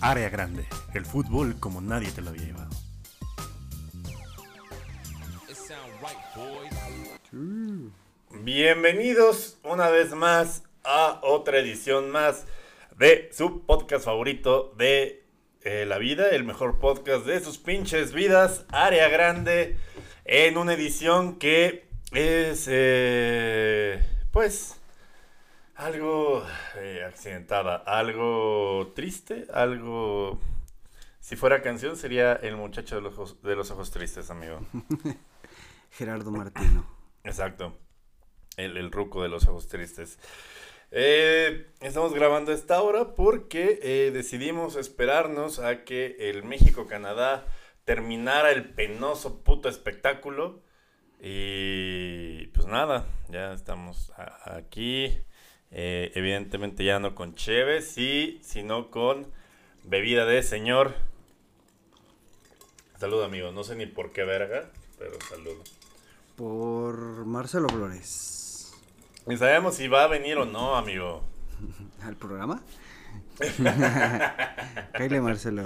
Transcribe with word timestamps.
Área 0.00 0.28
Grande, 0.28 0.64
el 0.94 1.04
fútbol 1.04 1.58
como 1.58 1.80
nadie 1.80 2.10
te 2.12 2.22
lo 2.22 2.30
había 2.30 2.44
llevado. 2.44 2.70
Bienvenidos 8.42 9.58
una 9.64 9.88
vez 9.88 10.12
más 10.12 10.62
a 10.84 11.20
otra 11.22 11.58
edición 11.58 12.10
más 12.10 12.46
de 12.96 13.28
su 13.32 13.66
podcast 13.66 14.04
favorito 14.04 14.72
de 14.78 15.24
eh, 15.62 15.84
la 15.86 15.98
vida, 15.98 16.30
el 16.30 16.44
mejor 16.44 16.78
podcast 16.78 17.26
de 17.26 17.40
sus 17.40 17.58
pinches 17.58 18.12
vidas, 18.12 18.64
Área 18.70 19.08
Grande, 19.08 19.76
en 20.24 20.56
una 20.56 20.74
edición 20.74 21.38
que 21.38 21.88
es, 22.12 22.66
eh, 22.70 24.00
pues, 24.30 24.77
algo 25.78 26.44
eh, 26.76 27.04
accidentada, 27.06 27.76
algo 27.76 28.92
triste, 28.94 29.46
algo... 29.52 30.38
Si 31.20 31.36
fuera 31.36 31.62
canción 31.62 31.96
sería 31.96 32.32
El 32.32 32.56
muchacho 32.56 32.96
de 32.96 33.02
los 33.02 33.14
ojos, 33.14 33.42
de 33.42 33.54
los 33.54 33.70
ojos 33.70 33.90
tristes, 33.90 34.30
amigo. 34.30 34.60
Gerardo 35.92 36.30
Martino. 36.30 36.84
Exacto. 37.22 37.78
El, 38.56 38.76
el 38.76 38.90
ruco 38.90 39.22
de 39.22 39.28
los 39.28 39.46
ojos 39.46 39.68
tristes. 39.68 40.18
Eh, 40.90 41.70
estamos 41.80 42.12
grabando 42.12 42.52
esta 42.52 42.82
hora 42.82 43.14
porque 43.14 43.78
eh, 43.82 44.10
decidimos 44.12 44.74
esperarnos 44.74 45.60
a 45.60 45.84
que 45.84 46.16
el 46.18 46.42
México-Canadá 46.42 47.46
terminara 47.84 48.50
el 48.50 48.70
penoso 48.70 49.44
puto 49.44 49.68
espectáculo. 49.68 50.62
Y 51.20 52.46
pues 52.48 52.66
nada, 52.66 53.06
ya 53.28 53.52
estamos 53.52 54.12
aquí. 54.44 55.24
Eh, 55.70 56.12
evidentemente 56.14 56.84
ya 56.84 56.98
no 56.98 57.14
con 57.14 57.34
Cheve, 57.34 57.82
sí, 57.82 58.40
sino 58.42 58.90
con 58.90 59.26
bebida 59.84 60.24
de 60.24 60.42
señor. 60.42 60.94
Saludo 62.98 63.24
amigo, 63.24 63.52
no 63.52 63.64
sé 63.64 63.76
ni 63.76 63.86
por 63.86 64.12
qué 64.12 64.24
verga, 64.24 64.70
pero 64.98 65.20
saludo. 65.28 65.62
Por 66.36 67.26
Marcelo 67.26 67.68
Flores. 67.68 68.72
Ni 69.26 69.36
sabemos 69.36 69.74
si 69.74 69.88
va 69.88 70.04
a 70.04 70.06
venir 70.08 70.38
o 70.38 70.46
no, 70.46 70.76
amigo. 70.76 71.22
¿Al 72.02 72.16
programa? 72.16 72.62
Cáile 74.92 75.20
Marcelo. 75.20 75.64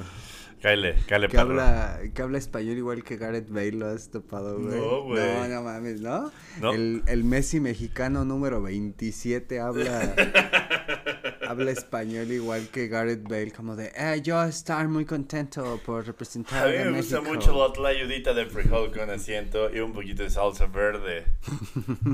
Cáele, 0.63 0.95
cáele, 1.09 1.27
Que 1.27 1.33
perro. 1.37 1.51
habla, 1.51 1.99
que 2.15 2.23
habla 2.23 2.39
español 2.39 2.77
igual 2.77 3.03
que 3.03 3.17
Gareth 3.17 3.49
Bale, 3.51 3.73
lo 3.73 3.89
has 3.89 4.11
topado, 4.11 4.61
güey. 4.61 4.77
No, 4.81 5.03
güey. 5.03 5.21
No, 5.35 5.49
no 5.49 5.63
mames, 5.63 6.01
¿no? 6.01 6.31
No. 6.61 6.73
El, 6.73 7.03
el 7.09 7.25
Messi 7.25 7.59
mexicano 7.59 8.25
número 8.25 8.63
27 8.63 9.59
habla, 9.59 10.15
habla 11.49 11.71
español 11.73 12.31
igual 12.31 12.69
que 12.69 12.87
Gareth 12.87 13.25
Bale, 13.25 13.51
como 13.51 13.75
de, 13.75 13.91
eh, 13.97 14.21
yo 14.23 14.41
estar 14.45 14.87
muy 14.87 15.05
contento 15.05 15.81
por 15.85 16.07
representar 16.07 16.69
A 16.69 16.71
mí 16.71 16.77
a 16.79 16.85
me 16.85 16.99
gusta 16.99 17.21
México". 17.21 17.35
mucho 17.35 17.67
la 17.67 17.73
tlayudita 17.73 18.33
de 18.33 18.47
frijol 18.47 18.93
con 18.93 19.11
asiento 19.11 19.69
y 19.75 19.81
un 19.81 19.93
poquito 19.93 20.23
de 20.23 20.31
salsa 20.31 20.67
verde. 20.67 21.25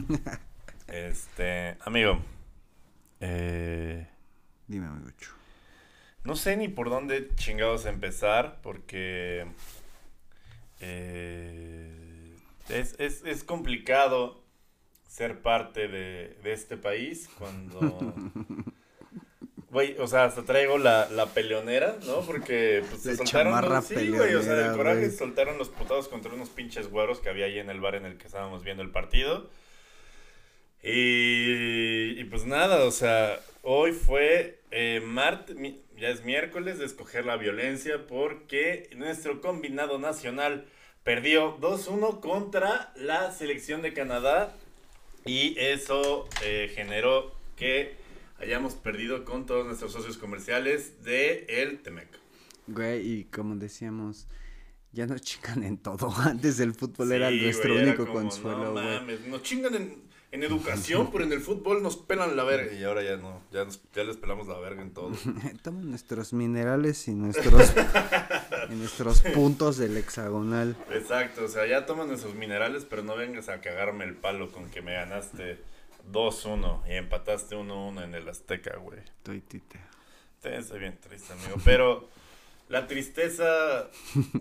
Este, 0.89 1.77
amigo, 1.85 2.19
eh, 3.21 4.07
Dime, 4.67 4.87
amigocho. 4.87 5.33
No 6.29 6.37
sé 6.37 6.59
ni 6.59 6.69
por 6.69 6.91
dónde 6.91 7.31
chingados 7.37 7.87
empezar 7.87 8.61
porque 8.63 9.47
eh, 10.81 12.37
es, 12.69 12.95
es, 12.99 13.25
es 13.25 13.45
complicado 13.45 14.43
ser 15.09 15.41
parte 15.41 15.89
de, 15.89 16.37
de 16.43 16.53
este 16.53 16.77
país 16.77 17.29
cuando... 17.39 18.15
Güey, 19.71 19.99
o 19.99 20.07
sea, 20.07 20.25
hasta 20.25 20.45
traigo 20.45 20.79
la, 20.79 21.11
la 21.11 21.27
peleonera, 21.27 21.99
¿no? 22.07 22.21
Porque 22.23 22.83
pues, 22.89 23.03
se 23.03 23.17
soltaron 23.17 23.53
los... 23.69 23.85
Sí, 23.85 24.09
güey, 24.09 24.35
o 24.35 24.43
sea, 24.43 24.55
del 24.55 24.75
coraje 24.75 25.11
soltaron 25.11 25.59
los 25.59 25.69
putados 25.69 26.09
contra 26.09 26.33
unos 26.33 26.49
pinches 26.49 26.89
güeros 26.89 27.21
que 27.21 27.29
había 27.29 27.45
ahí 27.45 27.59
en 27.59 27.69
el 27.69 27.79
bar 27.79 27.95
en 27.95 28.07
el 28.07 28.17
que 28.17 28.27
estábamos 28.29 28.65
viendo 28.65 28.83
el 28.83 28.91
partido. 28.91 29.51
Y, 30.83 32.19
y 32.19 32.25
pues 32.31 32.47
nada, 32.47 32.85
o 32.85 32.91
sea, 32.91 33.39
hoy 33.63 33.93
fue 33.93 34.59
eh, 34.71 35.03
martes, 35.05 35.55
mi- 35.57 35.83
ya 35.99 36.09
es 36.09 36.25
miércoles 36.25 36.79
de 36.79 36.85
escoger 36.87 37.25
la 37.25 37.37
violencia 37.37 38.07
porque 38.07 38.91
nuestro 38.97 39.41
combinado 39.41 39.99
nacional 39.99 40.67
perdió 41.05 41.59
2-1 41.59 42.21
contra 42.21 42.93
la 42.97 43.33
selección 43.33 43.83
de 43.83 43.93
Canadá 43.93 44.55
y 45.25 45.59
eso 45.59 46.29
eh, 46.45 46.71
generó 46.75 47.35
que 47.57 47.97
hayamos 48.39 48.75
perdido 48.75 49.25
con 49.25 49.47
todos 49.47 49.67
nuestros 49.67 49.93
socios 49.93 50.17
comerciales 50.19 51.03
de 51.05 51.45
el 51.49 51.81
Temec. 51.83 52.09
Güey, 52.69 53.01
y 53.21 53.25
como 53.25 53.57
decíamos, 53.57 54.29
ya 54.93 55.07
nos 55.07 55.21
chingan 55.23 55.65
en 55.65 55.79
todo. 55.79 56.13
Antes 56.19 56.61
el 56.61 56.75
fútbol 56.75 57.13
era 57.13 57.31
nuestro 57.31 57.71
güey, 57.71 57.83
era 57.83 57.89
único 57.91 58.07
como, 58.07 58.21
consuelo, 58.21 58.65
No 58.65 58.73
güey. 58.73 58.85
mames, 58.85 59.27
nos 59.27 59.43
chingan 59.43 59.75
en, 59.75 60.08
en 60.31 60.43
educación, 60.43 61.11
pero 61.11 61.25
en 61.25 61.33
el 61.33 61.41
fútbol 61.41 61.83
nos 61.83 61.97
pelan 61.97 62.37
la 62.37 62.45
verga. 62.45 62.73
Y 62.75 62.85
ahora 62.85 63.03
ya 63.03 63.17
no, 63.17 63.41
ya, 63.51 63.65
nos- 63.65 63.81
ya 63.95 64.05
les 64.05 64.17
pelamos 64.17 64.47
la 64.47 64.59
verga 64.59 64.83
en 64.83 64.93
todo. 64.93 65.13
Toman 65.63 65.89
nuestros 65.91 66.33
minerales 66.33 67.09
y 67.09 67.15
nuestros, 67.15 67.73
y 68.71 68.75
nuestros 68.75 69.21
puntos 69.23 69.79
del 69.79 69.97
hexagonal. 69.97 70.77
Exacto, 70.93 71.45
o 71.45 71.49
sea, 71.49 71.67
ya 71.67 71.87
toman 71.87 72.09
nuestros 72.09 72.35
minerales, 72.35 72.85
pero 72.85 73.03
no 73.03 73.17
vengas 73.17 73.49
a 73.49 73.61
cagarme 73.61 74.05
el 74.05 74.15
palo 74.15 74.53
con 74.53 74.71
que 74.71 74.83
me 74.83 74.93
ganaste 74.95 75.59
2-1 76.13 76.83
y 76.89 76.93
empataste 76.95 77.57
1-1 77.57 78.05
en 78.05 78.15
el 78.15 78.29
Azteca, 78.29 78.77
güey. 78.77 78.99
Estoy 79.01 79.41
tite. 79.41 79.79
Sí, 80.43 80.49
Estoy 80.51 80.79
bien 80.81 80.99
triste, 81.01 81.33
amigo. 81.33 81.57
Pero 81.65 82.09
la 82.69 82.87
tristeza. 82.87 83.89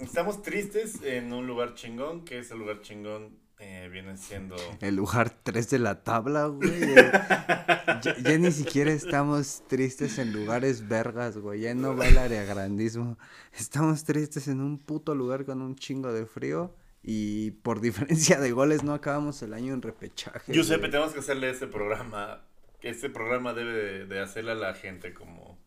Estamos 0.01 0.43
tristes 0.43 1.01
en 1.03 1.33
un 1.33 1.47
lugar 1.47 1.73
chingón, 1.75 2.23
que 2.25 2.39
ese 2.39 2.55
lugar 2.55 2.81
chingón 2.81 3.37
eh, 3.59 3.89
viene 3.91 4.17
siendo. 4.17 4.55
El 4.81 4.95
lugar 4.95 5.31
3 5.43 5.69
de 5.69 5.79
la 5.79 6.03
tabla, 6.03 6.45
güey. 6.47 6.79
ya, 8.01 8.15
ya 8.23 8.37
ni 8.37 8.51
siquiera 8.51 8.91
estamos 8.91 9.63
tristes 9.67 10.17
en 10.19 10.31
lugares 10.33 10.87
vergas, 10.87 11.37
güey. 11.37 11.61
Ya 11.61 11.73
no 11.73 11.95
va 11.95 12.07
el 12.07 12.17
área 12.17 12.43
grandismo. 12.43 13.17
Estamos 13.53 14.03
tristes 14.03 14.47
en 14.47 14.61
un 14.61 14.77
puto 14.77 15.15
lugar 15.15 15.45
con 15.45 15.61
un 15.61 15.75
chingo 15.75 16.13
de 16.13 16.25
frío. 16.25 16.75
Y 17.03 17.51
por 17.51 17.79
diferencia 17.81 18.39
de 18.39 18.51
goles 18.51 18.83
no 18.83 18.93
acabamos 18.93 19.41
el 19.41 19.53
año 19.53 19.73
en 19.73 19.81
repechaje. 19.81 20.53
Giuseppe, 20.53 20.89
tenemos 20.89 21.13
que 21.13 21.19
hacerle 21.19 21.49
este 21.49 21.67
programa. 21.67 22.41
Que 22.79 22.89
este 22.89 23.09
programa 23.09 23.53
debe 23.53 23.71
de, 23.73 24.05
de 24.05 24.19
hacerle 24.19 24.51
a 24.51 24.55
la 24.55 24.73
gente 24.75 25.13
como. 25.13 25.57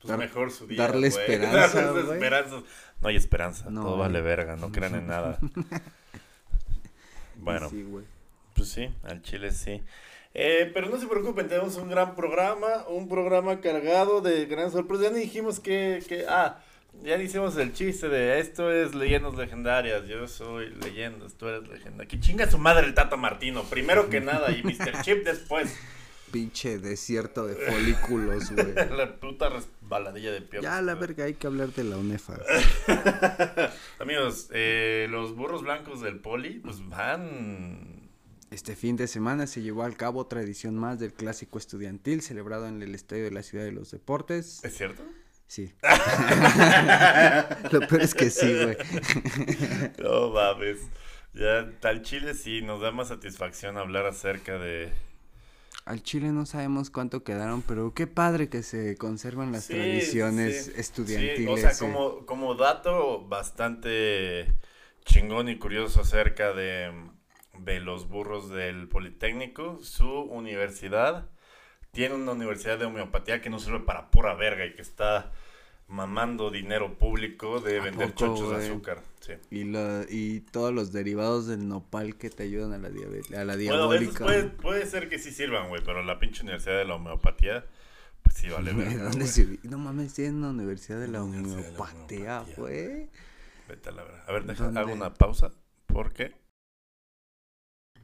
Pues 0.00 0.10
Dar- 0.10 0.18
mejor 0.18 0.50
su 0.52 0.66
día. 0.66 0.82
darle 0.82 1.08
güey. 1.08 1.20
esperanza, 1.30 1.80
Darles 1.82 2.04
güey. 2.04 2.16
esperanzas. 2.18 2.62
No 3.00 3.08
hay 3.08 3.16
esperanza. 3.16 3.70
No 3.70 3.82
todo 3.82 3.96
vale 3.98 4.20
verga. 4.20 4.56
No 4.56 4.70
crean 4.70 4.94
en 4.96 5.06
nada. 5.06 5.38
Bueno. 7.38 7.68
Sí, 7.70 7.82
güey. 7.82 8.04
Pues 8.54 8.68
sí, 8.68 8.90
al 9.04 9.22
Chile 9.22 9.50
sí. 9.50 9.82
Eh, 10.34 10.70
pero 10.74 10.88
no 10.88 10.98
se 10.98 11.06
preocupen, 11.06 11.48
tenemos 11.48 11.76
un 11.76 11.88
gran 11.88 12.14
programa, 12.14 12.86
un 12.88 13.08
programa 13.08 13.60
cargado 13.60 14.20
de 14.20 14.46
gran 14.46 14.70
sorpresa. 14.70 15.04
Ya 15.04 15.10
ni 15.10 15.20
dijimos 15.20 15.58
que, 15.60 16.02
que, 16.08 16.26
ah, 16.28 16.60
ya 17.02 17.16
hicimos 17.16 17.56
el 17.56 17.72
chiste 17.72 18.08
de 18.08 18.40
esto 18.40 18.72
es 18.72 18.94
leyendas 18.94 19.34
legendarias, 19.34 20.06
yo 20.06 20.26
soy 20.26 20.70
leyendas, 20.82 21.34
tú 21.34 21.48
eres 21.48 21.68
leyenda. 21.68 22.06
Que 22.06 22.20
chinga 22.20 22.50
su 22.50 22.58
madre 22.58 22.86
el 22.86 22.94
Tata 22.94 23.16
Martino, 23.16 23.62
primero 23.64 24.10
que 24.10 24.20
nada, 24.20 24.50
y 24.50 24.62
Mr. 24.62 25.02
Chip 25.02 25.24
después. 25.24 25.76
Pinche 26.30 26.78
desierto 26.78 27.46
de 27.46 27.54
folículos, 27.54 28.50
güey. 28.50 28.74
La 28.96 29.18
puta 29.18 29.48
resbaladilla 29.48 30.32
de 30.32 30.42
piojos. 30.42 30.64
Ya, 30.64 30.80
la 30.82 30.94
verga, 30.94 31.24
hay 31.24 31.34
que 31.34 31.46
hablar 31.46 31.72
de 31.72 31.84
la 31.84 31.96
UNEFA. 31.96 32.38
Amigos, 33.98 34.48
eh, 34.52 35.06
los 35.10 35.34
burros 35.34 35.62
blancos 35.62 36.00
del 36.00 36.20
poli, 36.20 36.60
pues 36.60 36.86
van 36.88 38.10
Este 38.50 38.76
fin 38.76 38.96
de 38.96 39.06
semana 39.06 39.46
se 39.46 39.62
llevó 39.62 39.82
a 39.82 39.90
cabo 39.92 40.20
otra 40.20 40.40
edición 40.42 40.76
más 40.76 40.98
del 40.98 41.12
clásico 41.12 41.58
estudiantil 41.58 42.22
celebrado 42.22 42.66
en 42.66 42.82
el 42.82 42.94
Estadio 42.94 43.24
de 43.24 43.30
la 43.30 43.42
Ciudad 43.42 43.64
de 43.64 43.72
los 43.72 43.90
Deportes. 43.90 44.62
¿Es 44.64 44.76
cierto? 44.76 45.02
Sí. 45.46 45.72
Lo 47.72 47.80
peor 47.80 48.02
es 48.02 48.14
que 48.14 48.28
sí, 48.30 48.54
güey. 48.54 48.76
No 49.98 50.30
mames. 50.30 50.78
Ya, 51.34 51.70
tal 51.80 52.02
Chile 52.02 52.34
sí, 52.34 52.62
nos 52.62 52.80
da 52.80 52.90
más 52.90 53.08
satisfacción 53.08 53.78
hablar 53.78 54.06
acerca 54.06 54.58
de... 54.58 54.92
Al 55.88 56.02
Chile 56.02 56.32
no 56.32 56.44
sabemos 56.46 56.90
cuánto 56.90 57.24
quedaron, 57.24 57.62
pero 57.62 57.94
qué 57.94 58.06
padre 58.06 58.48
que 58.50 58.62
se 58.62 58.96
conservan 58.98 59.52
las 59.52 59.64
Sí, 59.64 59.72
tradiciones 59.72 60.66
sí. 60.66 60.72
estudiantiles. 60.76 61.36
Sí, 61.38 61.46
o 61.48 61.56
sea, 61.56 61.76
como, 61.78 62.26
como 62.26 62.54
dato 62.54 63.26
bastante 63.26 64.54
chingón 65.04 65.48
y 65.48 65.58
curioso 65.58 66.02
acerca 66.02 66.52
de, 66.52 66.92
de 67.58 67.80
los 67.80 68.08
burros 68.08 68.50
del 68.50 68.88
Politécnico, 68.88 69.78
su 69.82 70.08
universidad 70.22 71.30
tiene 71.92 72.14
una 72.16 72.32
universidad 72.32 72.78
de 72.78 72.86
homeopatía 72.86 73.40
que 73.42 73.50
no 73.50 73.58
sirve 73.58 73.80
para 73.80 74.10
pura 74.10 74.34
verga 74.34 74.66
y 74.66 74.74
que 74.74 74.82
está 74.82 75.32
mamando 75.88 76.50
dinero 76.50 76.94
público 76.98 77.60
de 77.60 77.80
¿A 77.80 77.82
vender 77.82 78.08
poco, 78.14 78.36
chochos 78.36 78.50
de 78.58 78.66
azúcar. 78.66 79.02
Sí. 79.20 79.32
Y, 79.50 79.64
la- 79.64 80.04
y 80.08 80.40
todos 80.40 80.72
los 80.72 80.92
derivados 80.92 81.46
del 81.46 81.66
nopal 81.66 82.16
que 82.16 82.30
te 82.30 82.42
ayudan 82.44 82.72
a 82.74 82.78
la, 82.78 82.90
diabetes, 82.90 83.32
a 83.32 83.44
la 83.44 83.54
Bueno, 83.56 83.58
diabólica. 83.58 84.24
puede, 84.24 84.44
puede 84.44 84.86
ser 84.86 85.08
que 85.08 85.18
sí 85.18 85.32
sirvan, 85.32 85.68
güey, 85.68 85.82
pero 85.84 86.02
la 86.02 86.18
pinche 86.18 86.42
universidad 86.42 86.76
de 86.76 86.84
la 86.84 86.94
homeopatía, 86.94 87.64
pues 88.22 88.36
sí, 88.36 88.48
vale, 88.50 88.72
verga, 88.74 89.04
¿dónde 89.04 89.26
se? 89.26 89.58
No 89.62 89.78
mames, 89.78 90.08
estoy 90.08 90.26
en 90.26 90.42
la 90.42 90.48
Universidad 90.48 91.00
de 91.00 91.08
la 91.08 91.22
Homeopatía, 91.22 92.44
güey. 92.56 93.08
Vete 93.68 93.88
a 93.88 93.92
la 93.92 94.02
verga. 94.04 94.24
A 94.26 94.32
ver, 94.32 94.44
deja, 94.44 94.64
¿Dónde? 94.64 94.80
hago 94.80 94.92
una 94.92 95.14
pausa. 95.14 95.52
¿Por 95.86 96.12
qué? 96.12 96.34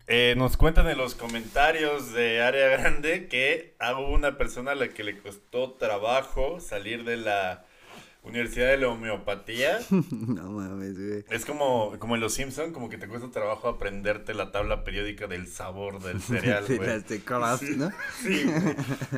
Eh, 0.06 0.34
nos 0.36 0.56
cuentan 0.58 0.86
en 0.88 0.98
los 0.98 1.14
comentarios 1.14 2.12
de 2.12 2.42
Área 2.42 2.68
Grande 2.68 3.26
que 3.28 3.74
hubo 3.96 4.10
una 4.12 4.36
persona 4.36 4.72
a 4.72 4.74
la 4.74 4.88
que 4.88 5.02
le 5.02 5.18
costó 5.18 5.72
trabajo 5.72 6.60
salir 6.60 7.04
de 7.04 7.16
la 7.16 7.63
Universidad 8.24 8.68
de 8.68 8.78
la 8.78 8.88
Homeopatía. 8.88 9.78
no 9.90 10.50
mames, 10.50 10.96
güey. 10.98 11.24
Es 11.30 11.44
como, 11.44 11.96
como 11.98 12.14
en 12.14 12.20
Los 12.22 12.34
Simpson, 12.34 12.72
como 12.72 12.88
que 12.88 12.98
te 12.98 13.06
cuesta 13.06 13.30
trabajo 13.30 13.68
aprenderte 13.68 14.34
la 14.34 14.50
tabla 14.50 14.82
periódica 14.82 15.26
del 15.26 15.46
sabor 15.46 16.02
del 16.02 16.20
cereal, 16.22 16.64
güey. 16.66 16.78
las 16.78 17.06
de 17.08 17.20
Kraft, 17.20 17.62
Sí. 17.62 17.76
¿no? 17.76 17.90
Sí, 18.22 18.44
güey. 18.44 18.76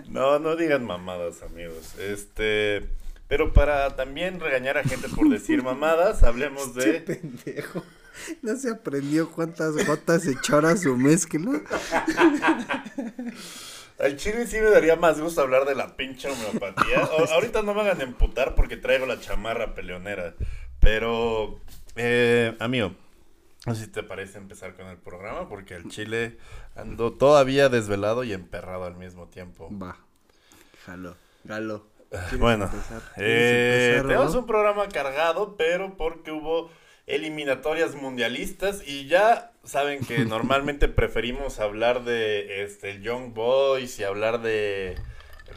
No, 0.08 0.38
no 0.38 0.56
digan 0.56 0.84
mamadas, 0.84 1.42
amigos. 1.42 1.94
Este, 1.98 2.88
pero 3.28 3.52
para 3.52 3.94
también 3.96 4.40
regañar 4.40 4.76
a 4.78 4.82
gente 4.84 5.08
por 5.08 5.28
decir 5.28 5.62
mamadas, 5.62 6.22
hablemos 6.22 6.68
Este 6.76 6.92
de 6.92 7.00
pendejo. 7.00 7.82
¿No 8.42 8.56
se 8.56 8.70
aprendió 8.70 9.30
cuántas 9.30 9.86
gotas 9.86 10.26
echara 10.26 10.74
su 10.76 10.96
mezcla? 10.96 11.60
Al 13.98 14.16
chile 14.16 14.46
sí 14.46 14.58
me 14.60 14.70
daría 14.70 14.96
más 14.96 15.20
gusto 15.20 15.40
hablar 15.40 15.64
de 15.64 15.74
la 15.74 15.96
pinche 15.96 16.28
homeopatía. 16.30 17.02
Ahorita 17.32 17.62
no 17.62 17.74
me 17.74 17.80
hagan 17.80 18.00
emputar 18.02 18.54
porque 18.54 18.76
traigo 18.76 19.06
la 19.06 19.20
chamarra 19.20 19.74
peleonera. 19.74 20.34
Pero, 20.80 21.60
eh, 21.96 22.54
amigo, 22.60 22.92
no 23.64 23.74
sé 23.74 23.86
si 23.86 23.90
te 23.90 24.02
parece 24.02 24.38
empezar 24.38 24.74
con 24.74 24.86
el 24.86 24.98
programa 24.98 25.48
porque 25.48 25.74
al 25.74 25.88
chile 25.88 26.38
ando 26.74 27.12
todavía 27.12 27.68
desvelado 27.68 28.22
y 28.22 28.32
emperrado 28.32 28.84
al 28.84 28.96
mismo 28.96 29.28
tiempo. 29.28 29.68
Va. 29.76 29.96
Jalo. 30.84 31.16
Galo. 31.44 31.86
¿Quieres 32.10 32.38
Bueno, 32.38 32.70
eh, 33.16 33.94
empezar, 33.96 34.06
tenemos 34.08 34.34
un 34.36 34.46
programa 34.46 34.88
cargado, 34.88 35.56
pero 35.56 35.96
porque 35.96 36.30
hubo 36.30 36.70
eliminatorias 37.06 37.94
mundialistas 37.94 38.86
y 38.86 39.06
ya 39.06 39.52
saben 39.66 40.04
que 40.04 40.24
normalmente 40.24 40.88
preferimos 40.88 41.60
hablar 41.60 42.04
de 42.04 42.64
este 42.64 42.90
el 42.90 43.02
Young 43.02 43.34
Boys 43.34 43.98
y 43.98 44.04
hablar 44.04 44.40
de 44.40 44.96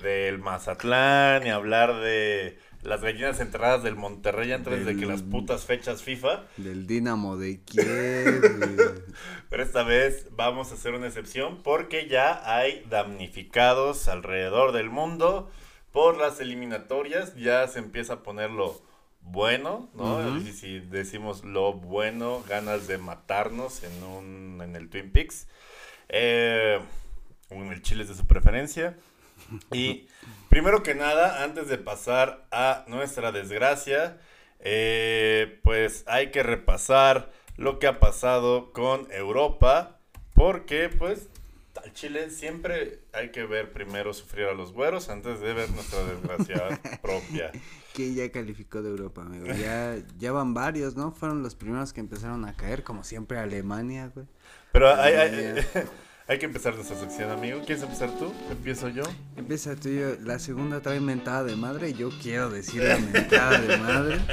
del 0.02 0.40
Mazatlán 0.40 1.46
y 1.46 1.50
hablar 1.50 2.00
de 2.00 2.58
las 2.84 3.02
gallinas 3.02 3.40
enterradas 3.42 3.84
del 3.84 3.96
Monterrey 3.96 4.52
antes 4.54 4.86
de 4.86 4.96
que 4.96 5.06
las 5.06 5.22
putas 5.22 5.66
fechas 5.66 6.02
FIFA. 6.02 6.46
Del 6.56 6.88
Dinamo 6.88 7.38
de 7.38 7.62
Kiev. 7.62 9.04
Pero 9.50 9.64
esta 9.64 9.84
vez 9.84 10.28
vamos 10.32 10.72
a 10.72 10.76
hacer 10.76 10.94
una 10.94 11.08
excepción 11.08 11.62
porque 11.62 12.08
ya 12.08 12.42
hay 12.46 12.86
damnificados 12.90 14.08
alrededor 14.08 14.72
del 14.72 14.90
mundo 14.90 15.52
por 15.92 16.18
las 16.18 16.40
eliminatorias. 16.40 17.36
Ya 17.36 17.68
se 17.68 17.80
empieza 17.80 18.14
a 18.14 18.24
poner 18.24 18.52
lo 18.52 18.82
bueno, 19.22 19.90
¿no? 19.94 20.38
Y 20.38 20.52
si 20.54 20.80
decimos 20.80 21.44
lo 21.44 21.74
bueno, 21.74 22.44
ganas 22.48 22.88
de 22.88 22.98
matarnos 22.98 23.84
en 23.84 24.04
un 24.04 24.62
en 24.62 24.76
el 24.76 24.90
Twin 24.90 25.12
Peaks. 25.12 25.48
Eh, 26.10 26.80
en 27.50 27.72
el 27.72 27.82
Chile 27.82 28.04
es 28.04 28.10
de 28.10 28.16
su 28.16 28.26
preferencia. 28.26 28.98
Y 29.72 30.08
primero 30.50 30.84
que 30.84 30.96
nada, 30.96 31.44
antes 31.44 31.68
de 31.68 31.78
pasar 31.78 32.46
a 32.52 32.84
nuestra 32.88 33.32
desgracia, 33.32 34.18
eh, 34.60 35.60
pues 35.64 36.04
hay 36.08 36.32
que 36.32 36.44
repasar 36.44 37.32
lo 37.56 37.80
que 37.80 37.88
ha 37.88 38.00
pasado 38.00 38.72
con 38.72 39.12
Europa, 39.12 40.00
porque 40.34 40.90
pues 40.90 41.30
al 41.84 41.94
Chile 41.94 42.30
siempre 42.30 43.00
hay 43.14 43.32
que 43.32 43.46
ver 43.46 43.72
primero 43.72 44.14
sufrir 44.14 44.48
a 44.48 44.54
los 44.54 44.74
güeros 44.74 45.10
antes 45.10 45.40
de 45.40 45.54
ver 45.54 45.70
nuestra 45.72 46.04
desgracia 46.04 46.82
propia. 47.02 47.52
Que 47.94 48.14
ya 48.14 48.32
calificó 48.32 48.82
de 48.82 48.90
Europa, 48.90 49.22
amigo. 49.22 49.46
Ya, 49.48 49.98
ya 50.18 50.32
van 50.32 50.54
varios, 50.54 50.96
¿no? 50.96 51.12
Fueron 51.12 51.44
los 51.44 51.56
primeros 51.56 51.92
que 51.94 52.00
empezaron 52.00 52.46
a 52.46 52.54
caer, 52.56 52.84
como 52.84 53.04
siempre 53.04 53.38
Alemania, 53.40 54.12
güey. 54.14 54.26
Pero 54.72 54.94
hay, 54.94 55.14
hay- 55.16 55.56
hay 56.28 56.40
que 56.40 56.46
empezar 56.46 56.76
nuestra 56.76 56.98
sección, 56.98 57.32
amigo. 57.32 57.60
¿Quieres 57.66 57.84
empezar 57.84 58.12
tú? 58.20 58.32
¿Empiezo 58.52 58.90
yo? 58.90 59.04
Empieza 59.36 59.76
tú 59.76 59.90
y 59.90 60.00
yo. 60.00 60.16
La 60.24 60.38
segunda 60.40 60.80
trae 60.82 61.00
mentada 61.00 61.44
de 61.44 61.56
madre. 61.56 61.94
Yo 61.94 62.10
quiero 62.22 62.50
decir 62.50 62.84
la 62.84 62.98
mentada 62.98 63.60
de 63.60 63.78
madre. 63.78 64.20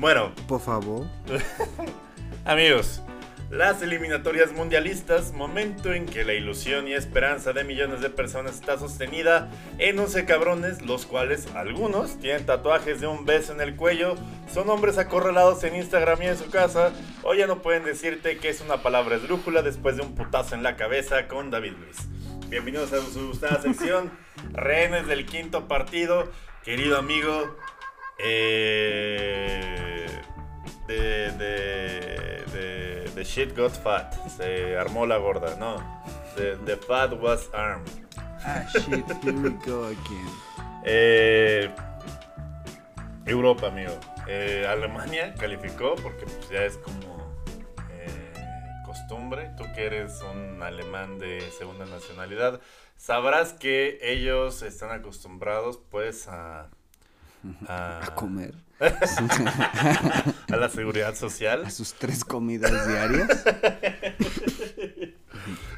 Bueno, 0.00 0.32
Por 0.46 0.60
favor. 0.60 1.06
Amigos, 2.44 3.02
las 3.50 3.80
eliminatorias 3.80 4.52
mundialistas, 4.52 5.32
momento 5.32 5.94
en 5.94 6.04
que 6.04 6.24
la 6.24 6.34
ilusión 6.34 6.86
y 6.86 6.92
esperanza 6.92 7.52
de 7.52 7.64
millones 7.64 8.02
de 8.02 8.10
personas 8.10 8.56
está 8.56 8.78
sostenida 8.78 9.50
en 9.78 9.98
11 9.98 10.26
cabrones, 10.26 10.82
los 10.82 11.06
cuales 11.06 11.46
algunos 11.54 12.18
tienen 12.18 12.44
tatuajes 12.44 13.00
de 13.00 13.06
un 13.06 13.24
beso 13.24 13.54
en 13.54 13.62
el 13.62 13.74
cuello, 13.74 14.16
son 14.52 14.68
hombres 14.68 14.98
acorralados 14.98 15.64
en 15.64 15.76
Instagram 15.76 16.22
y 16.22 16.26
en 16.26 16.36
su 16.36 16.50
casa, 16.50 16.92
o 17.22 17.32
ya 17.34 17.46
no 17.46 17.62
pueden 17.62 17.84
decirte 17.84 18.36
que 18.36 18.50
es 18.50 18.60
una 18.60 18.82
palabra 18.82 19.16
esdrújula 19.16 19.62
después 19.62 19.96
de 19.96 20.02
un 20.02 20.14
putazo 20.14 20.54
en 20.54 20.62
la 20.62 20.76
cabeza 20.76 21.26
con 21.26 21.50
David 21.50 21.72
Luis. 21.80 21.96
Bienvenidos 22.50 22.92
a 22.92 23.00
su 23.00 23.28
gustada 23.28 23.62
sección, 23.62 24.10
rehenes 24.52 25.06
del 25.06 25.24
quinto 25.24 25.68
partido, 25.68 26.30
querido 26.64 26.98
amigo, 26.98 27.56
eh, 28.18 30.06
de, 30.88 31.30
de, 31.32 32.44
de, 32.52 33.10
the 33.14 33.22
shit 33.24 33.54
got 33.54 33.70
fat. 33.70 34.12
Se 34.28 34.76
armó 34.76 35.06
la 35.06 35.18
gorda, 35.18 35.54
no. 35.56 35.76
The, 36.34 36.56
the 36.64 36.76
fat 36.76 37.12
was 37.12 37.48
armed. 37.52 37.88
Ah, 38.44 38.64
shit, 38.72 39.04
here 39.22 39.32
we 39.32 39.50
go 39.64 39.84
again. 39.84 40.28
Eh, 40.84 41.70
Europa, 43.26 43.68
amigo. 43.68 43.92
Eh, 44.26 44.66
Alemania 44.68 45.34
calificó 45.34 45.94
porque 45.96 46.24
pues, 46.24 46.48
ya 46.50 46.64
es 46.64 46.76
como 46.78 47.34
eh, 47.90 48.32
costumbre. 48.84 49.50
Tú 49.56 49.64
que 49.74 49.86
eres 49.86 50.22
un 50.22 50.62
alemán 50.62 51.18
de 51.18 51.40
segunda 51.58 51.84
nacionalidad, 51.84 52.60
sabrás 52.96 53.52
que 53.52 53.98
ellos 54.02 54.62
están 54.62 54.90
acostumbrados 54.90 55.78
pues 55.90 56.28
a... 56.28 56.70
A, 57.68 58.04
A 58.04 58.14
comer. 58.14 58.54
a 60.48 60.56
la 60.56 60.68
seguridad 60.68 61.14
social. 61.14 61.64
A 61.64 61.70
sus 61.70 61.94
tres 61.94 62.24
comidas 62.24 62.86
diarias. 62.86 63.28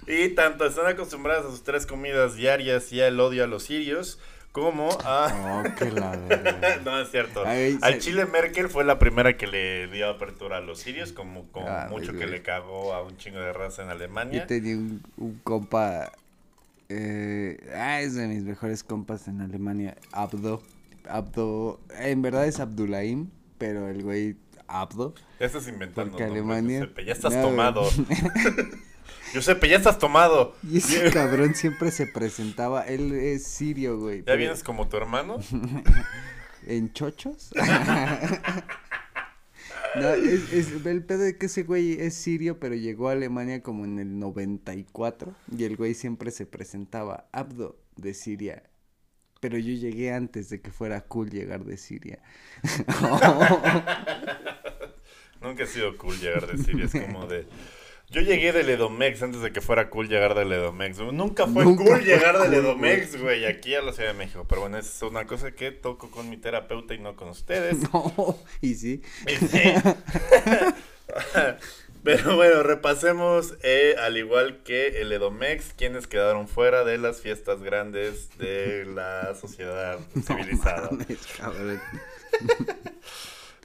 Y 0.06 0.30
tanto 0.30 0.66
están 0.66 0.86
acostumbradas 0.86 1.44
a 1.46 1.50
sus 1.50 1.62
tres 1.62 1.86
comidas 1.86 2.34
diarias 2.34 2.92
y 2.92 3.00
al 3.00 3.20
odio 3.20 3.44
a 3.44 3.46
los 3.46 3.62
sirios, 3.64 4.18
como 4.50 4.88
a... 5.04 5.62
Oh, 5.62 5.84
la 5.94 6.16
no, 6.84 7.00
es 7.00 7.10
cierto. 7.12 7.44
Ay, 7.46 7.78
se- 7.80 7.98
Chile 7.98 8.26
Merkel 8.26 8.68
fue 8.68 8.82
la 8.84 8.98
primera 8.98 9.36
que 9.36 9.46
le 9.46 9.86
dio 9.86 10.08
apertura 10.08 10.56
a 10.56 10.60
los 10.60 10.80
sirios, 10.80 11.12
como, 11.12 11.48
Ah, 11.54 11.86
mucho 11.90 12.12
que 12.12 12.26
le 12.26 12.42
cagó 12.42 12.92
a 12.92 13.02
un 13.04 13.16
chingo 13.18 13.38
de 13.38 13.52
raza 13.52 13.84
en 13.84 13.90
Alemania. 13.90 14.40
Yo 14.40 14.46
tenía 14.48 14.76
un, 14.76 15.00
un 15.16 15.38
compa. 15.44 16.10
Eh, 16.88 17.58
ah, 17.76 18.00
es 18.00 18.16
de 18.16 18.26
mis 18.26 18.42
mejores 18.42 18.82
compas 18.82 19.28
en 19.28 19.40
Alemania. 19.42 19.96
Abdo. 20.10 20.60
Abdo. 21.08 21.80
En 21.98 22.22
verdad 22.22 22.46
es 22.46 22.60
Abdulaim, 22.60 23.30
pero 23.58 23.88
el 23.88 24.02
güey 24.02 24.36
Abdo. 24.68 25.14
Ya 25.38 25.46
estás 25.46 25.66
inventando. 25.68 26.12
Porque 26.12 26.24
Alemania- 26.24 26.80
Giuseppe, 26.80 27.04
Ya 27.04 27.12
estás 27.12 27.34
No, 27.34 27.42
tomado. 27.42 27.88
Giuseppe, 29.32 29.68
ya 29.68 29.76
estás 29.76 29.98
tomado. 29.98 30.56
Y 30.68 30.78
ese 30.78 31.10
cabrón 31.10 31.54
siempre 31.54 31.90
se 31.90 32.06
presentaba. 32.06 32.82
Él 32.86 33.12
es 33.12 33.44
sirio, 33.44 33.98
güey. 33.98 34.18
¿Ya 34.18 34.24
pero- 34.26 34.38
vienes 34.38 34.62
como 34.64 34.88
tu 34.88 34.96
hermano? 34.96 35.38
¿En 36.66 36.92
chochos? 36.92 37.50
no, 39.96 40.08
es, 40.10 40.52
es- 40.52 40.86
el 40.86 41.04
pedo 41.04 41.20
de 41.24 41.36
que 41.36 41.46
ese 41.46 41.62
güey 41.64 41.92
es 42.00 42.14
sirio, 42.14 42.60
pero 42.60 42.74
llegó 42.74 43.08
a 43.08 43.12
Alemania 43.12 43.62
como 43.62 43.84
en 43.84 43.98
el 43.98 44.18
94. 44.18 45.34
Y 45.56 45.64
el 45.64 45.76
güey 45.76 45.94
siempre 45.94 46.30
se 46.30 46.46
presentaba 46.46 47.26
Abdo 47.32 47.76
de 47.96 48.14
Siria. 48.14 48.62
Pero 49.40 49.58
yo 49.58 49.72
llegué 49.72 50.12
antes 50.12 50.50
de 50.50 50.60
que 50.60 50.70
fuera 50.70 51.00
cool 51.00 51.30
llegar 51.30 51.64
de 51.64 51.78
Siria. 51.78 52.20
Nunca 55.40 55.64
ha 55.64 55.66
sido 55.66 55.96
cool 55.96 56.20
llegar 56.20 56.46
de 56.46 56.62
Siria, 56.62 56.84
es 56.84 56.92
como 56.92 57.26
de... 57.26 57.48
Yo 58.10 58.20
llegué 58.22 58.52
del 58.52 58.68
Edomex 58.68 59.22
antes 59.22 59.40
de 59.40 59.52
que 59.52 59.60
fuera 59.60 59.88
cool 59.88 60.08
llegar 60.08 60.34
del 60.34 60.50
Edomex. 60.52 60.98
Nunca 60.98 61.46
fue 61.46 61.64
Nunca 61.64 61.84
cool 61.84 61.98
fue 61.98 62.04
llegar 62.04 62.38
del 62.38 62.50
cool, 62.50 62.54
Edomex, 62.54 63.20
güey, 63.20 63.46
aquí 63.46 63.76
a 63.76 63.82
la 63.82 63.92
Ciudad 63.92 64.10
de 64.10 64.18
México. 64.18 64.44
Pero 64.48 64.62
bueno, 64.62 64.78
es 64.78 65.00
una 65.02 65.24
cosa 65.26 65.52
que 65.52 65.70
toco 65.70 66.10
con 66.10 66.28
mi 66.28 66.36
terapeuta 66.36 66.92
y 66.92 66.98
no 66.98 67.14
con 67.14 67.28
ustedes. 67.28 67.78
no, 67.92 68.36
y 68.60 68.74
sí. 68.74 69.00
Y 69.28 69.36
sí. 69.46 69.62
Pero 72.02 72.36
bueno, 72.36 72.62
repasemos, 72.62 73.54
eh, 73.62 73.94
al 74.00 74.16
igual 74.16 74.62
que 74.62 75.02
el 75.02 75.12
Edomex, 75.12 75.74
quienes 75.76 76.06
quedaron 76.06 76.48
fuera 76.48 76.82
de 76.84 76.96
las 76.98 77.20
fiestas 77.20 77.62
grandes 77.62 78.36
de 78.38 78.84
la 78.94 79.34
sociedad 79.34 79.98
civilizada. 80.26 80.88
No 80.90 80.98
mames, 80.98 81.18
cabrón. 81.36 81.80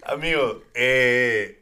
Amigo, 0.03 0.61
eh, 0.73 1.61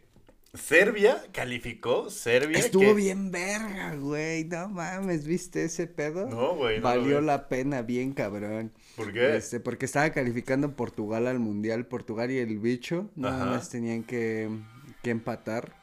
Serbia 0.54 1.24
calificó, 1.32 2.10
Serbia. 2.10 2.60
Estuvo 2.60 2.84
que- 2.88 2.94
bien 2.94 3.32
verga, 3.32 3.96
güey. 3.96 4.44
No 4.46 4.68
mames, 4.70 5.26
¿viste 5.26 5.66
ese 5.66 5.88
pedo? 5.88 6.28
No, 6.28 6.56
güey. 6.56 6.78
no 6.78 6.84
Valió 6.84 7.22
la 7.22 7.48
pena, 7.48 7.82
bien 7.82 8.14
cabrón. 8.14 8.72
¿Por 8.96 9.14
qué? 9.14 9.38
Este, 9.38 9.60
porque 9.60 9.86
estaba 9.86 10.10
calificando 10.12 10.76
Portugal 10.76 11.28
al 11.28 11.40
Mundial, 11.40 11.86
Portugal 11.86 12.30
y 12.32 12.40
el 12.40 12.60
bicho, 12.60 13.10
nada 13.16 13.36
Ajá. 13.44 13.46
más 13.46 13.70
tenían 13.70 14.04
que, 14.04 14.50
que 15.02 15.10
empatar. 15.12 15.83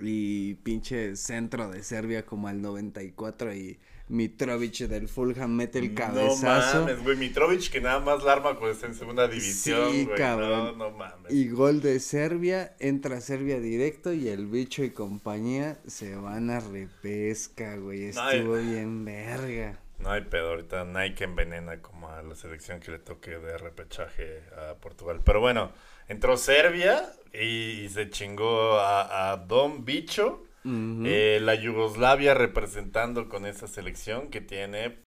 Y 0.00 0.54
pinche 0.54 1.16
centro 1.16 1.70
de 1.70 1.82
Serbia 1.82 2.24
como 2.24 2.48
al 2.48 2.60
94 2.62 3.54
y 3.54 3.78
Mitrovic 4.08 4.78
del 4.88 5.06
Fulham 5.08 5.50
mete 5.54 5.78
el 5.80 5.94
cabezazo. 5.94 6.78
No 6.78 6.84
mames, 6.86 7.02
güey. 7.04 7.16
Mitrovic 7.16 7.70
que 7.70 7.80
nada 7.80 8.00
más 8.00 8.22
la 8.24 8.32
arma 8.32 8.50
cuando 8.56 8.70
está 8.70 8.86
en 8.86 8.94
segunda 8.94 9.28
división, 9.28 9.92
Sí, 9.92 10.04
güey. 10.06 10.16
cabrón. 10.16 10.78
No, 10.78 10.90
no 10.90 10.96
mames. 10.96 11.30
Y 11.32 11.48
gol 11.48 11.82
de 11.82 12.00
Serbia, 12.00 12.74
entra 12.78 13.20
Serbia 13.20 13.60
directo 13.60 14.12
y 14.12 14.28
el 14.28 14.46
bicho 14.46 14.82
y 14.82 14.90
compañía 14.90 15.78
se 15.86 16.14
van 16.16 16.48
a 16.50 16.60
repesca, 16.60 17.76
güey. 17.76 18.10
No, 18.12 18.30
Estuvo 18.30 18.54
bien 18.54 19.04
verga. 19.04 19.78
No 19.98 20.10
hay 20.12 20.22
pedo, 20.22 20.50
ahorita 20.50 20.84
Nike 20.84 21.24
envenena 21.24 21.82
como 21.82 22.08
a 22.08 22.22
la 22.22 22.36
selección 22.36 22.78
que 22.80 22.92
le 22.92 22.98
toque 23.00 23.32
de 23.32 23.58
repechaje 23.58 24.42
a 24.56 24.74
Portugal. 24.76 25.20
Pero 25.24 25.40
bueno, 25.40 25.72
entró 26.08 26.36
Serbia 26.36 27.12
y, 27.32 27.82
y 27.84 27.88
se 27.88 28.10
chingó 28.10 28.78
a, 28.78 29.32
a 29.32 29.36
Don 29.36 29.84
Bicho. 29.84 30.44
Eh, 30.64 31.38
la 31.40 31.54
Yugoslavia 31.54 32.34
representando 32.34 33.30
con 33.30 33.46
esa 33.46 33.66
selección 33.66 34.28
que 34.28 34.42
tiene. 34.42 34.98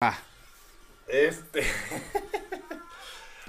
Ah, 0.00 0.18
este. 1.06 1.62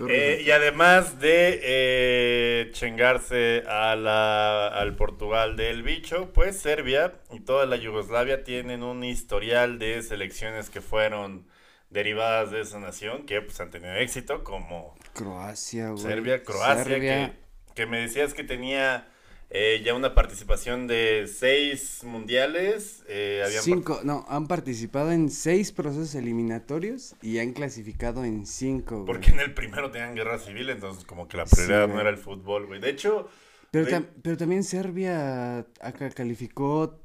Eh, 0.09 0.43
y 0.45 0.51
además 0.51 1.21
de 1.21 1.61
eh, 1.63 2.69
chingarse 2.73 3.63
a 3.65 3.95
la, 3.95 4.67
al 4.67 4.97
Portugal 4.97 5.55
del 5.55 5.83
bicho, 5.83 6.33
pues 6.33 6.59
Serbia 6.59 7.13
y 7.31 7.39
toda 7.39 7.65
la 7.65 7.77
Yugoslavia 7.77 8.43
tienen 8.43 8.83
un 8.83 9.05
historial 9.05 9.79
de 9.79 10.01
selecciones 10.01 10.69
que 10.69 10.81
fueron 10.81 11.47
derivadas 11.89 12.51
de 12.51 12.61
esa 12.61 12.79
nación, 12.79 13.25
que 13.25 13.41
pues 13.41 13.59
han 13.59 13.69
tenido 13.71 13.93
éxito, 13.95 14.43
como 14.43 14.95
Croacia, 15.13 15.89
güey. 15.91 16.03
Serbia, 16.03 16.43
Croacia, 16.43 16.83
Serbia, 16.83 17.35
Que, 17.67 17.73
que 17.73 17.85
me 17.85 17.99
decías 17.99 18.33
que 18.33 18.43
tenía 18.43 19.07
eh, 19.51 19.81
ya 19.85 19.93
una 19.93 20.13
participación 20.15 20.87
de 20.87 21.29
seis 21.33 22.03
mundiales. 22.03 23.03
eh, 23.07 23.43
habían 23.45 23.61
Cinco, 23.63 24.01
no, 24.03 24.25
han 24.27 24.47
participado 24.47 25.11
en 25.11 25.29
seis 25.29 25.71
procesos 25.71 26.15
eliminatorios 26.15 27.15
y 27.21 27.39
han 27.39 27.53
clasificado 27.53 28.25
en 28.25 28.45
cinco, 28.45 28.95
güey. 28.95 29.05
Porque 29.05 29.29
en 29.31 29.39
el 29.39 29.53
primero 29.53 29.91
tenían 29.91 30.15
guerra 30.15 30.39
civil, 30.39 30.69
entonces 30.69 31.05
como 31.05 31.27
que 31.27 31.37
la 31.37 31.45
prioridad 31.45 31.85
Sí, 31.87 31.93
no 31.93 32.01
era 32.01 32.09
el 32.09 32.17
fútbol, 32.17 32.65
güey. 32.65 32.81
De 32.81 32.89
hecho, 32.89 33.29
Pero, 33.71 33.85
de- 33.85 33.91
tam- 33.91 34.07
pero 34.21 34.35
también 34.35 34.63
Serbia 34.63 35.59
acá 35.79 36.09
calificó 36.09 36.99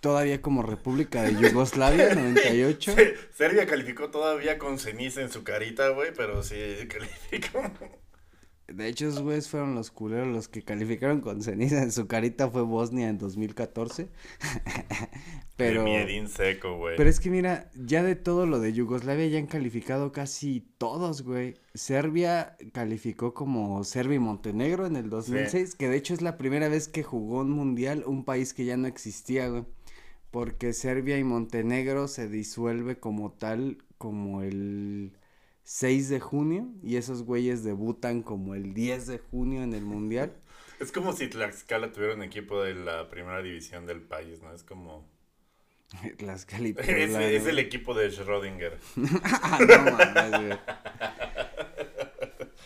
todavía 0.00 0.42
como 0.42 0.62
República 0.62 1.22
de 1.22 1.34
Yugoslavia, 1.34 2.14
98. 2.14 2.94
Sí, 2.96 3.02
Serbia 3.34 3.66
calificó 3.66 4.10
todavía 4.10 4.58
con 4.58 4.78
ceniza 4.78 5.22
en 5.22 5.30
su 5.30 5.44
carita, 5.44 5.88
güey, 5.90 6.12
pero 6.14 6.42
sí 6.42 6.56
calificó. 6.88 7.62
De 8.68 8.88
hecho, 8.88 9.06
esos 9.06 9.22
güeyes 9.22 9.48
fueron 9.48 9.76
los 9.76 9.92
culeros 9.92 10.26
los 10.26 10.48
que 10.48 10.62
calificaron 10.62 11.20
con 11.20 11.40
ceniza 11.40 11.82
en 11.82 11.92
su 11.92 12.08
carita 12.08 12.50
fue 12.50 12.62
Bosnia 12.62 13.08
en 13.08 13.16
2014. 13.16 14.08
pero, 15.56 15.84
miedín 15.84 16.28
seco, 16.28 16.76
güey. 16.76 16.96
pero 16.96 17.08
es 17.08 17.20
que 17.20 17.30
mira, 17.30 17.70
ya 17.76 18.02
de 18.02 18.16
todo 18.16 18.44
lo 18.44 18.58
de 18.58 18.72
Yugoslavia 18.72 19.28
ya 19.28 19.38
han 19.38 19.46
calificado 19.46 20.10
casi 20.10 20.66
todos, 20.78 21.22
güey. 21.22 21.54
Serbia 21.74 22.56
calificó 22.72 23.34
como 23.34 23.84
Serbia 23.84 24.16
y 24.16 24.20
Montenegro 24.20 24.86
en 24.86 24.96
el 24.96 25.10
2006, 25.10 25.76
que 25.76 25.88
de 25.88 25.96
hecho 25.96 26.12
es 26.12 26.20
la 26.20 26.36
primera 26.36 26.68
vez 26.68 26.88
que 26.88 27.04
jugó 27.04 27.42
un 27.42 27.50
mundial 27.50 28.02
un 28.04 28.24
país 28.24 28.52
que 28.52 28.64
ya 28.64 28.76
no 28.76 28.88
existía, 28.88 29.48
güey. 29.48 29.64
Porque 30.30 30.72
Serbia 30.72 31.18
y 31.18 31.24
Montenegro 31.24 32.08
se 32.08 32.28
disuelve 32.28 32.98
como 32.98 33.32
tal 33.32 33.78
como 33.98 34.42
el 34.42 35.16
6 35.64 36.08
de 36.08 36.20
junio 36.20 36.68
y 36.82 36.96
esos 36.96 37.22
güeyes 37.22 37.64
debutan 37.64 38.22
como 38.22 38.54
el 38.54 38.74
10 38.74 39.06
de 39.06 39.18
junio 39.18 39.62
en 39.62 39.72
el 39.74 39.84
mundial. 39.84 40.32
Es 40.78 40.92
como 40.92 41.14
si 41.14 41.28
Tlaxcala 41.28 41.90
tuviera 41.90 42.14
un 42.14 42.22
equipo 42.22 42.62
de 42.62 42.74
la 42.74 43.08
primera 43.08 43.40
división 43.40 43.86
del 43.86 44.02
país, 44.02 44.42
¿no? 44.42 44.52
Es 44.52 44.62
como... 44.62 45.08
Es, 46.18 46.44
Calipulas. 46.44 46.88
es 46.88 47.46
el 47.46 47.58
equipo 47.58 47.94
de 47.94 48.10
Schrödinger. 48.10 48.74
Ah, 49.22 49.58
no 49.60 49.92
mames, 49.92 50.30
güey. 50.30 50.58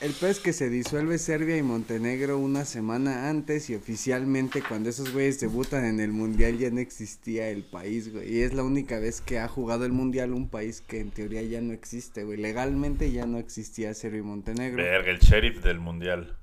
El 0.00 0.12
pez 0.14 0.40
que 0.40 0.54
se 0.54 0.70
disuelve 0.70 1.18
Serbia 1.18 1.58
y 1.58 1.62
Montenegro 1.62 2.38
una 2.38 2.64
semana 2.64 3.28
antes 3.28 3.68
y 3.68 3.74
oficialmente 3.74 4.62
cuando 4.66 4.88
esos 4.88 5.12
güeyes 5.12 5.40
debutan 5.40 5.84
en 5.84 6.00
el 6.00 6.10
mundial 6.10 6.56
ya 6.56 6.70
no 6.70 6.80
existía 6.80 7.50
el 7.50 7.64
país, 7.64 8.10
güey. 8.10 8.32
Y 8.32 8.40
es 8.40 8.54
la 8.54 8.62
única 8.62 8.98
vez 8.98 9.20
que 9.20 9.38
ha 9.38 9.46
jugado 9.46 9.84
el 9.84 9.92
mundial 9.92 10.32
un 10.32 10.48
país 10.48 10.80
que 10.80 11.00
en 11.00 11.10
teoría 11.10 11.42
ya 11.42 11.60
no 11.60 11.74
existe, 11.74 12.24
güey. 12.24 12.38
Legalmente 12.38 13.12
ya 13.12 13.26
no 13.26 13.36
existía 13.36 13.92
Serbia 13.92 14.20
y 14.20 14.22
Montenegro. 14.22 14.82
Verga, 14.82 15.10
el 15.10 15.18
sheriff 15.18 15.62
del 15.62 15.80
mundial. 15.80 16.34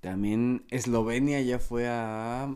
También 0.00 0.64
Eslovenia 0.70 1.40
ya 1.40 1.58
fue 1.58 1.88
a 1.88 2.54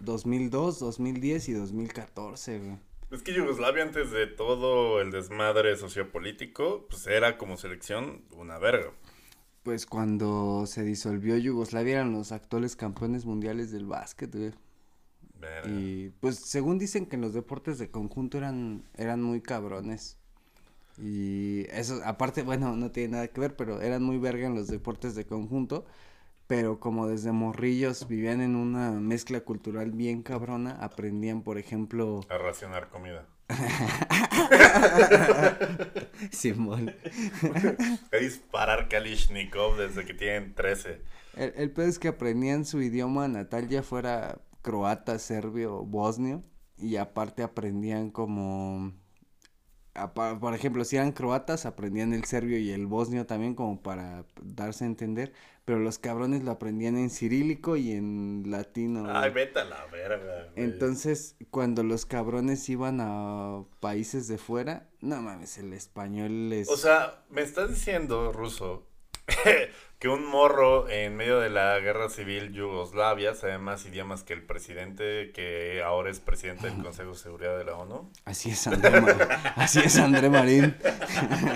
2002, 0.00 0.80
2010 0.80 1.48
y 1.48 1.52
2014, 1.52 2.58
güey. 2.58 2.76
Es 3.12 3.22
que 3.22 3.32
Yugoslavia 3.32 3.84
antes 3.84 4.10
de 4.10 4.26
todo 4.26 5.00
el 5.00 5.12
desmadre 5.12 5.76
sociopolítico, 5.76 6.88
pues 6.90 7.06
era 7.06 7.38
como 7.38 7.56
selección 7.56 8.22
una 8.32 8.58
verga. 8.58 8.90
Pues 9.68 9.84
cuando 9.84 10.64
se 10.64 10.82
disolvió 10.82 11.36
Yugoslavia 11.36 11.96
eran 11.96 12.14
los 12.14 12.32
actuales 12.32 12.74
campeones 12.74 13.26
mundiales 13.26 13.70
del 13.70 13.84
básquet, 13.84 14.34
güey. 14.34 14.54
Verga. 15.38 15.68
Y 15.68 16.08
pues 16.20 16.36
según 16.36 16.78
dicen 16.78 17.04
que 17.04 17.16
en 17.16 17.20
los 17.20 17.34
deportes 17.34 17.78
de 17.78 17.90
conjunto 17.90 18.38
eran, 18.38 18.82
eran 18.96 19.22
muy 19.22 19.42
cabrones. 19.42 20.16
Y 20.96 21.66
eso, 21.68 22.00
aparte, 22.06 22.44
bueno, 22.44 22.76
no 22.76 22.92
tiene 22.92 23.12
nada 23.12 23.28
que 23.28 23.42
ver, 23.42 23.56
pero 23.56 23.82
eran 23.82 24.02
muy 24.02 24.16
verga 24.16 24.46
en 24.46 24.54
los 24.54 24.68
deportes 24.68 25.14
de 25.14 25.26
conjunto. 25.26 25.84
Pero 26.46 26.80
como 26.80 27.06
desde 27.06 27.32
morrillos 27.32 28.08
vivían 28.08 28.40
en 28.40 28.56
una 28.56 28.92
mezcla 28.92 29.42
cultural 29.42 29.90
bien 29.90 30.22
cabrona, 30.22 30.78
aprendían, 30.80 31.42
por 31.42 31.58
ejemplo, 31.58 32.22
A 32.30 32.38
racionar 32.38 32.88
comida. 32.88 33.26
Simón. 36.30 36.94
A 38.12 38.16
disparar 38.16 38.88
Kalishnikov 38.88 39.76
desde 39.76 40.04
que 40.04 40.14
tienen 40.14 40.54
13. 40.54 41.00
El, 41.36 41.52
el 41.56 41.70
pedo 41.70 41.86
es 41.86 41.98
que 41.98 42.08
aprendían 42.08 42.64
su 42.64 42.82
idioma 42.82 43.28
natal, 43.28 43.68
ya 43.68 43.82
fuera 43.82 44.40
croata, 44.62 45.18
serbio 45.18 45.84
bosnio, 45.84 46.42
y 46.76 46.96
aparte 46.96 47.42
aprendían 47.42 48.10
como, 48.10 48.92
por 50.14 50.54
ejemplo, 50.54 50.84
si 50.84 50.96
eran 50.96 51.12
croatas, 51.12 51.66
aprendían 51.66 52.12
el 52.12 52.24
serbio 52.24 52.58
y 52.58 52.70
el 52.70 52.86
bosnio 52.86 53.26
también 53.26 53.54
como 53.54 53.82
para 53.82 54.24
darse 54.42 54.84
a 54.84 54.88
entender, 54.88 55.32
pero 55.68 55.80
los 55.80 55.98
cabrones 55.98 56.44
lo 56.44 56.52
aprendían 56.52 56.96
en 56.96 57.10
cirílico 57.10 57.76
y 57.76 57.92
en 57.92 58.44
latino. 58.46 59.04
Ay, 59.06 59.30
vete 59.30 59.58
a 59.58 59.66
la 59.66 59.84
verga, 59.92 60.48
güey. 60.50 60.64
Entonces, 60.64 61.36
cuando 61.50 61.82
los 61.82 62.06
cabrones 62.06 62.66
iban 62.70 63.00
a 63.02 63.64
países 63.78 64.28
de 64.28 64.38
fuera, 64.38 64.88
no 65.02 65.20
mames, 65.20 65.58
el 65.58 65.74
español 65.74 66.48
les... 66.48 66.70
O 66.70 66.78
sea, 66.78 67.22
me 67.28 67.42
estás 67.42 67.68
diciendo, 67.68 68.32
Ruso, 68.32 68.87
que 69.98 70.08
un 70.08 70.26
morro 70.26 70.88
en 70.88 71.16
medio 71.16 71.40
de 71.40 71.50
la 71.50 71.78
guerra 71.80 72.08
civil 72.08 72.52
Yugoslavia 72.52 73.34
sabe 73.34 73.58
más 73.58 73.84
idiomas 73.86 74.22
que 74.22 74.32
el 74.32 74.42
presidente, 74.44 75.32
que 75.32 75.82
ahora 75.82 76.10
es 76.10 76.20
presidente 76.20 76.68
del 76.70 76.82
Consejo 76.82 77.10
de 77.10 77.18
Seguridad 77.18 77.58
de 77.58 77.64
la 77.64 77.76
ONU. 77.76 78.10
Así 78.24 78.50
es 78.50 78.66
André 78.66 79.00
Marín. 79.00 79.28
Así 79.56 79.80
es 79.80 79.98
André 79.98 80.30
Marín. 80.30 80.76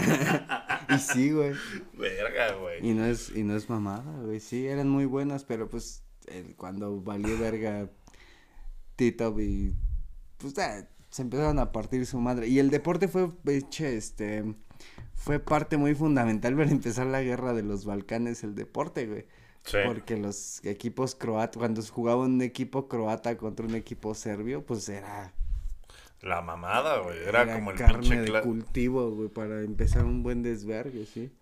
y 0.88 0.98
sí, 0.98 1.30
güey. 1.30 1.52
Verga, 1.94 2.54
güey. 2.54 2.86
Y 2.86 2.94
no 2.94 3.04
es, 3.06 3.30
y 3.34 3.44
no 3.44 3.56
es 3.56 3.70
mamada, 3.70 4.12
güey. 4.22 4.40
Sí, 4.40 4.66
eran 4.66 4.88
muy 4.88 5.04
buenas, 5.04 5.44
pero 5.44 5.68
pues 5.68 6.02
el- 6.26 6.56
cuando 6.56 7.00
valió 7.00 7.38
verga 7.38 7.88
Tito 8.96 9.38
y 9.40 9.72
pues 10.38 10.58
ah, 10.58 10.86
se 11.10 11.22
empezaron 11.22 11.58
a 11.58 11.72
partir 11.72 12.06
su 12.06 12.18
madre. 12.18 12.48
Y 12.48 12.58
el 12.58 12.70
deporte 12.70 13.06
fue, 13.08 13.30
eche, 13.46 13.96
este, 13.96 14.44
fue 15.22 15.38
parte 15.38 15.76
muy 15.76 15.94
fundamental 15.94 16.56
para 16.56 16.70
empezar 16.70 17.06
la 17.06 17.22
guerra 17.22 17.52
de 17.52 17.62
los 17.62 17.84
Balcanes, 17.84 18.42
el 18.42 18.56
deporte, 18.56 19.06
güey. 19.06 19.26
Sí. 19.64 19.78
Porque 19.86 20.16
los 20.16 20.64
equipos 20.64 21.14
croatas, 21.14 21.58
cuando 21.58 21.80
jugaba 21.80 22.22
un 22.22 22.42
equipo 22.42 22.88
croata 22.88 23.36
contra 23.36 23.64
un 23.64 23.76
equipo 23.76 24.16
serbio, 24.16 24.66
pues 24.66 24.88
era 24.88 25.32
La 26.22 26.40
mamada, 26.40 26.98
güey. 26.98 27.18
Era, 27.18 27.54
como 27.54 27.70
el 27.70 27.78
carne 27.78 28.00
pinche 28.00 28.32
de 28.32 28.40
cultivo, 28.40 29.12
güey, 29.12 29.28
para 29.28 29.60
empezar 29.60 30.04
un 30.04 30.24
buen 30.24 30.42
desvergue, 30.42 31.06
sí. 31.06 31.32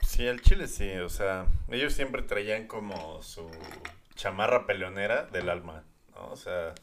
Sí, 0.00 0.26
el 0.26 0.42
Chile 0.42 0.66
sí, 0.66 0.90
o 0.94 1.08
sea, 1.08 1.46
ellos 1.68 1.92
siempre 1.92 2.22
traían 2.22 2.66
como 2.66 3.22
su 3.22 3.48
chamarra 4.16 4.66
peleonera 4.66 5.24
del 5.26 5.50
alma, 5.50 5.84
¿no? 6.16 6.32
O 6.32 6.36
sea, 6.36 6.74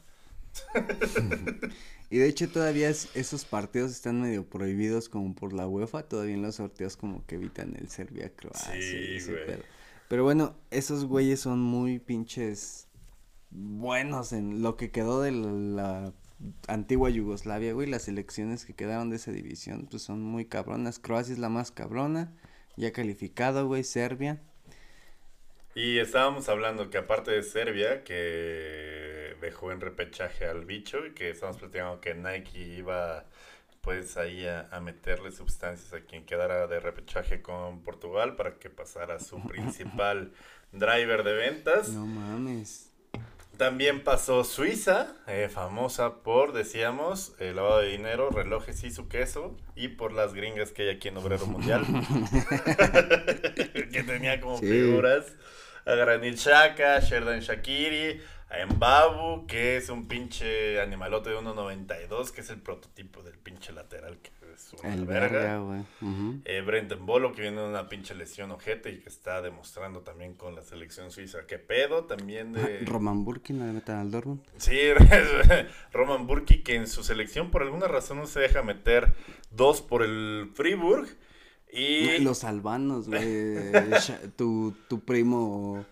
Y 2.12 2.18
de 2.18 2.28
hecho 2.28 2.46
todavía 2.50 2.90
es- 2.90 3.08
esos 3.14 3.46
partidos 3.46 3.90
están 3.90 4.20
medio 4.20 4.46
prohibidos 4.46 5.08
como 5.08 5.34
por 5.34 5.54
la 5.54 5.66
UEFA, 5.66 6.02
todavía 6.02 6.34
en 6.34 6.42
los 6.42 6.56
sorteos 6.56 6.96
como 6.98 7.24
que 7.24 7.36
evitan 7.36 7.74
el 7.74 7.88
Serbia-Croacia. 7.88 8.74
Sí, 8.74 9.18
güey. 9.30 9.46
pedo. 9.46 9.62
Pero 10.08 10.22
bueno, 10.22 10.54
esos 10.70 11.06
güeyes 11.06 11.40
son 11.40 11.60
muy 11.60 11.98
pinches 11.98 12.86
buenos 13.50 14.34
en 14.34 14.60
lo 14.60 14.76
que 14.76 14.90
quedó 14.90 15.22
de 15.22 15.32
la 15.32 16.12
antigua 16.68 17.08
Yugoslavia, 17.08 17.72
güey, 17.72 17.88
las 17.88 18.02
selecciones 18.02 18.66
que 18.66 18.74
quedaron 18.74 19.08
de 19.08 19.16
esa 19.16 19.32
división, 19.32 19.86
pues 19.90 20.02
son 20.02 20.20
muy 20.22 20.44
cabronas. 20.44 20.98
Croacia 20.98 21.32
es 21.32 21.38
la 21.38 21.48
más 21.48 21.70
cabrona, 21.70 22.34
ya 22.76 22.92
calificado, 22.92 23.66
güey, 23.66 23.84
Serbia. 23.84 24.42
Y 25.74 25.98
estábamos 25.98 26.48
hablando 26.48 26.90
que 26.90 26.98
aparte 26.98 27.30
de 27.30 27.42
Serbia, 27.42 28.04
que 28.04 29.36
dejó 29.40 29.72
en 29.72 29.80
repechaje 29.80 30.46
al 30.46 30.64
bicho 30.66 31.06
y 31.06 31.14
que 31.14 31.30
estábamos 31.30 31.60
platicando 31.60 32.00
que 32.00 32.14
Nike 32.14 32.58
iba 32.78 33.24
pues 33.80 34.16
ahí 34.16 34.46
a, 34.46 34.68
a 34.70 34.80
meterle 34.80 35.32
sustancias 35.32 35.92
a 35.94 36.02
quien 36.04 36.24
quedara 36.26 36.66
de 36.68 36.78
repechaje 36.78 37.42
con 37.42 37.82
Portugal 37.82 38.36
para 38.36 38.58
que 38.58 38.70
pasara 38.70 39.18
su 39.18 39.42
principal 39.46 40.32
driver 40.72 41.24
de 41.24 41.32
ventas. 41.34 41.88
No 41.88 42.06
mames. 42.06 42.90
También 43.56 44.02
pasó 44.02 44.44
Suiza, 44.44 45.14
eh, 45.26 45.48
famosa 45.52 46.22
por, 46.22 46.52
decíamos, 46.52 47.34
el 47.38 47.56
lavado 47.56 47.80
de 47.80 47.88
dinero, 47.90 48.30
relojes 48.30 48.82
y 48.82 48.90
su 48.90 49.08
queso, 49.08 49.56
y 49.76 49.88
por 49.88 50.12
las 50.12 50.32
gringas 50.32 50.72
que 50.72 50.82
hay 50.82 50.96
aquí 50.96 51.08
en 51.08 51.18
Obrero 51.18 51.46
Mundial, 51.46 51.84
que 53.92 54.02
tenía 54.06 54.40
como 54.40 54.58
Sí. 54.58 54.66
figuras 54.66 55.36
a 55.84 55.94
Granit 55.94 56.36
Xhaka, 56.36 57.00
Sherdan 57.00 57.40
Shakiri, 57.40 58.20
a 58.50 58.66
Mbabu, 58.66 59.46
que 59.46 59.76
es 59.78 59.88
un 59.88 60.06
pinche 60.08 60.80
animalote 60.80 61.30
de 61.30 61.36
1.92, 61.38 62.30
que 62.32 62.40
es 62.42 62.50
el 62.50 62.60
prototipo 62.60 63.22
del 63.22 63.38
pinche 63.38 63.72
lateral, 63.72 64.18
que 64.18 64.30
es 64.54 64.74
una 64.74 64.92
El 64.92 65.06
verga. 65.06 65.58
güey. 65.58 65.82
Eh, 66.44 66.60
Brenton 66.60 67.06
Bolo, 67.06 67.32
que 67.32 67.40
viene 67.40 67.62
de 67.62 67.68
una 67.68 67.88
pinche 67.88 68.14
lesión 68.14 68.50
ojete 68.50 68.90
y 68.90 68.98
que 69.00 69.08
está 69.08 69.40
demostrando 69.40 70.00
también 70.00 70.34
con 70.34 70.54
la 70.54 70.62
selección 70.62 71.10
suiza. 71.10 71.46
¿Qué 71.46 71.58
pedo? 71.58 72.04
También 72.04 72.52
de... 72.52 72.80
Roman 72.84 73.24
Burkin, 73.24 73.58
la 73.58 73.72
metan 73.72 73.98
al 74.00 74.10
Dortmund. 74.10 74.42
Sí, 74.58 74.78
Roman 75.92 76.26
Burki, 76.26 76.62
que 76.62 76.74
en 76.74 76.86
su 76.86 77.02
selección 77.02 77.50
por 77.50 77.62
alguna 77.62 77.88
razón 77.88 78.18
no 78.18 78.26
se 78.26 78.40
deja 78.40 78.62
meter 78.62 79.12
dos 79.50 79.80
por 79.80 80.02
el 80.02 80.50
Friburg. 80.54 81.08
Y 81.72 82.18
Los 82.18 82.44
albanos, 82.44 83.08
güey. 83.08 83.22
Tu, 84.36 84.76
tu 84.88 85.00
primo, 85.04 85.86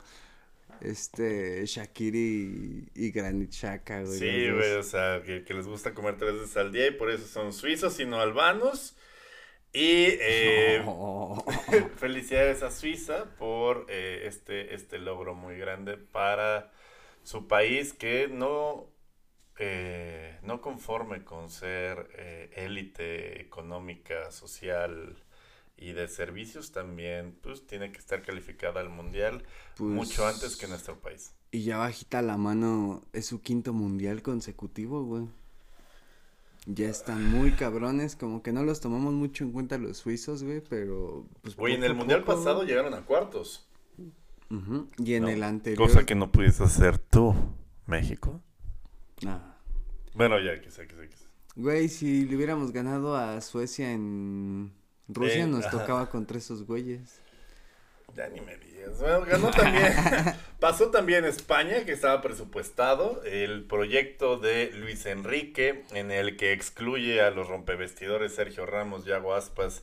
este, 0.80 1.64
Shakiri 1.66 2.88
y, 2.94 3.06
y 3.06 3.10
Granit 3.12 3.50
Xhaka, 3.50 4.02
güey. 4.02 4.18
sí, 4.18 4.50
güey, 4.50 4.74
o 4.74 4.82
sea, 4.82 5.22
que, 5.24 5.44
que 5.44 5.54
les 5.54 5.66
gusta 5.66 5.94
comer 5.94 6.18
tres 6.18 6.34
veces 6.34 6.56
al 6.56 6.72
día 6.72 6.86
y 6.88 6.90
por 6.92 7.10
eso 7.10 7.26
son 7.26 7.52
suizos 7.52 7.98
y 8.00 8.04
no 8.06 8.20
albanos. 8.20 8.96
Y 9.72 10.18
eh, 10.20 10.82
Oh. 10.86 11.44
felicidades 11.96 12.62
a 12.62 12.70
Suiza 12.70 13.36
por 13.38 13.86
eh, 13.88 14.22
este, 14.26 14.74
este 14.74 14.98
logro 14.98 15.34
muy 15.34 15.56
grande 15.56 15.96
para 15.96 16.72
su 17.22 17.46
país 17.46 17.92
que 17.92 18.28
no, 18.28 18.86
eh, 19.58 20.38
no 20.42 20.60
conforme 20.60 21.24
con 21.24 21.50
ser 21.50 22.50
élite 22.56 23.40
económica, 23.40 24.30
social 24.32 25.16
y 25.80 25.92
de 25.92 26.06
servicios 26.08 26.72
también, 26.72 27.36
pues 27.42 27.66
tiene 27.66 27.90
que 27.90 27.98
estar 27.98 28.22
calificada 28.22 28.80
al 28.80 28.90
mundial 28.90 29.42
Pues, 29.76 29.90
mucho 29.90 30.26
antes 30.26 30.56
que 30.56 30.68
nuestro 30.68 31.00
país. 31.00 31.32
Y 31.50 31.62
ya 31.64 31.78
bajita 31.78 32.22
la 32.22 32.36
mano, 32.36 33.02
es 33.12 33.26
su 33.26 33.40
quinto 33.40 33.72
mundial 33.72 34.22
consecutivo, 34.22 35.02
güey. 35.04 35.26
Ya 36.66 36.88
están 36.88 37.28
muy 37.30 37.52
cabrones, 37.52 38.14
como 38.16 38.42
que 38.42 38.52
no 38.52 38.62
los 38.62 38.80
tomamos 38.80 39.14
mucho 39.14 39.44
en 39.44 39.52
cuenta 39.52 39.78
los 39.78 39.96
suizos, 39.96 40.42
güey, 40.44 40.60
pero... 40.60 41.26
Pues, 41.42 41.56
Güey, 41.56 41.74
en 41.74 41.84
el 41.84 41.94
mundial 41.94 42.20
poco, 42.22 42.36
pasado 42.38 42.56
güey. 42.58 42.68
llegaron 42.68 42.92
a 42.94 43.00
cuartos. 43.06 43.66
Ujú, 44.50 44.88
Y 44.98 45.14
en 45.14 45.22
¿no? 45.24 45.28
el 45.30 45.42
anterior... 45.42 45.78
Cosa 45.88 46.04
que 46.04 46.14
no 46.14 46.30
pudiste 46.30 46.62
hacer 46.64 46.98
tú, 46.98 47.34
México. 47.86 48.40
Ah. 49.26 49.56
Bueno, 50.14 50.38
ya, 50.38 50.60
quizá, 50.60 50.86
quizá, 50.86 51.06
quizá. 51.08 51.24
Güey, 51.56 51.88
si 51.88 52.26
le 52.26 52.36
hubiéramos 52.36 52.72
ganado 52.72 53.16
a 53.16 53.40
Suecia 53.40 53.90
en 53.92 54.72
Rusia, 55.14 55.44
Eh, 55.44 55.46
nos 55.46 55.64
ajá. 55.66 55.78
tocaba 55.78 56.08
contra 56.10 56.38
esos 56.38 56.64
güeyes. 56.66 57.20
Ya 58.16 58.28
ni 58.28 58.40
me 58.40 58.56
digas. 58.56 58.98
Bueno, 58.98 59.24
ganó 59.24 59.50
también. 59.50 59.92
Pasó 60.60 60.90
también 60.90 61.24
España, 61.24 61.84
que 61.84 61.92
estaba 61.92 62.20
presupuestado. 62.22 63.22
El 63.24 63.64
proyecto 63.64 64.36
de 64.36 64.72
Luis 64.74 65.06
Enrique, 65.06 65.84
en 65.92 66.10
el 66.10 66.36
que 66.36 66.52
excluye 66.52 67.20
a 67.20 67.30
los 67.30 67.46
rompevestidores 67.48 68.34
Sergio 68.34 68.66
Ramos, 68.66 69.04
Yago 69.04 69.34
Aspas 69.34 69.82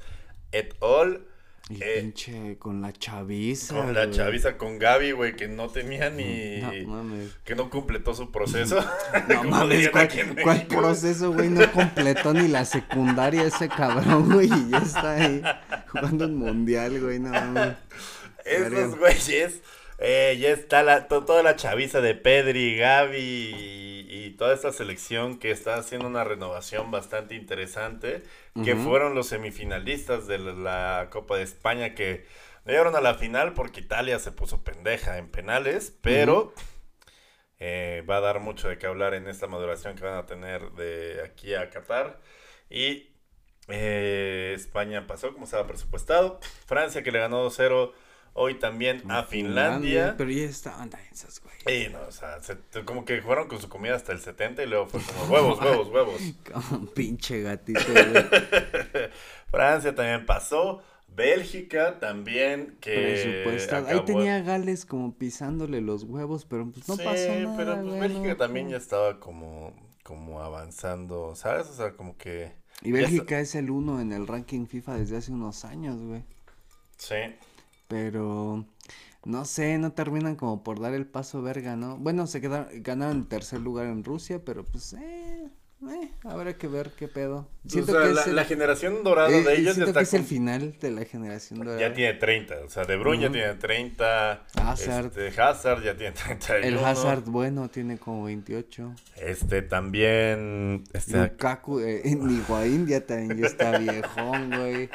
et 0.51 0.75
al. 0.83 1.25
Y 1.69 1.84
Eh, 1.84 1.99
pinche 2.01 2.58
con 2.58 2.82
la 2.82 2.93
chaviza. 2.93 3.75
Con 3.75 3.93
la 3.93 4.06
güey. 4.06 4.17
chaviza, 4.17 4.58
con 4.58 4.80
Gaby, 4.80 5.12
güey, 5.12 5.36
que 5.36 5.47
no 5.49 5.67
tenía 5.67 6.10
ni. 6.10 6.62
No 6.62 6.71
mames. 6.93 7.36
que 7.43 7.56
no 7.56 7.69
completó 7.69 8.13
su 8.13 8.32
proceso. 8.32 8.80
No 9.27 9.43
mames, 9.43 9.89
¿cuál, 9.89 10.08
cuál 10.43 10.65
proceso, 10.67 11.34
güey? 11.34 11.49
No 11.49 11.69
completó 11.71 12.34
ni 12.34 12.47
la 12.47 12.63
secundaria 12.63 13.43
ese 13.43 13.67
cabrón, 13.67 14.32
güey, 14.32 14.47
y 14.47 14.69
ya 14.71 14.77
está 14.77 15.15
ahí 15.15 15.41
jugando 15.89 16.25
un 16.25 16.36
mundial, 16.38 17.01
güey, 17.01 17.19
no 17.19 17.30
mames. 17.32 17.73
Esos 18.45 18.97
güeyes, 18.97 19.62
eh, 19.99 20.38
ya 20.39 20.51
está 20.51 20.84
la, 20.84 21.10
to- 21.10 21.25
toda 21.25 21.43
la 21.43 21.58
chaviza 21.58 21.99
de 21.99 22.15
Pedri, 22.15 22.77
Gaby 22.77 23.96
y, 24.07 24.31
toda 24.31 24.53
esta 24.53 24.71
selección 24.71 25.37
que 25.37 25.51
está 25.51 25.75
haciendo 25.75 26.07
una 26.07 26.23
renovación 26.23 26.91
bastante 26.91 27.35
interesante, 27.35 28.23
que 28.63 28.75
fueron 28.75 29.15
los 29.15 29.27
semifinalistas 29.27 30.27
de 30.27 30.39
la, 30.39 31.09
Copa 31.11 31.37
de 31.37 31.43
España 31.43 31.93
que 31.93 32.25
no 32.65 32.71
llegaron 32.71 32.95
a 32.95 33.01
la 33.01 33.15
final 33.15 33.53
porque 33.53 33.81
Italia 33.81 34.19
se 34.19 34.31
puso 34.31 34.63
pendeja 34.63 35.17
en 35.17 35.29
penales, 35.29 35.97
pero 36.01 36.53
eh, 37.59 38.03
va 38.09 38.17
a 38.17 38.21
dar 38.21 38.39
mucho 38.39 38.69
de 38.69 38.77
qué 38.77 38.87
hablar 38.87 39.13
en 39.13 39.27
esta 39.27 39.47
maduración 39.47 39.95
que 39.95 40.03
van 40.03 40.17
a 40.17 40.25
tener 40.25 40.71
de 40.71 41.21
aquí 41.23 41.53
a 41.53 41.69
Qatar. 41.69 42.19
Y 42.69 43.09
eh, 43.67 44.53
España 44.55 45.07
pasó 45.07 45.33
como 45.33 45.45
estaba 45.45 45.67
presupuestado. 45.67 46.39
Francia 46.65 47.03
que 47.03 47.11
le 47.11 47.19
ganó 47.19 47.45
2-0 47.45 47.93
hoy 48.38 48.56
también 48.60 49.04
a 49.12 49.23
Finlandia. 49.23 50.15
Pero 50.17 50.30
ya 50.30 50.43
estaban 50.45 50.89
esas, 51.12 51.41
güey. 51.41 51.89
No, 51.89 52.00
o 52.08 52.12
sea, 52.12 52.39
se- 52.41 52.58
como 52.86 53.04
que 53.04 53.19
jugaron 53.21 53.47
con 53.50 53.60
su 53.60 53.67
comida 53.67 53.95
hasta 53.95 54.13
el 54.13 54.19
70 54.19 54.63
y 54.63 54.67
luego 54.67 54.88
fue 54.88 55.02
como 55.02 55.34
huevos, 55.34 55.60
huevos, 55.62 55.88
huevos. 55.89 56.21
Como 56.54 56.78
un 56.82 56.88
pinche 56.88 57.41
gatito, 57.41 57.82
güey. 57.91 58.23
Francia 59.52 59.93
también 59.95 60.26
pasó. 60.26 60.82
Bélgica 61.10 62.00
también 62.00 62.78
que 62.80 62.93
Presupuestado. 62.93 63.88
Ahí 63.88 63.93
acabó- 63.93 64.06
tenía 64.06 64.41
Gales 64.41 64.86
como 64.86 65.15
pisándole 65.17 65.82
los 65.82 66.04
huevos, 66.04 66.45
pero 66.45 66.69
pues 66.69 66.88
no 66.88 66.95
sí, 66.95 67.04
pasó 67.04 67.28
nada, 67.39 67.58
pero 67.58 67.73
pues 67.76 67.86
güey, 67.88 68.00
Bélgica 68.02 68.28
no, 68.30 68.38
también 68.38 68.65
no. 68.67 68.71
ya 68.73 68.78
estaba 68.78 69.19
como, 69.19 69.73
como 70.04 70.41
avanzando, 70.43 71.34
¿sabes? 71.36 71.67
O 71.69 71.73
sea, 71.73 71.93
como 71.93 72.17
que... 72.17 72.54
Y 72.84 72.89
ya 72.91 72.97
Bélgica 72.97 73.39
es 73.39 73.56
el 73.56 73.71
uno 73.71 74.00
en 74.00 74.12
el 74.12 74.28
ranking 74.28 74.67
FIFA 74.67 74.97
desde 75.00 75.17
hace 75.17 75.32
unos 75.32 75.65
años, 75.65 76.00
güey. 76.00 76.23
Sí. 76.97 77.15
Pero 77.88 78.65
no 79.26 79.45
sé, 79.45 79.78
no 79.80 79.93
terminan 79.93 80.36
como 80.36 80.63
por 80.63 80.80
dar 80.80 80.93
el 80.93 81.08
paso 81.08 81.41
verga, 81.41 81.76
¿no? 81.76 81.97
Bueno, 81.97 82.28
se 82.28 82.41
quedaron, 82.41 82.69
ganaron 82.84 83.28
tercer 83.30 83.62
lugar 83.62 83.88
en 83.88 84.04
Rusia, 84.04 84.43
pero 84.45 84.65
pues, 84.65 84.93
eh, 84.93 85.50
eh, 85.81 86.11
habrá 86.23 86.53
que 86.57 86.67
ver 86.67 86.91
qué 86.97 87.07
pedo. 87.07 87.47
o 87.65 87.69
sea, 87.69 87.93
la, 88.05 88.23
el- 88.23 88.35
la 88.35 88.45
generación 88.45 89.03
dorada 89.03 89.29
eh, 89.29 89.43
de 89.43 89.53
ellos 89.53 89.65
ya 89.65 89.73
siento 89.73 89.89
está 89.91 89.99
que 89.99 90.03
es 90.05 90.13
el 90.13 90.21
con- 90.21 90.27
final 90.27 90.75
de 90.79 90.91
la 90.91 91.05
generación 91.05 91.59
dorada. 91.59 91.79
Ya 91.79 91.93
tiene 91.93 92.13
30, 92.15 92.55
o 92.65 92.69
sea, 92.69 92.85
De 92.85 92.95
Bruyne 92.97 93.21
ya 93.23 93.27
Ujú. 93.29 93.33
tiene 93.37 93.53
30, 93.55 94.45
Hazard. 94.55 95.05
este, 95.17 95.41
Hazard 95.41 95.83
ya 95.83 95.95
tiene 95.95 96.13
31. 96.13 96.65
El 96.79 96.83
Hazard 96.85 97.23
bueno 97.25 97.69
tiene 97.69 97.97
como 97.97 98.23
28. 98.25 98.93
Este 99.17 99.61
también, 99.61 100.83
este, 100.93 101.17
Lukaku, 101.17 101.79
eh, 101.79 102.01
en 102.05 102.29
Higuaín 102.29 102.87
ya 102.87 103.01
también 103.05 103.37
ya 103.39 103.47
está 103.47 103.77
viejón, 103.77 104.49
güey. 104.49 104.89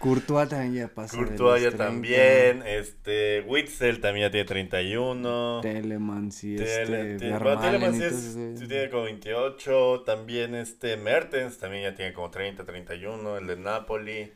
Courtois 0.00 0.48
también 0.48 0.74
ya 0.74 0.88
pasó 0.88 1.16
Courtois 1.16 1.62
ya 1.62 1.68
los 1.70 1.76
30. 1.76 1.84
también, 1.86 2.62
este, 2.66 3.40
Witzel 3.48 4.00
también 4.00 4.26
ya 4.26 4.30
tiene 4.30 4.46
31. 4.46 5.60
Telemans 5.62 6.44
y 6.44 6.56
Tele- 6.56 6.82
este, 6.82 7.16
te- 7.18 7.30
bueno, 7.30 7.44
Vermaelen 7.46 7.80
Telemans 7.80 7.98
y 7.98 8.02
es- 8.02 8.10
todos 8.10 8.24
esos, 8.24 8.36
güey. 8.58 8.68
tiene 8.68 8.90
como 8.90 9.02
28, 9.04 10.02
también 10.04 10.25
este 10.30 10.96
Mertens 10.96 11.58
también 11.58 11.84
ya 11.84 11.94
tiene 11.94 12.12
como 12.12 12.30
30, 12.30 12.64
31, 12.64 13.38
el 13.38 13.46
de 13.46 13.56
Napoli. 13.56 14.32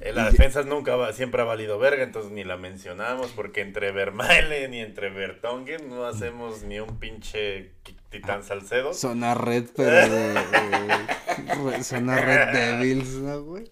Eh, 0.00 0.12
la 0.12 0.28
Y- 0.28 0.32
defensa 0.32 0.62
nunca 0.62 0.94
va, 0.96 1.12
siempre 1.12 1.42
ha 1.42 1.44
valido 1.44 1.78
verga, 1.78 2.02
entonces 2.04 2.30
ni 2.30 2.44
la 2.44 2.56
mencionamos 2.56 3.32
porque 3.32 3.60
entre 3.60 3.90
Vermaelen 3.92 4.72
y 4.72 4.80
entre 4.80 5.10
Vertonghen 5.10 5.88
no 5.90 6.06
hacemos 6.06 6.62
ni 6.62 6.78
un 6.78 6.98
pinche 6.98 7.72
titán 8.08 8.42
Salcedo. 8.44 8.94
Zona 8.94 9.34
red, 9.34 9.64
pero 9.76 10.06
zona 11.82 12.16
red 12.20 12.52
Devils, 12.52 13.08
¿no, 13.16 13.42
güey? 13.42 13.70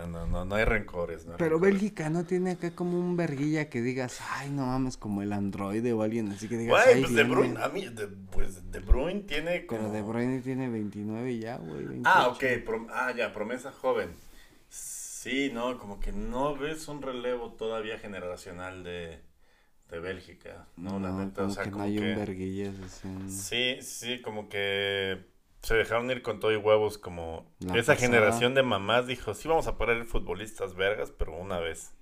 No, 0.00 0.06
no, 0.06 0.26
no, 0.26 0.44
no 0.44 0.54
hay 0.54 0.64
rencores. 0.64 1.24
No 1.26 1.32
hay 1.32 1.38
Pero 1.38 1.52
rencores. 1.56 1.74
Bélgica 1.74 2.10
no 2.10 2.24
tiene 2.24 2.52
acá 2.52 2.74
como 2.74 2.98
un 2.98 3.16
verguilla 3.16 3.68
que 3.68 3.80
digas, 3.82 4.20
ay, 4.30 4.50
no 4.50 4.66
mames, 4.66 4.96
como 4.96 5.22
el 5.22 5.32
androide 5.32 5.92
o 5.92 6.02
alguien 6.02 6.28
así 6.28 6.48
que 6.48 6.56
digas, 6.56 6.84
Güey, 6.84 7.00
pues 7.00 7.14
De 7.14 7.24
viene". 7.24 7.34
Bruyne, 7.34 7.60
a 7.62 7.68
mí, 7.68 7.88
de, 7.88 8.06
pues 8.30 8.70
De 8.70 8.80
Bruyne 8.80 9.20
tiene 9.22 9.66
como... 9.66 9.80
Pero 9.80 9.92
De 9.92 10.02
Bruyne 10.02 10.40
tiene 10.40 10.68
29 10.68 11.38
ya, 11.38 11.56
güey. 11.58 11.84
28. 11.84 12.02
Ah, 12.04 12.28
ok, 12.28 12.42
prom- 12.66 12.88
ah, 12.90 13.12
ya, 13.16 13.32
promesa 13.32 13.72
joven. 13.72 14.14
Sí, 14.68 15.50
no, 15.52 15.78
como 15.78 16.00
que 16.00 16.12
no 16.12 16.56
ves 16.56 16.88
un 16.88 17.00
relevo 17.02 17.52
todavía 17.52 17.98
generacional 17.98 18.82
de, 18.82 19.20
de 19.90 20.00
Bélgica, 20.00 20.66
¿no? 20.76 20.98
La 21.00 21.12
neta, 21.12 21.44
o 21.44 21.44
como 21.44 21.54
sea, 21.54 21.64
que 21.64 21.70
como 21.70 21.84
no 21.84 21.84
hay 21.84 21.96
que... 21.96 22.00
un 22.00 22.14
verguilla 22.14 22.72
así. 22.84 23.08
Sí, 23.26 23.78
sí, 23.82 24.20
como 24.22 24.48
que 24.48 25.26
se 25.62 25.74
dejaron 25.74 26.10
ir 26.10 26.22
con 26.22 26.40
todo 26.40 26.52
y 26.52 26.56
huevos 26.56 26.98
como 26.98 27.46
La 27.60 27.74
esa 27.78 27.92
pasada. 27.92 27.96
generación 27.96 28.54
de 28.54 28.62
mamás 28.62 29.06
dijo, 29.06 29.34
sí 29.34 29.48
vamos 29.48 29.66
a 29.66 29.76
poner 29.76 30.04
futbolistas 30.04 30.74
vergas, 30.74 31.10
pero 31.16 31.36
una 31.36 31.58
vez. 31.60 31.92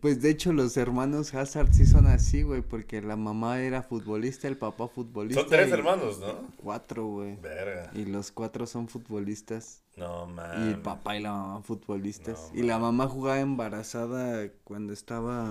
Pues 0.00 0.20
de 0.22 0.30
hecho 0.30 0.52
los 0.52 0.76
hermanos 0.76 1.34
Hazard 1.34 1.72
sí 1.72 1.84
son 1.86 2.06
así, 2.06 2.42
güey, 2.42 2.60
porque 2.62 3.02
la 3.02 3.16
mamá 3.16 3.60
era 3.60 3.82
futbolista, 3.82 4.46
el 4.46 4.56
papá 4.56 4.88
futbolista. 4.88 5.40
Son 5.40 5.50
tres 5.50 5.68
y- 5.68 5.72
hermanos, 5.72 6.18
¿no? 6.20 6.48
Cuatro, 6.56 7.06
güey. 7.06 7.36
Verga. 7.36 7.90
Y 7.94 8.04
los 8.04 8.30
cuatro 8.30 8.66
son 8.66 8.88
futbolistas. 8.88 9.82
No, 9.96 10.26
man. 10.26 10.66
Y 10.66 10.68
el 10.72 10.78
papá 10.80 11.16
y 11.16 11.20
la 11.22 11.32
mamá 11.32 11.62
futbolistas. 11.62 12.50
No, 12.52 12.60
y 12.60 12.62
la 12.62 12.78
mamá 12.78 13.08
jugaba 13.08 13.40
embarazada 13.40 14.48
cuando 14.64 14.92
estaba... 14.92 15.50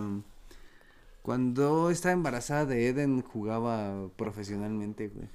Cuando 1.22 1.90
estaba 1.92 2.14
embarazada 2.14 2.66
de 2.66 2.88
Eden 2.88 3.22
jugaba 3.22 4.08
profesionalmente, 4.16 5.10
güey. 5.10 5.28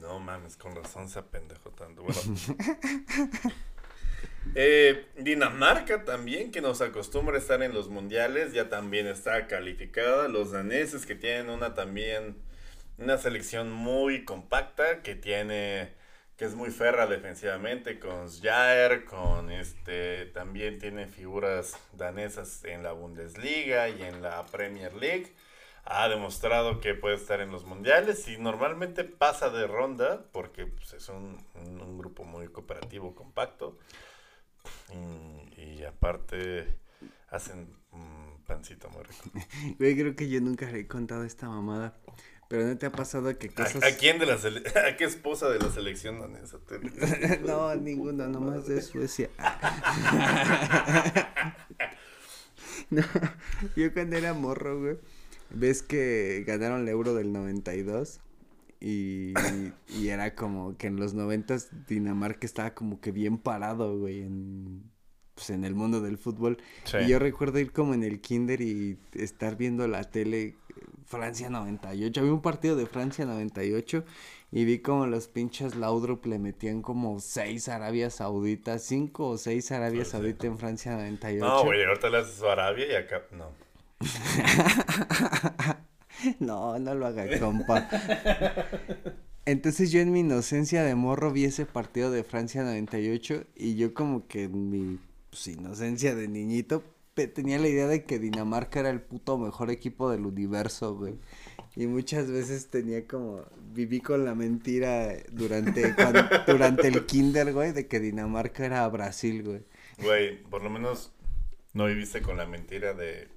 No 0.00 0.18
mames, 0.18 0.56
con 0.56 0.74
razón 0.74 1.08
se 1.08 1.18
apendejó 1.18 1.70
tanto. 1.70 2.02
Bueno. 2.02 2.20
Eh, 4.54 5.06
Dinamarca 5.16 6.04
también, 6.04 6.52
que 6.52 6.60
nos 6.60 6.80
acostumbra 6.80 7.36
a 7.36 7.38
estar 7.38 7.62
en 7.62 7.72
los 7.72 7.88
mundiales, 7.88 8.52
ya 8.52 8.68
también 8.68 9.06
está 9.06 9.46
calificada. 9.46 10.28
Los 10.28 10.52
daneses 10.52 11.06
que 11.06 11.14
tienen 11.14 11.48
una 11.48 11.74
también, 11.74 12.36
una 12.98 13.18
selección 13.18 13.72
muy 13.72 14.24
compacta, 14.24 15.02
que 15.02 15.14
tiene, 15.14 15.94
que 16.36 16.44
es 16.44 16.54
muy 16.54 16.70
ferra 16.70 17.06
defensivamente, 17.06 17.98
con 17.98 18.30
Jair, 18.30 19.06
con 19.06 19.50
este, 19.50 20.26
también 20.26 20.78
tiene 20.78 21.06
figuras 21.06 21.76
danesas 21.92 22.64
en 22.64 22.82
la 22.82 22.92
Bundesliga 22.92 23.88
y 23.88 24.02
en 24.02 24.22
la 24.22 24.44
Premier 24.46 24.92
League. 24.94 25.32
Ha 25.86 26.08
demostrado 26.08 26.80
que 26.80 26.94
puede 26.94 27.16
estar 27.16 27.40
en 27.40 27.50
los 27.50 27.64
mundiales 27.66 28.26
y 28.28 28.38
normalmente 28.38 29.04
pasa 29.04 29.50
de 29.50 29.66
ronda 29.66 30.24
porque 30.32 30.66
pues, 30.66 30.94
es 30.94 31.08
un, 31.10 31.44
un- 31.54 31.98
grupo 31.98 32.24
muy 32.24 32.48
cooperativo, 32.48 33.14
compacto. 33.14 33.78
Y, 34.92 35.60
y 35.60 35.84
aparte 35.84 36.78
hacen 37.28 37.68
un 37.92 38.42
pancito 38.46 38.88
muy 38.90 39.02
rico. 39.02 39.30
Güey, 39.78 39.94
creo 39.96 40.16
que 40.16 40.28
yo 40.28 40.40
nunca 40.40 40.70
le 40.70 40.80
he 40.80 40.86
contado 40.88 41.24
esta 41.24 41.48
mamada. 41.48 41.96
Pero 42.48 42.64
¿no 42.66 42.76
te 42.78 42.86
ha 42.86 42.92
pasado 42.92 43.36
que 43.38 43.48
cosas... 43.48 43.82
¿A, 43.82 43.86
a 43.86 43.96
quién 43.96 44.18
de 44.18 44.26
la 44.26 44.36
sele- 44.38 44.62
a 44.88 44.96
qué 44.96 45.04
esposa 45.04 45.48
de 45.48 45.58
la 45.58 45.70
selección 45.70 46.20
danesa? 46.20 46.58
te- 46.66 46.78
no, 47.40 47.74
ninguno, 47.74 48.26
nomás 48.28 48.66
de 48.66 48.80
Suecia. 48.82 49.28
no, 52.90 53.02
yo 53.76 53.92
cuando 53.92 54.16
era 54.16 54.34
morro, 54.34 54.78
güey, 54.80 54.98
ves 55.54 55.82
que 55.82 56.44
ganaron 56.46 56.82
el 56.82 56.88
euro 56.88 57.14
del 57.14 57.32
92 57.32 58.20
y, 58.80 59.32
y 59.88 60.08
era 60.08 60.34
como 60.34 60.76
que 60.76 60.88
en 60.88 60.96
los 60.96 61.14
90 61.14 61.56
Dinamarca 61.88 62.46
estaba 62.46 62.74
como 62.74 63.00
que 63.00 63.12
bien 63.12 63.38
parado, 63.38 63.98
güey, 63.98 64.20
en, 64.20 64.90
pues 65.34 65.50
en 65.50 65.64
el 65.64 65.74
mundo 65.74 66.00
del 66.00 66.18
fútbol. 66.18 66.58
Sí. 66.84 66.98
Y 66.98 67.08
yo 67.08 67.18
recuerdo 67.18 67.58
ir 67.58 67.72
como 67.72 67.94
en 67.94 68.02
el 68.02 68.20
kinder 68.20 68.60
y 68.60 68.98
estar 69.14 69.56
viendo 69.56 69.88
la 69.88 70.04
tele 70.04 70.56
Francia 71.06 71.48
98. 71.50 72.20
Había 72.20 72.32
un 72.32 72.42
partido 72.42 72.76
de 72.76 72.86
Francia 72.86 73.24
98 73.24 74.04
y 74.52 74.64
vi 74.64 74.78
como 74.80 75.06
los 75.06 75.28
pinches 75.28 75.74
Laudrup 75.74 76.26
le 76.26 76.38
metían 76.38 76.82
como 76.82 77.18
seis 77.20 77.68
Arabia 77.68 78.10
Saudita, 78.10 78.78
cinco 78.78 79.28
o 79.28 79.38
seis 79.38 79.72
Arabia. 79.72 80.04
Saudita 80.04 80.46
en 80.46 80.58
Francia 80.58 80.92
98. 80.92 81.44
No, 81.44 81.64
güey, 81.64 81.84
ahorita 81.84 82.10
le 82.10 82.18
haces 82.18 82.42
Arabia 82.42 82.86
y 82.92 82.94
acá 82.94 83.22
no. 83.32 83.63
No, 86.38 86.78
no 86.78 86.94
lo 86.94 87.06
haga, 87.06 87.38
compa. 87.38 87.88
Entonces 89.44 89.92
yo 89.92 90.00
en 90.00 90.10
mi 90.10 90.20
inocencia 90.20 90.82
de 90.82 90.94
morro 90.94 91.30
vi 91.32 91.44
ese 91.44 91.66
partido 91.66 92.10
de 92.10 92.24
Francia 92.24 92.62
98 92.62 93.44
y 93.54 93.74
yo 93.76 93.92
como 93.92 94.26
que 94.26 94.44
en 94.44 94.70
mi 94.70 94.98
pues, 95.30 95.48
inocencia 95.48 96.14
de 96.14 96.28
niñito 96.28 96.82
tenía 97.14 97.58
la 97.58 97.68
idea 97.68 97.86
de 97.86 98.04
que 98.04 98.18
Dinamarca 98.18 98.80
era 98.80 98.90
el 98.90 99.00
puto 99.00 99.38
mejor 99.38 99.70
equipo 99.70 100.10
del 100.10 100.26
universo, 100.26 100.96
güey. 100.96 101.14
Y 101.76 101.86
muchas 101.86 102.30
veces 102.30 102.68
tenía 102.68 103.06
como, 103.06 103.44
viví 103.72 104.00
con 104.00 104.24
la 104.24 104.34
mentira 104.34 105.12
durante, 105.30 105.94
durante 106.46 106.88
el 106.88 107.04
kinder, 107.06 107.52
güey, 107.52 107.72
de 107.72 107.86
que 107.86 108.00
Dinamarca 108.00 108.64
era 108.64 108.88
Brasil, 108.88 109.42
güey. 109.42 109.62
Güey, 110.02 110.42
por 110.44 110.62
lo 110.62 110.70
menos 110.70 111.12
no 111.72 111.86
viviste 111.86 112.22
con 112.22 112.36
la 112.36 112.46
mentira 112.46 112.94
de 112.94 113.28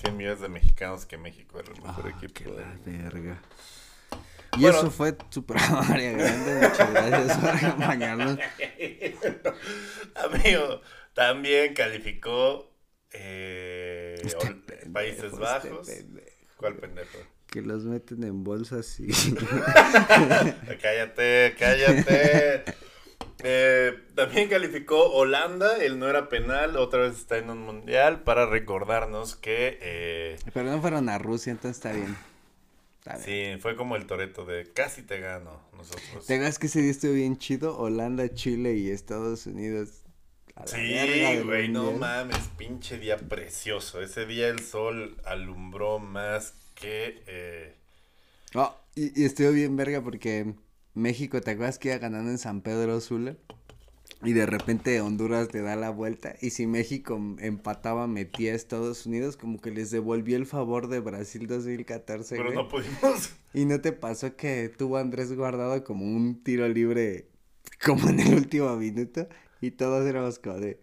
100 0.00 0.16
millones 0.16 0.40
de 0.40 0.48
mexicanos 0.48 1.06
que 1.06 1.16
México 1.18 1.58
era 1.60 1.72
el 1.72 1.82
mejor 1.82 2.04
Ah, 2.06 2.18
equipo. 2.22 2.50
la 2.52 2.76
verga. 2.84 3.40
Y 4.56 4.62
Bueno. 4.62 4.78
eso 4.78 4.90
fue 4.90 5.16
Super 5.30 5.56
Mario 5.70 6.16
Grande, 6.16 6.68
muchas 6.68 6.92
gracias 6.92 7.36
por 7.38 7.48
acompañarnos. 7.68 8.38
Amigo, 10.14 10.80
también 11.14 11.74
calificó 11.74 12.72
eh, 13.12 14.16
Este 14.24 14.36
Ol- 14.46 14.62
pendejo, 14.64 14.92
Países 14.92 15.24
este 15.24 15.38
Bajos. 15.38 15.86
pendejo. 15.86 16.28
¿Cuál 16.56 16.76
pendejo? 16.76 17.18
Que 17.48 17.62
los 17.62 17.84
meten 17.84 18.24
en 18.24 18.44
bolsas 18.44 19.00
y... 19.00 19.08
cállate, 20.82 21.54
cállate. 21.58 22.64
Eh, 23.44 23.96
también 24.14 24.48
calificó 24.48 25.12
Holanda, 25.12 25.76
el 25.78 25.98
no 25.98 26.08
era 26.08 26.28
penal, 26.28 26.76
otra 26.76 27.02
vez 27.02 27.16
está 27.16 27.38
en 27.38 27.50
un 27.50 27.62
mundial 27.62 28.22
para 28.24 28.46
recordarnos 28.46 29.36
que 29.36 29.78
eh, 29.80 30.36
Pero 30.52 30.70
no 30.70 30.80
fueron 30.80 31.08
a 31.08 31.18
Rusia, 31.18 31.52
entonces 31.52 31.76
está 31.76 31.92
bien. 31.92 32.16
Está 32.98 33.18
bien. 33.18 33.56
sí, 33.56 33.62
fue 33.62 33.76
como 33.76 33.94
el 33.96 34.06
toreto 34.06 34.44
de 34.44 34.70
casi 34.72 35.02
te 35.02 35.20
gano 35.20 35.60
nosotros. 35.76 36.26
Te 36.26 36.34
hagas 36.34 36.58
que 36.58 36.66
ese 36.66 36.82
día 36.82 36.90
estuvo 36.90 37.12
bien 37.12 37.38
chido. 37.38 37.78
Holanda, 37.78 38.28
Chile 38.34 38.74
y 38.74 38.90
Estados 38.90 39.46
Unidos. 39.46 39.90
Sí, 40.66 41.40
güey, 41.44 41.68
no 41.68 41.92
mames, 41.92 42.36
pinche 42.56 42.98
día 42.98 43.16
precioso. 43.16 44.00
Ese 44.00 44.26
día 44.26 44.48
el 44.48 44.58
sol 44.58 45.16
alumbró 45.24 46.00
más 46.00 46.54
que... 46.74 47.22
eh, 47.28 47.74
Oh, 48.54 48.74
y, 48.96 49.22
y 49.22 49.24
estuvo 49.26 49.52
bien 49.52 49.76
verga 49.76 50.00
porque 50.02 50.54
México, 50.98 51.40
¿te 51.40 51.52
acuerdas 51.52 51.78
que 51.78 51.88
iba 51.88 51.98
ganando 51.98 52.30
en 52.30 52.38
San 52.38 52.60
Pedro 52.60 53.00
Sula? 53.00 53.36
Y 54.24 54.32
de 54.32 54.46
repente 54.46 55.00
Honduras 55.00 55.54
le 55.54 55.60
da 55.60 55.76
la 55.76 55.90
vuelta. 55.90 56.34
Y 56.40 56.50
si 56.50 56.66
México 56.66 57.20
empataba, 57.38 58.08
metía 58.08 58.52
a 58.52 58.56
Estados 58.56 59.06
Unidos, 59.06 59.36
como 59.36 59.60
que 59.60 59.70
les 59.70 59.92
devolvió 59.92 60.36
el 60.36 60.44
favor 60.44 60.88
de 60.88 60.98
Brasil 60.98 61.46
2014. 61.46 62.36
pero 62.36 62.46
güey. 62.46 62.56
no 62.56 62.68
pudimos. 62.68 63.30
¿Y 63.54 63.64
no 63.64 63.80
te 63.80 63.92
pasó 63.92 64.34
que 64.34 64.72
tuvo 64.76 64.96
Andrés 64.96 65.32
guardado 65.32 65.84
como 65.84 66.04
un 66.04 66.42
tiro 66.42 66.68
libre, 66.68 67.28
como 67.84 68.08
en 68.08 68.18
el 68.18 68.34
último 68.34 68.74
minuto? 68.76 69.28
Y 69.60 69.70
todos 69.70 70.04
éramos 70.04 70.40
como 70.40 70.58
de, 70.58 70.80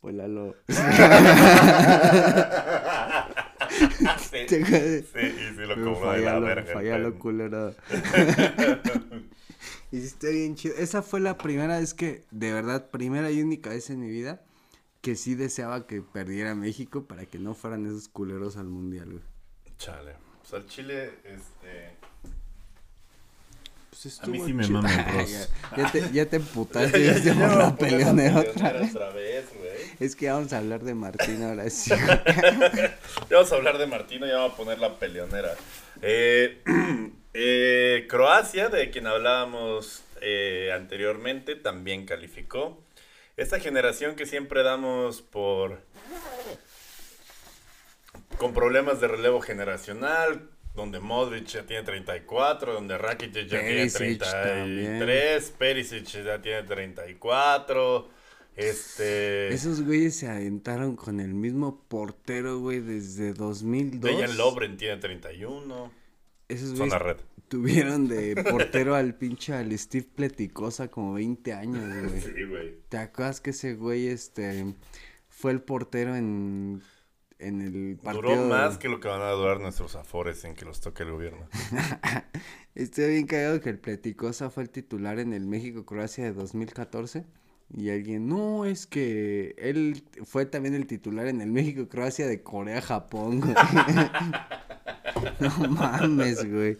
pues 0.00 0.14
Lalo. 0.14 0.54
sí, 4.18 4.46
sí, 4.48 4.58
lo 5.66 5.94
cobró 5.94 6.12
de 6.12 6.20
la 6.20 6.38
verga. 6.38 6.72
fallalo, 6.72 7.18
culero. 7.18 7.74
Está 9.96 10.28
bien 10.28 10.54
chido. 10.56 10.74
Esa 10.76 11.02
fue 11.02 11.20
la 11.20 11.36
primera 11.38 11.78
vez 11.78 11.94
que, 11.94 12.24
de 12.30 12.52
verdad, 12.52 12.90
primera 12.90 13.30
y 13.30 13.40
única 13.42 13.70
vez 13.70 13.90
en 13.90 14.00
mi 14.00 14.08
vida, 14.10 14.42
que 15.00 15.16
sí 15.16 15.34
deseaba 15.34 15.86
que 15.86 16.02
perdiera 16.02 16.54
México 16.54 17.04
para 17.04 17.26
que 17.26 17.38
no 17.38 17.54
fueran 17.54 17.86
esos 17.86 18.08
culeros 18.08 18.56
al 18.56 18.66
mundial, 18.66 19.10
güey. 19.10 19.24
Chale. 19.78 20.14
Pues 20.40 20.54
al 20.54 20.66
Chile, 20.66 21.10
este... 21.24 21.96
Pues 23.90 24.20
A 24.22 24.26
mí 24.26 24.40
sí 24.44 24.52
me 24.52 24.66
ya, 24.68 25.26
ya 25.76 25.92
te, 25.92 26.10
ya 26.12 26.26
te 26.28 26.36
emputaste 26.36 27.04
Ya- 27.04 27.18
ya 27.18 27.34
la 27.34 27.76
peleonera 27.76 28.34
la 28.34 28.40
otra 28.40 28.52
peleonera 28.52 28.80
vez. 28.80 28.90
otra 28.96 29.10
vez, 29.10 29.44
güey. 29.56 29.70
Es 30.00 30.16
que 30.16 30.28
vamos 30.30 30.52
a 30.52 30.58
hablar 30.58 30.82
de 30.82 30.94
Martín 30.94 31.42
ahora 31.44 31.70
sí. 31.70 31.90
Ya 31.90 32.96
vamos 33.30 33.52
a 33.52 33.54
hablar 33.54 33.78
de 33.78 33.86
Martino, 33.86 34.26
ya 34.26 34.36
vamos 34.38 34.54
a 34.54 34.56
poner 34.56 34.78
la 34.80 34.98
peleonera. 34.98 35.54
Eh, 36.02 36.60
eh, 37.34 38.06
Croacia, 38.08 38.68
de 38.68 38.90
quien 38.90 39.06
hablábamos 39.06 40.04
eh, 40.20 40.70
anteriormente, 40.72 41.56
también 41.56 42.06
calificó. 42.06 42.82
Esta 43.36 43.58
generación 43.58 44.14
que 44.14 44.26
siempre 44.26 44.62
damos 44.62 45.20
por... 45.20 45.80
con 48.38 48.54
problemas 48.54 49.00
de 49.00 49.08
relevo 49.08 49.40
generacional, 49.40 50.48
donde 50.74 51.00
Modric 51.00 51.46
ya 51.46 51.66
tiene 51.66 51.82
34, 51.82 52.72
donde 52.72 52.96
Rakitic 52.96 53.48
ya 53.48 53.58
Perisic 53.58 53.98
tiene 53.98 54.98
33, 54.98 55.54
Perisic 55.58 56.04
ya 56.24 56.40
tiene 56.40 56.62
34, 56.62 58.08
este... 58.56 59.48
Esos 59.52 59.82
güeyes 59.82 60.16
se 60.16 60.28
aventaron 60.28 60.94
con 60.94 61.18
el 61.18 61.34
mismo 61.34 61.82
portero, 61.88 62.60
güey, 62.60 62.78
desde 62.78 63.34
2002. 63.34 64.00
Dejan 64.00 64.36
Lobren 64.36 64.76
tiene 64.76 64.98
31. 64.98 66.03
Esos 66.48 66.76
Son 66.76 66.76
güeyes 66.78 66.92
la 66.92 66.98
red. 66.98 67.16
tuvieron 67.48 68.08
de 68.08 68.36
portero 68.50 68.94
al 68.94 69.14
pinche 69.16 69.54
al 69.54 69.76
Steve 69.78 70.08
Pleticosa 70.14 70.88
como 70.88 71.14
20 71.14 71.52
años, 71.52 71.84
güey. 72.08 72.20
Sí, 72.20 72.44
güey. 72.48 72.78
¿Te 72.88 72.98
acuerdas 72.98 73.40
que 73.40 73.50
ese 73.50 73.74
güey, 73.74 74.08
este, 74.08 74.74
fue 75.28 75.52
el 75.52 75.62
portero 75.62 76.14
en, 76.16 76.82
en 77.38 77.60
el 77.62 77.98
partido. 78.02 78.22
Duró 78.36 78.46
más 78.48 78.78
que 78.78 78.88
lo 78.88 79.00
que 79.00 79.08
van 79.08 79.22
a 79.22 79.30
durar 79.30 79.60
nuestros 79.60 79.96
afores 79.96 80.44
en 80.44 80.54
que 80.54 80.64
los 80.64 80.80
toque 80.80 81.02
el 81.02 81.12
gobierno. 81.12 81.48
Estoy 82.74 83.12
bien 83.12 83.26
cagado 83.26 83.60
que 83.60 83.70
el 83.70 83.78
Pleticosa 83.78 84.50
fue 84.50 84.64
el 84.64 84.70
titular 84.70 85.18
en 85.18 85.32
el 85.32 85.46
México-Croacia 85.46 86.24
de 86.24 86.32
2014. 86.32 87.24
Y 87.76 87.90
alguien, 87.90 88.28
no, 88.28 88.66
es 88.66 88.86
que 88.86 89.54
él 89.58 90.04
fue 90.24 90.44
también 90.46 90.74
el 90.74 90.86
titular 90.86 91.26
en 91.26 91.40
el 91.40 91.50
México-Croacia 91.50 92.26
de 92.26 92.42
Corea-Japón. 92.42 93.42
no 95.40 95.68
mames, 95.68 96.50
güey. 96.50 96.78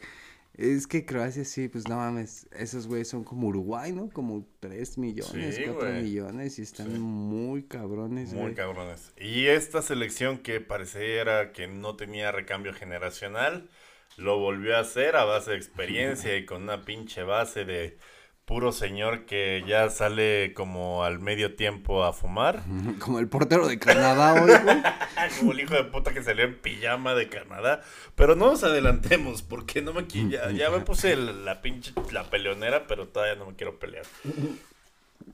Es 0.56 0.86
que 0.86 1.04
Croacia 1.04 1.44
sí, 1.44 1.66
pues 1.68 1.88
no 1.88 1.96
mames, 1.96 2.46
esos 2.56 2.86
güeyes 2.86 3.08
son 3.08 3.24
como 3.24 3.48
Uruguay, 3.48 3.90
¿no? 3.92 4.08
Como 4.10 4.46
3 4.60 4.98
millones, 4.98 5.56
Sí, 5.56 5.62
4 5.64 5.90
güey. 5.90 6.02
millones 6.02 6.58
y 6.60 6.62
están 6.62 6.92
Sí. 6.92 6.98
muy 6.98 7.64
cabrones, 7.64 8.32
Muy 8.32 8.42
güey. 8.42 8.54
cabrones. 8.54 9.12
Y 9.18 9.46
esta 9.46 9.82
selección 9.82 10.38
que 10.38 10.60
pareciera 10.60 11.50
que 11.52 11.66
no 11.66 11.96
tenía 11.96 12.30
recambio 12.30 12.72
generacional, 12.72 13.68
lo 14.16 14.38
volvió 14.38 14.76
a 14.76 14.80
hacer 14.80 15.16
a 15.16 15.24
base 15.24 15.50
de 15.52 15.56
experiencia 15.56 16.36
y 16.36 16.46
con 16.46 16.62
una 16.62 16.84
pinche 16.84 17.24
base 17.24 17.64
de 17.64 17.98
puro 18.44 18.72
señor 18.72 19.24
que 19.24 19.64
ya 19.66 19.88
sale 19.90 20.52
como 20.54 21.02
al 21.04 21.18
medio 21.18 21.54
tiempo 21.56 22.04
a 22.04 22.12
fumar. 22.12 22.62
Como 23.00 23.18
el 23.18 23.28
portero 23.28 23.66
de 23.66 23.78
Canadá 23.78 24.34
hoy, 24.34 24.52
güey. 24.62 24.82
como 25.40 25.52
el 25.52 25.60
hijo 25.60 25.74
de 25.74 25.84
puta 25.84 26.12
que 26.12 26.22
salió 26.22 26.44
en 26.44 26.58
pijama 26.60 27.14
de 27.14 27.28
Canadá. 27.28 27.80
Pero 28.14 28.36
no 28.36 28.46
nos 28.50 28.62
adelantemos 28.64 29.42
porque 29.42 29.80
no 29.82 29.92
me 29.94 30.02
qui- 30.06 30.28
ya, 30.30 30.50
ya 30.50 30.70
me 30.70 30.80
puse 30.80 31.16
la 31.16 31.62
pinche 31.62 31.92
la 32.12 32.28
peleonera, 32.28 32.86
pero 32.86 33.08
todavía 33.08 33.34
no 33.36 33.46
me 33.46 33.56
quiero 33.56 33.78
pelear. 33.78 34.04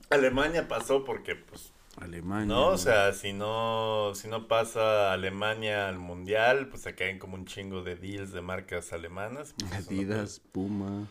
Alemania 0.09 0.67
pasó 0.67 1.03
porque 1.03 1.35
pues 1.35 1.71
Alemania. 1.97 2.45
no, 2.45 2.67
o 2.67 2.77
sea, 2.77 3.11
si 3.13 3.33
no, 3.33 4.13
si 4.15 4.27
no 4.29 4.47
pasa 4.47 5.11
Alemania 5.11 5.89
al 5.89 5.99
mundial, 5.99 6.67
pues 6.69 6.83
se 6.83 6.95
caen 6.95 7.19
como 7.19 7.35
un 7.35 7.45
chingo 7.45 7.83
de 7.83 7.95
deals 7.95 8.31
de 8.31 8.41
marcas 8.41 8.93
alemanas. 8.93 9.53
pues, 9.57 9.71
no 9.71 9.77
Adidas, 9.77 10.41
Puma, 10.51 11.07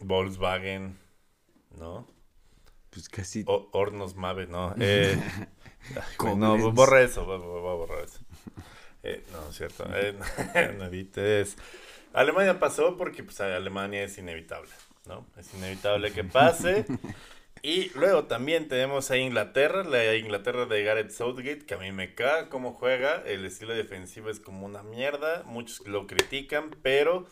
Volkswagen, 0.00 0.98
¿no? 1.78 2.06
pues 2.90 3.08
casi. 3.08 3.44
O- 3.46 3.68
Hornos 3.72 4.14
Mave, 4.14 4.46
no. 4.46 4.74
Eh, 4.80 5.18
ay, 5.96 6.36
no, 6.36 6.72
borra 6.72 7.00
eso, 7.00 7.24
voy, 7.24 7.36
a 7.36 7.74
borrar 7.74 8.04
eso. 8.04 8.18
Eh, 9.02 9.24
no, 9.32 9.48
es 9.48 9.56
cierto. 9.56 9.84
Eh, 9.94 10.14
no 10.78 10.84
edites. 10.86 11.56
Alemania 12.12 12.58
pasó 12.58 12.96
porque 12.96 13.22
pues 13.22 13.40
Alemania 13.40 14.02
es 14.02 14.18
inevitable, 14.18 14.70
¿no? 15.06 15.26
Es 15.38 15.54
inevitable 15.54 16.12
que 16.12 16.24
pase. 16.24 16.84
Y 17.62 17.90
luego 17.90 18.24
también 18.24 18.68
tenemos 18.68 19.10
a 19.10 19.16
Inglaterra, 19.16 19.84
la 19.84 20.14
Inglaterra 20.16 20.66
de 20.66 20.82
Gareth 20.82 21.10
Southgate, 21.12 21.64
que 21.64 21.74
a 21.74 21.78
mí 21.78 21.92
me 21.92 22.14
caga 22.14 22.48
cómo 22.48 22.72
juega. 22.72 23.22
El 23.24 23.44
estilo 23.46 23.74
defensivo 23.74 24.28
es 24.28 24.40
como 24.40 24.66
una 24.66 24.82
mierda. 24.82 25.44
Muchos 25.44 25.86
lo 25.86 26.06
critican, 26.06 26.70
pero 26.82 27.26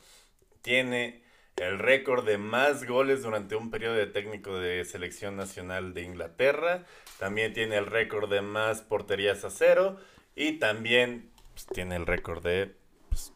tiene 0.63 1.23
el 1.61 1.79
récord 1.79 2.25
de 2.25 2.39
más 2.39 2.87
goles 2.87 3.23
durante 3.23 3.57
un 3.57 3.71
periodo 3.71 3.95
de 3.95 4.07
técnico 4.07 4.59
de 4.59 4.85
selección 4.85 5.37
nacional 5.37 5.95
de 5.95 6.03
Inglaterra. 6.03 6.85
También 7.19 7.53
tiene 7.53 7.77
el 7.77 7.87
récord 7.87 8.31
de 8.31 8.43
más 8.43 8.83
porterías 8.83 9.45
a 9.45 9.51
cero. 9.51 9.99
Y 10.35 10.53
también 10.59 11.31
pues, 11.53 11.67
tiene 11.67 11.97
el 11.97 12.07
récord 12.07 12.43
de, 12.45 12.77
pues, 13.09 13.33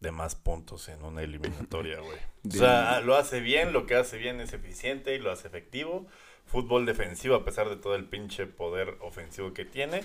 de 0.00 0.10
más 0.10 0.34
puntos 0.34 0.88
en 0.88 1.04
una 1.04 1.22
eliminatoria, 1.22 2.00
güey. 2.00 2.18
O 2.46 2.50
sea, 2.50 3.00
lo 3.00 3.14
hace 3.16 3.40
bien, 3.40 3.72
lo 3.72 3.86
que 3.86 3.94
hace 3.94 4.18
bien 4.18 4.40
es 4.40 4.52
eficiente 4.52 5.14
y 5.14 5.18
lo 5.18 5.30
hace 5.30 5.48
efectivo. 5.48 6.06
Fútbol 6.46 6.86
defensivo 6.86 7.36
a 7.36 7.44
pesar 7.44 7.68
de 7.70 7.76
todo 7.76 7.94
el 7.94 8.04
pinche 8.04 8.46
poder 8.46 8.98
ofensivo 9.00 9.54
que 9.54 9.64
tiene. 9.64 10.02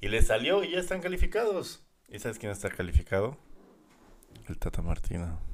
Y 0.00 0.08
le 0.08 0.22
salió 0.22 0.62
y 0.62 0.72
ya 0.72 0.80
están 0.80 1.00
calificados. 1.00 1.82
¿Y 2.08 2.18
sabes 2.18 2.38
quién 2.38 2.52
está 2.52 2.70
calificado? 2.70 3.36
El 4.48 4.58
Tata 4.58 4.82
Martino. 4.82 5.49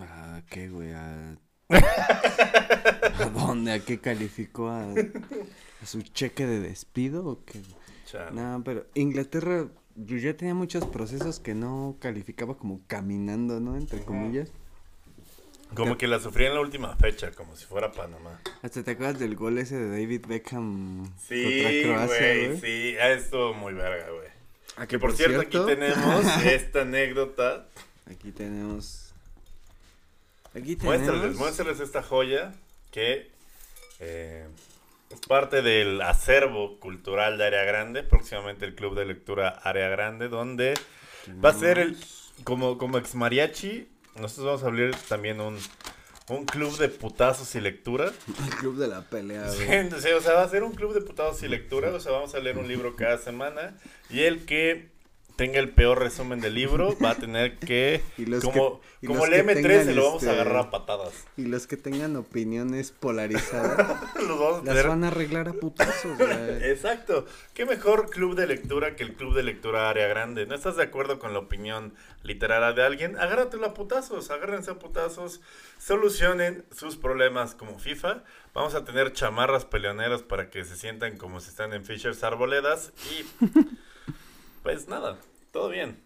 ¿A 0.00 0.42
qué, 0.50 0.68
güey? 0.68 0.92
¿A... 0.92 1.36
¿A 1.70 3.30
dónde? 3.34 3.72
¿A 3.72 3.80
qué 3.80 3.98
calificó? 3.98 4.68
¿A, 4.68 4.92
a 4.92 5.86
su 5.86 6.02
cheque 6.02 6.46
de 6.46 6.60
despido 6.60 7.26
o 7.26 7.44
qué? 7.44 7.60
No, 8.32 8.62
pero 8.64 8.86
Inglaterra 8.94 9.68
yo 9.96 10.16
ya 10.16 10.34
tenía 10.36 10.54
muchos 10.54 10.86
procesos 10.86 11.40
que 11.40 11.54
no 11.54 11.96
calificaba 12.00 12.56
como 12.56 12.80
caminando, 12.86 13.60
¿no? 13.60 13.76
Entre 13.76 14.02
comillas. 14.04 14.50
Como 15.74 15.98
que 15.98 16.06
la 16.06 16.18
sufrí 16.18 16.46
en 16.46 16.54
la 16.54 16.60
última 16.60 16.96
fecha, 16.96 17.30
como 17.32 17.54
si 17.54 17.66
fuera 17.66 17.92
Panamá. 17.92 18.40
Hasta 18.62 18.82
te 18.82 18.92
acuerdas 18.92 19.18
del 19.18 19.36
gol 19.36 19.58
ese 19.58 19.76
de 19.76 19.90
David 19.90 20.24
Beckham 20.26 21.04
Sí, 21.18 21.42
contra 21.52 21.82
Croacia, 21.82 22.18
güey, 22.18 22.46
güey. 22.46 22.60
sí, 22.60 22.96
ah, 22.98 23.10
estuvo 23.10 23.52
muy 23.52 23.74
verga, 23.74 24.10
güey. 24.10 24.28
Ah, 24.76 24.86
Que 24.86 24.98
por 24.98 25.12
cierto, 25.12 25.40
aquí 25.40 25.58
tenemos 25.66 26.24
esta 26.46 26.82
anécdota. 26.82 27.66
Aquí 28.10 28.32
tenemos. 28.32 29.07
Aquí 30.58 30.76
tenemos. 30.76 31.00
Muéstrales, 31.00 31.36
muéstrales 31.36 31.80
esta 31.80 32.02
joya 32.02 32.52
que 32.90 33.30
eh, 34.00 34.46
es 35.10 35.20
parte 35.26 35.62
del 35.62 36.00
acervo 36.02 36.78
cultural 36.80 37.38
de 37.38 37.46
Área 37.46 37.64
Grande, 37.64 38.02
próximamente 38.02 38.64
el 38.64 38.74
Club 38.74 38.94
de 38.94 39.04
Lectura 39.06 39.48
Área 39.48 39.88
Grande, 39.88 40.28
donde 40.28 40.74
va 41.44 41.50
a 41.50 41.54
ser 41.54 41.78
el, 41.78 41.96
como, 42.44 42.78
como 42.78 42.98
ex 42.98 43.14
mariachi, 43.14 43.88
nosotros 44.16 44.46
vamos 44.46 44.62
a 44.64 44.66
abrir 44.66 44.94
también 45.08 45.40
un, 45.40 45.58
un 46.28 46.44
club 46.44 46.76
de 46.78 46.88
putazos 46.88 47.54
y 47.54 47.60
lectura. 47.60 48.06
El 48.46 48.56
club 48.56 48.76
de 48.76 48.88
la 48.88 49.02
pelea, 49.02 49.48
Sí, 49.50 49.64
güey. 49.64 49.78
entonces, 49.78 50.12
o 50.14 50.20
sea, 50.20 50.34
va 50.34 50.42
a 50.42 50.48
ser 50.48 50.62
un 50.62 50.72
club 50.74 50.92
de 50.92 51.00
putados 51.00 51.42
y 51.42 51.48
lectura. 51.48 51.90
O 51.90 52.00
sea, 52.00 52.12
vamos 52.12 52.34
a 52.34 52.38
leer 52.40 52.58
un 52.58 52.68
libro 52.68 52.96
cada 52.96 53.16
semana. 53.18 53.78
Y 54.10 54.20
el 54.24 54.44
que 54.44 54.90
tenga 55.38 55.60
el 55.60 55.70
peor 55.70 56.00
resumen 56.00 56.40
del 56.40 56.54
libro 56.54 56.96
va 57.02 57.10
a 57.12 57.14
tener 57.14 57.58
que. 57.60 58.02
Y 58.18 58.26
los 58.26 58.42
como 58.42 58.80
que- 58.80 58.88
y 59.00 59.06
como 59.06 59.24
los 59.24 59.28
el 59.28 59.46
que 59.46 59.52
M3 59.52 59.62
tengan, 59.62 59.84
se 59.84 59.94
lo 59.94 60.04
vamos 60.06 60.22
a 60.24 60.26
este, 60.26 60.40
agarrar 60.40 60.56
a 60.66 60.70
patadas. 60.72 61.12
Y 61.36 61.44
los 61.44 61.68
que 61.68 61.76
tengan 61.76 62.16
opiniones 62.16 62.90
polarizadas 62.90 63.86
Los 64.16 64.28
vamos 64.40 64.54
a 64.62 64.64
las 64.64 64.74
tener- 64.74 64.88
van 64.88 65.04
a 65.04 65.06
arreglar 65.08 65.48
a 65.48 65.52
putazos, 65.52 66.18
güey. 66.18 66.30
Exacto. 66.68 67.24
¿Qué 67.54 67.64
mejor 67.64 68.10
club 68.10 68.34
de 68.34 68.48
lectura 68.48 68.96
que 68.96 69.04
el 69.04 69.14
club 69.14 69.34
de 69.36 69.44
lectura 69.44 69.88
área 69.88 70.08
grande? 70.08 70.46
¿No 70.46 70.56
estás 70.56 70.74
de 70.76 70.82
acuerdo 70.82 71.20
con 71.20 71.32
la 71.32 71.38
opinión 71.38 71.94
literaria 72.24 72.72
de 72.72 72.82
alguien? 72.84 73.16
Agárratelo 73.16 73.66
a 73.66 73.74
putazos, 73.74 74.30
agárrense 74.32 74.72
a 74.72 74.74
putazos, 74.80 75.40
solucionen 75.78 76.64
sus 76.76 76.96
problemas 76.96 77.54
como 77.54 77.78
FIFA. 77.78 78.24
Vamos 78.54 78.74
a 78.74 78.84
tener 78.84 79.12
chamarras 79.12 79.64
peleoneras 79.64 80.22
para 80.22 80.50
que 80.50 80.64
se 80.64 80.74
sientan 80.76 81.16
como 81.16 81.38
si 81.38 81.50
están 81.50 81.72
en 81.72 81.84
Fishers 81.84 82.24
Arboledas 82.24 82.92
y 83.12 83.46
pues 84.64 84.88
nada, 84.88 85.16
todo 85.50 85.68
bien. 85.70 86.02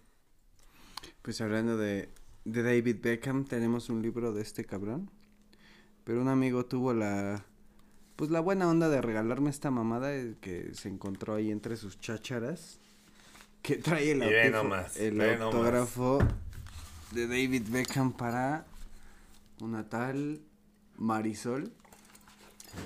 Pues 1.23 1.41
hablando 1.41 1.77
de, 1.77 2.09
de 2.45 2.63
David 2.63 2.97
Beckham, 3.03 3.45
tenemos 3.45 3.89
un 3.89 4.03
libro 4.03 4.33
de 4.33 4.43
este 4.43 4.65
cabrón. 4.65 5.11
Pero 6.05 6.21
un 6.21 6.29
amigo 6.29 6.67
tuvo 6.67 6.93
la. 6.95 7.45
Pues 8.17 8.31
la 8.31 8.41
buena 8.41 8.69
onda 8.69 8.89
de 8.89 9.01
regalarme 9.01 9.51
esta 9.51 9.71
mamada 9.71 10.15
eh, 10.15 10.35
que 10.41 10.75
se 10.75 10.89
encontró 10.89 11.35
ahí 11.35 11.51
entre 11.51 11.77
sus 11.77 11.99
chácharas. 12.01 12.81
Que 13.63 13.77
trae 13.77 14.11
el, 14.11 14.23
autógrafo- 14.23 14.51
nomás, 14.51 14.97
el 14.97 15.17
nomás. 15.19 15.41
autógrafo 15.41 16.19
de 17.13 17.27
David 17.29 17.63
Beckham 17.71 18.13
para 18.13 18.67
una 19.61 19.89
tal 19.89 20.41
Marisol. 20.97 21.73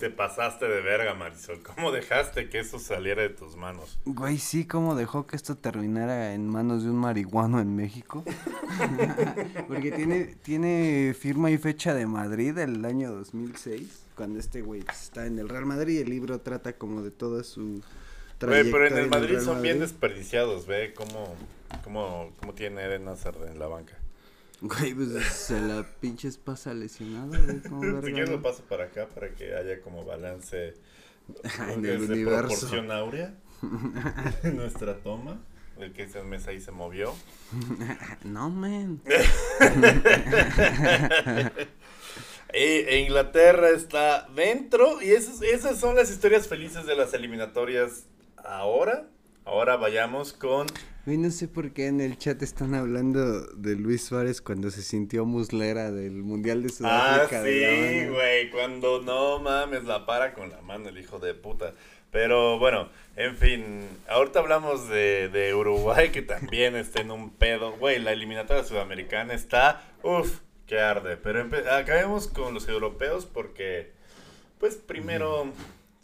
Te 0.01 0.11
pasaste 0.11 0.66
de 0.66 0.83
verga, 0.83 1.14
Marisol. 1.14 1.62
¿Cómo 1.62 1.90
dejaste 1.90 2.49
que 2.49 2.59
eso 2.59 2.79
saliera 2.79 3.22
de 3.22 3.31
tus 3.31 3.57
manos? 3.57 3.99
Güey, 4.05 4.38
sí, 4.38 4.66
¿cómo 4.66 4.94
dejó 4.94 5.27
que 5.27 5.37
esto 5.37 5.57
terminara 5.57 6.35
en 6.35 6.49
manos 6.49 6.83
de 6.83 6.90
un 6.90 6.96
marihuano 6.96 7.61
en 7.61 7.75
México? 7.75 8.22
Porque 9.68 9.92
tiene, 9.92 10.37
tiene 10.42 11.14
firma 11.18 11.51
y 11.51 11.59
fecha 11.59 11.94
de 11.94 12.07
Madrid 12.07 12.55
del 12.55 12.85
año 12.85 13.12
2006, 13.12 14.07
cuando 14.14 14.38
este 14.38 14.61
güey 14.61 14.85
está 14.90 15.27
en 15.27 15.38
el 15.38 15.49
Real 15.49 15.66
Madrid. 15.66 16.01
El 16.01 16.11
libro 16.11 16.40
trata 16.40 16.75
como 16.75 17.03
de 17.03 17.11
toda 17.11 17.42
su 17.42 17.83
Güey, 18.40 18.70
pero 18.70 18.87
en 18.87 18.99
el 18.99 19.09
Madrid 19.09 19.38
son 19.40 19.62
bien 19.62 19.81
desperdiciados, 19.81 20.66
ve 20.66 20.92
cómo, 20.94 21.35
cómo, 21.83 22.31
cómo 22.38 22.53
tiene 22.53 22.83
Eden 22.83 23.09
Hazard 23.09 23.49
en 23.49 23.59
la 23.59 23.66
banca. 23.66 23.96
Güey, 24.61 24.95
pues 24.95 25.23
se 25.27 25.61
la 25.61 25.87
pinches 26.01 26.38
pasa 26.38 26.73
lesionado, 26.73 27.29
güey, 27.29 27.61
verga, 27.81 28.01
quieres 28.03 28.31
lo 28.31 28.37
¿no? 28.37 28.42
paso 28.42 28.62
para 28.69 28.85
acá 28.85 29.07
para 29.09 29.35
que 29.35 29.55
haya 29.55 29.81
como 29.83 30.05
balance 30.05 30.75
En 31.73 31.85
el 31.85 32.03
universo. 32.03 32.49
proporción 32.49 32.90
áurea. 32.90 33.35
Nuestra 34.42 34.97
toma. 34.99 35.40
El 35.79 35.92
que 35.92 36.05
esa 36.05 36.23
mesa 36.23 36.53
ahí 36.53 36.61
se 36.61 36.71
movió. 36.73 37.12
No, 38.25 38.49
man. 38.49 39.03
E, 42.53 42.87
e 42.88 43.01
Inglaterra 43.01 43.69
está 43.71 44.27
dentro. 44.35 45.03
Y 45.03 45.11
esas, 45.11 45.42
esas 45.42 45.79
son 45.79 45.95
las 45.97 46.11
historias 46.11 46.49
felices 46.49 46.87
de 46.87 46.95
las 46.97 47.12
eliminatorias 47.12 48.05
ahora. 48.37 49.09
Ahora 49.46 49.76
vayamos 49.76 50.32
con. 50.32 50.66
Güey, 51.06 51.18
no 51.18 51.30
sé 51.30 51.46
por 51.46 51.72
qué 51.72 51.87
en 51.87 52.00
el 52.00 52.18
chat 52.18 52.42
están 52.42 52.74
hablando 52.74 53.42
de 53.54 53.76
Luis 53.76 54.04
Suárez 54.04 54.40
cuando 54.42 54.70
se 54.72 54.82
sintió 54.82 55.24
muslera 55.24 55.92
del 55.92 56.14
Mundial 56.24 56.62
de 56.62 56.68
Ah, 56.68 56.72
Sudáfrica. 56.72 57.42
La 57.42 57.46
sí, 57.46 58.09
güey. 58.09 58.50
Cuando 58.50 59.00
no 59.02 59.38
mames, 59.38 59.85
la 59.85 60.04
para 60.04 60.35
con 60.35 60.50
la 60.50 60.61
mano 60.62 60.88
el 60.88 60.98
hijo 60.98 61.20
de 61.20 61.32
puta. 61.35 61.72
Pero 62.11 62.59
bueno, 62.59 62.88
en 63.14 63.37
fin, 63.37 63.80
ahorita 64.09 64.40
hablamos 64.40 64.88
de, 64.88 65.28
de 65.28 65.54
Uruguay 65.54 66.11
que 66.11 66.22
también 66.22 66.74
está 66.74 67.00
en 67.00 67.12
un 67.12 67.30
pedo. 67.30 67.72
Güey, 67.76 68.00
la 68.00 68.11
eliminatoria 68.12 68.64
sudamericana 68.64 69.32
está, 69.32 69.82
uff, 70.02 70.40
que 70.66 70.80
arde. 70.80 71.16
Pero 71.18 71.46
acabemos 71.70 72.26
con 72.26 72.52
los 72.52 72.68
europeos 72.68 73.26
porque, 73.26 73.92
pues 74.59 74.74
primero, 74.74 75.52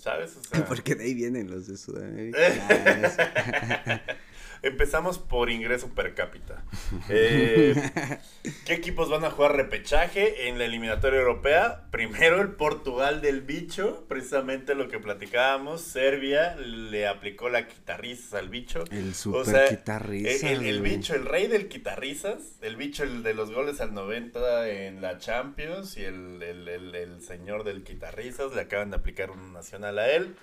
¿sabes? 0.02 0.36
O 0.36 0.42
sea, 0.50 0.64
Porque 0.64 0.94
de 0.94 1.04
ahí 1.04 1.14
vienen 1.14 1.50
los 1.50 1.66
de 1.66 1.76
Sudamérica. 1.76 2.38
Empezamos 4.62 5.18
por 5.18 5.50
ingreso 5.50 5.88
per 5.92 6.14
cápita. 6.14 6.62
Eh, 7.08 7.74
¿Qué 8.64 8.74
equipos 8.74 9.10
van 9.10 9.24
a 9.24 9.30
jugar 9.30 9.56
repechaje 9.56 10.48
en 10.48 10.56
la 10.58 10.66
eliminatoria 10.66 11.18
europea? 11.18 11.88
Primero 11.90 12.40
el 12.40 12.50
Portugal 12.52 13.20
del 13.20 13.40
bicho, 13.40 14.04
precisamente 14.08 14.76
lo 14.76 14.86
que 14.88 15.00
platicábamos. 15.00 15.80
Serbia 15.82 16.54
le 16.56 17.08
aplicó 17.08 17.48
la 17.48 17.66
quitarrizas 17.66 18.34
al 18.34 18.50
bicho. 18.50 18.84
El 18.92 19.14
super 19.14 19.40
O 19.40 19.44
sea. 19.44 19.66
El, 19.66 20.64
el 20.64 20.78
güey. 20.78 20.96
bicho, 20.96 21.14
el 21.16 21.26
rey 21.26 21.48
del 21.48 21.66
quitarrizas, 21.68 22.58
el 22.62 22.76
bicho 22.76 23.02
el 23.02 23.24
de 23.24 23.34
los 23.34 23.50
goles 23.50 23.80
al 23.80 23.92
90 23.94 24.68
en 24.68 25.02
la 25.02 25.18
Champions 25.18 25.96
y 25.96 26.04
el, 26.04 26.40
el- 26.40 26.68
el- 26.68 26.94
el 26.94 27.20
señor 27.20 27.64
del 27.64 27.82
quitarrizas 27.82 28.54
le 28.54 28.60
acaban 28.60 28.90
de 28.90 28.96
aplicar 28.98 29.32
un 29.32 29.52
nacional 29.52 29.98
a 29.98 30.08
él. 30.08 30.36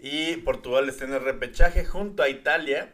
Y 0.00 0.36
Portugal 0.36 0.88
está 0.88 1.06
en 1.06 1.14
el 1.14 1.20
repechaje 1.24 1.84
junto 1.84 2.22
a 2.22 2.28
Italia, 2.28 2.92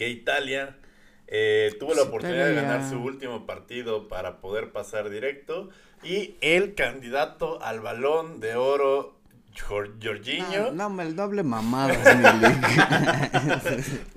que 0.00 0.08
Italia 0.08 0.78
eh, 1.26 1.76
tuvo 1.78 1.92
la 1.92 2.04
oportunidad 2.04 2.46
de 2.46 2.54
ganar 2.54 2.88
su 2.88 2.98
último 3.02 3.44
partido 3.44 4.08
para 4.08 4.40
poder 4.40 4.72
pasar 4.72 5.10
directo. 5.10 5.68
Y 6.02 6.36
el 6.40 6.74
candidato 6.74 7.62
al 7.62 7.80
balón 7.80 8.40
de 8.40 8.54
oro, 8.56 9.19
Jorginho. 9.58 10.70
No, 10.70 10.72
no, 10.72 10.90
me 10.90 11.04
no 11.10 11.22
hable 11.22 11.42
mamadas, 11.42 11.98
Milik. 12.16 12.64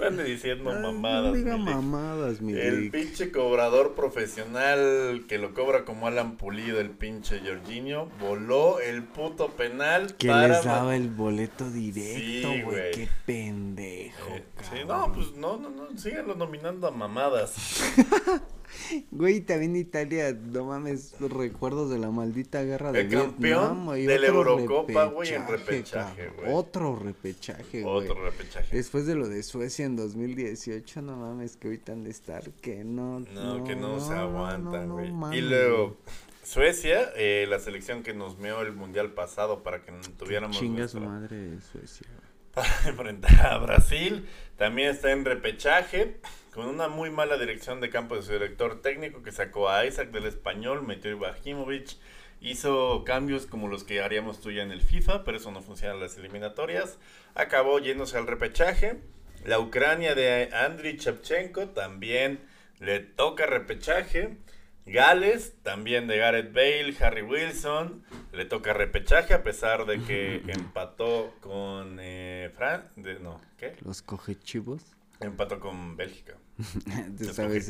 Ande 0.06 0.24
diciendo 0.24 0.72
mamadas. 0.74 1.32
No 1.32 1.34
diga 1.34 1.58
Milik. 1.58 1.76
mamadas, 1.76 2.38
El 2.40 2.44
Milik. 2.46 2.92
pinche 2.92 3.32
cobrador 3.32 3.94
profesional 3.96 5.26
que 5.28 5.38
lo 5.38 5.54
cobra 5.54 5.86
como 5.86 6.08
Alan 6.08 6.38
Pulido, 6.38 6.80
el 6.80 6.92
pinche 6.92 7.40
Jorginho, 7.46 8.10
voló 8.20 8.80
el 8.80 9.04
puto 9.04 9.50
penal 9.52 10.16
Que 10.16 10.28
para... 10.28 10.48
les 10.50 10.64
daba 10.64 10.96
el 10.96 11.10
boleto 11.10 11.70
directo, 11.70 12.50
güey. 12.66 12.92
Qué 12.92 13.10
pendejo. 13.26 14.30
Eh, 14.36 14.44
sí, 14.72 14.80
no, 14.88 15.12
pues 15.14 15.34
no, 15.36 15.58
no, 15.58 15.70
no, 15.70 15.98
síganlo 15.98 16.36
nominando 16.36 16.88
a 16.88 16.92
mamadas. 16.92 17.56
Güey, 19.12 19.42
también 19.42 19.76
Italia, 19.76 20.34
no 20.34 20.66
mames, 20.66 21.16
recuerdos 21.20 21.90
de 21.90 22.00
la 22.00 22.12
maldita 22.12 22.64
guerra 22.64 22.92
de 22.92 23.02
El 23.02 23.10
campeón 23.10 23.86
Vietnam, 23.86 23.92
de 23.94 24.20
la 24.20 24.28
Eurocopa, 24.28 25.06
güey, 25.06 25.34
en 25.34 25.48
repechaje, 25.48 26.30
güey. 26.30 26.52
Otro 26.52 26.96
repechaje, 26.96 27.82
güey. 27.82 28.10
Otro 28.10 28.24
repechaje. 28.24 28.76
Después 28.76 29.06
de 29.06 29.16
lo 29.16 29.28
de 29.28 29.44
Suecia 29.44 29.86
en 29.86 29.96
2018, 29.96 31.02
no 31.02 31.16
mames, 31.16 31.56
que 31.56 31.68
ahorita 31.68 31.94
han 31.94 32.04
de 32.04 32.12
estar, 32.12 32.50
que 32.62 32.84
no. 32.84 33.20
No, 33.20 33.64
que 33.64 33.76
no, 33.76 34.00
se 34.00 34.14
aguantan, 34.14 34.90
no 34.90 34.96
güey. 34.96 35.38
y 35.38 35.42
luego, 35.42 35.98
Suecia, 36.44 37.12
eh, 37.16 37.46
la 37.50 37.60
selección 37.60 38.04
que 38.04 38.14
nos 38.14 38.38
meó 38.38 38.62
el 38.62 38.74
mundial 38.74 39.12
pasado 39.12 39.64
para 39.64 39.84
que 39.84 39.92
no 39.92 40.00
tuviéramos 40.18 40.58
Chinga 40.58 40.88
su 40.88 41.00
madre 41.00 41.60
Suecia, 41.72 42.08
güey. 42.10 42.24
para 42.54 42.90
enfrentar 42.90 43.46
a 43.46 43.58
Brasil. 43.58 44.28
También 44.58 44.90
está 44.90 45.12
en 45.12 45.26
repechaje 45.26 46.18
con 46.54 46.68
una 46.68 46.88
muy 46.88 47.10
mala 47.10 47.38
dirección 47.38 47.82
de 47.82 47.90
campo 47.90 48.16
de 48.16 48.22
su 48.22 48.32
director 48.32 48.82
técnico 48.82 49.24
que 49.24 49.32
sacó 49.32 49.70
a 49.70 49.86
Isaac 49.86 50.12
del 50.12 50.26
español, 50.26 50.84
metió 50.84 51.10
a 51.10 51.14
Ibrahimovic, 51.16 51.98
hizo 52.42 53.04
cambios 53.06 53.48
como 53.48 53.68
los 53.68 53.84
que 53.84 54.02
haríamos 54.02 54.40
tú 54.40 54.52
ya 54.52 54.62
en 54.62 54.72
el 54.72 54.82
FIFA, 54.82 55.24
pero 55.24 55.38
eso 55.38 55.52
no 55.52 55.62
funciona 55.62 55.96
en 55.96 56.02
las 56.02 56.18
eliminatorias. 56.18 57.00
Acabó 57.34 57.80
yéndose 57.80 58.18
al 58.18 58.28
repechaje. 58.28 59.00
La 59.46 59.60
Ucrania 59.60 60.14
de 60.14 60.50
Andriy 60.54 60.98
Shevchenko 60.98 61.70
también 61.70 62.40
le 62.80 63.00
toca 63.00 63.46
repechaje. 63.46 64.38
Gales, 64.86 65.54
también 65.64 66.08
de 66.08 66.18
Gareth 66.18 66.54
Bale, 66.54 66.94
Harry 67.00 67.22
Wilson, 67.22 68.04
le 68.34 68.44
toca 68.46 68.74
repechaje 68.74 69.34
a 69.34 69.42
pesar 69.42 69.86
de 69.86 70.02
que 70.02 70.44
empató 70.48 71.34
con 71.40 71.98
eh, 72.02 72.52
Fran, 72.54 72.90
de, 72.98 73.18
no, 73.20 73.40
¿qué? 73.58 73.76
Los 73.82 74.02
coge 74.02 74.36
chivos. 74.38 74.84
Empató 75.28 75.60
con 75.60 75.96
Bélgica. 75.96 76.38
Tú 77.18 77.26
sabes. 77.34 77.70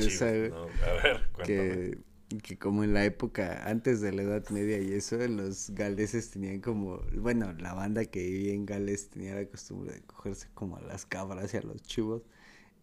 A 0.82 0.94
ver, 1.04 1.30
cuéntame. 1.32 1.46
que, 1.46 1.98
que 2.42 2.58
como 2.58 2.84
en 2.84 2.94
la 2.94 3.06
época 3.06 3.64
antes 3.70 4.02
de 4.02 4.12
la 4.12 4.24
Edad 4.24 4.50
Media 4.50 4.80
y 4.80 4.94
eso, 4.94 5.18
los 5.28 5.70
galeses 5.72 6.32
tenían 6.32 6.62
como, 6.62 7.02
bueno, 7.16 7.54
la 7.54 7.74
banda 7.74 8.06
que 8.06 8.22
vivía 8.24 8.54
en 8.54 8.66
Gales 8.66 9.10
tenía 9.10 9.36
la 9.36 9.46
costumbre 9.46 9.94
de 9.94 10.02
cogerse 10.02 10.48
como 10.54 10.78
a 10.78 10.82
las 10.82 11.06
cabras 11.06 11.54
y 11.54 11.58
a 11.58 11.62
los 11.62 11.82
chivos. 11.84 12.24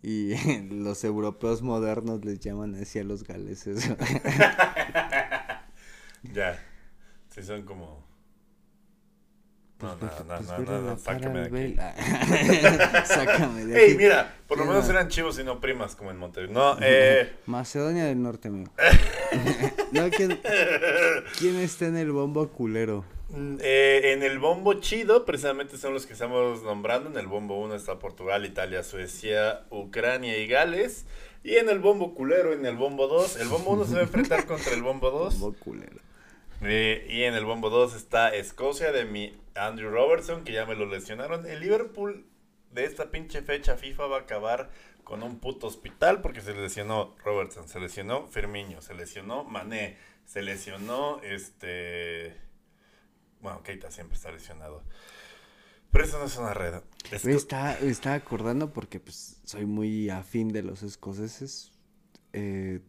Y 0.02 0.34
los 0.70 1.04
europeos 1.04 1.62
modernos 1.62 2.24
les 2.24 2.40
llaman 2.40 2.74
así 2.76 2.98
a 2.98 3.04
los 3.04 3.24
galeses. 3.24 3.90
Ya. 6.22 6.58
Sí, 7.30 7.42
son 7.42 7.62
como. 7.64 8.09
No, 9.82 9.96
Pues 9.96 10.12
no, 10.12 10.18
no, 10.24 10.36
pues 10.36 10.48
no, 10.48 10.58
vete 10.58 10.70
no, 10.72 10.80
no, 10.82 10.98
sácame 10.98 11.48
de 11.48 11.66
aquí. 11.68 11.76
Sácame 13.06 13.64
de 13.64 13.78
Ey, 13.82 13.88
aquí. 13.90 13.96
mira, 13.98 14.36
por 14.46 14.58
lo 14.58 14.64
¿Qué 14.64 14.70
menos 14.70 14.88
eran 14.88 15.08
chivos 15.08 15.38
y 15.38 15.44
no 15.44 15.60
primas 15.60 15.96
como 15.96 16.10
en 16.10 16.18
Monterrey. 16.18 16.50
No, 16.52 16.76
eh. 16.82 17.32
Macedonia 17.46 18.04
del 18.04 18.22
Norte, 18.22 18.48
amigo. 18.48 18.70
no, 19.92 20.10
¿quién, 20.10 20.38
¿quién 21.38 21.56
está 21.56 21.86
en 21.86 21.96
el 21.96 22.12
bombo 22.12 22.48
culero? 22.48 23.04
Mm, 23.30 23.56
eh, 23.60 24.12
en 24.12 24.22
el 24.22 24.38
bombo 24.38 24.74
chido, 24.74 25.24
precisamente 25.24 25.78
son 25.78 25.94
los 25.94 26.04
que 26.06 26.12
estamos 26.12 26.62
nombrando. 26.62 27.08
En 27.10 27.16
el 27.16 27.26
bombo 27.26 27.58
1 27.60 27.74
está 27.74 27.98
Portugal, 27.98 28.44
Italia, 28.44 28.82
Suecia, 28.82 29.62
Ucrania 29.70 30.36
y 30.38 30.46
Gales. 30.46 31.06
Y 31.42 31.56
en 31.56 31.70
el 31.70 31.78
bombo 31.78 32.14
culero, 32.14 32.52
en 32.52 32.66
el 32.66 32.76
bombo 32.76 33.06
2, 33.06 33.36
el 33.36 33.48
bombo 33.48 33.70
1 33.70 33.84
se 33.86 33.94
va 33.94 34.00
a 34.00 34.02
enfrentar 34.02 34.44
contra 34.46 34.74
el 34.74 34.82
bombo 34.82 35.10
2. 35.10 35.38
Bombo 35.38 35.56
culero. 35.58 35.96
Eh, 36.62 37.06
y 37.08 37.22
en 37.22 37.32
el 37.32 37.46
bombo 37.46 37.70
2 37.70 37.94
está 37.94 38.28
Escocia 38.34 38.92
de 38.92 39.06
mi 39.06 39.34
Andrew 39.66 39.90
Robertson, 39.90 40.44
que 40.44 40.52
ya 40.52 40.66
me 40.66 40.74
lo 40.74 40.86
lesionaron. 40.86 41.46
El 41.46 41.60
Liverpool 41.60 42.26
de 42.72 42.84
esta 42.84 43.10
pinche 43.10 43.42
fecha 43.42 43.76
FIFA 43.76 44.06
va 44.06 44.16
a 44.18 44.20
acabar 44.20 44.70
con 45.04 45.22
un 45.22 45.38
puto 45.40 45.66
hospital 45.66 46.20
porque 46.20 46.40
se 46.40 46.54
lesionó 46.54 47.16
Robertson, 47.24 47.68
se 47.68 47.80
lesionó 47.80 48.26
Firmino, 48.28 48.80
se 48.80 48.94
lesionó 48.94 49.44
Mané, 49.44 49.96
se 50.24 50.42
lesionó 50.42 51.20
este... 51.22 52.36
Bueno, 53.40 53.62
Keita 53.62 53.90
siempre 53.90 54.16
está 54.16 54.30
lesionado. 54.30 54.84
Pero 55.90 56.04
eso 56.04 56.18
no 56.18 56.26
es 56.26 56.36
una 56.36 56.54
red. 56.54 56.74
Esto- 57.10 57.28
Me 57.28 57.34
está, 57.34 57.76
me 57.82 57.90
estaba 57.90 58.14
acordando 58.14 58.72
porque 58.72 59.00
pues 59.00 59.40
soy 59.44 59.66
muy 59.66 60.10
afín 60.10 60.52
de 60.52 60.62
los 60.62 60.82
escoceses. 60.84 61.72
Eh, 62.32 62.80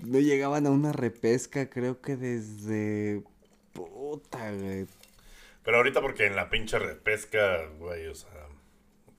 no 0.00 0.20
llegaban 0.20 0.66
a 0.66 0.70
una 0.70 0.92
repesca, 0.92 1.68
creo 1.70 2.00
que 2.00 2.16
desde... 2.16 3.22
Puta, 3.72 4.52
güey. 4.52 4.86
Pero 5.66 5.78
ahorita 5.78 6.00
porque 6.00 6.26
en 6.26 6.36
la 6.36 6.48
pinche 6.48 6.78
repesca, 6.78 7.66
güey, 7.80 8.06
o 8.06 8.14
sea, 8.14 8.30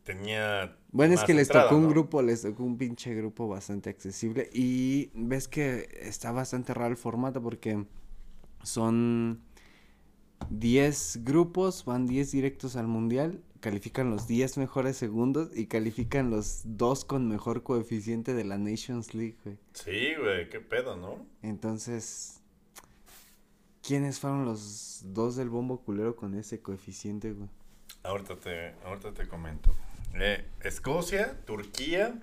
tenía... 0.05 0.77
Bueno, 0.93 1.13
es 1.13 1.25
que 1.25 1.33
les 1.33 1.49
entrada, 1.49 1.65
tocó 1.65 1.75
un 1.75 1.83
¿no? 1.83 1.89
grupo, 1.89 2.21
les 2.21 2.43
tocó 2.43 2.63
un 2.63 2.77
pinche 2.77 3.13
grupo 3.13 3.49
bastante 3.49 3.89
accesible. 3.89 4.49
Y 4.53 5.12
ves 5.13 5.49
que 5.49 5.89
está 5.99 6.31
bastante 6.31 6.73
raro 6.73 6.91
el 6.91 6.95
formato 6.95 7.41
porque 7.43 7.86
son 8.63 9.41
10 10.49 11.25
grupos, 11.25 11.83
van 11.83 12.07
10 12.07 12.31
directos 12.31 12.77
al 12.77 12.88
mundial, 12.88 13.43
califican 13.60 14.10
los 14.10 14.25
10 14.25 14.57
mejores 14.57 14.95
segundos 14.95 15.49
y 15.53 15.67
califican 15.67 16.29
los 16.29 16.62
dos 16.63 17.03
con 17.03 17.27
mejor 17.27 17.63
coeficiente 17.63 18.33
de 18.33 18.45
la 18.45 18.57
Nations 18.57 19.13
League, 19.13 19.36
güey. 19.43 19.57
Sí, 19.73 20.15
güey, 20.17 20.47
qué 20.47 20.62
pedo, 20.62 20.95
¿no? 20.95 21.25
Entonces, 21.41 22.41
¿quiénes 23.88 24.19
fueron 24.19 24.43
los 24.43 25.00
dos 25.06 25.38
del 25.38 25.50
bombo 25.50 25.80
culero 25.80 26.17
con 26.17 26.36
ese 26.36 26.60
coeficiente, 26.62 27.32
güey? 27.32 27.50
Ahorita 28.04 28.36
te, 28.36 28.73
ahorita 28.86 29.13
te 29.13 29.28
comento. 29.30 29.73
Eh, 30.13 30.45
Escocia, 30.62 31.39
Turquía. 31.45 32.21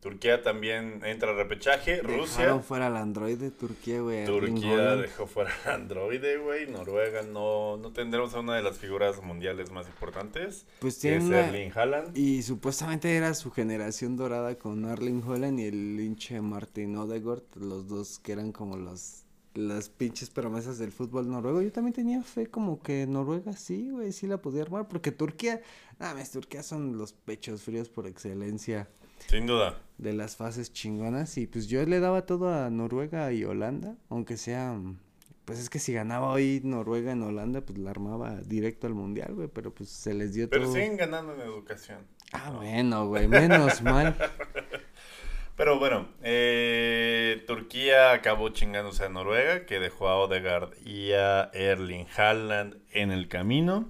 Turquía 0.00 0.42
también 0.42 1.02
entra 1.04 1.30
a 1.30 1.34
repechaje. 1.34 2.00
Rusia. 2.02 2.42
Dejaron 2.44 2.62
fuera 2.62 2.86
al 2.86 2.96
Android 2.96 3.38
de 3.38 3.50
Turquía, 3.50 4.00
güey. 4.00 4.18
Erling 4.18 4.54
Turquía 4.54 4.72
Haaland. 4.74 5.02
dejó 5.02 5.26
fuera 5.26 5.50
a 5.66 5.74
Android, 5.74 6.22
güey. 6.42 6.70
Noruega 6.70 7.22
no, 7.22 7.76
no 7.76 7.92
tendremos 7.92 8.34
a 8.34 8.40
una 8.40 8.56
de 8.56 8.62
las 8.62 8.78
figuras 8.78 9.22
mundiales 9.22 9.70
más 9.70 9.86
importantes. 9.86 10.66
Pues 10.80 10.98
Que 10.98 11.16
es 11.16 11.24
Erling 11.24 11.70
Haaland. 11.74 12.16
Y 12.16 12.42
supuestamente 12.42 13.14
era 13.14 13.34
su 13.34 13.50
generación 13.50 14.16
dorada 14.16 14.56
con 14.58 14.86
Arling 14.86 15.22
Holland 15.22 15.60
y 15.60 15.64
el 15.64 16.00
hinche 16.00 16.40
Martin 16.40 16.96
Odegaard, 16.96 17.42
los 17.56 17.88
dos 17.88 18.18
que 18.18 18.32
eran 18.32 18.52
como 18.52 18.76
los 18.76 19.23
las 19.54 19.88
pinches 19.88 20.30
promesas 20.30 20.78
del 20.78 20.92
fútbol 20.92 21.28
noruego. 21.30 21.62
Yo 21.62 21.72
también 21.72 21.94
tenía 21.94 22.22
fe 22.22 22.46
como 22.48 22.82
que 22.82 23.06
Noruega 23.06 23.52
sí, 23.54 23.90
güey, 23.90 24.12
sí 24.12 24.26
la 24.26 24.38
podía 24.38 24.62
armar, 24.62 24.88
porque 24.88 25.12
Turquía, 25.12 25.60
nada 25.98 26.14
más, 26.14 26.30
Turquía 26.32 26.62
son 26.62 26.98
los 26.98 27.12
pechos 27.12 27.62
fríos 27.62 27.88
por 27.88 28.06
excelencia 28.06 28.88
Sin 29.28 29.46
duda. 29.46 29.78
de 29.98 30.12
las 30.12 30.36
fases 30.36 30.72
chingonas 30.72 31.38
y 31.38 31.46
pues 31.46 31.68
yo 31.68 31.84
le 31.86 32.00
daba 32.00 32.26
todo 32.26 32.52
a 32.52 32.68
Noruega 32.70 33.32
y 33.32 33.44
Holanda, 33.44 33.96
aunque 34.08 34.36
sea 34.36 34.76
Pues 35.44 35.58
es 35.60 35.68
que 35.70 35.78
si 35.78 35.92
ganaba 35.92 36.30
hoy 36.30 36.60
Noruega 36.64 37.12
en 37.12 37.22
Holanda, 37.22 37.60
pues 37.60 37.78
la 37.78 37.90
armaba 37.90 38.40
directo 38.40 38.86
al 38.86 38.94
mundial, 38.94 39.34
güey. 39.34 39.48
Pero 39.48 39.72
pues 39.74 39.90
se 39.90 40.14
les 40.14 40.32
dio 40.34 40.48
Pero 40.48 40.64
todo. 40.64 40.72
siguen 40.74 40.96
ganando 40.96 41.34
en 41.34 41.42
educación. 41.42 41.98
Ah, 42.32 42.50
bueno, 42.50 43.06
güey, 43.08 43.28
menos 43.28 43.82
mal. 43.82 44.16
Pero 45.56 45.78
bueno, 45.78 46.08
eh, 46.22 47.44
Turquía 47.46 48.12
acabó 48.12 48.48
chingándose 48.48 49.04
a 49.04 49.08
Noruega, 49.08 49.66
que 49.66 49.78
dejó 49.78 50.08
a 50.08 50.16
Odegaard 50.18 50.70
y 50.84 51.12
a 51.12 51.50
Erling 51.54 52.06
Haaland 52.16 52.76
en 52.92 53.12
el 53.12 53.28
camino. 53.28 53.88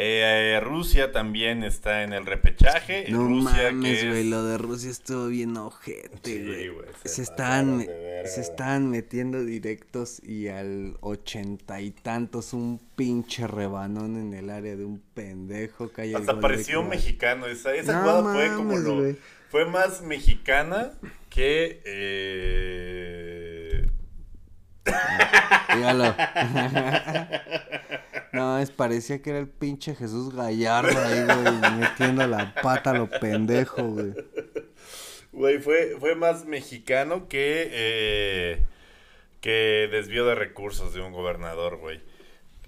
Eh, 0.00 0.60
Rusia 0.62 1.10
también 1.10 1.64
está 1.64 2.04
en 2.04 2.12
el 2.12 2.24
repechaje. 2.24 3.06
No 3.10 3.24
Rusia, 3.26 3.72
mames, 3.72 3.98
es- 4.04 4.08
güey, 4.08 4.28
lo 4.30 4.44
de 4.44 4.56
Rusia 4.56 4.90
estuvo 4.90 5.26
bien 5.26 5.56
ojete, 5.56 6.20
Sí, 6.22 6.46
güey. 6.46 6.68
güey, 6.68 6.86
se 7.02 7.08
se, 7.08 7.22
están, 7.22 7.84
se 8.24 8.40
están 8.40 8.88
metiendo 8.90 9.44
directos 9.44 10.22
y 10.22 10.48
al 10.48 10.96
ochenta 11.00 11.80
y 11.80 11.90
tantos 11.90 12.52
un 12.52 12.80
pinche 12.94 13.46
rebanón 13.48 14.16
en 14.16 14.32
el 14.34 14.50
área 14.50 14.76
de 14.76 14.84
un 14.84 15.00
pendejo 15.14 15.90
Hasta 16.16 16.40
pareció 16.40 16.80
Croacia. 16.80 16.88
mexicano. 16.88 17.46
Esa, 17.46 17.74
esa 17.74 17.94
No 17.94 18.00
jugada 18.02 18.32
fue 18.34 18.56
como 18.56 18.76
lo. 18.78 19.14
Fue 19.50 19.64
más 19.66 20.02
mexicana 20.02 20.92
que. 21.30 21.80
eh, 21.84 23.88
Dígalo. 25.74 26.14
no, 28.32 28.58
es, 28.58 28.70
parecía 28.70 29.22
que 29.22 29.30
era 29.30 29.38
el 29.38 29.48
pinche 29.48 29.94
Jesús 29.94 30.34
Gallardo 30.34 30.98
ahí, 30.98 31.24
güey, 31.24 31.70
metiendo 31.78 32.26
la 32.26 32.54
pata 32.62 32.90
a 32.90 32.94
lo 32.94 33.08
pendejo, 33.08 33.82
güey. 33.84 34.12
Güey, 35.32 35.58
fue, 35.58 35.96
fue 36.00 36.14
más 36.14 36.44
mexicano 36.46 37.28
que. 37.28 37.68
eh, 37.70 38.64
que 39.40 39.88
desvío 39.90 40.26
de 40.26 40.34
recursos 40.34 40.92
de 40.94 41.00
un 41.00 41.12
gobernador, 41.12 41.76
güey. 41.76 42.00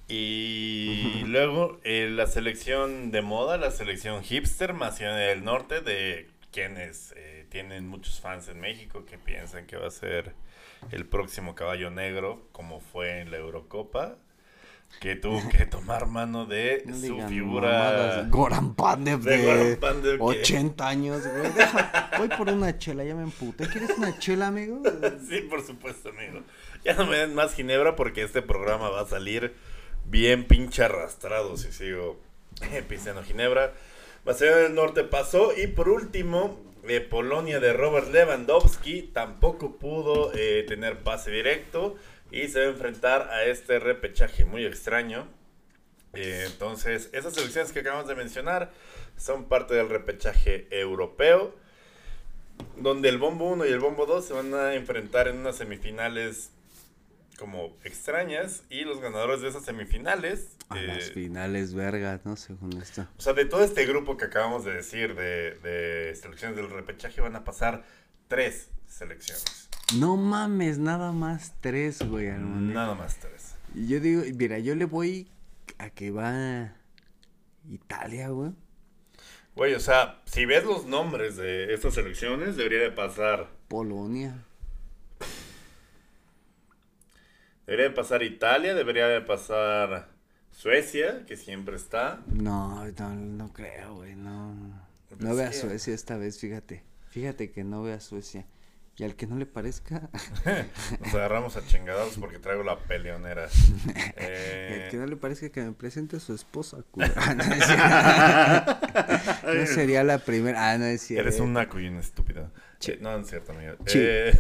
Y 0.09 1.23
luego 1.27 1.79
eh, 1.85 2.09
la 2.11 2.27
selección 2.27 3.11
de 3.11 3.23
moda, 3.23 3.59
la 3.59 3.71
selección 3.71 4.23
hipster, 4.23 4.73
Macedonia 4.73 5.27
del 5.27 5.45
Norte, 5.45 5.81
de 5.81 6.29
quienes 6.53 7.13
eh, 7.17 7.47
tienen 7.51 7.87
muchos 7.89 8.21
fans 8.21 8.49
en 8.49 8.61
México 8.61 9.05
que 9.05 9.19
piensan 9.19 9.67
que 9.67 9.77
va 9.77 9.87
a 9.87 9.91
ser 9.91 10.35
el 10.91 11.07
próximo 11.07 11.55
caballo 11.55 11.91
negro, 11.91 12.49
como 12.53 12.81
fue 12.81 13.21
en 13.21 13.31
la 13.31 13.37
Eurocopa, 13.39 14.17
que 15.01 15.15
tuvo 15.15 15.41
que 15.51 15.67
tomar 15.67 16.07
mano 16.07 16.47
de 16.47 16.83
No 16.87 16.97
su 16.97 17.21
figura. 17.29 18.27
Goran 18.29 18.75
Pandev 18.75 19.21
de 19.21 19.37
de, 19.37 19.45
Goran 19.45 19.77
Pandev, 19.81 20.17
que- 20.17 20.23
80 20.23 20.89
años, 20.89 21.23
güey. 21.27 21.53
Deja, 21.53 22.11
voy 22.19 22.29
por 22.29 22.49
una 22.49 22.77
chela, 22.79 23.05
ya 23.05 23.15
me 23.15 23.23
emputé. 23.23 23.69
¿Quieres 23.69 23.91
una 23.97 24.19
chela, 24.19 24.49
amigo? 24.49 24.83
Sí, 25.29 25.43
por 25.43 25.65
supuesto, 25.65 26.09
amigo. 26.09 26.43
Ya 26.85 26.95
no 26.95 27.07
me 27.07 27.19
den 27.19 27.35
más 27.35 27.55
ginebra 27.55 27.95
porque 27.95 28.23
este 28.23 28.43
programa 28.43 28.89
va 28.91 29.03
a 29.03 29.07
salir 29.07 29.55
bien 30.07 30.45
pinche 30.49 30.83
arrastrado 30.83 31.57
si 31.57 31.71
sigo 31.73 32.19
pisteando 32.89 33.23
ginebra. 33.23 33.73
Macedonia 34.25 34.65
del 34.65 34.75
Norte 34.75 35.05
pasó 35.05 35.53
y 35.57 35.67
por 35.67 35.89
último, 35.89 36.61
eh, 36.87 37.01
Polonia 37.01 37.61
de 37.61 37.73
Robert 37.73 38.09
Lewandowski 38.13 39.03
tampoco 39.03 39.77
pudo 39.77 40.33
eh, 40.35 40.65
tener 40.69 40.99
pase 40.99 41.31
directo 41.31 41.97
y 42.31 42.49
se 42.49 42.61
va 42.61 42.67
a 42.67 42.69
enfrentar 42.69 43.31
a 43.31 43.45
este 43.45 43.79
repechaje 43.79 44.45
muy 44.45 44.67
extraño. 44.67 45.27
Eh, 46.15 46.45
entonces, 46.47 47.09
esas 47.13 47.35
selecciones 47.35 47.73
que 47.73 47.81
acabamos 47.81 48.09
de 48.09 48.15
mencionar 48.15 48.71
son 49.17 49.45
parte 49.45 49.75
del 49.75 49.89
repechaje 49.89 50.67
europeo 50.71 51.55
donde 52.77 53.09
el 53.09 53.19
bombo 53.19 53.49
1 53.49 53.67
y 53.67 53.71
el 53.71 53.79
bombo 53.79 54.07
2 54.07 54.25
se 54.25 54.33
van 54.33 54.53
a 54.55 54.75
enfrentar 54.75 55.29
en 55.29 55.39
unas 55.39 55.57
semifinales 55.57 56.51
como 57.41 57.79
extrañas 57.85 58.65
y 58.69 58.83
los 58.83 59.01
ganadores 59.01 59.41
de 59.41 59.49
esas 59.49 59.65
semifinales, 59.65 60.59
A 60.69 60.79
eh, 60.79 60.87
las 60.87 61.11
finales, 61.11 61.73
verga, 61.73 62.21
¿no? 62.25 62.37
Según 62.37 62.75
esto. 62.75 63.07
o 63.17 63.21
sea, 63.21 63.33
de 63.33 63.47
todo 63.47 63.65
este 63.65 63.87
grupo 63.87 64.19
que 64.19 64.27
acabamos 64.27 64.67
de 64.67 64.75
decir 64.75 65.15
de, 65.15 65.55
de 65.55 66.15
selecciones 66.15 66.57
del 66.59 66.69
repechaje 66.69 67.23
van 67.23 67.35
a 67.37 67.43
pasar 67.43 67.83
tres 68.29 68.69
selecciones, 68.87 69.71
No 69.97 70.19
mames, 70.19 70.79
nada 70.79 71.13
más 71.13 71.55
tres, 71.61 72.07
güey, 72.07 72.29
nada 72.29 72.95
más 72.95 73.19
tres. 73.19 73.55
Y 73.75 73.89
yo 73.89 74.01
digo, 74.01 74.23
mira, 74.37 74.59
yo 74.59 74.75
le 74.75 74.85
voy 74.85 75.31
a 75.79 75.89
que 75.89 76.11
va 76.11 76.75
Italia, 77.67 78.29
güey. 78.29 78.53
Güey, 79.57 79.75
o 79.75 79.81
sea, 79.81 80.21
si 80.27 80.45
ves 80.45 80.65
los 80.65 80.85
nombres 80.85 81.37
de 81.37 81.73
estas 81.73 81.95
selecciones, 81.95 82.57
debería 82.57 82.81
de 82.81 82.91
pasar, 82.91 83.49
Polonia. 83.69 84.45
Debería 87.67 87.89
de 87.89 87.95
pasar 87.95 88.23
Italia, 88.23 88.75
debería 88.75 89.07
de 89.09 89.21
pasar 89.21 90.09
Suecia, 90.51 91.25
que 91.27 91.37
siempre 91.37 91.77
está. 91.77 92.21
No, 92.27 92.85
no, 92.85 93.15
no 93.15 93.53
creo, 93.53 93.97
güey, 93.97 94.15
no. 94.15 94.89
Pues 95.09 95.21
No 95.21 95.35
veo 95.35 95.49
a. 95.49 95.53
Suecia 95.53 95.95
esta 95.95 96.17
vez, 96.17 96.39
fíjate. 96.39 96.85
Fíjate 97.09 97.51
que 97.51 97.65
no 97.65 97.83
veo 97.83 97.97
a 97.97 98.01
Suecia. 98.01 98.47
Y 98.97 99.05
al 99.05 99.15
que 99.17 99.27
no 99.27 99.37
le 99.37 99.47
parezca, 99.47 100.11
Nos 101.01 101.15
agarramos 101.15 101.57
a 101.57 101.65
chingados 101.65 102.19
porque 102.19 102.39
traigo 102.39 102.63
la 102.63 102.79
peleonera. 102.79 103.49
Eh, 104.17 104.83
al 104.85 104.91
que 104.91 104.97
no 104.99 105.07
le 105.07 105.17
parezca 105.17 105.49
que 105.49 105.63
me 105.63 105.73
presente 105.73 106.17
a 106.17 106.21
su 106.21 106.35
esposa. 106.35 106.85
Ah, 107.17 107.35
no. 109.47 109.55
No 109.55 109.67
sería 109.67 110.05
la 110.05 110.19
primera. 110.19 110.71
Ah, 110.71 110.77
no 110.77 110.85
es 110.85 111.01
cierto. 111.01 111.29
Eres 111.29 111.41
un 111.41 111.55
naco 111.55 111.81
y 111.81 111.89
un 111.89 111.97
estúpido. 111.97 112.53
Sí. 112.79 112.93
Eh, 112.93 112.99
no, 113.01 113.13
no 113.17 113.23
es 113.23 113.31
cierto, 113.31 113.53
amigo. 113.53 113.77
Eh, 113.95 114.39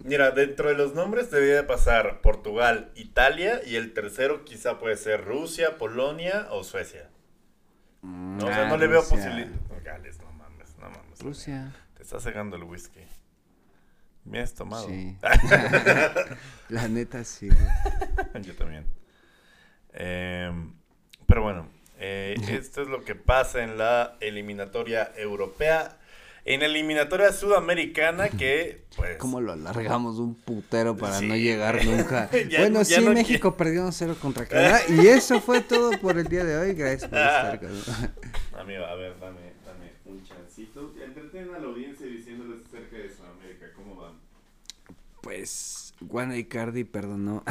mira, 0.00 0.30
dentro 0.30 0.68
de 0.68 0.74
los 0.74 0.94
nombres 0.94 1.30
debería 1.30 1.56
de 1.56 1.62
pasar 1.64 2.20
Portugal, 2.20 2.90
Italia 2.94 3.60
y 3.64 3.76
el 3.76 3.92
tercero 3.94 4.44
quizá 4.44 4.78
puede 4.78 4.96
ser 4.96 5.24
Rusia, 5.24 5.76
Polonia 5.78 6.46
o 6.50 6.64
Suecia. 6.64 7.08
No, 8.02 8.44
o 8.44 8.48
sea, 8.48 8.66
Ah, 8.66 8.68
no 8.68 8.76
le 8.76 8.86
veo 8.86 9.00
Rusia. 9.00 9.16
posibilidad. 9.16 9.50
No, 9.50 9.82
Gales, 9.84 10.18
no 10.20 10.30
mames, 10.32 10.76
no 10.78 10.88
mames. 10.90 11.20
Rusia. 11.20 11.72
Te 11.94 12.02
está 12.02 12.20
cegando 12.20 12.56
el 12.56 12.64
whisky. 12.64 13.00
Me 14.24 14.40
has 14.40 14.54
tomado. 14.54 14.86
Sí. 14.86 15.16
La 16.68 16.86
neta 16.88 17.24
sí. 17.24 17.48
Yo 18.42 18.54
también. 18.54 18.86
Em, 19.92 20.74
pero 21.26 21.42
bueno, 21.42 21.68
eh, 21.98 22.34
esto 22.50 22.82
es 22.82 22.88
lo 22.88 23.04
que 23.04 23.14
pasa 23.14 23.62
en 23.64 23.78
la 23.78 24.16
eliminatoria 24.20 25.10
europea. 25.16 25.97
En 26.50 26.60
la 26.60 26.66
eliminatoria 26.66 27.30
sudamericana 27.30 28.30
que, 28.30 28.82
pues... 28.96 29.18
¿Cómo 29.18 29.38
lo 29.42 29.52
alargamos 29.52 30.18
un 30.18 30.34
putero 30.34 30.96
para 30.96 31.18
Sí, 31.18 31.26
no 31.28 31.36
llegar 31.36 31.84
nunca? 31.84 32.30
Ya- 32.48 32.60
bueno, 32.60 32.80
ya 32.84 33.00
sí, 33.00 33.04
no 33.04 33.12
México 33.12 33.54
perdió 33.54 33.86
1-0 33.86 34.16
contra 34.18 34.46
Canadá. 34.48 34.80
y 34.88 35.06
eso 35.08 35.42
fue 35.42 35.60
todo 35.60 35.90
por 36.00 36.16
el 36.18 36.26
día 36.26 36.44
de 36.44 36.56
hoy. 36.56 36.72
Gracias 36.72 37.10
por 37.10 37.18
estar 37.18 37.60
con 37.60 37.68
Amigo, 38.60 38.82
a 38.86 38.94
ver, 38.94 39.14
dame, 39.20 39.40
dame 39.66 39.92
un 40.06 40.24
chancito. 40.24 40.94
Entreten 41.04 41.54
a 41.54 41.58
la 41.58 41.66
audiencia 41.66 42.06
diciéndoles 42.06 42.64
acerca 42.66 42.96
de 42.96 43.10
Sudamérica, 43.14 43.66
¿cómo 43.76 43.96
van? 43.96 44.14
Pues 45.20 45.92
Wanda 46.00 46.36
Icardi 46.38 46.84
perdonó. 46.84 47.44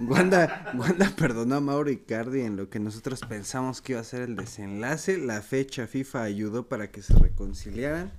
Wanda, 0.00 0.72
Wanda 0.74 1.12
perdonó 1.16 1.54
a 1.54 1.60
Mauro 1.60 1.90
Icardi 1.90 2.40
en 2.40 2.56
lo 2.56 2.68
que 2.68 2.80
nosotros 2.80 3.20
pensamos 3.28 3.80
que 3.80 3.92
iba 3.92 4.00
a 4.00 4.04
ser 4.04 4.22
el 4.22 4.34
desenlace. 4.34 5.18
La 5.18 5.40
fecha 5.40 5.86
FIFA 5.86 6.24
ayudó 6.24 6.66
para 6.66 6.90
que 6.90 7.00
se 7.02 7.14
reconciliaran. 7.14 8.10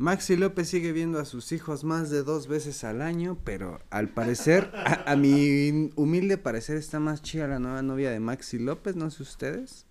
Maxi 0.00 0.34
López 0.34 0.66
sigue 0.66 0.92
viendo 0.92 1.18
a 1.18 1.26
sus 1.26 1.52
hijos 1.52 1.84
más 1.84 2.08
de 2.08 2.22
dos 2.22 2.48
veces 2.48 2.84
al 2.84 3.02
año, 3.02 3.36
pero 3.44 3.82
al 3.90 4.08
parecer, 4.08 4.72
a, 4.74 5.12
a 5.12 5.14
mi 5.14 5.90
humilde 5.94 6.38
parecer, 6.38 6.78
está 6.78 6.98
más 6.98 7.20
chida 7.20 7.46
la 7.46 7.58
nueva 7.58 7.82
novia 7.82 8.10
de 8.10 8.18
Maxi 8.18 8.58
López, 8.58 8.96
no 8.96 9.10
sé 9.10 9.22
ustedes. 9.22 9.84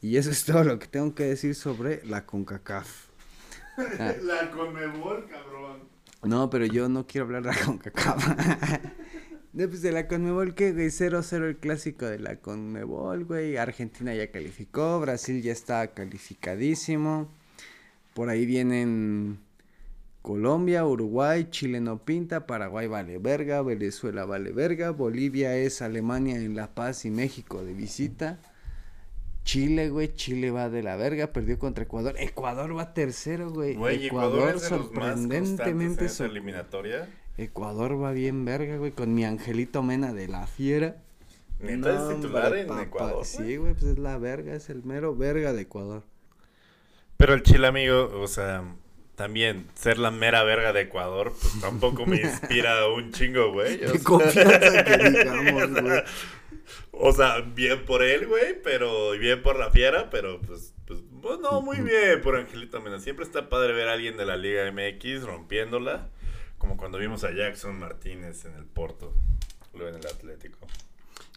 Y 0.00 0.18
eso 0.18 0.30
es 0.30 0.44
todo 0.44 0.62
lo 0.62 0.78
que 0.78 0.86
tengo 0.86 1.16
que 1.16 1.24
decir 1.24 1.56
sobre 1.56 2.06
la 2.06 2.24
CONCACAF. 2.24 3.08
Ah. 3.98 4.12
La 4.22 4.52
Conmebol, 4.52 5.26
cabrón. 5.28 5.88
No, 6.22 6.48
pero 6.48 6.66
yo 6.66 6.88
no 6.88 7.04
quiero 7.04 7.24
hablar 7.24 7.42
de 7.42 7.48
la 7.48 7.64
CONCACAF. 7.64 8.24
De, 9.52 9.68
pues 9.68 9.82
de 9.82 9.92
la 9.92 10.08
Conmebol, 10.08 10.54
¿qué, 10.54 10.72
güey? 10.72 10.88
0-0 10.88 11.44
el 11.44 11.56
clásico 11.56 12.06
de 12.06 12.18
la 12.18 12.40
Conmebol, 12.40 13.24
güey. 13.24 13.56
Argentina 13.56 14.12
ya 14.12 14.30
calificó, 14.32 14.98
Brasil 15.00 15.42
ya 15.42 15.52
está 15.52 15.92
calificadísimo. 15.94 17.30
Por 18.14 18.28
ahí 18.28 18.46
vienen 18.46 19.40
Colombia, 20.22 20.86
Uruguay, 20.86 21.48
Chile 21.50 21.80
no 21.80 21.98
pinta, 21.98 22.46
Paraguay 22.46 22.86
vale 22.86 23.18
verga, 23.18 23.60
Venezuela 23.60 24.24
vale 24.24 24.52
verga, 24.52 24.90
Bolivia 24.90 25.54
es 25.56 25.82
Alemania 25.82 26.36
en 26.36 26.56
La 26.56 26.74
Paz 26.74 27.04
y 27.04 27.10
México 27.10 27.62
de 27.62 27.74
visita. 27.74 28.38
Chile, 29.44 29.90
güey, 29.90 30.14
Chile 30.14 30.50
va 30.50 30.70
de 30.70 30.82
la 30.82 30.96
verga, 30.96 31.32
perdió 31.32 31.58
contra 31.58 31.84
Ecuador. 31.84 32.14
Ecuador 32.18 32.74
va 32.74 32.94
tercero, 32.94 33.50
güey. 33.50 33.74
Güey, 33.74 34.06
Ecuador, 34.06 34.54
en 34.54 34.60
sorprendentemente 34.60 36.06
eliminatoria. 36.20 37.06
Ecuador 37.36 38.02
va 38.02 38.12
bien 38.12 38.46
verga, 38.46 38.78
güey, 38.78 38.92
con 38.92 39.12
mi 39.12 39.24
Angelito 39.24 39.82
Mena 39.82 40.14
de 40.14 40.28
la 40.28 40.46
Fiera. 40.46 41.02
¿Neta 41.60 42.10
es 42.10 42.16
titular 42.16 42.46
hombre, 42.46 42.60
en 42.62 42.68
papá, 42.68 42.82
Ecuador, 42.82 43.14
güey? 43.16 43.24
Sí, 43.26 43.56
güey, 43.56 43.74
pues 43.74 43.84
es 43.84 43.98
la 43.98 44.16
verga, 44.16 44.54
es 44.54 44.70
el 44.70 44.84
mero 44.84 45.14
verga 45.14 45.52
de 45.52 45.62
Ecuador. 45.62 46.04
Pero 47.16 47.34
el 47.34 47.42
Chile, 47.42 47.66
amigo, 47.66 48.10
o 48.20 48.26
sea, 48.26 48.64
también 49.14 49.68
ser 49.74 49.98
la 49.98 50.10
mera 50.10 50.42
verga 50.42 50.72
de 50.72 50.82
Ecuador, 50.82 51.32
pues 51.40 51.60
tampoco 51.60 52.06
me 52.06 52.16
inspira 52.20 52.88
un 52.88 53.12
chingo, 53.12 53.52
güey. 53.52 53.78
Qué 53.78 54.02
confianza 54.02 54.84
que 54.84 55.10
digamos, 55.10 55.70
güey. 55.70 56.02
O 56.92 57.12
sea, 57.12 57.40
bien 57.40 57.84
por 57.84 58.02
él, 58.02 58.26
güey, 58.26 58.60
pero 58.62 59.12
bien 59.12 59.42
por 59.42 59.58
la 59.58 59.70
fiera, 59.70 60.10
pero 60.10 60.40
pues, 60.40 60.74
pues, 60.86 61.00
pues 61.20 61.38
no, 61.40 61.60
muy 61.60 61.80
bien 61.80 62.20
por 62.22 62.36
Angelito 62.36 62.80
Mena. 62.80 63.00
Siempre 63.00 63.24
está 63.24 63.48
padre 63.48 63.72
ver 63.72 63.88
a 63.88 63.92
alguien 63.92 64.16
de 64.16 64.24
la 64.24 64.36
Liga 64.36 64.70
MX 64.70 65.24
rompiéndola, 65.24 66.08
como 66.58 66.76
cuando 66.76 66.98
vimos 66.98 67.24
a 67.24 67.32
Jackson 67.32 67.78
Martínez 67.78 68.44
en 68.44 68.54
el 68.54 68.64
Porto, 68.64 69.12
luego 69.74 69.88
en 69.90 69.96
el 69.96 70.06
Atlético. 70.06 70.58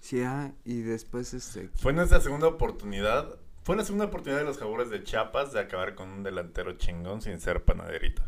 Sí, 0.01 0.21
ah, 0.21 0.53
y 0.63 0.81
después 0.81 1.33
este... 1.33 1.69
Fue 1.75 1.91
nuestra 1.91 2.21
segunda 2.21 2.47
oportunidad, 2.47 3.37
fue 3.67 3.75
la 3.77 3.83
segunda 3.85 4.05
oportunidad 4.05 4.39
de 4.39 4.45
los 4.45 4.57
jaguares 4.57 4.89
de 4.89 5.03
Chiapas 5.03 5.53
de 5.53 5.59
acabar 5.59 5.95
con 5.95 6.09
un 6.09 6.23
delantero 6.23 6.73
chingón 6.77 7.21
sin 7.21 7.39
ser 7.39 7.63
panaderito. 7.65 8.23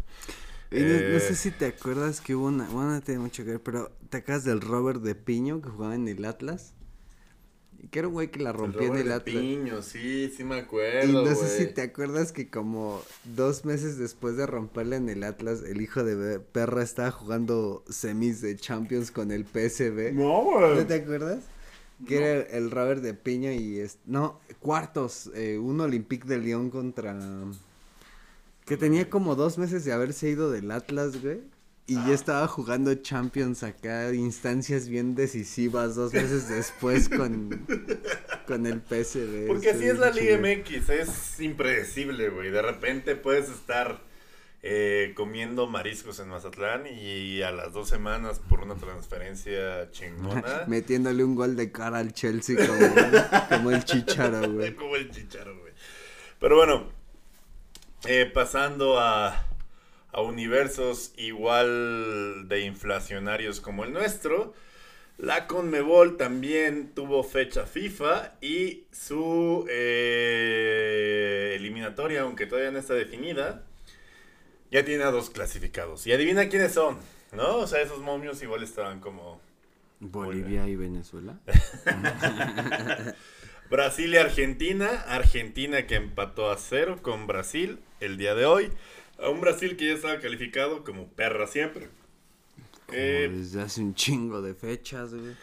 Y 0.72 0.84
no, 0.84 1.02
no 1.02 1.20
Eh, 1.20 1.20
sé 1.20 1.36
si 1.36 1.52
te 1.52 1.66
acuerdas 1.68 2.22
que 2.22 2.36
hubo 2.36 2.48
una, 2.48 2.68
bueno, 2.70 2.92
no 2.92 3.02
tiene 3.02 3.20
mucho 3.22 3.44
que 3.44 3.52
ver, 3.52 3.64
pero 3.64 3.92
te 4.10 4.18
acuerdas 4.18 4.44
del 4.46 4.62
Robert 4.62 5.02
de 5.02 5.16
Piño 5.16 5.62
que 5.62 5.70
jugaba 5.70 5.96
en 5.96 6.08
el 6.08 6.26
Atlas. 6.26 6.76
Y 7.80 7.88
que 7.88 8.00
era 8.00 8.08
un 8.08 8.14
güey 8.14 8.30
que 8.32 8.40
la 8.40 8.52
rompió 8.54 8.88
en 8.88 8.96
Robert 8.96 8.98
el 8.98 9.12
de 9.12 9.14
Atlas. 9.14 9.48
Piño, 9.58 9.82
sí, 9.82 10.30
sí 10.36 10.44
me 10.44 10.58
Y 11.02 11.16
acuerdo, 11.16 11.22
no 11.22 11.34
sé 11.36 11.48
si 11.50 11.68
te 11.68 11.82
acuerdas 11.82 12.32
que 12.34 12.50
como 12.50 13.08
dos 13.24 13.64
meses 13.66 13.98
después 13.98 14.36
de 14.36 14.46
romperle 14.46 14.98
en 14.98 15.08
el 15.10 15.24
Atlas, 15.24 15.62
el 15.64 15.82
hijo 15.82 16.04
de 16.04 16.40
perra 16.42 16.84
estaba 16.84 17.12
jugando 17.12 17.84
semis 17.90 18.42
de 18.42 18.56
Champions 18.58 19.12
con 19.12 19.32
el 19.32 19.46
PSV. 19.46 20.16
No, 20.16 20.72
¿No 20.74 20.86
güey. 20.86 20.88
te 20.88 20.96
acuerdas? 20.96 21.52
Que 22.08 22.18
era 22.18 22.42
el, 22.58 22.72
Robert 22.72 23.02
de 23.02 23.14
Piño 23.14 23.52
y 23.52 23.80
es, 23.80 24.00
no, 24.06 24.40
cuartos, 24.60 25.30
eh, 25.36 25.58
un 25.58 25.82
Olympique 25.82 26.28
de 26.28 26.38
Lyon 26.38 26.70
contra 26.70 27.14
que 28.70 28.78
tenía 28.78 29.10
como 29.10 29.36
dos 29.36 29.58
meses 29.58 29.84
de 29.84 29.92
haberse 29.92 30.30
ido 30.30 30.52
del 30.52 30.70
Atlas, 30.70 31.22
güey. 31.22 31.42
Y 31.88 31.96
ya 31.96 32.14
estaba 32.14 32.48
jugando 32.48 32.94
Champions 32.94 33.64
acá, 33.64 34.14
instancias 34.14 34.88
bien 34.88 35.16
decisivas, 35.16 35.96
dos 35.96 36.14
meses 36.14 36.48
después 36.48 37.10
con, 37.10 37.66
con 38.48 38.68
el 38.68 38.80
PSV. 38.80 39.48
Porque 39.48 39.72
así 39.72 39.86
es 39.86 39.98
la 39.98 40.12
Liga. 40.12 40.38
MX, 40.38 40.90
es 40.90 41.40
impredecible, 41.40 42.30
güey. 42.30 42.52
De 42.52 42.62
repente 42.62 43.16
puedes 43.16 43.50
estar 43.50 44.04
eh, 44.62 45.14
comiendo 45.16 45.68
mariscos 45.68 46.20
en 46.20 46.30
Mazatlán 46.30 46.86
y 46.88 47.42
a 47.42 47.52
las 47.52 47.72
dos 47.72 47.88
semanas 47.88 48.40
por 48.40 48.60
una 48.62 48.76
transferencia 48.76 49.90
chingona. 49.92 50.64
Metiéndole 50.68 51.24
un 51.24 51.36
gol 51.36 51.56
de 51.56 51.72
cara 51.72 52.00
al 52.00 52.14
Chelsea 52.14 52.58
como, 52.68 52.80
como 53.50 53.72
el 53.72 53.84
chicharo, 53.86 54.52
güey. 54.52 54.76
Como 54.76 54.96
el 54.96 55.10
chicharo, 55.12 55.58
güey. 55.58 55.74
Pero 56.40 56.56
bueno, 56.56 56.90
eh, 58.06 58.30
pasando 58.34 59.00
a, 59.00 59.46
a 60.12 60.22
universos 60.22 61.14
igual 61.18 62.48
de 62.48 62.62
inflacionarios 62.62 63.62
como 63.62 63.84
el 63.84 63.94
nuestro, 63.94 64.54
la 65.18 65.48
Conmebol 65.48 66.16
también 66.16 66.92
tuvo 66.96 67.24
fecha 67.24 67.66
FIFA 67.66 68.36
y 68.40 68.86
su 68.92 69.66
eh, 69.70 71.56
eliminatoria, 71.58 72.22
aunque 72.22 72.46
todavía 72.46 72.72
no 72.72 72.80
está 72.80 72.94
definida, 72.94 73.66
ya 74.72 74.86
tiene 74.86 75.04
a 75.04 75.12
dos 75.12 75.30
clasificados. 75.30 76.06
Y 76.08 76.12
adivina 76.12 76.50
quiénes 76.50 76.74
son, 76.74 76.98
¿no? 77.34 77.58
O 77.58 77.68
sea, 77.68 77.82
esos 77.82 78.00
momios 78.00 78.42
igual 78.42 78.64
estaban 78.64 79.00
como 79.00 79.42
Bolivia 80.00 80.68
y 80.68 80.76
Venezuela. 80.76 81.40
Brasil 83.70 84.14
y 84.14 84.18
Argentina. 84.18 84.88
Argentina 85.08 85.86
que 85.86 85.96
empató 85.96 86.52
a 86.52 86.58
cero 86.58 87.00
con 87.02 87.28
Brasil 87.28 87.80
el 88.00 88.18
día 88.18 88.36
de 88.36 88.46
hoy. 88.46 88.70
A 89.20 89.30
un 89.30 89.42
Brasil 89.42 89.76
que 89.76 89.88
ya 89.88 89.94
estaba 89.94 90.20
calificado 90.20 90.84
como 90.84 91.08
perra 91.10 91.48
siempre. 91.48 91.90
Como 92.86 92.98
Eh, 92.98 93.30
desde 93.32 93.62
hace 93.62 93.82
un 93.82 93.94
chingo 93.94 94.42
de 94.42 94.54
fechas, 94.56 95.14
güey. 95.14 95.36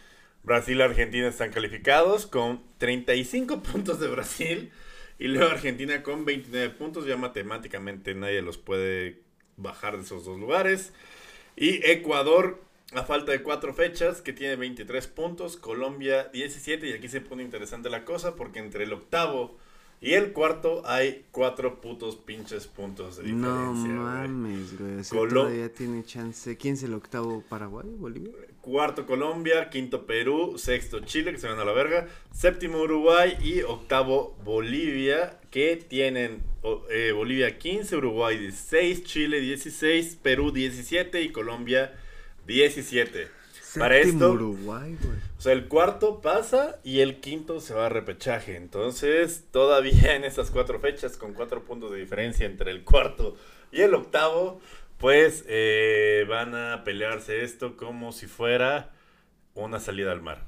Brasil 0.43 0.77
y 0.77 0.81
Argentina 0.81 1.27
están 1.27 1.51
calificados 1.51 2.25
con 2.25 2.63
35 2.77 3.61
puntos 3.63 3.99
de 3.99 4.07
Brasil. 4.07 4.71
Y 5.19 5.27
luego 5.27 5.51
Argentina 5.51 6.03
con 6.03 6.25
29 6.25 6.69
puntos. 6.71 7.05
Ya 7.05 7.17
matemáticamente 7.17 8.13
nadie 8.15 8.41
los 8.41 8.57
puede 8.57 9.21
bajar 9.55 9.97
de 9.97 10.03
esos 10.03 10.25
dos 10.25 10.39
lugares. 10.39 10.93
Y 11.55 11.85
Ecuador, 11.89 12.63
a 12.93 13.03
falta 13.03 13.31
de 13.31 13.41
cuatro 13.41 13.73
fechas, 13.73 14.21
que 14.21 14.33
tiene 14.33 14.55
23 14.55 15.07
puntos. 15.07 15.57
Colombia 15.57 16.25
17. 16.33 16.87
Y 16.87 16.93
aquí 16.93 17.07
se 17.07 17.21
pone 17.21 17.43
interesante 17.43 17.89
la 17.89 18.05
cosa 18.05 18.35
porque 18.35 18.59
entre 18.59 18.83
el 18.83 18.93
octavo 18.93 19.57
y 19.99 20.13
el 20.13 20.31
cuarto 20.31 20.83
hay 20.85 21.25
cuatro 21.31 21.81
putos 21.81 22.15
pinches 22.17 22.67
puntos 22.67 23.17
de 23.17 23.23
diferencia. 23.23 23.47
No 23.53 23.73
mames, 24.03 24.77
güey. 24.79 24.97
O 24.99 25.03
sea, 25.03 25.17
Colo- 25.19 25.41
todavía 25.43 25.73
tiene 25.73 26.03
chance. 26.03 26.55
¿Quién 26.57 26.75
es 26.75 26.83
el 26.83 26.93
octavo 26.93 27.43
Paraguay, 27.49 27.87
Bolivia? 27.97 28.31
Cuarto 28.61 29.05
Colombia, 29.05 29.69
quinto 29.69 30.05
Perú, 30.05 30.55
sexto 30.57 30.99
Chile, 30.99 31.31
que 31.31 31.39
se 31.39 31.47
van 31.47 31.57
a 31.59 31.63
la 31.65 31.71
verga, 31.71 32.07
séptimo 32.33 32.79
Uruguay 32.81 33.37
y 33.41 33.61
octavo 33.61 34.35
Bolivia, 34.43 35.39
que 35.51 35.77
tienen 35.77 36.41
eh, 36.91 37.13
Bolivia 37.13 37.57
15, 37.57 37.95
Uruguay 37.95 38.37
16, 38.37 39.03
Chile 39.05 39.39
16, 39.39 40.17
Perú 40.21 40.51
17 40.51 41.21
y 41.21 41.29
Colombia 41.31 41.93
17. 42.45 43.29
Para 43.77 43.95
Séptimo 43.95 44.13
esto, 44.13 44.31
Uruguay, 44.31 44.97
güey. 45.01 45.17
o 45.37 45.41
sea, 45.41 45.53
el 45.53 45.67
cuarto 45.67 46.21
pasa 46.21 46.79
y 46.83 46.99
el 46.99 47.19
quinto 47.19 47.59
se 47.59 47.73
va 47.73 47.87
a 47.87 47.89
repechaje. 47.89 48.55
Entonces, 48.55 49.45
todavía 49.51 50.15
en 50.15 50.23
esas 50.23 50.51
cuatro 50.51 50.79
fechas, 50.79 51.17
con 51.17 51.33
cuatro 51.33 51.63
puntos 51.63 51.91
de 51.91 51.97
diferencia 51.97 52.45
entre 52.45 52.71
el 52.71 52.83
cuarto 52.83 53.35
y 53.71 53.81
el 53.81 53.93
octavo, 53.93 54.59
pues 54.97 55.45
eh, 55.47 56.25
van 56.27 56.55
a 56.55 56.83
pelearse 56.83 57.43
esto 57.43 57.77
como 57.77 58.11
si 58.11 58.27
fuera 58.27 58.93
una 59.53 59.79
salida 59.79 60.11
al 60.11 60.21
mar. 60.21 60.43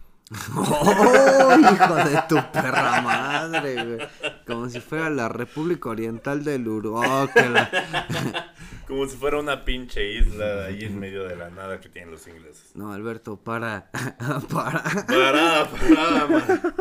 ¡Oh, 0.55 1.57
hijo 1.59 1.95
de 1.95 2.21
tu 2.29 2.35
perra 2.51 3.01
madre, 3.01 3.83
güey! 3.83 4.07
Como 4.45 4.69
si 4.69 4.79
fuera 4.79 5.09
la 5.09 5.27
República 5.29 5.89
Oriental 5.89 6.43
del 6.43 6.67
Uruguay. 6.67 7.27
la- 7.35 8.53
Como 8.87 9.07
si 9.07 9.17
fuera 9.17 9.39
una 9.39 9.65
pinche 9.65 10.13
isla 10.13 10.65
ahí 10.65 10.83
en 10.83 10.99
medio 10.99 11.23
de 11.23 11.35
la 11.35 11.49
nada 11.49 11.79
que 11.79 11.89
tienen 11.89 12.11
los 12.11 12.27
ingleses. 12.27 12.71
No, 12.75 12.91
Alberto, 12.91 13.37
para. 13.37 13.89
para. 14.51 14.83
Para, 15.07 15.67
para, 15.69 16.27
man. 16.27 16.73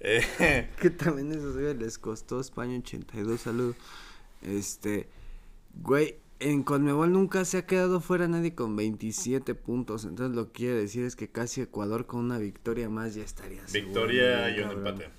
Eh, 0.00 0.70
Que 0.80 0.90
también 0.90 1.32
eso 1.32 1.52
güey, 1.52 1.74
les 1.74 1.98
costó 1.98 2.40
España 2.40 2.78
82, 2.78 3.40
salud. 3.40 3.74
Este, 4.42 5.08
güey, 5.74 6.18
en 6.40 6.62
Conmebol 6.62 7.12
nunca 7.12 7.44
se 7.44 7.58
ha 7.58 7.66
quedado 7.66 8.00
fuera 8.00 8.28
nadie 8.28 8.54
con 8.54 8.76
27 8.76 9.54
puntos. 9.54 10.04
Entonces 10.04 10.34
lo 10.36 10.46
que 10.46 10.52
quiere 10.52 10.74
decir 10.80 11.04
es 11.04 11.16
que 11.16 11.28
casi 11.30 11.60
Ecuador 11.62 12.06
con 12.06 12.20
una 12.20 12.38
victoria 12.38 12.88
más 12.88 13.14
ya 13.14 13.22
estaría 13.24 13.62
victoria 13.72 14.50
y 14.50 14.60
un 14.60 14.68
cabrón. 14.68 14.86
empate. 14.86 15.10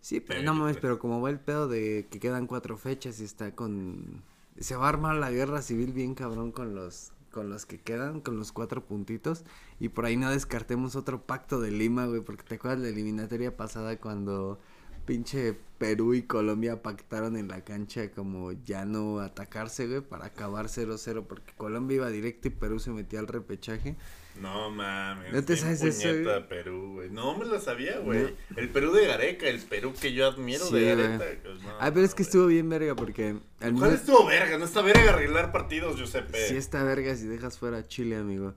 Sí, 0.00 0.20
pero 0.20 0.40
Eh, 0.40 0.42
no 0.42 0.54
mames, 0.54 0.76
pues. 0.76 0.82
pero 0.82 0.98
como 0.98 1.20
va 1.20 1.30
el 1.30 1.40
pedo 1.40 1.68
de 1.68 2.06
que 2.10 2.20
quedan 2.20 2.46
cuatro 2.46 2.76
fechas 2.76 3.20
y 3.20 3.24
está 3.24 3.54
con... 3.54 4.22
Se 4.58 4.76
va 4.76 4.86
a 4.86 4.88
armar 4.90 5.16
la 5.16 5.30
guerra 5.30 5.62
civil 5.62 5.92
bien 5.92 6.14
cabrón 6.14 6.52
con 6.52 6.74
los 6.74 7.12
con 7.30 7.50
los 7.50 7.66
que 7.66 7.80
quedan, 7.80 8.20
con 8.20 8.36
los 8.38 8.52
cuatro 8.52 8.84
puntitos. 8.84 9.44
Y 9.80 9.88
por 9.88 10.04
ahí 10.04 10.16
no 10.16 10.30
descartemos 10.30 10.94
otro 10.94 11.22
pacto 11.26 11.60
de 11.60 11.72
Lima, 11.72 12.06
güey, 12.06 12.20
porque 12.20 12.44
te 12.44 12.54
acuerdas 12.54 12.78
la 12.80 12.88
eliminatoria 12.90 13.56
pasada 13.56 13.96
cuando 13.98 14.60
pinche 15.04 15.56
Perú 15.78 16.14
y 16.14 16.22
Colombia 16.22 16.82
pactaron 16.82 17.36
en 17.36 17.48
la 17.48 17.62
cancha 17.62 18.10
como 18.12 18.52
ya 18.52 18.84
no 18.84 19.20
atacarse, 19.20 19.86
güey, 19.86 20.00
para 20.00 20.26
acabar 20.26 20.66
0-0, 20.66 21.26
porque 21.26 21.52
Colombia 21.56 21.96
iba 21.96 22.10
directo 22.10 22.48
y 22.48 22.50
Perú 22.52 22.78
se 22.78 22.90
metía 22.90 23.18
al 23.20 23.26
repechaje. 23.26 23.96
No 24.40 24.68
mames. 24.70 25.32
¿No 25.32 25.44
te 25.44 25.56
sabes 25.56 25.82
eso, 25.82 26.08
güey? 26.22 26.48
Perú, 26.48 26.94
güey. 26.94 27.10
No 27.10 27.36
me 27.38 27.44
lo 27.44 27.60
sabía, 27.60 27.98
güey. 28.00 28.34
El 28.56 28.68
Perú 28.68 28.92
de 28.92 29.06
Gareca, 29.06 29.46
el 29.46 29.60
Perú 29.60 29.92
que 30.00 30.12
yo 30.12 30.26
admiro 30.26 30.64
Sí, 30.64 30.74
de. 30.74 30.96
Gareca. 30.96 31.40
pues, 31.42 31.62
no, 31.62 31.70
Ah, 31.78 31.90
pero 31.92 32.04
es 32.04 32.14
que 32.14 32.22
güey. 32.22 32.26
estuvo 32.28 32.46
bien 32.46 32.68
verga 32.68 32.96
porque... 32.96 33.36
al 33.60 33.74
¿Cuál 33.74 33.94
estuvo 33.94 34.26
verga? 34.26 34.58
No 34.58 34.64
está 34.64 34.80
verga 34.82 35.10
arreglar 35.12 35.52
partidos, 35.52 35.96
Giuseppe. 35.96 36.48
Sí 36.48 36.56
está 36.56 36.82
verga 36.82 37.14
si 37.14 37.26
dejas 37.26 37.58
fuera 37.58 37.78
a 37.78 37.86
Chile, 37.86 38.16
amigo. 38.16 38.54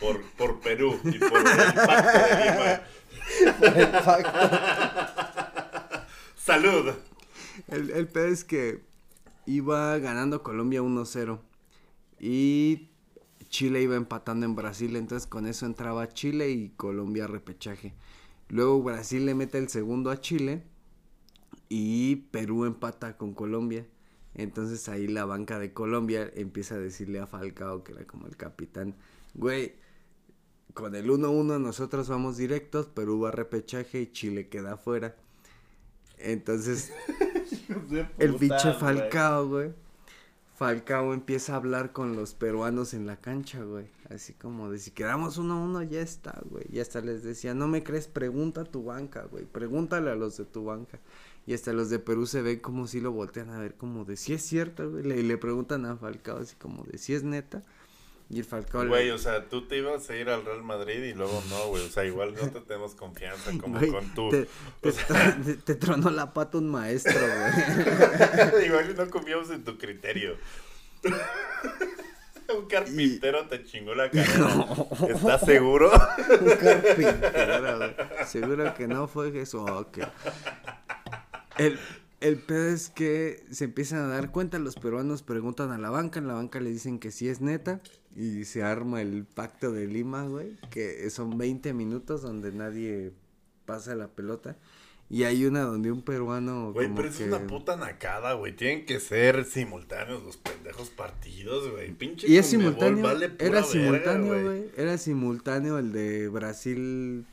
Por, 0.00 0.20
por 0.36 0.60
Perú 0.60 1.00
y 1.04 1.18
por 1.18 1.38
el 1.38 1.44
pacto 1.86 2.18
de 2.36 2.44
Lima. 2.44 2.82
Salud. 6.36 6.94
El, 7.68 7.90
el 7.90 8.08
pedo 8.08 8.26
es 8.26 8.44
que 8.44 8.82
iba 9.46 9.96
ganando 9.98 10.42
Colombia 10.42 10.82
1-0 10.82 11.38
y 12.18 12.90
Chile 13.48 13.82
iba 13.82 13.96
empatando 13.96 14.46
en 14.46 14.54
Brasil, 14.54 14.96
entonces 14.96 15.26
con 15.26 15.46
eso 15.46 15.66
entraba 15.66 16.08
Chile 16.08 16.50
y 16.50 16.70
Colombia 16.70 17.24
a 17.24 17.28
repechaje. 17.28 17.94
Luego 18.48 18.82
Brasil 18.82 19.26
le 19.26 19.34
mete 19.34 19.58
el 19.58 19.68
segundo 19.68 20.10
a 20.10 20.20
Chile 20.20 20.62
y 21.68 22.16
Perú 22.16 22.64
empata 22.64 23.16
con 23.16 23.34
Colombia. 23.34 23.86
Entonces 24.34 24.88
ahí 24.88 25.08
la 25.08 25.24
banca 25.24 25.58
de 25.58 25.72
Colombia 25.72 26.30
empieza 26.34 26.74
a 26.74 26.78
decirle 26.78 27.20
a 27.20 27.26
Falcao, 27.26 27.82
que 27.82 27.92
era 27.92 28.06
como 28.06 28.26
el 28.26 28.36
capitán, 28.36 28.94
güey, 29.34 29.74
con 30.76 30.94
el 30.94 31.08
1-1 31.08 31.58
nosotros 31.58 32.06
vamos 32.10 32.36
directos, 32.36 32.86
Perú 32.86 33.20
va 33.20 33.30
a 33.30 33.32
repechaje 33.32 34.02
y 34.02 34.12
Chile 34.12 34.48
queda 34.48 34.74
afuera. 34.74 35.16
Entonces 36.18 36.92
el 38.18 38.34
pinche 38.34 38.74
Falcao, 38.74 39.48
güey. 39.48 39.72
Falcao 40.54 41.14
empieza 41.14 41.54
a 41.54 41.56
hablar 41.56 41.92
con 41.92 42.14
los 42.14 42.34
peruanos 42.34 42.92
en 42.92 43.06
la 43.06 43.16
cancha, 43.16 43.62
güey. 43.64 43.86
Así 44.10 44.34
como 44.34 44.70
de 44.70 44.78
si 44.78 44.90
quedamos 44.90 45.38
uno 45.38 45.54
a 45.54 45.64
uno, 45.64 45.82
ya 45.82 46.02
está, 46.02 46.42
güey. 46.50 46.66
Y 46.70 46.80
hasta 46.80 47.00
les 47.00 47.22
decía, 47.22 47.54
no 47.54 47.68
me 47.68 47.82
crees, 47.82 48.06
pregunta 48.06 48.60
a 48.60 48.64
tu 48.64 48.84
banca, 48.84 49.24
güey. 49.30 49.46
Pregúntale 49.46 50.10
a 50.10 50.14
los 50.14 50.36
de 50.36 50.44
tu 50.44 50.64
banca. 50.66 50.98
Y 51.46 51.54
hasta 51.54 51.72
los 51.72 51.88
de 51.88 52.00
Perú 52.00 52.26
se 52.26 52.42
ven 52.42 52.60
como 52.60 52.86
si 52.86 53.00
lo 53.00 53.12
voltean 53.12 53.48
a 53.48 53.58
ver, 53.58 53.76
como 53.76 54.04
de 54.04 54.16
si 54.18 54.34
es 54.34 54.42
cierto, 54.42 54.90
güey. 54.90 55.08
Y 55.20 55.22
le 55.22 55.38
preguntan 55.38 55.86
a 55.86 55.96
Falcao, 55.96 56.36
así 56.36 56.54
como 56.56 56.84
de 56.84 56.98
si 56.98 57.14
es 57.14 57.22
neta. 57.22 57.62
Y 58.28 58.40
el 58.40 58.44
Falcao. 58.44 58.86
Güey, 58.88 59.10
o 59.10 59.18
sea, 59.18 59.48
tú 59.48 59.68
te 59.68 59.78
ibas 59.78 60.10
a 60.10 60.16
ir 60.16 60.28
al 60.28 60.44
Real 60.44 60.62
Madrid 60.64 61.02
y 61.02 61.14
luego 61.14 61.42
no, 61.48 61.68
güey. 61.68 61.84
O 61.84 61.88
sea, 61.88 62.04
igual 62.04 62.34
no 62.34 62.48
te 62.50 62.60
tenemos 62.60 62.94
confianza 62.96 63.52
como 63.60 63.78
con 63.78 64.14
tú. 64.14 64.30
Te, 64.30 65.54
te, 65.54 65.74
tronó 65.76 66.10
la 66.10 66.32
pata 66.32 66.58
un 66.58 66.68
maestro, 66.68 67.14
güey. 67.14 68.66
igual 68.66 68.96
no 68.96 69.10
confiamos 69.10 69.50
en 69.50 69.62
tu 69.62 69.78
criterio. 69.78 70.36
un 72.56 72.66
carpintero 72.66 73.46
te 73.46 73.62
chingó 73.64 73.94
la 73.94 74.10
cara. 74.10 74.24
¿Estás 75.08 75.44
seguro? 75.44 75.92
un 75.92 76.56
carpintero, 76.56 77.78
güey. 77.78 77.94
Seguro 78.26 78.74
que 78.74 78.88
no 78.88 79.06
fue 79.06 79.40
eso. 79.40 79.64
Ok. 79.64 79.98
El, 81.58 81.78
el 82.20 82.38
pedo 82.38 82.68
es 82.68 82.90
que 82.90 83.44
se 83.52 83.64
empiezan 83.64 84.00
a 84.00 84.08
dar 84.08 84.32
cuenta, 84.32 84.58
los 84.58 84.74
peruanos 84.74 85.22
preguntan 85.22 85.70
a 85.70 85.78
la 85.78 85.90
banca, 85.90 86.18
en 86.18 86.26
la 86.26 86.34
banca 86.34 86.58
le 86.58 86.70
dicen 86.70 86.98
que 86.98 87.12
sí 87.12 87.28
es 87.28 87.40
neta 87.40 87.80
y 88.16 88.44
se 88.44 88.62
arma 88.62 89.02
el 89.02 89.24
pacto 89.24 89.72
de 89.72 89.86
Lima, 89.86 90.24
güey, 90.24 90.56
que 90.70 91.08
son 91.10 91.36
20 91.36 91.74
minutos 91.74 92.22
donde 92.22 92.50
nadie 92.50 93.12
pasa 93.66 93.94
la 93.94 94.08
pelota. 94.08 94.56
Y 95.08 95.22
hay 95.22 95.44
una 95.44 95.60
donde 95.60 95.92
un 95.92 96.02
peruano. 96.02 96.72
Güey, 96.72 96.92
pero 96.92 97.08
es 97.08 97.20
una 97.20 97.46
puta 97.46 97.76
nacada, 97.76 98.32
güey. 98.32 98.56
Tienen 98.56 98.86
que 98.86 98.98
ser 98.98 99.44
simultáneos 99.44 100.24
los 100.24 100.36
pendejos 100.36 100.90
partidos, 100.90 101.70
güey. 101.70 101.92
Pinche 101.92 102.28
y 102.28 102.38
es 102.38 102.46
simultáneo. 102.46 103.08
era 103.38 103.62
simultáneo, 103.62 104.42
güey. 104.42 104.64
Era 104.76 104.98
simultáneo 104.98 105.78
el 105.78 105.92
de 105.92 106.28
Brasil 106.28 107.24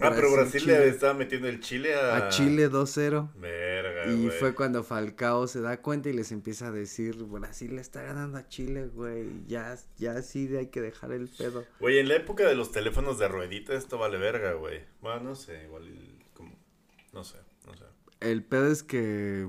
ah, 0.00 0.12
pero 0.14 0.32
Brasil 0.32 0.66
le 0.66 0.88
estaba 0.88 1.14
metiendo 1.14 1.48
el 1.48 1.60
Chile 1.60 1.94
a... 1.94 2.16
A 2.16 2.28
Chile 2.28 2.70
2-0. 2.70 3.32
Verga, 3.34 4.12
Y 4.12 4.30
fue 4.30 4.54
cuando 4.54 4.82
Falcao 4.82 5.46
se 5.46 5.60
da 5.60 5.80
cuenta 5.80 6.08
y 6.08 6.12
les 6.12 6.32
empieza 6.32 6.68
a 6.68 6.70
decir, 6.70 7.16
Brasil 7.24 7.76
le 7.76 7.80
está 7.80 8.02
ganando 8.02 8.38
a 8.38 8.48
Chile, 8.48 8.88
güey. 8.88 9.28
Ya, 9.46 9.76
ya 9.98 10.22
sí 10.22 10.54
hay 10.56 10.68
que 10.68 10.80
dejar 10.80 11.12
el 11.12 11.28
pedo. 11.28 11.64
Güey, 11.80 11.98
en 11.98 12.08
la 12.08 12.16
época 12.16 12.46
de 12.46 12.54
los 12.54 12.72
teléfonos 12.72 13.18
de 13.18 13.28
ruedita 13.28 13.74
esto 13.74 13.98
vale 13.98 14.18
verga, 14.18 14.54
güey. 14.54 14.84
Bueno, 15.00 15.20
no 15.20 15.34
sé, 15.34 15.64
igual 15.64 15.84
como... 16.34 16.52
No 17.12 17.24
sé, 17.24 17.38
no 17.66 17.76
sé. 17.76 17.84
El 18.20 18.44
pedo 18.44 18.70
es 18.70 18.82
que... 18.82 19.48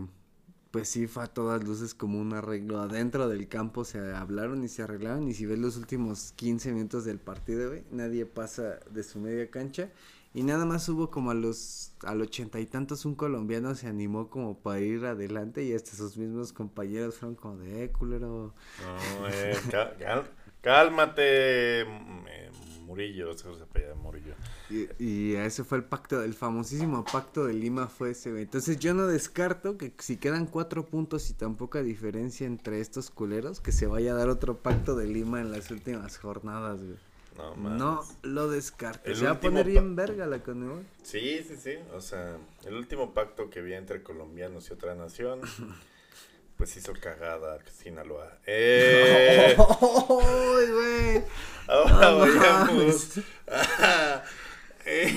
Pues 0.72 0.90
sí, 0.90 1.06
fue 1.06 1.24
a 1.24 1.28
todas 1.28 1.64
luces 1.64 1.94
como 1.94 2.20
un 2.20 2.34
arreglo. 2.34 2.80
Adentro 2.80 3.30
del 3.30 3.48
campo 3.48 3.86
se 3.86 4.00
hablaron 4.00 4.64
y 4.64 4.68
se 4.68 4.82
arreglaron. 4.82 5.28
Y 5.28 5.36
si 5.36 5.46
ves 5.46 5.60
los 5.60 5.78
últimos 5.78 6.32
15 6.36 6.72
minutos 6.72 7.06
del 7.06 7.20
partido, 7.20 7.70
güey, 7.70 7.84
nadie 7.92 8.26
pasa 8.26 8.80
de 8.90 9.04
su 9.04 9.20
media 9.20 9.52
cancha. 9.52 9.92
Y 10.34 10.42
nada 10.44 10.66
más 10.66 10.90
hubo 10.90 11.12
como 11.12 11.30
a 11.30 11.36
los 11.36 11.94
al 12.04 12.22
ochenta 12.22 12.60
y 12.60 12.66
tantos 12.66 13.06
un 13.06 13.16
colombiano 13.16 13.76
se 13.76 13.88
animó 13.88 14.30
como 14.30 14.58
para 14.60 14.80
ir 14.80 15.06
adelante 15.06 15.64
y 15.64 15.74
hasta 15.74 15.96
sus 15.96 16.18
mismos 16.18 16.52
compañeros 16.54 17.18
fueron 17.18 17.36
como 17.36 17.58
de 17.58 17.84
eh, 17.84 17.92
culero. 17.92 18.54
No, 18.82 19.30
eh, 19.30 19.56
cálmate, 20.62 21.82
eh, 21.82 22.52
Murillo, 22.86 23.38
se 23.38 23.48
Murillo. 23.96 24.34
Y, 24.70 24.88
y, 25.04 25.36
ese 25.36 25.64
fue 25.64 25.78
el 25.78 25.84
pacto, 25.84 26.24
el 26.24 26.34
famosísimo 26.34 27.06
pacto 27.06 27.46
de 27.46 27.54
Lima 27.54 27.88
fue 27.88 28.12
ese. 28.12 28.30
Entonces 28.42 28.80
yo 28.80 28.94
no 28.94 29.06
descarto 29.08 29.78
que 29.78 29.94
si 30.00 30.18
quedan 30.18 30.48
cuatro 30.48 30.88
puntos 30.88 31.30
y 31.30 31.34
tan 31.34 31.56
poca 31.56 31.84
diferencia 31.84 32.48
entre 32.48 32.80
estos 32.82 33.12
culeros, 33.12 33.60
que 33.60 33.72
se 33.72 33.86
vaya 33.88 34.14
a 34.14 34.16
dar 34.16 34.30
otro 34.30 34.58
pacto 34.58 34.96
de 34.96 35.08
Lima 35.08 35.42
en 35.42 35.52
las 35.52 35.70
últimas 35.70 36.18
jornadas, 36.18 36.82
güey. 36.82 37.13
No, 37.38 37.56
no 37.56 38.04
lo 38.22 38.50
descartes. 38.50 39.18
Se 39.18 39.26
va 39.26 39.32
a 39.32 39.40
poner 39.40 39.66
bien 39.66 39.96
verga 39.96 40.26
la 40.28 40.40
Conmebol. 40.40 40.86
Sí, 41.02 41.44
sí, 41.48 41.56
sí. 41.56 41.76
O 41.94 42.02
sea, 42.02 42.38
el 42.66 42.76
último 42.76 43.14
pacto 43.14 43.50
que 43.50 43.60
había 43.60 43.78
entre 43.78 44.04
colombianos 44.04 44.70
y 44.70 44.74
otra 44.74 44.96
nación, 44.96 45.42
pues 46.58 46.76
hizo 46.78 46.94
cagada 46.94 47.60
Sinaloa. 47.72 48.38
¡Eh! 48.46 49.56
Ahora 51.68 52.12
no, 52.12 52.20
vayamos 52.20 53.18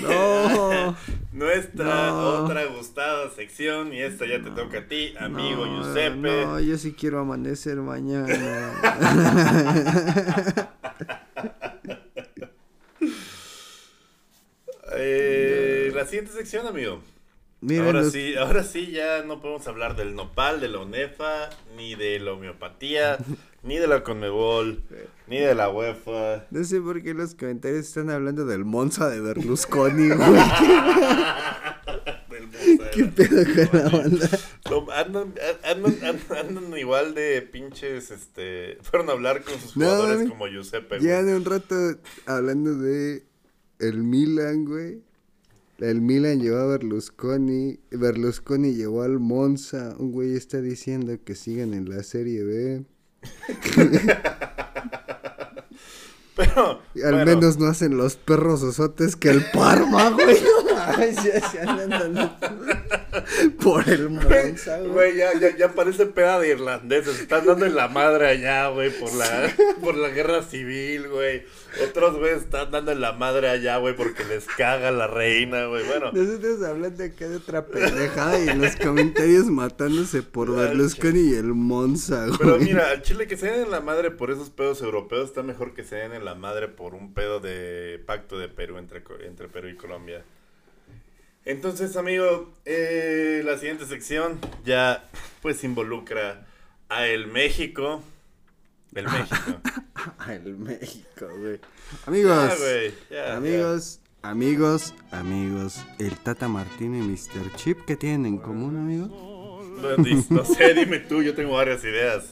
no. 0.03 0.97
nuestra 1.33 2.15
otra 2.15 2.67
gustada 2.67 3.31
sección 3.31 3.93
y 3.93 4.01
esta 4.01 4.27
ya 4.27 4.41
te 4.43 4.51
toca 4.51 4.79
a 4.79 4.87
ti, 4.87 5.15
amigo 5.19 5.67
no, 5.67 5.83
Giuseppe. 5.83 6.45
No, 6.47 6.61
yo 6.61 6.79
sí 6.79 6.93
quiero 6.93 7.21
amanecer 7.21 7.77
mañana. 7.79 8.73
Eh, 14.99 15.93
la 15.95 16.05
siguiente 16.07 16.33
sección, 16.33 16.67
amigo. 16.67 17.03
ahora 17.81 18.05
sí, 18.05 18.35
ahora 18.37 18.63
sí 18.65 18.91
ya 18.91 19.23
no 19.23 19.41
podemos 19.41 19.67
hablar 19.67 19.97
del 19.97 20.15
nopal, 20.15 20.61
de 20.61 20.69
la 20.69 20.81
onefa, 20.81 21.51
ni 21.77 21.95
de 21.95 22.19
la 22.19 22.33
homeopatía, 22.33 23.19
ni 23.63 23.77
de 23.77 23.87
la 23.87 24.03
conmebol, 24.03 24.83
ni 25.27 25.39
de 25.39 25.55
la 25.55 25.69
UEFA. 25.71 26.47
No 26.51 26.65
sé 26.65 26.81
por 26.81 27.03
qué 27.03 27.15
los 27.15 27.35
comentarios 27.35 27.87
están 27.87 28.11
hablando 28.11 28.45
del 28.47 28.65
Monza 28.65 29.09
de 29.09 29.21
Berlusconi, 29.21 30.11
¿Qué 32.93 33.05
pedo 33.05 33.45
con 33.45 33.81
la 33.81 33.89
banda? 33.89 34.31
andan, 34.95 35.35
andan, 35.65 36.21
andan, 36.31 36.79
igual 36.79 37.15
de 37.15 37.43
pinches, 37.43 38.11
este... 38.11 38.79
Fueron 38.83 39.11
a 39.11 39.13
hablar 39.13 39.43
con 39.43 39.59
sus 39.61 39.75
jugadores 39.75 40.29
como 40.29 40.47
Giuseppe, 40.47 41.01
Ya 41.01 41.23
de 41.23 41.37
un 41.37 41.45
rato 41.45 41.75
hablando 42.27 42.75
de 42.75 43.25
el 43.79 44.03
Milan, 44.03 44.65
güey. 44.65 45.03
El 45.79 46.01
Milan 46.01 46.41
llevó 46.41 46.59
a 46.59 46.67
Berlusconi. 46.67 47.79
Berlusconi 47.91 48.75
llevó 48.75 49.03
al 49.03 49.19
Monza. 49.19 49.95
Un 49.99 50.13
güey 50.13 50.35
está 50.35 50.61
diciendo 50.61 51.17
que 51.25 51.35
sigan 51.35 51.75
en 51.75 51.91
la 51.91 52.03
Serie 52.03 52.43
B. 52.43 52.85
Pero. 56.37 56.81
al 57.05 57.25
menos 57.25 57.59
no 57.59 57.67
hacen 57.67 57.97
los 57.97 58.17
perros 58.17 58.63
osotes 58.63 59.17
que 59.17 59.31
el 59.31 59.43
Parma, 59.53 60.11
güey. 60.11 60.37
Ay, 60.77 61.15
se 61.15 61.61
andan 61.61 62.37
por 63.63 63.89
el 63.89 64.11
Monza, 64.11 64.79
güey. 64.81 65.17
ya, 65.17 65.39
ya, 65.39 65.57
ya 65.57 65.73
parece 65.73 66.07
peda 66.07 66.41
de 66.41 66.51
irlandeses. 66.51 67.21
Están 67.21 67.47
dando 67.47 67.67
en 67.67 67.75
la 67.75 67.89
madre 67.89 68.29
allá, 68.29 68.69
güey, 68.69 68.91
por 68.91 69.13
la, 69.15 69.55
por 69.83 69.97
la 69.97 70.09
guerra 70.09 70.43
civil, 70.43 71.09
güey. 71.09 71.45
Otros, 71.85 72.17
güey, 72.19 72.35
están 72.35 72.71
dando 72.71 72.93
en 72.93 73.01
la 73.01 73.13
madre 73.13 73.49
allá, 73.49 73.77
güey, 73.79 73.95
porque 73.95 74.25
les 74.25 74.47
caga 74.47 74.91
la 74.91 75.07
reina, 75.07 75.67
güey. 75.67 75.85
Bueno. 75.87 76.11
Nosotros 76.13 76.63
hablando 76.63 77.05
acá 77.05 77.29
de 77.29 77.37
otra 77.37 77.67
pendejada 77.67 78.39
y 78.39 78.49
en 78.49 78.63
los 78.63 78.77
comentarios 78.77 79.47
matándose 79.47 80.23
por 80.23 80.55
Berlusconi 80.55 81.33
y 81.33 81.35
el 81.35 81.55
Monza, 81.55 82.27
güey. 82.27 82.39
Pero 82.39 82.59
mira, 82.59 82.91
al 82.91 83.03
Chile 83.03 83.27
que 83.27 83.37
se 83.37 83.51
den 83.51 83.65
en 83.65 83.71
la 83.71 83.81
madre 83.81 84.11
por 84.11 84.31
esos 84.31 84.51
pedos 84.51 84.81
europeos 84.81 85.29
está 85.29 85.43
mejor 85.43 85.75
que 85.75 85.85
se 85.85 85.97
den 85.97 86.13
en 86.13 86.25
la 86.25 86.35
madre 86.35 86.69
por 86.69 86.95
un 86.95 87.13
pedo 87.13 87.41
de 87.41 88.03
pacto 88.07 88.39
de 88.39 88.49
Perú 88.49 88.79
entre, 88.79 89.03
entre 89.27 89.49
Perú 89.49 89.69
y 89.69 89.77
Colombia. 89.77 90.25
Entonces, 91.47 91.97
amigo, 91.97 92.53
eh, 92.65 93.41
la 93.45 93.57
siguiente 93.57 93.87
sección 93.87 94.41
ya 94.65 95.09
pues 95.43 95.63
involucra 95.63 96.45
a 96.89 97.07
el 97.07 97.29
México. 97.29 98.03
El 98.93 99.05
México. 99.09 99.61
a 100.19 100.35
el 100.35 100.57
México, 100.57 101.29
güey. 101.39 101.61
Amigos, 102.05 102.53
amigos, 103.33 104.01
amigos, 104.23 104.95
amigos, 105.13 105.85
el 106.01 106.17
Tata 106.17 106.49
Martino 106.49 106.97
y 106.97 107.03
Mr. 107.03 107.55
Chip, 107.55 107.79
¿qué 107.87 107.95
tienen 107.95 108.27
en 108.27 108.39
común, 108.39 108.77
amigo? 108.77 109.63
No, 110.31 110.45
sé, 110.45 110.75
dime 110.75 110.99
tú, 110.99 111.23
yo 111.23 111.33
tengo 111.37 111.53
varias 111.53 111.85
ideas. 111.85 112.25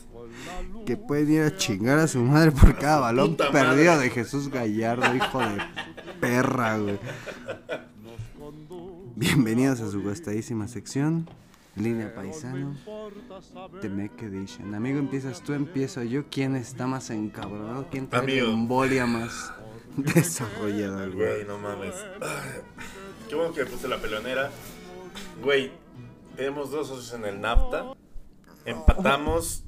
Que 0.86 0.96
pueden 0.96 1.30
ir 1.30 1.42
a 1.42 1.56
chingar 1.56 2.00
a 2.00 2.08
su 2.08 2.18
madre 2.18 2.50
por 2.50 2.76
cada 2.76 2.98
balón 2.98 3.36
perdido 3.36 3.96
de 4.00 4.10
Jesús 4.10 4.48
Gallardo, 4.48 5.14
hijo 5.14 5.38
de 5.38 5.62
perra, 6.20 6.78
güey. 6.78 6.98
Bienvenidos 9.16 9.80
a 9.80 9.88
su 9.88 10.02
gustadísima 10.02 10.66
sección, 10.66 11.28
Línea 11.76 12.12
Paisano, 12.12 12.74
Temec 13.80 14.20
Edition. 14.20 14.74
Amigo, 14.74 14.98
empiezas 14.98 15.40
tú, 15.40 15.52
empiezo 15.52 16.02
yo. 16.02 16.24
¿Quién 16.28 16.56
está 16.56 16.88
más 16.88 17.10
encabronado? 17.10 17.86
¿Quién 17.92 18.08
tiene 18.08 18.38
embolia 18.38 19.06
más 19.06 19.52
desarrollada, 19.96 21.06
güey? 21.06 21.44
no 21.44 21.58
mames. 21.58 21.94
Qué 23.28 23.36
bueno 23.36 23.54
que 23.54 23.64
puse 23.66 23.86
la 23.86 23.98
pelonera. 23.98 24.50
Güey, 25.40 25.70
tenemos 26.34 26.72
dos 26.72 26.88
socios 26.88 27.14
en 27.14 27.24
el 27.24 27.40
NAFTA. 27.40 27.94
Empatamos. 28.64 29.62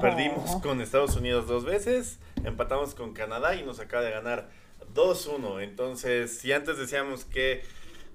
Perdimos 0.00 0.62
con 0.62 0.80
Estados 0.80 1.16
Unidos 1.16 1.48
dos 1.48 1.64
veces. 1.64 2.20
Empatamos 2.44 2.94
con 2.94 3.12
Canadá 3.12 3.56
y 3.56 3.64
nos 3.64 3.80
acaba 3.80 4.04
de 4.04 4.12
ganar 4.12 4.50
2-1. 4.94 5.62
Entonces, 5.64 6.38
si 6.38 6.52
antes 6.52 6.78
decíamos 6.78 7.24
que 7.24 7.62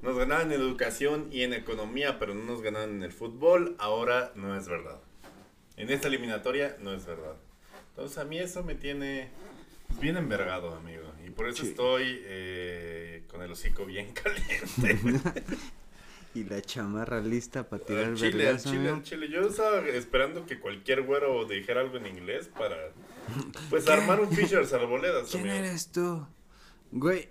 nos 0.01 0.17
ganaban 0.17 0.51
en 0.51 0.59
educación 0.59 1.27
y 1.31 1.43
en 1.43 1.53
economía, 1.53 2.19
pero 2.19 2.33
no 2.33 2.43
nos 2.43 2.61
ganaban 2.61 2.89
en 2.91 3.03
el 3.03 3.11
fútbol, 3.11 3.75
ahora 3.79 4.31
no 4.35 4.55
es 4.57 4.67
verdad. 4.67 4.99
En 5.77 5.89
esta 5.89 6.07
eliminatoria 6.07 6.77
no 6.79 6.93
es 6.93 7.05
verdad. 7.05 7.35
Entonces 7.89 8.17
a 8.17 8.25
mí 8.25 8.39
eso 8.39 8.63
me 8.63 8.75
tiene 8.75 9.29
pues, 9.87 9.99
bien 9.99 10.17
envergado, 10.17 10.75
amigo. 10.75 11.03
Y 11.25 11.29
por 11.29 11.47
eso 11.47 11.63
estoy 11.63 12.21
eh, 12.23 13.23
con 13.27 13.41
el 13.41 13.51
hocico 13.51 13.85
bien 13.85 14.13
caliente. 14.13 15.21
y 16.33 16.43
la 16.45 16.61
chamarra 16.61 17.19
lista 17.19 17.67
para 17.67 17.83
tirar 17.83 18.03
el 18.05 18.15
chile, 18.15 18.47
al 18.47 18.59
chile, 18.59 18.89
al 18.89 19.03
chile. 19.03 19.29
Yo 19.29 19.41
estaba 19.41 19.79
esperando 19.87 20.45
que 20.45 20.59
cualquier 20.59 21.03
güero 21.03 21.45
dijera 21.45 21.81
algo 21.81 21.97
en 21.97 22.07
inglés 22.07 22.49
para, 22.57 22.77
pues, 23.69 23.87
armar 23.89 24.19
un 24.21 24.31
Fisher's 24.31 24.73
Arboledas. 24.73 25.29
¿Quién 25.29 25.47
eres 25.47 25.91
tú? 25.91 26.25
Güey, 26.91 27.29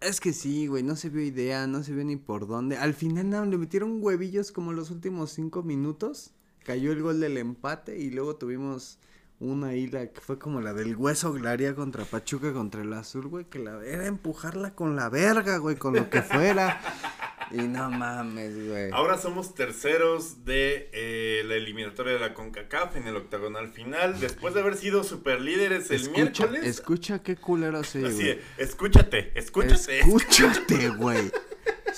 es 0.00 0.20
que 0.20 0.32
sí, 0.32 0.66
güey, 0.66 0.82
no 0.82 0.96
se 0.96 1.08
vio 1.08 1.22
idea, 1.22 1.66
no 1.66 1.82
se 1.82 1.92
vio 1.92 2.04
ni 2.04 2.16
por 2.16 2.46
dónde. 2.46 2.76
Al 2.76 2.94
final 2.94 3.30
no, 3.30 3.44
le 3.44 3.58
metieron 3.58 3.98
huevillos 4.02 4.52
como 4.52 4.72
los 4.72 4.90
últimos 4.90 5.32
cinco 5.32 5.62
minutos. 5.62 6.32
Cayó 6.64 6.92
el 6.92 7.02
gol 7.02 7.20
del 7.20 7.36
empate 7.36 7.98
y 7.98 8.10
luego 8.10 8.36
tuvimos 8.36 8.98
una 9.40 9.74
isla 9.74 10.06
que 10.08 10.20
fue 10.20 10.38
como 10.38 10.60
la 10.60 10.72
del 10.72 10.96
hueso 10.96 11.32
Glaria 11.32 11.74
contra 11.74 12.04
Pachuca 12.04 12.52
contra 12.52 12.82
el 12.82 12.92
azul, 12.92 13.28
güey, 13.28 13.44
que 13.44 13.58
la 13.58 13.84
era 13.84 14.06
empujarla 14.06 14.74
con 14.74 14.96
la 14.96 15.08
verga, 15.08 15.58
güey, 15.58 15.76
con 15.76 15.94
lo 15.94 16.10
que 16.10 16.22
fuera. 16.22 16.80
Y 17.50 17.62
no 17.62 17.90
mames, 17.90 18.68
güey. 18.68 18.90
Ahora 18.92 19.18
somos 19.18 19.54
terceros 19.54 20.44
de 20.44 20.90
eh, 20.92 21.42
la 21.46 21.54
eliminatoria 21.54 22.14
de 22.14 22.18
la 22.18 22.34
CONCACAF 22.34 22.96
en 22.96 23.06
el 23.06 23.16
octagonal 23.16 23.68
final. 23.68 24.20
Después 24.20 24.54
de 24.54 24.60
haber 24.60 24.76
sido 24.76 25.04
superlíderes 25.04 25.90
el 25.90 26.10
miércoles. 26.10 26.64
Escucha 26.64 27.22
qué 27.22 27.36
culero 27.36 27.82
se 27.84 28.06
Así, 28.06 28.38
escúchate, 28.58 29.32
escúchate. 29.38 30.00
Escúchate, 30.00 30.88
güey. 30.90 31.30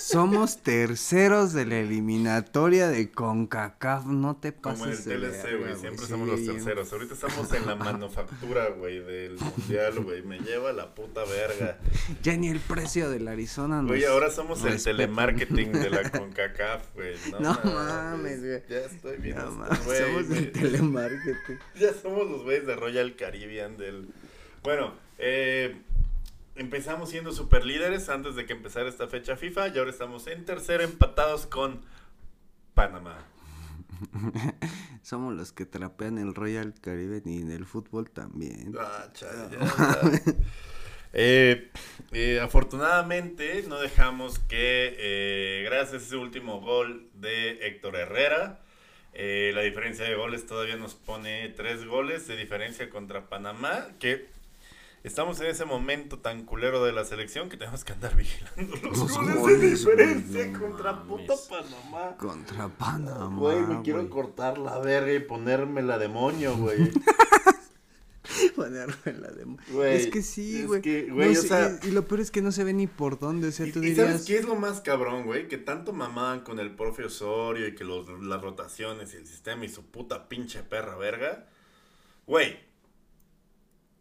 Somos 0.01 0.57
terceros 0.63 1.53
de 1.53 1.65
la 1.65 1.77
eliminatoria 1.77 2.87
de 2.87 3.11
CONCACAF, 3.11 4.07
no 4.07 4.35
te 4.35 4.51
pases 4.51 4.79
Como 4.79 4.91
el 4.91 4.97
TLC, 4.97 5.59
güey, 5.59 5.75
siempre 5.75 6.05
somos 6.07 6.27
los 6.27 6.43
terceros. 6.43 6.91
Ahorita 6.91 7.13
estamos 7.13 7.53
en 7.53 7.67
la 7.67 7.75
manufactura, 7.75 8.69
güey, 8.69 8.99
del 8.99 9.37
mundial, 9.37 9.99
güey, 9.99 10.23
me 10.23 10.39
lleva 10.39 10.73
la 10.73 10.95
puta 10.95 11.23
verga. 11.25 11.77
Ya 12.23 12.35
ni 12.35 12.49
el 12.49 12.59
precio 12.59 13.11
del 13.11 13.27
Arizona 13.27 13.83
Güey, 13.83 14.03
ahora 14.05 14.31
somos 14.31 14.65
el 14.65 14.83
telemarketing 14.83 15.71
de 15.71 15.89
la 15.91 16.09
CONCACAF, 16.11 16.95
güey. 16.95 17.15
No, 17.39 17.59
mames, 17.63 18.41
güey. 18.41 18.63
Ya 18.67 18.79
estoy 18.79 19.33
no, 19.33 19.55
güey. 19.85 19.99
Somos 20.01 20.37
el 20.37 20.51
telemarketing. 20.51 21.59
Ya 21.79 21.93
somos 21.93 22.27
los 22.27 22.43
güeyes 22.43 22.65
de 22.65 22.75
Royal 22.75 23.15
Caribbean 23.15 23.77
del... 23.77 24.09
Bueno, 24.63 24.93
eh 25.19 25.75
empezamos 26.55 27.09
siendo 27.09 27.31
super 27.31 27.65
líderes 27.65 28.09
antes 28.09 28.35
de 28.35 28.45
que 28.45 28.53
empezara 28.53 28.89
esta 28.89 29.07
fecha 29.07 29.35
FIFA 29.35 29.69
y 29.69 29.77
ahora 29.77 29.91
estamos 29.91 30.27
en 30.27 30.45
tercero 30.45 30.83
empatados 30.83 31.45
con 31.45 31.81
Panamá. 32.73 33.17
Somos 35.01 35.33
los 35.33 35.51
que 35.51 35.65
trapean 35.65 36.17
el 36.17 36.33
Royal 36.33 36.73
Caribe 36.79 37.21
y 37.25 37.41
en 37.41 37.51
el 37.51 37.65
fútbol 37.65 38.09
también. 38.09 38.73
Ah, 38.79 39.07
eh, 41.13 41.71
eh, 42.11 42.39
afortunadamente 42.39 43.63
no 43.67 43.79
dejamos 43.79 44.39
que, 44.39 44.95
eh, 44.97 45.63
gracias 45.65 46.03
a 46.03 46.05
ese 46.05 46.15
último 46.17 46.61
gol 46.61 47.09
de 47.15 47.67
Héctor 47.67 47.95
Herrera, 47.95 48.61
la 49.13 49.61
diferencia 49.61 50.05
de 50.05 50.15
goles 50.15 50.45
todavía 50.45 50.77
nos 50.77 50.95
pone 50.95 51.49
tres 51.49 51.85
goles 51.85 52.27
de 52.27 52.37
diferencia 52.37 52.89
contra 52.89 53.27
Panamá, 53.27 53.89
que 53.99 54.29
Estamos 55.03 55.41
en 55.41 55.47
ese 55.47 55.65
momento 55.65 56.19
tan 56.19 56.45
culero 56.45 56.85
de 56.85 56.91
la 56.91 57.03
selección 57.05 57.49
que 57.49 57.57
tenemos 57.57 57.83
que 57.83 57.93
andar 57.93 58.15
vigilando 58.15 58.75
los, 58.83 59.17
goles, 59.17 59.59
de 59.59 59.69
diferencia 59.69 60.53
contra 60.53 61.03
puto 61.03 61.33
Panamá. 61.49 62.17
Contra 62.17 62.67
Panamá. 62.67 63.39
Güey, 63.39 63.61
me 63.61 63.81
quiero 63.81 64.07
cortar 64.11 64.59
la 64.59 64.77
verga 64.77 65.11
y 65.11 65.19
ponerme 65.19 65.81
la 65.81 65.97
demonio, 65.97 66.55
güey. 66.55 66.91
ponerme 68.55 69.13
la 69.19 69.29
demonio. 69.29 69.83
es 69.85 70.05
que 70.05 70.21
sí, 70.21 70.65
güey. 70.65 70.83
y, 70.85 71.89
lo 71.89 72.07
peor 72.07 72.21
es 72.21 72.29
que 72.29 72.43
no 72.43 72.51
se 72.51 72.63
ve 72.63 72.73
ni 72.73 72.85
por 72.85 73.17
dónde. 73.17 73.47
O 73.47 73.51
sea, 73.51 73.65
tú 73.71 73.79
dirías... 73.79 74.05
¿Sabes 74.05 74.25
qué 74.27 74.37
es 74.37 74.45
lo 74.45 74.55
más 74.55 74.81
cabrón, 74.81 75.25
güey? 75.25 75.47
Que 75.47 75.57
tanto 75.57 75.93
mamaban 75.93 76.41
con 76.41 76.59
el 76.59 76.75
profe 76.75 77.05
Osorio 77.05 77.67
y 77.67 77.73
que 77.73 77.83
los, 77.83 78.07
las 78.21 78.39
rotaciones 78.39 79.15
y 79.15 79.17
el 79.17 79.25
sistema 79.25 79.65
y 79.65 79.69
su 79.69 79.83
puta 79.83 80.29
pinche 80.29 80.61
perra 80.61 80.95
verga. 80.95 81.47
Güey 82.27 82.70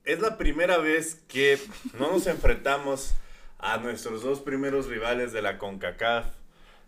es 0.05 0.21
la 0.21 0.39
primera 0.39 0.79
vez 0.79 1.23
que 1.29 1.59
no 1.99 2.11
nos 2.11 2.27
enfrentamos 2.27 3.15
a 3.59 3.77
nuestros 3.79 4.23
dos 4.23 4.41
primeros 4.41 4.87
rivales 4.87 5.33
de 5.33 5.43
la 5.43 5.59
CONCACAF 5.59 6.27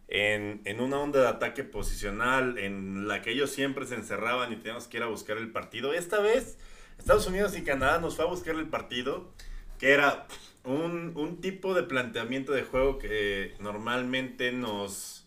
en, 0.09 0.61
en, 0.65 0.81
una 0.81 0.99
onda 0.99 1.21
de 1.21 1.29
ataque 1.29 1.65
posicional 1.65 2.59
en 2.59 3.09
la 3.09 3.23
que 3.23 3.31
ellos 3.31 3.51
siempre 3.51 3.87
se 3.87 3.95
encerraban 3.95 4.53
y 4.53 4.57
teníamos 4.57 4.89
que 4.89 4.99
ir 4.99 5.03
a 5.03 5.07
buscar 5.07 5.37
el 5.37 5.51
partido. 5.51 5.93
Esta 5.93 6.21
vez 6.21 6.59
Estados 6.99 7.27
Unidos 7.27 7.57
y 7.57 7.63
Canadá 7.63 7.99
nos 7.99 8.17
fue 8.17 8.25
a 8.25 8.29
buscar 8.29 8.55
el 8.55 8.69
partido, 8.69 9.31
que 9.79 9.91
era 9.91 10.27
un, 10.65 11.13
un 11.17 11.41
tipo 11.41 11.75
de 11.75 11.83
planteamiento 11.83 12.53
de 12.53 12.63
juego 12.63 12.99
que 12.99 13.55
normalmente 13.59 14.53
nos, 14.53 15.22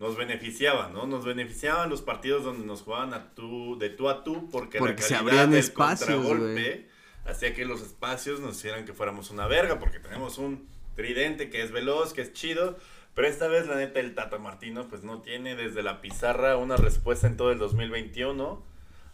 nos 0.00 0.16
beneficiaba, 0.16 0.88
¿no? 0.88 1.06
Nos 1.06 1.24
beneficiaban 1.26 1.90
los 1.90 2.00
partidos 2.00 2.42
donde 2.42 2.66
nos 2.66 2.82
jugaban 2.82 3.12
a 3.12 3.34
tú, 3.34 3.78
de 3.78 3.90
tú 3.90 4.08
a 4.08 4.24
tú 4.24 4.48
porque, 4.50 4.80
la 4.80 4.96
calidad 4.96 5.46
del 5.46 5.58
espacios, 5.58 6.08
contragolpe 6.08 6.88
hacía 7.26 7.54
que 7.54 7.66
los 7.66 7.82
espacios 7.82 8.40
nos 8.40 8.56
hicieran 8.56 8.86
que 8.86 8.94
fuéramos 8.94 9.30
una 9.30 9.46
verga 9.46 9.78
porque 9.78 10.00
tenemos 10.00 10.38
un 10.38 10.66
tridente 10.96 11.50
que 11.50 11.62
es 11.62 11.70
veloz, 11.70 12.14
que 12.14 12.22
es 12.22 12.32
chido, 12.32 12.78
pero 13.14 13.28
esta 13.28 13.46
vez 13.46 13.66
la 13.66 13.76
neta 13.76 14.00
el 14.00 14.14
Tata 14.14 14.38
Martino 14.38 14.88
pues 14.88 15.04
no 15.04 15.20
tiene 15.20 15.54
desde 15.54 15.82
la 15.82 16.00
pizarra 16.00 16.56
una 16.56 16.76
respuesta 16.76 17.26
en 17.26 17.36
todo 17.36 17.52
el 17.52 17.58
2021 17.58 18.69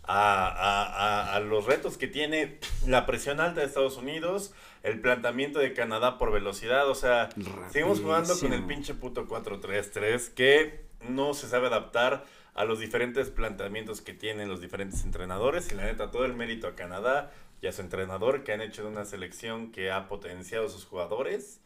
a, 0.07 0.48
a, 0.48 1.34
a, 1.34 1.40
los 1.40 1.66
retos 1.66 1.96
que 1.96 2.07
tiene 2.07 2.59
la 2.86 3.07
presión 3.07 3.40
alta 3.40 3.61
de 3.61 3.66
Estados 3.66 3.96
Unidos, 3.96 4.54
el 4.82 5.00
planteamiento 5.00 5.59
de 5.59 5.72
Canadá 5.72 6.18
por 6.18 6.32
velocidad, 6.32 6.88
o 6.88 6.94
sea, 6.94 7.28
seguimos 7.70 8.00
jugando 8.00 8.38
con 8.38 8.52
el 8.52 8.64
pinche 8.64 8.94
puto 8.94 9.26
4-3-3 9.26 10.34
que 10.34 10.86
no 11.09 11.34
se 11.34 11.48
sabe 11.48 11.66
adaptar 11.66 12.24
a 12.54 12.64
los 12.64 12.78
diferentes 12.78 13.30
planteamientos 13.30 14.00
que 14.00 14.14
tienen 14.14 14.48
los 14.48 14.61
diferentes 14.61 15.04
entrenadores 15.04 15.70
y 15.70 15.74
la 15.74 15.84
neta 15.84 16.11
todo 16.11 16.24
el 16.24 16.34
mérito 16.34 16.68
a 16.68 16.74
Canadá 16.74 17.32
y 17.61 17.66
a 17.66 17.72
su 17.72 17.82
entrenador 17.82 18.44
que 18.44 18.52
han 18.52 18.61
hecho 18.61 18.86
una 18.86 19.04
selección 19.04 19.72
que 19.72 19.90
ha 19.90 20.09
potenciado 20.09 20.66
a 20.66 20.70
sus 20.70 20.84
jugadores 20.84 21.61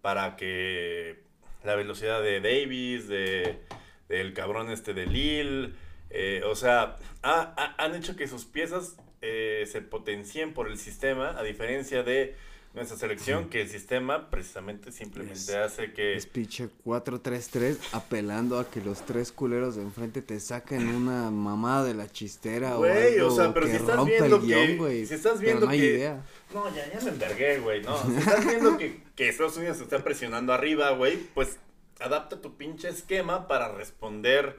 para 0.00 0.36
que 0.36 1.22
la 1.62 1.76
velocidad 1.76 2.22
de 2.22 2.40
Davis, 2.40 3.06
de 3.08 3.60
del 4.08 4.34
cabrón 4.34 4.70
este 4.70 4.92
de 4.92 5.06
Lille, 5.06 5.72
eh, 6.12 6.42
o 6.44 6.54
sea, 6.54 6.98
han 7.22 7.94
hecho 7.94 8.16
que 8.16 8.28
sus 8.28 8.44
piezas 8.44 8.96
eh, 9.22 9.66
se 9.70 9.80
potencien 9.80 10.52
por 10.52 10.68
el 10.68 10.78
sistema, 10.78 11.38
a 11.38 11.42
diferencia 11.42 12.02
de 12.02 12.36
nuestra 12.74 12.96
selección, 12.96 13.48
que 13.48 13.62
el 13.62 13.68
sistema 13.68 14.28
precisamente 14.30 14.92
simplemente 14.92 15.56
hace 15.56 15.92
que... 15.92 16.16
Es 16.16 16.26
pinche 16.26 16.68
4-3-3 16.84 17.78
apelando 17.92 18.58
a 18.58 18.70
que 18.70 18.80
los 18.80 19.04
tres 19.06 19.30
culeros 19.30 19.76
de 19.76 19.82
enfrente 19.82 20.22
te 20.22 20.40
saquen 20.40 20.88
una 20.88 21.30
mamada 21.30 21.84
de 21.84 21.94
la 21.94 22.10
chistera 22.10 22.78
o 22.78 22.84
algo 22.84 23.26
o 23.26 23.30
sea, 23.30 23.52
pero 23.52 23.66
que 23.66 23.72
si 23.72 23.78
estás 23.78 24.04
viendo 24.04 24.40
guion, 24.40 24.66
que... 24.66 24.76
güey. 24.76 25.06
Si 25.06 25.14
estás 25.14 25.40
viendo 25.40 25.66
no 25.66 25.72
hay 25.72 25.80
que... 25.80 25.86
idea. 25.86 26.24
No, 26.52 26.74
ya, 26.74 26.92
ya 26.92 27.00
me 27.00 27.10
envergué, 27.10 27.58
güey, 27.58 27.82
no. 27.82 27.96
Si 28.06 28.16
estás 28.16 28.46
viendo 28.46 28.76
que, 28.78 29.02
que 29.16 29.28
Estados 29.28 29.56
Unidos 29.56 29.78
se 29.78 29.84
está 29.84 30.02
presionando 30.02 30.52
arriba, 30.52 30.90
güey, 30.90 31.16
pues 31.34 31.58
adapta 32.00 32.40
tu 32.40 32.56
pinche 32.56 32.88
esquema 32.88 33.46
para 33.48 33.72
responder 33.72 34.58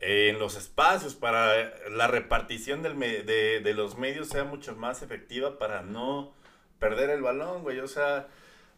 en 0.00 0.38
los 0.38 0.56
espacios, 0.56 1.14
para 1.14 1.72
la 1.90 2.06
repartición 2.06 2.82
del 2.82 2.98
de, 2.98 3.60
de 3.60 3.74
los 3.74 3.98
medios 3.98 4.28
sea 4.28 4.44
mucho 4.44 4.74
más 4.74 5.02
efectiva 5.02 5.58
para 5.58 5.82
no 5.82 6.32
perder 6.78 7.10
el 7.10 7.22
balón, 7.22 7.62
güey. 7.62 7.80
O 7.80 7.88
sea, 7.88 8.28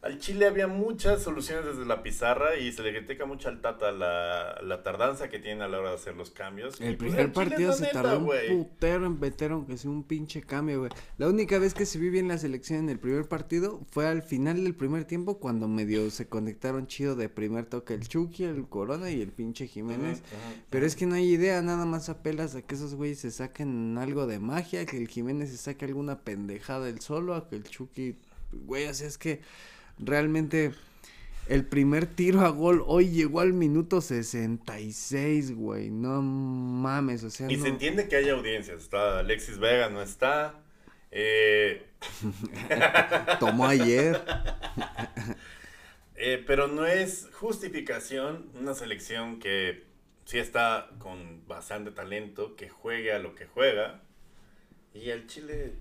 al 0.02 0.18
Chile 0.18 0.46
había 0.46 0.66
muchas 0.66 1.22
soluciones 1.22 1.64
desde 1.64 1.86
la 1.86 2.02
pizarra 2.02 2.56
y 2.56 2.72
se 2.72 2.82
le 2.82 2.92
critica 2.92 3.24
mucho 3.24 3.48
al 3.48 3.60
Tata 3.60 3.92
la, 3.92 4.60
la 4.60 4.82
tardanza 4.82 5.30
que 5.30 5.38
tiene 5.38 5.62
a 5.62 5.68
la 5.68 5.78
hora 5.78 5.90
de 5.90 5.94
hacer 5.94 6.16
los 6.16 6.32
cambios. 6.32 6.80
El 6.80 6.96
pues, 6.96 7.12
primer 7.12 7.32
partido 7.32 7.72
se 7.72 7.86
tardó 7.86 8.18
un 8.18 8.64
putero 8.66 9.06
en 9.06 9.20
meter 9.20 9.52
aunque 9.52 9.76
sea 9.76 9.92
un 9.92 10.02
pinche 10.02 10.42
cambio, 10.42 10.80
güey. 10.80 10.90
La 11.18 11.28
única 11.28 11.56
vez 11.60 11.72
que 11.72 11.86
se 11.86 12.00
vio 12.00 12.10
bien 12.10 12.26
la 12.26 12.36
selección 12.36 12.80
en 12.80 12.88
el 12.88 12.98
primer 12.98 13.28
partido 13.28 13.80
fue 13.92 14.08
al 14.08 14.22
final 14.22 14.64
del 14.64 14.74
primer 14.74 15.04
tiempo 15.04 15.38
cuando 15.38 15.68
medio 15.68 16.10
se 16.10 16.26
conectaron 16.28 16.88
chido 16.88 17.14
de 17.14 17.28
primer 17.28 17.66
toque 17.66 17.94
el 17.94 18.08
Chucky, 18.08 18.42
el 18.42 18.68
Corona 18.68 19.08
y 19.08 19.22
el 19.22 19.30
pinche 19.30 19.68
Jiménez. 19.68 20.20
Pero 20.68 20.84
es 20.84 20.96
que 20.96 21.06
no 21.06 21.14
hay 21.14 21.28
idea, 21.28 21.62
nada 21.62 21.86
más 21.86 22.08
apelas 22.08 22.56
a 22.56 22.62
que 22.62 22.74
esos 22.74 22.96
güeyes 22.96 23.20
se 23.20 23.30
saquen 23.30 23.96
algo 23.98 24.26
de 24.26 24.40
magia, 24.40 24.84
que 24.84 24.96
el 24.96 25.06
Jiménez 25.06 25.50
se 25.50 25.58
saque 25.58 25.84
alguna 25.84 26.22
pendejada 26.22 26.88
el 26.88 27.00
solo, 27.00 27.36
a 27.36 27.48
que 27.48 27.54
el 27.54 27.62
Chucky, 27.62 28.16
güey, 28.50 28.86
así 28.86 29.04
es 29.04 29.16
que 29.16 29.40
realmente 29.98 30.72
el 31.48 31.64
primer 31.66 32.06
tiro 32.06 32.42
a 32.42 32.48
gol 32.48 32.84
hoy 32.86 33.10
llegó 33.10 33.40
al 33.40 33.52
minuto 33.52 34.00
66, 34.00 35.54
güey. 35.56 35.90
No 35.90 36.22
mames, 36.22 37.24
o 37.24 37.30
sea. 37.30 37.50
Y 37.50 37.58
se 37.58 37.68
entiende 37.68 38.08
que 38.08 38.16
hay 38.16 38.28
audiencias. 38.28 38.82
Está 38.82 39.18
Alexis 39.18 39.58
Vega, 39.58 39.90
no 39.90 40.02
está. 40.02 40.62
Eh... 41.10 41.84
Tomó 43.40 43.66
ayer. 43.66 44.20
eh, 46.16 46.42
pero 46.46 46.68
no 46.68 46.86
es 46.86 47.28
justificación 47.34 48.50
una 48.58 48.74
selección 48.74 49.38
que 49.38 49.84
sí 50.24 50.38
está 50.38 50.90
con 50.98 51.46
bastante 51.46 51.90
talento, 51.90 52.56
que 52.56 52.68
juegue 52.68 53.12
a 53.12 53.18
lo 53.18 53.34
que 53.34 53.46
juega. 53.46 54.02
Y 54.94 55.10
el 55.10 55.26
Chile... 55.26 55.74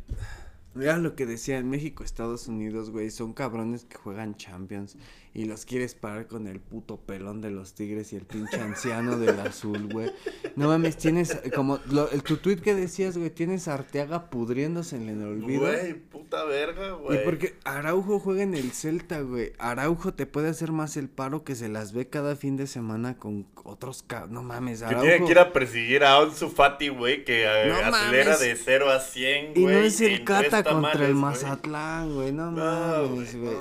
Era 0.79 0.97
lo 0.97 1.15
que 1.15 1.25
decía 1.25 1.57
en 1.57 1.69
México, 1.69 2.03
Estados 2.03 2.47
Unidos, 2.47 2.91
güey, 2.91 3.11
son 3.11 3.33
cabrones 3.33 3.85
que 3.85 3.97
juegan 3.97 4.35
Champions 4.35 4.97
y 5.33 5.45
los 5.45 5.65
quieres 5.65 5.95
parar 5.95 6.27
con 6.27 6.47
el 6.47 6.59
puto 6.59 6.97
pelón 6.97 7.39
de 7.39 7.51
los 7.51 7.73
tigres 7.73 8.11
y 8.11 8.17
el 8.17 8.25
pinche 8.25 8.59
anciano 8.59 9.17
del 9.17 9.39
azul, 9.39 9.87
güey. 9.87 10.11
No 10.57 10.67
mames, 10.67 10.97
tienes 10.97 11.39
como 11.55 11.79
lo, 11.89 12.09
el, 12.11 12.21
tu 12.21 12.37
tweet 12.37 12.57
que 12.57 12.75
decías, 12.75 13.17
güey, 13.17 13.29
tienes 13.29 13.69
a 13.69 13.75
Arteaga 13.75 14.29
pudriéndose 14.29 14.97
en 14.97 15.07
el 15.07 15.23
olvido. 15.23 15.61
Güey, 15.61 15.93
puta 15.93 16.43
verga, 16.43 16.91
güey. 16.93 17.17
Y 17.17 17.23
porque 17.23 17.55
Araujo 17.63 18.19
juega 18.19 18.43
en 18.43 18.55
el 18.55 18.71
Celta, 18.71 19.21
güey. 19.21 19.53
Araujo 19.57 20.13
te 20.13 20.25
puede 20.25 20.49
hacer 20.49 20.73
más 20.73 20.97
el 20.97 21.07
paro 21.07 21.45
que 21.45 21.55
se 21.55 21.69
las 21.69 21.93
ve 21.93 22.09
cada 22.09 22.35
fin 22.35 22.57
de 22.57 22.67
semana 22.67 23.17
con 23.17 23.47
otros 23.63 24.03
no 24.29 24.43
mames, 24.43 24.81
Araujo. 24.81 25.01
Que 25.01 25.11
tiene 25.11 25.25
que 25.25 25.31
ir 25.31 25.39
a 25.39 25.53
perseguir 25.53 26.03
a 26.03 26.19
Onsu 26.19 26.49
Fati, 26.49 26.89
güey, 26.89 27.23
que 27.23 27.43
eh, 27.43 27.71
acelera 27.71 28.37
de 28.37 28.55
0 28.57 28.89
a 28.89 28.99
100, 28.99 29.53
güey. 29.53 29.63
Y 29.63 29.65
no 29.65 29.71
es 29.71 30.01
el 30.01 30.25
Cata 30.25 30.60
contra 30.63 31.05
el 31.05 31.15
Mazatlán, 31.15 32.13
güey. 32.13 32.31
No, 32.31 32.51
mames, 32.51 33.35
güey. 33.35 33.55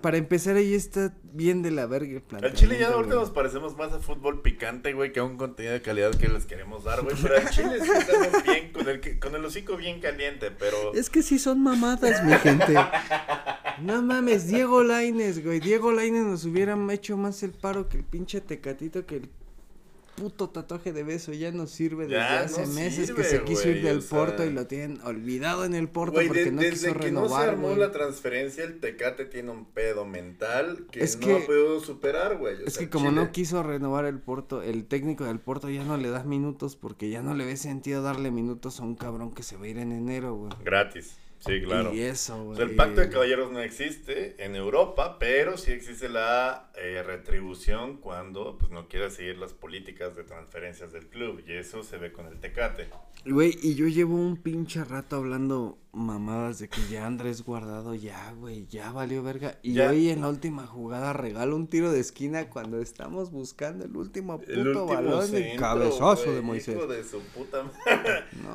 para 0.00 0.16
empezar 0.16 0.56
ahí 0.56 0.74
está 0.74 1.14
bien 1.32 1.62
de 1.62 1.70
la 1.70 1.86
verga 1.86 2.12
el 2.12 2.22
plan. 2.22 2.44
Al 2.44 2.54
Chile 2.54 2.78
ya 2.78 2.88
ahorita 2.88 3.14
nos 3.14 3.30
parecemos 3.30 3.76
más 3.76 3.92
a 3.92 4.00
fútbol 4.00 4.42
picante, 4.42 4.92
güey, 4.92 5.12
que 5.12 5.20
a 5.20 5.24
un 5.24 5.36
contenido 5.36 5.74
de 5.74 5.82
calidad 5.82 6.14
que 6.14 6.28
les 6.28 6.46
queremos 6.46 6.84
dar, 6.84 7.02
güey. 7.02 7.16
Pero 7.20 7.36
al 7.36 7.50
Chile 7.50 7.78
sí 7.80 7.90
estamos 7.90 8.42
bien, 8.44 8.72
con 8.72 8.88
el, 8.88 9.18
con 9.18 9.34
el 9.34 9.44
hocico 9.44 9.76
bien 9.76 10.00
caliente, 10.00 10.50
pero. 10.50 10.94
Es 10.94 11.10
que 11.10 11.22
sí 11.22 11.38
son 11.38 11.62
mamadas, 11.62 12.24
mi 12.24 12.32
gente. 12.34 12.74
No 13.82 14.02
mames, 14.02 14.48
Diego 14.48 14.82
Laines, 14.82 15.44
güey. 15.44 15.60
Diego 15.60 15.92
Laines 15.92 16.24
nos 16.24 16.44
hubiera 16.44 16.76
hecho 16.92 17.16
más 17.16 17.42
el 17.42 17.52
paro 17.52 17.88
que 17.88 17.98
el 17.98 18.04
pinche 18.04 18.40
tecatito 18.40 19.06
que 19.06 19.16
el 19.16 19.30
puto 20.18 20.50
tatuaje 20.50 20.92
de 20.92 21.02
beso 21.02 21.32
ya 21.32 21.52
no 21.52 21.66
sirve 21.66 22.06
desde 22.06 22.20
hace 22.20 22.66
meses 22.66 23.12
que 23.12 23.24
se 23.24 23.44
quiso 23.44 23.68
ir 23.68 23.82
del 23.82 24.02
Porto 24.02 24.44
y 24.44 24.50
lo 24.50 24.66
tienen 24.66 25.00
olvidado 25.04 25.64
en 25.64 25.74
el 25.74 25.88
Porto 25.88 26.20
porque 26.26 26.50
no 26.50 26.62
quiso 26.62 26.92
que 26.92 26.94
renovar. 26.94 27.30
no 27.30 27.36
se 27.36 27.50
armó 27.50 27.76
la 27.76 27.92
transferencia, 27.92 28.64
el 28.64 28.80
Tecate 28.80 29.24
tiene 29.24 29.50
un 29.50 29.64
pedo 29.64 30.04
mental 30.04 30.86
que 30.90 31.00
no 31.00 31.36
ha 31.36 31.46
podido 31.46 31.80
superar, 31.80 32.36
güey. 32.36 32.56
Es 32.66 32.78
que 32.78 32.88
como 32.88 33.10
no 33.10 33.32
quiso 33.32 33.62
renovar 33.62 34.04
el 34.04 34.18
Porto, 34.18 34.62
el 34.62 34.86
técnico 34.86 35.24
del 35.24 35.40
Porto 35.40 35.70
ya 35.70 35.84
no 35.84 35.96
le 35.96 36.10
da 36.10 36.24
minutos 36.24 36.76
porque 36.76 37.10
ya 37.10 37.22
no 37.22 37.34
le 37.34 37.44
ve 37.44 37.56
sentido 37.56 38.02
darle 38.02 38.30
minutos 38.30 38.80
a 38.80 38.84
un 38.84 38.94
cabrón 38.94 39.32
que 39.32 39.42
se 39.42 39.56
va 39.56 39.64
a 39.64 39.68
ir 39.68 39.78
en 39.78 39.92
enero, 39.92 40.34
güey. 40.34 40.52
Gratis. 40.64 41.16
Sí, 41.40 41.62
claro. 41.62 41.94
Y 41.94 42.00
eso, 42.00 42.54
el 42.58 42.74
pacto 42.74 43.00
de 43.00 43.10
caballeros 43.10 43.52
no 43.52 43.60
existe 43.60 44.34
en 44.44 44.56
Europa, 44.56 45.18
pero 45.18 45.56
sí 45.56 45.72
existe 45.72 46.08
la 46.08 46.70
eh, 46.76 47.02
retribución 47.04 47.98
cuando 47.98 48.58
pues, 48.58 48.70
no 48.72 48.88
quiere 48.88 49.10
seguir 49.10 49.38
las 49.38 49.52
políticas 49.52 50.16
de 50.16 50.24
transferencias 50.24 50.92
del 50.92 51.06
club. 51.06 51.42
Y 51.46 51.52
eso 51.52 51.82
se 51.82 51.96
ve 51.98 52.12
con 52.12 52.26
el 52.26 52.40
Tecate. 52.40 52.88
Güey, 53.24 53.56
y 53.62 53.74
yo 53.74 53.88
llevo 53.88 54.14
un 54.14 54.36
pinche 54.36 54.84
rato 54.84 55.16
hablando 55.16 55.78
mamadas 55.92 56.60
de 56.60 56.68
que 56.68 56.80
ya 56.88 57.06
Andrés 57.06 57.42
Guardado, 57.42 57.94
ya, 57.94 58.32
güey, 58.32 58.66
ya 58.66 58.92
valió 58.92 59.22
verga. 59.22 59.58
Y 59.62 59.78
hoy 59.80 60.10
en 60.10 60.20
la 60.20 60.28
última 60.28 60.66
jugada 60.66 61.12
regalo 61.12 61.56
un 61.56 61.66
tiro 61.66 61.90
de 61.90 62.00
esquina 62.00 62.48
cuando 62.48 62.80
estamos 62.80 63.30
buscando 63.30 63.84
el 63.84 63.96
último 63.96 64.40
puto 64.40 64.86
balón 64.86 65.28
y 65.36 65.56
cabezazo 65.56 66.32
de 66.32 66.40
Moisés. 66.40 66.76
Hijo 66.76 66.86
de 66.86 67.04
su 67.04 67.20
puta 67.20 67.64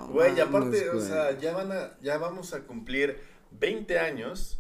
Güey, 0.10 0.38
y 0.38 0.40
aparte, 0.40 0.90
o 0.90 1.00
sea, 1.02 1.38
ya 1.38 1.54
van 1.54 1.72
a, 1.72 1.98
ya 2.02 2.18
vamos 2.18 2.54
a 2.54 2.66
cumplir 2.74 3.20
20 3.52 4.00
años. 4.00 4.60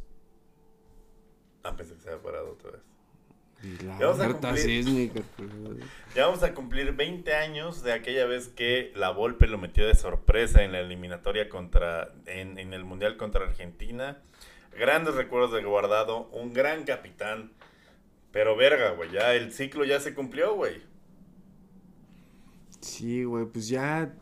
Ah, 1.63 1.75
pensé 1.75 1.95
que 1.95 2.01
se 2.01 2.09
había 2.09 2.21
parado 2.21 2.51
otra 2.51 2.71
vez 2.71 2.81
ya, 3.81 4.07
vamos 4.07 4.19
a 4.19 4.27
cumplir, 4.27 5.11
ya 6.13 6.25
vamos 6.25 6.43
a 6.43 6.53
cumplir 6.53 6.91
20 6.91 7.33
años 7.33 7.81
de 7.81 7.93
aquella 7.93 8.25
vez 8.25 8.49
que 8.49 8.91
la 8.95 9.11
Volpe 9.11 9.47
lo 9.47 9.57
metió 9.57 9.87
de 9.87 9.95
sorpresa 9.95 10.63
en 10.63 10.73
la 10.73 10.81
eliminatoria 10.81 11.47
contra 11.47 12.13
en, 12.25 12.57
en 12.57 12.73
el 12.73 12.83
Mundial 12.83 13.15
contra 13.15 13.45
Argentina. 13.45 14.21
Grandes 14.77 15.15
recuerdos 15.15 15.53
de 15.53 15.63
Guardado, 15.63 16.29
un 16.33 16.51
gran 16.51 16.83
capitán. 16.83 17.51
Pero 18.33 18.57
verga, 18.57 18.91
güey, 18.91 19.11
ya 19.11 19.33
el 19.33 19.53
ciclo 19.53 19.85
ya 19.85 19.99
se 19.99 20.13
cumplió, 20.13 20.55
güey. 20.55 20.81
Sí, 22.81 23.23
güey, 23.23 23.45
pues 23.45 23.69
ya 23.69 24.13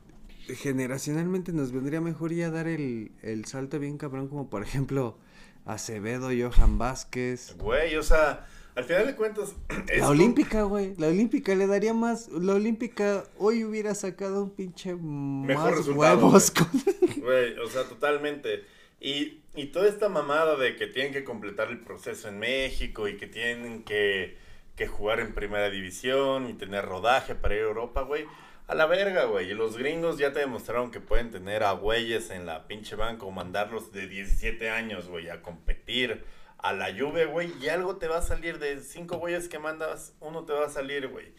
generacionalmente 0.55 1.53
nos 1.53 1.71
vendría 1.71 2.01
mejor 2.01 2.33
ya 2.33 2.49
dar 2.49 2.67
el, 2.67 3.11
el 3.21 3.45
salto 3.45 3.79
bien 3.79 3.97
cabrón, 3.97 4.27
como 4.27 4.49
por 4.49 4.63
ejemplo 4.63 5.17
Acevedo, 5.65 6.29
Johan 6.29 6.77
Vázquez. 6.77 7.55
Güey, 7.57 7.95
o 7.95 8.03
sea, 8.03 8.47
al 8.75 8.85
final 8.85 9.05
de 9.07 9.15
cuentas. 9.15 9.55
La 9.97 10.09
olímpica, 10.09 10.63
güey. 10.63 10.95
La 10.97 11.07
olímpica 11.07 11.55
le 11.55 11.67
daría 11.67 11.93
más. 11.93 12.29
La 12.29 12.53
olímpica 12.53 13.23
hoy 13.37 13.63
hubiera 13.63 13.93
sacado 13.95 14.43
un 14.43 14.51
pinche 14.51 14.95
Mejor 14.95 15.77
más 15.77 15.87
huevos. 15.87 16.53
Güey, 17.17 17.57
o 17.59 17.67
sea, 17.69 17.83
totalmente. 17.83 18.63
Y, 18.99 19.41
y 19.55 19.67
toda 19.67 19.87
esta 19.87 20.09
mamada 20.09 20.55
de 20.57 20.75
que 20.75 20.87
tienen 20.87 21.13
que 21.13 21.23
completar 21.23 21.69
el 21.69 21.79
proceso 21.79 22.29
en 22.29 22.39
México 22.39 23.07
y 23.07 23.17
que 23.17 23.27
tienen 23.27 23.83
que, 23.83 24.37
que 24.75 24.87
jugar 24.87 25.19
en 25.19 25.33
primera 25.33 25.69
división 25.69 26.49
y 26.49 26.53
tener 26.53 26.85
rodaje 26.85 27.35
para 27.35 27.55
ir 27.55 27.61
a 27.61 27.65
Europa, 27.65 28.01
güey. 28.01 28.25
A 28.71 28.73
la 28.73 28.85
verga, 28.85 29.25
güey. 29.25 29.51
Y 29.51 29.53
los 29.53 29.75
gringos 29.75 30.17
ya 30.17 30.31
te 30.31 30.39
demostraron 30.39 30.91
que 30.91 31.01
pueden 31.01 31.29
tener 31.29 31.61
a 31.61 31.73
güeyes 31.73 32.29
en 32.29 32.45
la 32.45 32.69
pinche 32.69 32.95
banca 32.95 33.25
o 33.25 33.29
mandarlos 33.29 33.91
de 33.91 34.07
17 34.07 34.69
años, 34.69 35.09
güey, 35.09 35.27
a 35.27 35.41
competir 35.41 36.23
a 36.57 36.71
la 36.71 36.89
lluvia, 36.89 37.25
güey, 37.25 37.51
y 37.61 37.67
algo 37.67 37.97
te 37.97 38.07
va 38.07 38.19
a 38.19 38.21
salir 38.21 38.59
de 38.59 38.79
cinco 38.79 39.17
güeyes 39.17 39.49
que 39.49 39.59
mandas, 39.59 40.15
uno 40.21 40.45
te 40.45 40.53
va 40.53 40.67
a 40.67 40.69
salir, 40.69 41.09
güey. 41.09 41.33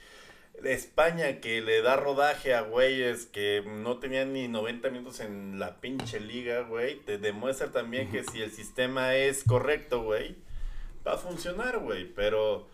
España 0.62 1.40
que 1.40 1.62
le 1.62 1.80
da 1.80 1.96
rodaje 1.96 2.52
a 2.52 2.60
güeyes 2.60 3.24
que 3.24 3.64
no 3.66 3.96
tenían 3.96 4.34
ni 4.34 4.46
90 4.48 4.90
minutos 4.90 5.20
en 5.20 5.58
la 5.58 5.80
pinche 5.80 6.20
liga, 6.20 6.60
güey, 6.60 6.96
te 6.96 7.16
demuestra 7.16 7.72
también 7.72 8.10
que 8.10 8.24
si 8.24 8.42
el 8.42 8.50
sistema 8.50 9.14
es 9.14 9.42
correcto, 9.44 10.02
güey, 10.02 10.36
va 11.06 11.14
a 11.14 11.16
funcionar, 11.16 11.78
güey, 11.78 12.04
pero 12.12 12.68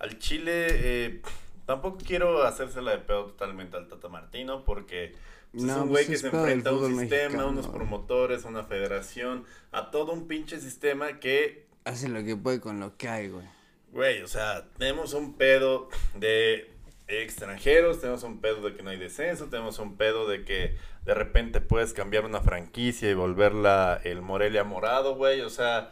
al 0.00 0.18
Chile 0.18 0.66
eh, 0.70 1.22
tampoco 1.66 1.98
quiero 2.04 2.44
hacérsela 2.44 2.92
de 2.92 2.98
pedo 2.98 3.26
totalmente 3.26 3.76
al 3.76 3.88
Tata 3.88 4.08
Martino 4.08 4.64
porque... 4.64 5.14
Pues, 5.52 5.64
es 5.64 5.70
un 5.70 5.88
güey 5.88 6.06
pues, 6.06 6.08
que 6.08 6.16
se 6.16 6.34
enfrenta 6.34 6.70
a 6.70 6.72
un 6.72 6.98
sistema, 6.98 7.42
a 7.42 7.46
unos 7.46 7.68
promotores, 7.68 8.46
a 8.46 8.48
una 8.48 8.64
federación, 8.64 9.44
a 9.70 9.90
todo 9.90 10.12
un 10.12 10.26
pinche 10.26 10.58
sistema 10.58 11.20
que 11.20 11.66
hace 11.84 12.08
lo 12.08 12.24
que 12.24 12.36
puede 12.36 12.60
con 12.60 12.80
lo 12.80 12.96
que 12.96 13.08
hay, 13.08 13.28
güey. 13.28 13.46
Güey, 13.92 14.22
o 14.22 14.28
sea, 14.28 14.66
tenemos 14.78 15.12
un 15.12 15.34
pedo 15.34 15.88
de 16.14 16.70
extranjeros, 17.08 18.00
tenemos 18.00 18.22
un 18.22 18.40
pedo 18.40 18.62
de 18.62 18.74
que 18.74 18.82
no 18.82 18.90
hay 18.90 18.98
descenso, 18.98 19.46
tenemos 19.46 19.78
un 19.78 19.96
pedo 19.96 20.26
de 20.26 20.44
que 20.44 20.76
de 21.04 21.14
repente 21.14 21.60
puedes 21.60 21.92
cambiar 21.92 22.24
una 22.24 22.40
franquicia 22.40 23.10
y 23.10 23.14
volverla 23.14 24.00
el 24.04 24.22
Morelia 24.22 24.64
morado, 24.64 25.14
güey, 25.14 25.42
o 25.42 25.50
sea, 25.50 25.90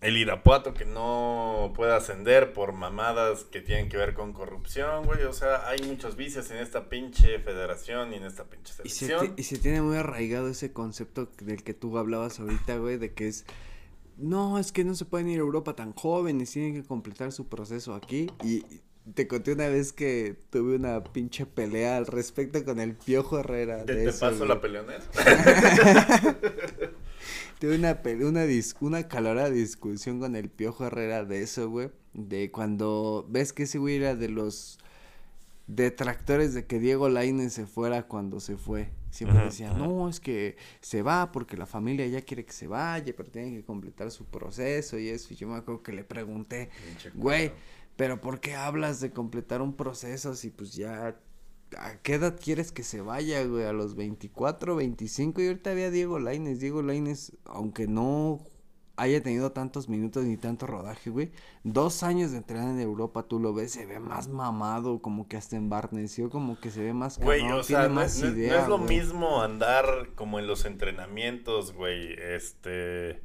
el 0.00 0.16
Irapuato 0.16 0.74
que 0.74 0.84
no 0.84 1.72
puede 1.74 1.94
ascender 1.94 2.52
por 2.52 2.72
mamadas 2.72 3.44
que 3.44 3.60
tienen 3.60 3.88
que 3.88 3.96
ver 3.96 4.14
con 4.14 4.32
corrupción, 4.32 5.04
güey, 5.04 5.22
o 5.24 5.32
sea, 5.32 5.68
hay 5.68 5.78
muchos 5.86 6.16
vicios 6.16 6.50
en 6.50 6.58
esta 6.58 6.88
pinche 6.88 7.38
federación 7.38 8.12
y 8.12 8.16
en 8.16 8.24
esta 8.24 8.44
pinche 8.44 8.72
selección. 8.74 9.24
Y 9.24 9.28
se, 9.28 9.34
y 9.36 9.42
se 9.44 9.58
tiene 9.58 9.82
muy 9.82 9.96
arraigado 9.96 10.48
ese 10.48 10.72
concepto 10.72 11.28
del 11.40 11.62
que 11.62 11.74
tú 11.74 11.96
hablabas 11.98 12.38
ahorita, 12.40 12.76
güey, 12.76 12.98
de 12.98 13.14
que 13.14 13.28
es 13.28 13.46
no, 14.16 14.58
es 14.58 14.72
que 14.72 14.84
no 14.84 14.94
se 14.94 15.04
pueden 15.04 15.28
ir 15.28 15.38
a 15.38 15.42
Europa 15.42 15.76
tan 15.76 15.92
jóvenes, 15.92 16.50
tienen 16.50 16.74
que 16.74 16.86
completar 16.86 17.32
su 17.32 17.48
proceso 17.48 17.94
aquí. 17.94 18.30
Y 18.42 18.64
te 19.14 19.28
conté 19.28 19.52
una 19.52 19.68
vez 19.68 19.92
que 19.92 20.36
tuve 20.50 20.76
una 20.76 21.04
pinche 21.04 21.46
pelea 21.46 21.96
al 21.96 22.06
respecto 22.06 22.64
con 22.64 22.80
el 22.80 22.94
Piojo 22.94 23.38
Herrera. 23.38 23.84
¿Te, 23.84 23.94
te 23.94 24.12
paso 24.12 24.46
la 24.46 24.60
peleonera? 24.60 25.04
tuve 27.58 27.76
una, 27.76 28.00
una, 28.22 28.44
una 28.80 29.08
calorada 29.08 29.50
discusión 29.50 30.20
con 30.20 30.36
el 30.36 30.50
Piojo 30.50 30.86
Herrera 30.86 31.24
de 31.24 31.42
eso, 31.42 31.70
güey. 31.70 31.90
De 32.12 32.50
cuando 32.50 33.26
ves 33.28 33.52
que 33.52 33.64
ese 33.64 33.78
güey 33.78 33.96
era 33.96 34.14
de 34.14 34.28
los 34.28 34.78
detractores 35.66 36.54
de 36.54 36.66
que 36.66 36.78
Diego 36.78 37.08
Lainez 37.08 37.52
se 37.52 37.66
fuera 37.66 38.04
cuando 38.04 38.40
se 38.40 38.56
fue. 38.56 38.90
Siempre 39.10 39.44
decían, 39.44 39.78
no, 39.78 40.08
es 40.08 40.20
que 40.20 40.56
se 40.80 41.02
va 41.02 41.32
porque 41.32 41.56
la 41.56 41.66
familia 41.66 42.06
ya 42.06 42.20
quiere 42.20 42.44
que 42.44 42.52
se 42.52 42.66
vaya, 42.66 43.14
pero 43.16 43.30
tienen 43.30 43.54
que 43.54 43.64
completar 43.64 44.10
su 44.10 44.26
proceso 44.26 44.98
y 44.98 45.08
eso. 45.08 45.32
Y 45.32 45.36
yo 45.36 45.48
me 45.48 45.56
acuerdo 45.56 45.82
que 45.82 45.92
le 45.92 46.04
pregunté, 46.04 46.70
güey, 47.14 47.52
pero 47.96 48.20
¿por 48.20 48.40
qué 48.40 48.54
hablas 48.54 49.00
de 49.00 49.10
completar 49.10 49.62
un 49.62 49.74
proceso 49.74 50.34
si 50.34 50.50
pues 50.50 50.74
ya... 50.74 51.16
¿A 51.76 51.96
qué 52.02 52.14
edad 52.14 52.38
quieres 52.42 52.72
que 52.72 52.82
se 52.82 53.00
vaya, 53.00 53.44
güey? 53.44 53.64
¿A 53.64 53.72
los 53.72 53.94
24, 53.94 54.76
25? 54.76 55.40
Y 55.42 55.46
ahorita 55.48 55.70
había 55.70 55.90
Diego 55.90 56.18
Laines. 56.18 56.60
Diego 56.60 56.82
Laines, 56.82 57.32
aunque 57.44 57.86
no 57.86 58.40
haya 58.96 59.22
tenido 59.22 59.52
tantos 59.52 59.88
minutos 59.88 60.24
ni 60.24 60.36
tanto 60.36 60.66
rodaje, 60.66 61.10
güey. 61.10 61.30
Dos 61.64 62.02
años 62.02 62.32
de 62.32 62.38
entrenar 62.38 62.70
en 62.70 62.80
Europa, 62.80 63.24
tú 63.24 63.38
lo 63.38 63.52
ves, 63.52 63.72
se 63.72 63.86
ve 63.86 64.00
más 64.00 64.28
mamado, 64.28 65.00
como 65.00 65.28
que 65.28 65.36
hasta 65.36 65.56
embarneció, 65.56 66.30
como 66.30 66.58
que 66.58 66.70
se 66.70 66.82
ve 66.82 66.92
más 66.94 67.18
Güey, 67.18 67.42
o 67.52 67.62
sea, 67.62 67.88
no, 67.88 68.00
es 68.00 68.68
lo 68.68 68.78
mismo 68.78 69.42
andar 69.42 70.10
como 70.14 70.38
en 70.38 70.46
los 70.46 70.64
entrenamientos, 70.64 71.72
güey, 71.72 72.14
este 72.14 73.22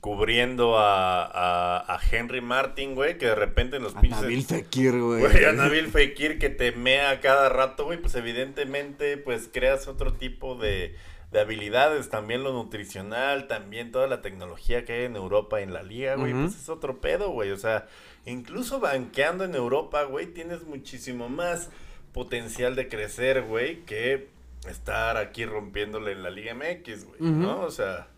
cubriendo 0.00 0.78
a, 0.78 1.24
a, 1.24 1.94
a 1.94 2.00
Henry 2.10 2.40
Martin, 2.40 2.94
güey, 2.94 3.18
que 3.18 3.26
de 3.26 3.34
repente 3.34 3.76
en 3.76 3.82
los 3.82 3.96
A 3.96 4.00
pinches... 4.00 4.22
Nabil 4.22 4.44
Fekir, 4.44 4.92
güey. 4.98 5.20
Güey, 5.20 5.44
a 5.44 5.52
Nabil 5.52 5.88
Fekir 5.88 6.38
que 6.38 6.50
te 6.50 6.72
mea 6.72 7.20
cada 7.20 7.48
rato, 7.48 7.84
güey, 7.84 8.00
pues 8.00 8.14
evidentemente 8.14 9.16
pues 9.16 9.50
creas 9.52 9.88
otro 9.88 10.12
tipo 10.12 10.54
de, 10.54 10.94
de 11.32 11.40
habilidades, 11.40 12.08
también 12.10 12.44
lo 12.44 12.52
nutricional, 12.52 13.48
también 13.48 13.90
toda 13.90 14.06
la 14.06 14.22
tecnología 14.22 14.84
que 14.84 14.92
hay 14.92 15.04
en 15.04 15.16
Europa 15.16 15.60
en 15.60 15.72
la 15.72 15.82
liga, 15.82 16.14
güey, 16.14 16.32
pues 16.32 16.54
es 16.54 16.68
otro 16.68 17.00
pedo, 17.00 17.30
güey, 17.30 17.50
o 17.50 17.58
sea, 17.58 17.86
incluso 18.24 18.78
banqueando 18.78 19.44
en 19.44 19.54
Europa, 19.54 20.04
güey, 20.04 20.26
tienes 20.26 20.62
muchísimo 20.62 21.28
más 21.28 21.70
potencial 22.12 22.76
de 22.76 22.88
crecer, 22.88 23.42
güey, 23.42 23.84
que 23.84 24.28
estar 24.68 25.16
aquí 25.16 25.44
rompiéndole 25.44 26.12
en 26.12 26.22
la 26.22 26.30
Liga 26.30 26.54
MX, 26.54 27.04
güey, 27.04 27.20
¿no? 27.20 27.60
O 27.60 27.70
sea, 27.70 28.08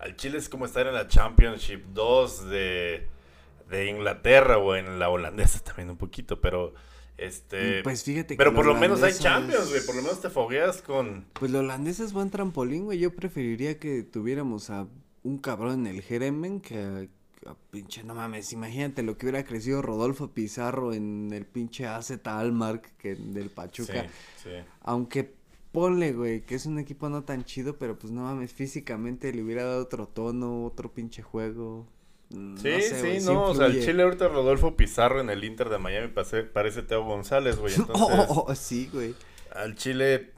al 0.00 0.16
Chile 0.16 0.38
es 0.38 0.48
como 0.48 0.64
estar 0.64 0.86
en 0.86 0.94
la 0.94 1.06
Championship 1.06 1.84
2 1.92 2.48
de, 2.48 3.06
de 3.68 3.86
Inglaterra 3.86 4.58
o 4.58 4.74
en 4.74 4.98
la 4.98 5.10
holandesa 5.10 5.60
también 5.64 5.90
un 5.90 5.96
poquito, 5.96 6.40
pero 6.40 6.74
este... 7.18 7.82
Pues 7.82 8.02
fíjate 8.02 8.34
que 8.34 8.38
pero 8.38 8.54
por 8.54 8.64
lo 8.64 8.74
menos 8.74 9.02
hay 9.02 9.12
Champions, 9.12 9.68
güey, 9.68 9.84
por 9.84 9.94
lo 9.94 10.02
menos 10.02 10.20
te 10.20 10.30
fogueas 10.30 10.80
con... 10.80 11.26
Pues 11.34 11.50
la 11.50 11.60
holandesa 11.60 12.02
es 12.02 12.12
buen 12.12 12.30
trampolín, 12.30 12.86
güey. 12.86 12.98
Yo 12.98 13.14
preferiría 13.14 13.78
que 13.78 14.02
tuviéramos 14.02 14.70
a 14.70 14.86
un 15.22 15.38
cabrón 15.38 15.86
en 15.86 15.94
el 15.94 16.02
Jeremen 16.02 16.60
que 16.60 16.78
a, 16.78 17.50
a 17.50 17.54
pinche, 17.70 18.02
no 18.02 18.14
mames, 18.14 18.54
imagínate 18.54 19.02
lo 19.02 19.18
que 19.18 19.26
hubiera 19.26 19.44
crecido 19.44 19.82
Rodolfo 19.82 20.30
Pizarro 20.30 20.94
en 20.94 21.30
el 21.32 21.44
pinche 21.44 21.86
AZ 21.86 22.12
Almar 22.24 22.80
que 22.80 23.16
del 23.16 23.50
Pachuca. 23.50 24.04
Sí, 24.36 24.44
sí. 24.44 24.50
Aunque 24.80 25.39
ponle, 25.72 26.12
güey, 26.12 26.42
que 26.42 26.54
es 26.56 26.66
un 26.66 26.78
equipo 26.78 27.08
no 27.08 27.22
tan 27.24 27.44
chido, 27.44 27.76
pero 27.78 27.98
pues 27.98 28.12
no 28.12 28.22
mames, 28.22 28.52
físicamente 28.52 29.32
le 29.32 29.42
hubiera 29.42 29.64
dado 29.64 29.82
otro 29.82 30.06
tono, 30.08 30.64
otro 30.64 30.92
pinche 30.92 31.22
juego. 31.22 31.86
Mm, 32.30 32.56
Sí, 32.56 32.80
sé, 32.82 33.20
sí, 33.20 33.26
no, 33.26 33.44
o 33.46 33.54
sea, 33.54 33.66
el. 33.66 33.84
Chile 33.84 34.02
ahorita 34.02 34.28
Rodolfo 34.28 34.76
Pizarro 34.76 35.20
en 35.20 35.30
el 35.30 35.42
Inter 35.44 35.68
de 35.68 35.78
Miami 35.78 36.08
pase- 36.08 36.44
parece 36.44 36.82
Teo 36.82 37.04
González, 37.04 37.58
güey, 37.58 37.74
entonces... 37.76 38.06
Oh, 38.28 38.44
oh, 38.48 38.54
sí, 38.54 38.88
güey. 38.92 39.14
Al 39.54 39.74
Chile 39.74 40.32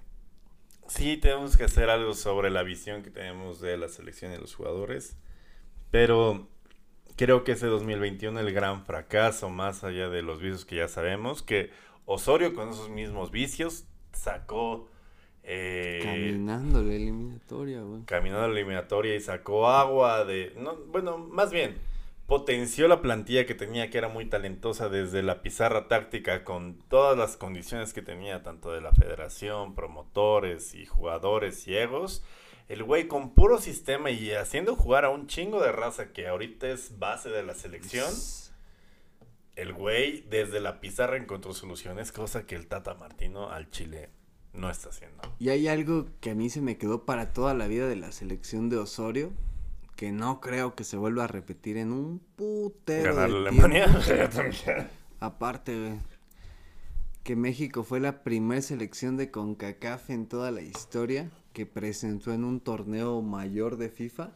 sí 0.89 1.16
tenemos 1.18 1.57
que 1.57 1.64
hacer 1.64 1.91
algo 1.91 2.14
sobre 2.14 2.51
la 2.51 2.62
visión 2.62 3.03
que 3.03 3.11
tenemos 3.11 3.61
de 3.61 3.76
la 3.76 3.89
selección 3.89 4.33
y 4.33 4.39
los 4.39 4.55
jugadores, 4.55 5.16
pero 5.91 6.49
creo 7.16 7.45
que 7.45 7.53
ese 7.53 7.66
2021 7.66 8.41
el 8.41 8.53
gran 8.53 8.85
fracaso, 8.85 9.51
más 9.51 9.85
allá 9.85 10.09
de 10.09 10.22
los 10.22 10.41
vicios 10.41 10.64
que 10.64 10.76
ya 10.76 10.89
sabemos, 10.89 11.43
que 11.43 11.70
Osorio 12.07 12.55
con 12.55 12.68
esos 12.70 12.91
mismos 12.91 13.30
vicios 13.30 13.85
sacó... 14.12 14.89
Eh, 15.45 16.01
Caminando 16.03 16.82
la 16.82 16.95
eliminatoria, 16.95 17.80
güey. 17.82 18.03
caminó 18.05 18.38
a 18.38 18.47
la 18.47 18.53
eliminatoria 18.53 19.14
y 19.16 19.20
sacó 19.20 19.68
agua 19.68 20.24
de... 20.24 20.53
No, 20.57 20.76
bueno, 20.86 21.18
más 21.18 21.51
bien, 21.51 21.76
potenció 22.26 22.86
la 22.88 23.03
plantilla 23.03 23.45
que 23.45 23.55
tenía, 23.55 23.90
que 23.90 23.99
era 23.99 24.09
muy 24.09 24.26
talentosa 24.26 24.88
desde 24.88 25.22
la 25.22 25.43
pizarra 25.43 25.88
táctica, 25.88 26.45
con 26.45 26.78
todas 26.88 27.18
las 27.18 27.36
condiciones 27.36 27.93
que 27.93 28.03
tenía, 28.03 28.43
tanto 28.43 28.72
de 28.72 28.80
la 28.80 28.93
federación, 28.93 29.74
promotores 29.74 30.74
y 30.74 30.86
jugadores 30.86 31.61
ciegos. 31.61 32.24
El 32.68 32.84
güey 32.84 33.09
con 33.09 33.34
puro 33.34 33.59
sistema 33.59 34.11
y 34.11 34.30
haciendo 34.30 34.76
jugar 34.76 35.05
a 35.05 35.11
un 35.11 35.26
chingo 35.26 35.61
de 35.61 35.72
raza 35.72 36.12
que 36.12 36.28
ahorita 36.28 36.68
es 36.70 36.99
base 36.99 37.28
de 37.28 37.43
la 37.43 37.55
selección. 37.55 38.11
El 39.57 39.74
güey 39.74 40.22
desde 40.30 40.61
la 40.61 40.80
pizarra 40.80 41.16
encontró 41.16 41.53
soluciones, 41.53 42.12
cosa 42.12 42.47
que 42.47 42.55
el 42.55 42.68
Tata 42.68 42.95
Martino 42.95 43.51
al 43.51 43.70
Chile 43.70 44.09
no 44.53 44.70
está 44.70 44.90
haciendo. 44.90 45.22
Y 45.38 45.48
hay 45.48 45.68
algo 45.68 46.07
que 46.20 46.30
a 46.30 46.34
mí 46.34 46.50
se 46.50 46.61
me 46.61 46.76
quedó 46.78 47.05
para 47.05 47.32
toda 47.32 47.55
la 47.55 47.66
vida 47.66 47.88
de 47.88 47.96
la 47.96 48.12
selección 48.12 48.68
de 48.68 48.78
Osorio, 48.78 49.32
que 49.96 50.12
no 50.12 50.40
creo 50.40 50.74
que 50.74 50.84
se 50.84 50.96
vuelva 50.96 51.24
a 51.24 51.26
repetir 51.28 51.76
en 51.76 51.92
un 51.92 52.20
putero 52.36 53.14
Ganar 53.14 53.30
de. 53.30 53.36
Alemania. 53.36 53.86
Aparte, 55.20 55.78
güey, 55.78 55.98
que 57.22 57.36
México 57.36 57.84
fue 57.84 58.00
la 58.00 58.22
primer 58.24 58.62
selección 58.62 59.16
de 59.16 59.30
CONCACAF 59.30 60.11
en 60.11 60.26
toda 60.26 60.50
la 60.50 60.62
historia 60.62 61.30
que 61.53 61.66
presentó 61.66 62.32
en 62.32 62.44
un 62.44 62.61
torneo 62.61 63.22
mayor 63.22 63.76
de 63.76 63.90
FIFA 63.90 64.32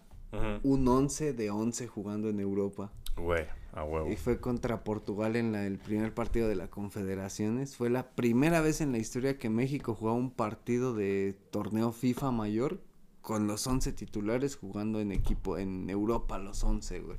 un 0.62 0.86
11 0.86 1.32
de 1.32 1.50
11 1.50 1.86
jugando 1.86 2.28
en 2.28 2.40
Europa. 2.40 2.92
Güey, 3.16 3.44
a 3.72 3.82
huevo. 3.84 4.10
Y 4.10 4.16
fue 4.16 4.40
contra 4.40 4.84
Portugal 4.84 5.36
en 5.36 5.52
la- 5.52 5.66
el 5.66 5.78
primer 5.78 6.12
partido 6.14 6.48
de 6.48 6.54
la 6.56 6.68
Confederaciones. 6.68 7.76
Fue 7.76 7.90
la 7.90 8.10
primera 8.10 8.60
vez 8.60 8.80
en 8.80 8.92
la 8.92 8.98
historia 8.98 9.38
que 9.38 9.48
México 9.50 9.94
jugaba 9.94 10.18
un 10.18 10.30
partido 10.30 10.94
de 10.94 11.36
torneo 11.50 11.92
FIFA 11.92 12.30
mayor 12.30 12.80
con 13.22 13.46
los 13.46 13.66
11 13.66 13.92
titulares 13.92 14.56
jugando 14.56 15.00
en 15.00 15.12
equipo 15.12 15.58
en 15.58 15.88
Europa 15.90 16.38
los 16.38 16.62
11, 16.62 17.00
güey. 17.00 17.18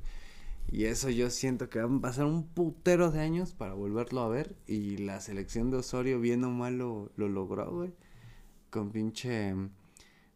Y 0.69 0.85
eso 0.85 1.09
yo 1.09 1.29
siento 1.29 1.69
que 1.69 1.79
van 1.79 1.97
a 1.97 2.01
pasar 2.01 2.25
un 2.25 2.45
putero 2.45 3.09
de 3.11 3.21
años 3.21 3.53
para 3.53 3.73
volverlo 3.73 4.21
a 4.21 4.27
ver. 4.27 4.55
Y 4.67 4.97
la 4.97 5.19
selección 5.21 5.71
de 5.71 5.77
Osorio, 5.77 6.19
bien 6.19 6.43
o 6.43 6.49
mal, 6.51 6.77
lo, 6.77 7.11
lo 7.15 7.27
logró, 7.29 7.71
güey. 7.71 7.93
Con 8.69 8.91
pinche... 8.91 9.53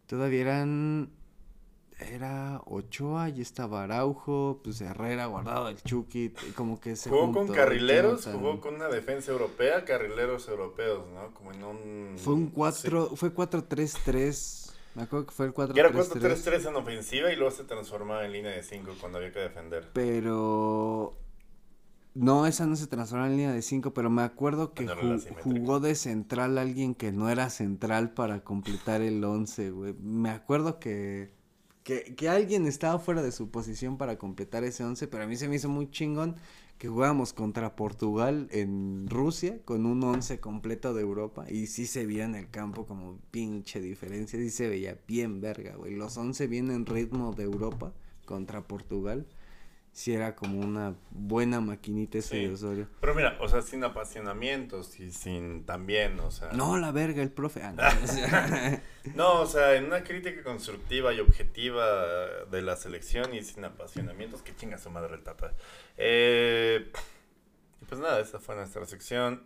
Todavía 0.08 0.42
eran... 0.42 1.10
Era 2.10 2.62
Ochoa 2.66 3.30
y 3.30 3.42
estaba 3.42 3.84
Araujo, 3.84 4.60
pues 4.64 4.82
Herrera, 4.82 5.28
Guardado, 5.28 5.70
el 5.70 5.82
Chucky, 5.84 6.34
como 6.56 6.80
que 6.80 6.96
se 6.96 7.10
Jugó 7.10 7.32
con 7.32 7.48
carrileros, 7.50 8.26
jugó 8.26 8.60
con 8.60 8.76
una 8.76 8.88
defensa 8.88 9.32
europea, 9.32 9.86
carrileros 9.86 10.48
europeos, 10.48 11.06
¿no? 11.14 11.32
Como 11.36 11.52
en 11.52 11.64
un... 11.64 12.18
Fue 12.18 12.34
un 12.34 12.48
4, 12.48 13.12
fue 13.16 13.34
4-3-3, 13.34 14.72
me 14.96 15.04
acuerdo 15.04 15.26
que 15.28 15.32
fue 15.32 15.46
el 15.46 15.54
Sí. 15.54 15.74
Y 15.76 15.80
era 15.80 15.92
4-3-3. 15.92 16.44
4-3-3 16.64 16.70
en 16.70 16.76
ofensiva 16.76 17.32
y 17.32 17.36
luego 17.36 17.52
se 17.52 17.64
transformaba 17.66 18.26
en 18.26 18.32
línea 18.34 18.52
de 18.52 18.64
5 18.64 18.94
cuando 19.00 19.20
había 19.20 19.32
que 19.32 19.40
defender. 19.40 19.90
Pero... 19.94 21.18
No, 22.14 22.46
esa 22.46 22.66
no 22.66 22.76
se 22.76 22.88
transformó 22.88 23.26
en 23.26 23.32
línea 23.38 23.54
de 23.54 23.62
5, 23.62 23.94
pero 23.94 24.10
me 24.10 24.24
acuerdo 24.24 24.74
que 24.74 24.86
ju- 24.86 25.42
jugó 25.44 25.80
de 25.80 25.96
central 25.96 26.58
alguien 26.58 26.94
que 26.94 27.14
no 27.14 27.30
era 27.30 27.50
central 27.50 28.12
para 28.14 28.44
completar 28.44 29.02
el 29.02 29.24
11, 29.24 29.72
güey. 29.72 29.94
Me 29.94 30.30
acuerdo 30.30 30.78
que, 30.78 31.32
que, 31.84 32.16
que 32.16 32.30
alguien 32.30 32.68
estaba 32.68 33.00
fuera 33.00 33.22
de 33.22 33.32
su 33.32 33.50
posición 33.50 33.98
para 33.98 34.18
completar 34.18 34.64
ese 34.64 34.84
11, 34.84 35.08
pero 35.08 35.24
a 35.24 35.28
mí 35.28 35.36
se 35.36 35.48
me 35.48 35.56
hizo 35.56 35.70
muy 35.70 35.90
chingón 35.90 36.36
que 36.82 36.88
jugáramos 36.88 37.32
contra 37.32 37.76
Portugal 37.76 38.48
en 38.50 39.08
Rusia 39.08 39.60
con 39.66 39.86
un 39.86 40.04
11 40.04 40.40
completo 40.40 40.96
de 40.96 41.02
Europa 41.02 41.46
y 41.48 41.68
sí 41.68 41.86
se 41.86 42.08
veía 42.08 42.26
en 42.26 42.34
el 42.34 42.50
campo 42.50 42.88
como 42.88 43.20
pinche 43.30 43.80
diferencia, 43.80 44.40
sí 44.40 44.50
se 44.50 44.68
veía 44.68 44.98
bien 45.08 45.42
verga, 45.42 45.76
güey. 45.76 45.94
Los 45.94 46.18
11 46.18 46.48
vienen 46.48 46.78
en 46.78 46.86
ritmo 46.88 47.34
de 47.34 47.44
Europa 47.44 47.94
contra 48.26 48.68
Portugal. 48.68 49.28
Sí 49.94 50.14
era 50.14 50.36
como 50.38 50.62
una 50.62 50.96
buena 51.10 51.60
maquinita 51.60 52.18
ese 52.18 52.30
Sí. 52.30 52.46
de 52.48 52.54
Osorio. 52.54 52.88
Pero 53.02 53.14
mira, 53.14 53.38
o 53.42 53.50
sea, 53.50 53.62
sin 53.62 53.84
apasionamientos 53.84 54.98
y 55.02 55.12
sin 55.12 55.66
también, 55.66 56.18
o 56.22 56.32
sea... 56.32 56.50
No, 56.54 56.78
la 56.78 56.92
verga, 56.94 57.22
el 57.22 57.30
profe. 57.32 57.62
Ah, 57.62 57.74
no, 57.74 57.84
o 58.04 58.08
sea, 58.08 58.82
No, 59.16 59.42
o 59.42 59.46
sea, 59.46 59.76
en 59.76 59.86
una 59.86 60.04
crítica 60.06 60.44
constructiva 60.44 61.14
y 61.14 61.20
objetiva 61.20 62.46
de 62.50 62.62
la 62.62 62.78
selección 62.78 63.34
y 63.36 63.44
sin 63.44 63.66
apasionamientos, 63.66 64.42
que 64.42 64.56
chinga 64.56 64.78
su 64.78 64.90
madre 64.90 65.16
el 65.16 65.24
Tata. 65.24 65.54
Eh, 65.98 66.90
y 67.82 67.86
pues 67.86 68.00
nada, 68.00 68.22
esa 68.22 68.40
fue 68.40 68.56
nuestra 68.56 68.86
sección. 68.86 69.44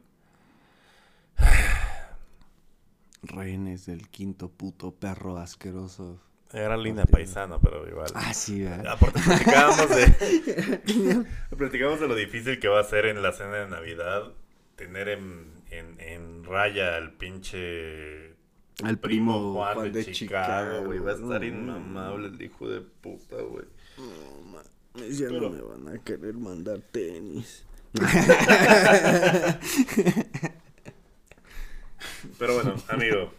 Rehenes 3.24 3.88
del 3.88 4.08
quinto 4.10 4.50
puto 4.50 4.93
perro 4.93 5.38
asqueroso. 5.38 6.20
Era 6.56 6.78
linda 6.78 7.06
paisano, 7.06 7.60
pero 7.60 7.86
igual. 7.88 8.08
Ah, 8.16 8.34
sí, 8.34 8.64
¿verdad? 8.64 8.93
Aparte 8.93 9.20
platicábamos 9.22 9.89
de 9.89 10.06
platicábamos 11.58 11.99
de 11.99 12.08
lo 12.08 12.16
difícil 12.16 12.60
que 12.60 12.70
va 12.70 12.80
a 12.80 12.84
ser 12.86 13.06
en 13.08 13.22
la 13.22 13.34
cena 13.34 13.56
de 13.56 13.68
Navidad 13.68 14.32
tener 14.78 15.10
en, 15.10 15.51
en, 15.70 15.99
en 15.99 16.45
raya 16.45 16.95
al 16.95 17.12
pinche 17.12 18.36
Al 18.84 18.97
primo 18.99 19.53
Juan, 19.53 19.91
de, 19.91 20.06
Chicago, 20.12 20.86
güey. 20.86 20.99
Va 20.99 21.12
a 21.12 21.16
estar 21.16 21.41
No, 21.41 21.45
inmamable 21.45 22.28
el 22.28 22.41
hijo 22.41 22.70
de 22.70 22.80
puta, 22.82 23.36
güey. 23.36 23.66
No, 23.97 24.62
mames, 24.95 25.18
ya 25.18 25.28
Pero- 25.28 25.49
no 25.49 25.51
me 25.51 25.62
van 25.62 25.88
a 25.93 25.97
querer 26.03 26.36
mandar 26.36 26.80
tenis. 26.91 27.66
Pero 32.39 32.56
bueno, 32.56 32.76
amigo. 32.89 33.34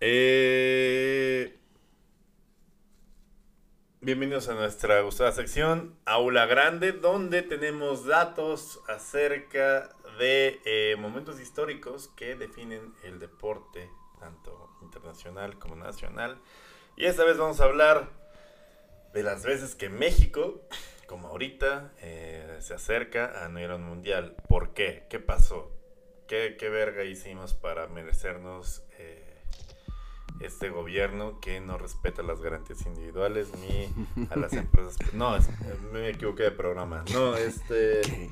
Eh, 0.00 1.56
bienvenidos 4.06 4.48
a 4.48 4.54
nuestra 4.54 5.00
gustada 5.00 5.32
sección 5.32 5.98
Aula 6.04 6.46
Grande, 6.46 6.92
donde 6.92 7.42
tenemos 7.42 8.06
datos 8.06 8.78
acerca 8.86 9.96
de 10.16 10.60
eh, 10.64 10.94
momentos 10.96 11.40
históricos 11.40 12.12
que 12.16 12.36
definen 12.36 12.94
el 13.02 13.18
deporte, 13.18 13.90
tanto 14.20 14.70
internacional 14.80 15.58
como 15.58 15.74
nacional. 15.74 16.38
Y 16.96 17.06
esta 17.06 17.24
vez 17.24 17.36
vamos 17.36 17.60
a 17.60 17.64
hablar 17.64 18.08
de 19.12 19.24
las 19.24 19.44
veces 19.44 19.74
que 19.74 19.88
México, 19.88 20.60
como 21.08 21.26
ahorita, 21.26 21.90
eh, 21.98 22.58
se 22.60 22.74
acerca 22.74 23.44
a 23.44 23.48
no 23.48 23.58
ir 23.58 23.72
a 23.72 23.74
un 23.74 23.82
mundial. 23.82 24.36
¿Por 24.48 24.72
qué? 24.72 25.08
¿Qué 25.10 25.18
pasó? 25.18 25.72
¿Qué, 26.28 26.54
qué 26.56 26.68
verga 26.68 27.02
hicimos 27.02 27.54
para 27.54 27.88
merecernos 27.88 28.85
este 30.40 30.68
gobierno 30.70 31.40
que 31.40 31.60
no 31.60 31.78
respeta 31.78 32.22
las 32.22 32.40
garantías 32.40 32.84
individuales 32.86 33.48
ni 33.60 34.26
a 34.30 34.36
las 34.36 34.52
empresas. 34.54 34.96
No, 35.12 35.36
es- 35.36 35.48
me 35.92 36.08
equivoqué 36.10 36.44
de 36.44 36.50
programa. 36.52 37.04
No, 37.12 37.34
este. 37.36 38.02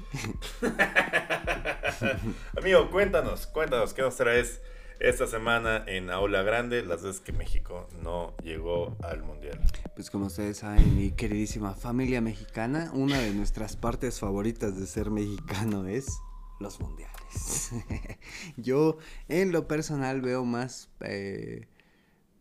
Amigo, 2.59 2.91
cuéntanos, 2.91 3.47
cuéntanos, 3.47 3.95
¿qué 3.95 4.03
nos 4.03 4.17
traes 4.17 4.61
esta 5.01 5.27
semana 5.27 5.83
en 5.87 6.11
Aula 6.11 6.43
Grande? 6.43 6.83
Las 6.85 7.03
veces 7.03 7.21
que 7.21 7.33
México 7.33 7.89
no 8.03 8.35
llegó 8.43 8.97
al 9.03 9.23
mundial. 9.23 9.61
Pues 9.95 10.11
como 10.11 10.27
ustedes 10.27 10.59
saben, 10.59 10.97
mi 10.97 11.11
queridísima 11.13 11.75
familia 11.75 12.21
mexicana, 12.21 12.91
una 12.95 13.19
de 13.19 13.33
nuestras 13.33 13.77
partes 13.77 14.21
favoritas 14.21 14.79
de 14.79 14.87
ser 14.87 15.11
mexicano 15.11 15.87
es 15.87 16.07
los 16.61 16.81
mundiales. 16.81 17.73
Yo 18.57 18.99
en 19.29 19.53
lo 19.53 19.67
personal 19.67 20.21
veo 20.21 20.45
más 20.45 20.89
eh, 21.01 21.67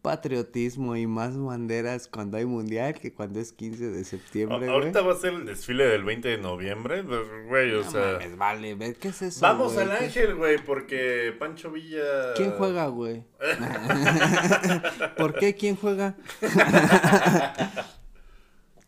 patriotismo 0.03 0.95
y 0.97 1.07
más 1.07 1.35
banderas 1.35 2.07
cuando 2.07 2.37
hay 2.37 2.45
mundial 2.45 2.93
que 2.93 3.11
cuando 3.13 3.39
es 3.39 3.53
15 3.53 3.89
de 3.89 4.01
A- 4.01 4.03
septiembre. 4.03 4.57
güey. 4.59 4.69
ahorita 4.69 5.01
va 5.01 5.13
a 5.13 5.15
ser 5.15 5.33
el 5.33 5.45
desfile 5.45 5.85
del 5.87 6.03
20 6.03 6.27
de 6.27 6.37
noviembre, 6.37 7.03
pues, 7.03 7.21
güey, 7.47 7.73
o 7.73 7.83
No 7.83 7.89
sea. 7.91 8.11
mames, 8.19 8.37
vale, 8.37 8.75
ver 8.75 8.95
qué 8.97 9.07
es 9.07 9.21
eso. 9.23 9.39
Vamos 9.41 9.73
güey? 9.73 9.89
al 9.89 9.97
¿Qué- 9.97 10.05
Ángel, 10.05 10.35
güey, 10.35 10.57
porque 10.63 11.33
Pancho 11.39 11.71
Villa. 11.71 12.33
¿Quién 12.35 12.51
juega, 12.51 12.85
güey? 12.87 13.23
¿Por 15.17 15.33
qué? 15.39 15.55
¿Quién 15.55 15.75
juega? 15.77 16.15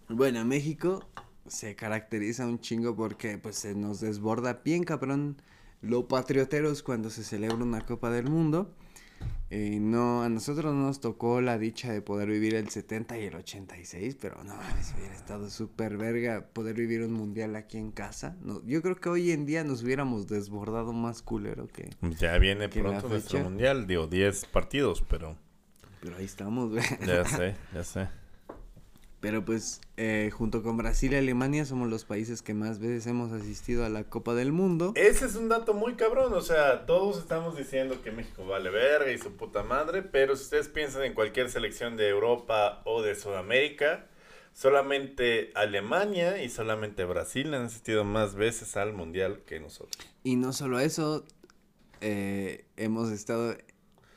bueno, 0.09 0.43
México 0.45 1.07
se 1.47 1.76
caracteriza 1.76 2.45
un 2.45 2.59
chingo 2.59 2.95
porque 2.95 3.38
pues 3.38 3.55
se 3.55 3.76
nos 3.76 3.99
desborda 4.01 4.61
bien 4.63 4.84
cabrón 4.84 5.41
lo 5.82 6.07
patrioteros 6.07 6.84
cuando 6.84 7.09
se 7.09 7.24
celebra 7.24 7.57
una 7.63 7.86
Copa 7.86 8.09
del 8.09 8.30
Mundo. 8.30 8.74
Eh, 9.51 9.77
no, 9.79 10.23
a 10.23 10.29
nosotros 10.29 10.73
no 10.73 10.87
nos 10.87 10.99
tocó 10.99 11.39
la 11.39 11.59
dicha 11.59 11.91
de 11.91 12.01
poder 12.01 12.29
vivir 12.29 12.55
el 12.55 12.69
70 12.69 13.19
y 13.19 13.25
el 13.25 13.35
86, 13.35 14.17
pero 14.19 14.43
no 14.43 14.55
mames, 14.55 14.93
hubiera 14.97 15.13
estado 15.13 15.49
súper 15.51 15.97
verga 15.97 16.47
poder 16.51 16.75
vivir 16.75 17.03
un 17.03 17.13
mundial 17.13 17.55
aquí 17.55 17.77
en 17.77 17.91
casa. 17.91 18.35
No, 18.41 18.63
yo 18.65 18.81
creo 18.81 18.95
que 18.95 19.09
hoy 19.09 19.31
en 19.31 19.45
día 19.45 19.63
nos 19.63 19.83
hubiéramos 19.83 20.27
desbordado 20.27 20.93
más 20.93 21.21
culero 21.21 21.67
que... 21.67 21.89
Ya 22.19 22.37
viene 22.39 22.69
Que 22.69 22.81
pronto 22.81 23.07
nuestro 23.07 23.39
mundial, 23.39 23.85
digo, 23.85 24.07
10 24.07 24.45
partidos, 24.45 25.03
pero. 25.07 25.37
Pero 26.01 26.17
ahí 26.17 26.25
estamos, 26.25 26.71
güey. 26.71 26.83
Ya 27.05 27.23
sé, 27.25 27.55
ya 27.73 27.83
sé. 27.83 28.07
Pero 29.26 29.43
pues 29.43 29.82
eh, 29.97 30.30
junto 30.32 30.61
con 30.61 30.78
Brasil 30.78 31.13
y 31.13 31.15
Alemania 31.15 31.65
somos 31.65 31.89
los 31.89 32.05
países 32.05 32.43
que 32.43 32.53
más 32.53 32.78
veces 32.78 33.07
hemos 33.07 33.32
asistido 33.32 33.84
a 33.84 33.89
la 33.89 34.03
Copa 34.03 34.36
del 34.36 34.51
Mundo. 34.51 34.93
Ese 34.93 35.26
es 35.26 35.36
un 35.36 35.49
dato 35.49 35.73
muy 35.73 35.95
cabrón, 35.95 36.32
o 36.36 36.41
sea, 36.41 36.86
todos 36.86 37.17
estamos 37.17 37.57
diciendo 37.57 38.03
que 38.03 38.11
México 38.11 38.45
vale 38.45 38.69
verga 38.69 39.11
y 39.11 39.17
su 39.17 39.32
puta 39.32 39.63
madre, 39.63 40.03
pero 40.03 40.36
si 40.36 40.43
ustedes 40.43 40.67
piensan 40.67 41.05
en 41.05 41.15
cualquier 41.15 41.49
selección 41.49 41.97
de 41.97 42.07
Europa 42.07 42.84
o 42.86 43.01
de 43.01 43.15
Sudamérica, 43.15 44.05
solamente 44.53 45.49
Alemania 45.55 46.43
y 46.43 46.49
solamente 46.49 47.03
Brasil 47.03 47.51
han 47.55 47.63
asistido 47.63 48.03
más 48.03 48.36
veces 48.36 48.78
al 48.78 48.93
mundial 48.93 49.41
que 49.47 49.59
nosotros. 49.59 50.07
Y 50.23 50.36
no 50.36 50.53
solo 50.53 50.80
eso, 50.80 51.26
eh, 51.99 52.65
hemos 52.78 53.09
estado... 53.09 53.57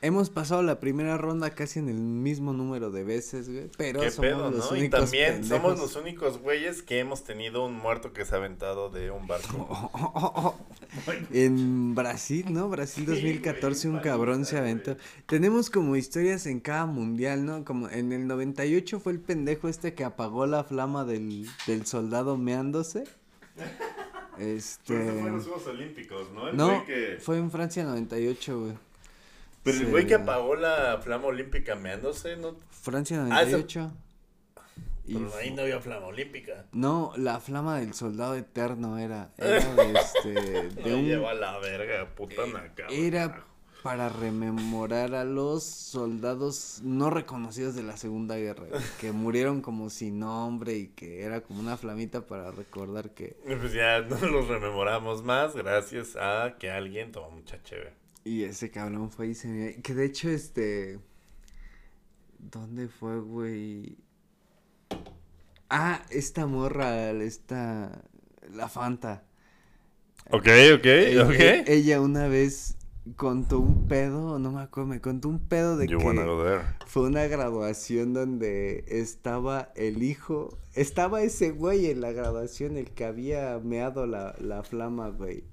Hemos 0.01 0.29
pasado 0.29 0.63
la 0.63 0.79
primera 0.79 1.17
ronda 1.17 1.49
casi 1.49 1.79
en 1.79 1.89
el 1.89 1.97
mismo 1.97 2.53
número 2.53 2.89
de 2.89 3.03
veces, 3.03 3.49
güey. 3.49 3.69
Pero 3.77 3.99
¿Qué 3.99 4.11
somos 4.11 4.31
pedo, 4.31 4.51
los 4.51 4.71
no? 4.71 4.77
Y 4.77 4.79
únicos 4.79 4.99
también 5.01 5.43
somos 5.43 5.77
los 5.77 5.95
únicos 5.97 6.37
güeyes 6.37 6.81
que 6.81 6.99
hemos 6.99 7.25
tenido 7.25 7.65
un 7.65 7.73
muerto 7.73 8.13
que 8.13 8.23
se 8.23 8.33
ha 8.33 8.37
aventado 8.37 8.89
de 8.89 9.11
un 9.11 9.27
barco. 9.27 10.57
En 11.31 11.93
Brasil, 11.93 12.47
¿no? 12.49 12.67
Brasil 12.67 13.05
2014 13.05 13.89
un 13.89 13.99
cabrón 13.99 14.45
se 14.45 14.57
aventó. 14.57 14.97
Tenemos 15.27 15.69
como 15.69 15.95
historias 15.95 16.47
en 16.47 16.59
cada 16.59 16.87
mundial, 16.87 17.45
¿no? 17.45 17.63
Como 17.63 17.89
en 17.89 18.11
el 18.11 18.25
98 18.25 18.99
fue 18.99 19.11
el 19.11 19.19
pendejo 19.19 19.67
este 19.67 19.93
que 19.93 20.03
apagó 20.03 20.47
la 20.47 20.63
flama 20.63 21.05
del, 21.05 21.47
del 21.67 21.85
soldado 21.85 22.37
meándose. 22.37 23.03
Este... 24.39 24.93
Pero 24.93 25.03
eso 25.03 25.19
fue 25.19 25.27
en 25.27 25.35
los 25.35 25.43
Juegos 25.43 25.67
Olímpicos, 25.67 26.31
¿no? 26.31 26.47
El 26.47 26.55
No, 26.55 26.67
güey 26.67 26.85
que... 26.85 27.17
fue 27.19 27.37
en 27.37 27.51
Francia 27.51 27.83
98, 27.83 28.59
güey. 28.61 28.73
Pero 29.63 29.77
el 29.77 29.87
güey 29.87 30.07
que 30.07 30.15
apagó 30.15 30.55
la 30.55 30.99
flama 31.03 31.25
olímpica 31.27 31.75
meándose, 31.75 32.37
¿no? 32.37 32.55
Francia 32.69 33.17
Ah, 33.29 33.41
eso- 33.43 33.57
98. 33.57 33.91
Pero 35.05 35.35
ahí 35.37 35.51
no 35.51 35.63
había 35.63 35.79
flama 35.79 36.05
olímpica. 36.07 36.65
No, 36.71 37.13
la 37.17 37.39
flama 37.39 37.79
del 37.79 37.93
soldado 37.95 38.35
eterno 38.35 38.99
era. 38.99 39.31
Era 39.37 39.73
de, 39.73 39.93
este, 39.99 40.31
de 40.83 40.93
un 40.93 41.05
lleva 41.05 41.33
la 41.33 41.57
verga, 41.57 42.07
puta 42.15 42.45
naca. 42.45 42.85
Era 42.91 43.43
para 43.81 44.09
rememorar 44.09 45.15
a 45.15 45.23
los 45.23 45.63
soldados 45.63 46.81
no 46.83 47.09
reconocidos 47.09 47.73
de 47.75 47.81
la 47.81 47.97
Segunda 47.97 48.35
Guerra, 48.35 48.67
que 48.99 49.11
murieron 49.13 49.61
como 49.61 49.89
sin 49.89 50.19
nombre 50.19 50.75
y 50.75 50.87
que 50.89 51.23
era 51.23 51.41
como 51.41 51.59
una 51.61 51.75
flamita 51.77 52.27
para 52.27 52.51
recordar 52.51 53.11
que... 53.11 53.35
Pues 53.45 53.73
ya 53.73 54.01
no 54.01 54.17
los 54.27 54.47
rememoramos 54.47 55.23
más 55.23 55.55
gracias 55.55 56.15
a 56.17 56.57
que 56.59 56.69
alguien 56.69 57.11
tomó 57.11 57.31
mucha 57.31 57.63
chévere. 57.63 57.93
Y 58.29 58.43
ese 58.43 58.69
cabrón 58.69 59.09
fue 59.09 59.29
y 59.29 59.33
se 59.33 59.47
me... 59.47 59.81
Que 59.81 59.95
de 59.95 60.05
hecho, 60.05 60.29
este... 60.29 60.99
¿Dónde 62.37 62.87
fue, 62.87 63.19
güey? 63.19 63.97
Ah, 65.67 66.03
esta 66.11 66.45
morra, 66.45 67.09
esta... 67.09 68.03
La 68.53 68.69
Fanta. 68.69 69.23
Ok, 70.29 70.47
ok, 70.75 70.85
Ella, 70.85 71.23
ok. 71.23 71.65
ella 71.65 72.01
una 72.01 72.27
vez 72.27 72.77
contó 73.15 73.61
un 73.61 73.87
pedo, 73.87 74.37
no 74.37 74.51
me 74.51 74.61
acuerdo, 74.61 74.89
me 74.89 75.01
contó 75.01 75.27
un 75.27 75.39
pedo 75.39 75.75
de 75.75 75.87
You 75.87 75.97
que... 75.97 76.05
wanna 76.05 76.25
go 76.25 76.43
there. 76.43 76.61
Fue 76.85 77.07
una 77.07 77.25
graduación 77.25 78.13
donde 78.13 78.85
estaba 78.89 79.71
el 79.75 80.03
hijo, 80.03 80.59
estaba 80.75 81.23
ese 81.23 81.49
güey 81.49 81.87
en 81.87 82.01
la 82.01 82.11
graduación, 82.11 82.77
el 82.77 82.91
que 82.91 83.05
había 83.05 83.59
meado 83.63 84.05
la, 84.05 84.35
la 84.39 84.61
flama, 84.61 85.09
güey. 85.09 85.45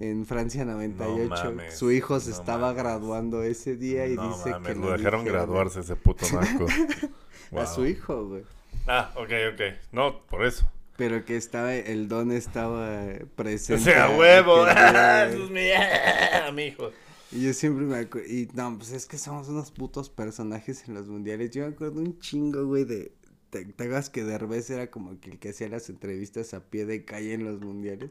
En 0.00 0.24
Francia 0.26 0.64
98. 0.64 1.28
mames, 1.28 1.78
Su 1.78 1.92
hijo 1.92 2.18
se 2.20 2.30
no 2.30 2.36
estaba 2.36 2.68
mames. 2.68 2.82
graduando 2.82 3.42
ese 3.42 3.76
día 3.76 4.06
y 4.08 4.14
no 4.16 4.28
dice 4.28 4.50
mames, 4.50 4.68
que 4.72 4.74
lo 4.80 4.90
dejaron 4.92 5.24
graduarse 5.24 5.80
ese 5.80 5.94
puto 5.94 6.26
naco. 6.32 6.66
A 7.56 7.66
su 7.66 7.86
hijo, 7.86 8.26
güey. 8.26 8.42
Ah, 8.86 9.12
ok, 9.14 9.30
ok. 9.52 9.60
No, 9.92 10.22
por 10.26 10.44
eso. 10.44 10.66
Pero 10.96 11.24
que 11.24 11.36
estaba, 11.36 11.74
el 11.74 12.08
don 12.08 12.32
estaba 12.32 13.04
eh, 13.04 13.24
O 13.32 13.36
presente. 13.36 13.84
sea, 13.84 14.10
huevo. 14.10 14.64
ah, 14.66 15.28
mi 16.54 16.62
hijo. 16.64 16.90
Y 17.32 17.44
yo 17.44 17.52
siempre 17.52 17.84
me 17.84 17.98
acuerdo, 17.98 18.26
y 18.28 18.48
no, 18.54 18.76
pues 18.76 18.90
es 18.92 19.06
que 19.06 19.16
somos 19.16 19.48
unos 19.48 19.70
putos 19.70 20.10
personajes 20.10 20.88
en 20.88 20.94
los 20.94 21.06
mundiales. 21.08 21.50
Yo 21.52 21.62
me 21.66 21.74
acuerdo 21.74 22.00
un 22.00 22.18
chingo, 22.18 22.64
güey, 22.66 22.84
de, 22.84 23.12
te, 23.50 23.64
te 23.64 23.84
acuerdas 23.84 24.10
que 24.10 24.24
Derbez 24.24 24.70
era 24.70 24.90
como 24.90 25.18
que 25.20 25.30
el 25.30 25.38
que 25.38 25.50
hacía 25.50 25.68
las 25.68 25.88
entrevistas 25.90 26.54
a 26.54 26.60
pie 26.60 26.86
de 26.86 27.04
calle 27.04 27.34
en 27.34 27.44
los 27.44 27.60
mundiales. 27.60 28.10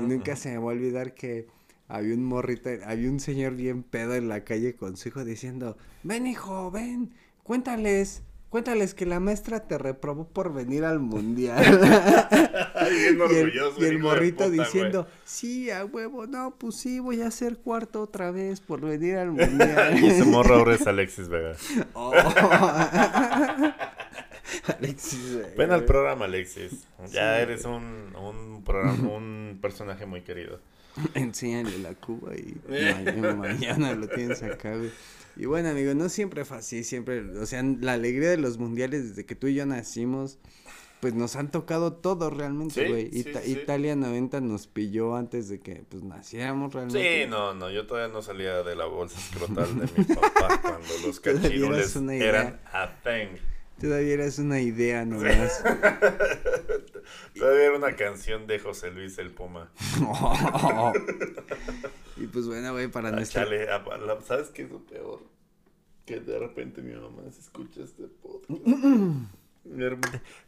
Y 0.00 0.02
nunca 0.04 0.36
se 0.36 0.50
me 0.50 0.58
va 0.58 0.64
a 0.64 0.74
olvidar 0.74 1.14
que 1.14 1.46
había 1.90 2.14
un 2.14 2.24
morrito, 2.24 2.70
había 2.86 3.10
un 3.10 3.20
señor 3.20 3.54
bien 3.54 3.82
pedo 3.82 4.14
en 4.14 4.28
la 4.28 4.44
calle 4.44 4.74
con 4.74 4.96
su 4.96 5.08
hijo 5.08 5.24
diciendo, 5.24 5.76
ven 6.04 6.26
hijo, 6.26 6.70
ven, 6.70 7.12
cuéntales, 7.42 8.22
cuéntales 8.48 8.94
que 8.94 9.06
la 9.06 9.18
maestra 9.18 9.66
te 9.66 9.76
reprobó 9.76 10.28
por 10.28 10.54
venir 10.54 10.84
al 10.84 11.00
mundial. 11.00 11.64
Bien 12.90 13.18
y 13.30 13.84
el, 13.84 13.94
y 13.94 13.98
morrito 13.98 14.44
puta, 14.44 14.62
diciendo, 14.62 15.06
sí, 15.24 15.70
a 15.70 15.84
huevo, 15.84 16.26
no, 16.26 16.54
pues 16.56 16.76
sí, 16.76 16.98
voy 16.98 17.20
a 17.22 17.30
ser 17.30 17.58
cuarto 17.58 18.02
otra 18.02 18.30
vez 18.30 18.60
por 18.60 18.80
venir 18.80 19.16
al 19.16 19.30
mundial. 19.32 19.98
Y 20.02 20.06
ese 20.06 20.24
morro 20.24 20.56
ahora 20.56 20.74
es 20.74 20.86
Alexis 20.86 21.28
Vega. 21.28 21.56
Oh. 21.94 22.12
Alexis. 24.78 25.38
Ven 25.56 25.70
al 25.72 25.84
programa, 25.84 26.24
Alexis. 26.26 26.86
Ya 27.12 27.36
Sí. 27.36 27.42
eres 27.42 27.64
un, 27.64 28.14
un, 28.16 28.62
programa, 28.64 29.08
un 29.08 29.58
personaje 29.60 30.06
muy 30.06 30.22
querido. 30.22 30.60
Enséñale 31.14 31.78
la 31.78 31.94
cuba 31.94 32.34
y 32.34 32.56
ma- 33.20 33.34
mañana 33.34 33.94
lo 33.94 34.08
tienes 34.08 34.42
acá, 34.42 34.76
güey. 34.76 34.90
Y 35.36 35.46
bueno, 35.46 35.68
amigo, 35.70 35.94
no 35.94 36.08
siempre 36.08 36.44
fue 36.44 36.56
así, 36.58 36.82
siempre, 36.84 37.20
o 37.38 37.46
sea, 37.46 37.62
la 37.62 37.92
alegría 37.94 38.28
de 38.30 38.36
los 38.36 38.58
mundiales 38.58 39.10
desde 39.10 39.24
que 39.24 39.36
tú 39.36 39.46
y 39.46 39.54
yo 39.54 39.64
nacimos, 39.64 40.38
pues 41.00 41.14
nos 41.14 41.36
han 41.36 41.50
tocado 41.50 41.94
todos 41.94 42.36
realmente, 42.36 42.88
güey. 42.88 43.10
sí, 43.10 43.20
Ita- 43.20 43.40
sí. 43.40 43.52
Italia 43.52 43.96
90 43.96 44.40
nos 44.42 44.66
pilló 44.66 45.14
antes 45.16 45.48
de 45.48 45.60
que, 45.60 45.84
pues, 45.88 46.02
naciéramos 46.02 46.74
realmente. 46.74 47.22
Sí, 47.24 47.30
no, 47.30 47.54
no, 47.54 47.70
yo 47.70 47.86
todavía 47.86 48.12
no 48.12 48.20
salía 48.20 48.62
de 48.64 48.74
la 48.76 48.84
bolsa 48.86 49.18
escrotal 49.18 49.78
de 49.78 49.88
mi 49.96 50.04
papá 50.04 50.60
cuando 50.60 50.88
los 51.06 51.20
cachirules 51.20 51.96
eran 51.96 52.60
a 52.72 52.92
thing. 53.02 53.38
Todavía 53.80 54.14
eras 54.14 54.38
una 54.38 54.60
idea 54.60 55.04
nomás. 55.04 55.62
Todavía 57.36 57.64
era 57.66 57.76
una 57.76 57.96
canción 57.96 58.46
de 58.46 58.58
José 58.58 58.90
Luis 58.90 59.16
el 59.18 59.30
Puma. 59.30 59.70
y 62.16 62.26
pues 62.26 62.46
bueno, 62.46 62.72
güey, 62.72 62.88
para 62.88 63.08
Ah, 63.08 63.12
nuestra... 63.12 63.44
chale, 63.44 63.70
a- 63.70 63.78
la- 63.98 64.20
¿Sabes 64.22 64.48
qué 64.48 64.62
es 64.62 64.70
lo 64.70 64.84
peor? 64.84 65.22
Que 66.04 66.20
de 66.20 66.38
repente 66.38 66.82
mi 66.82 66.94
mamá 66.94 67.22
se 67.30 67.40
escucha 67.40 67.82
este 67.82 68.04
podcast. 68.04 68.50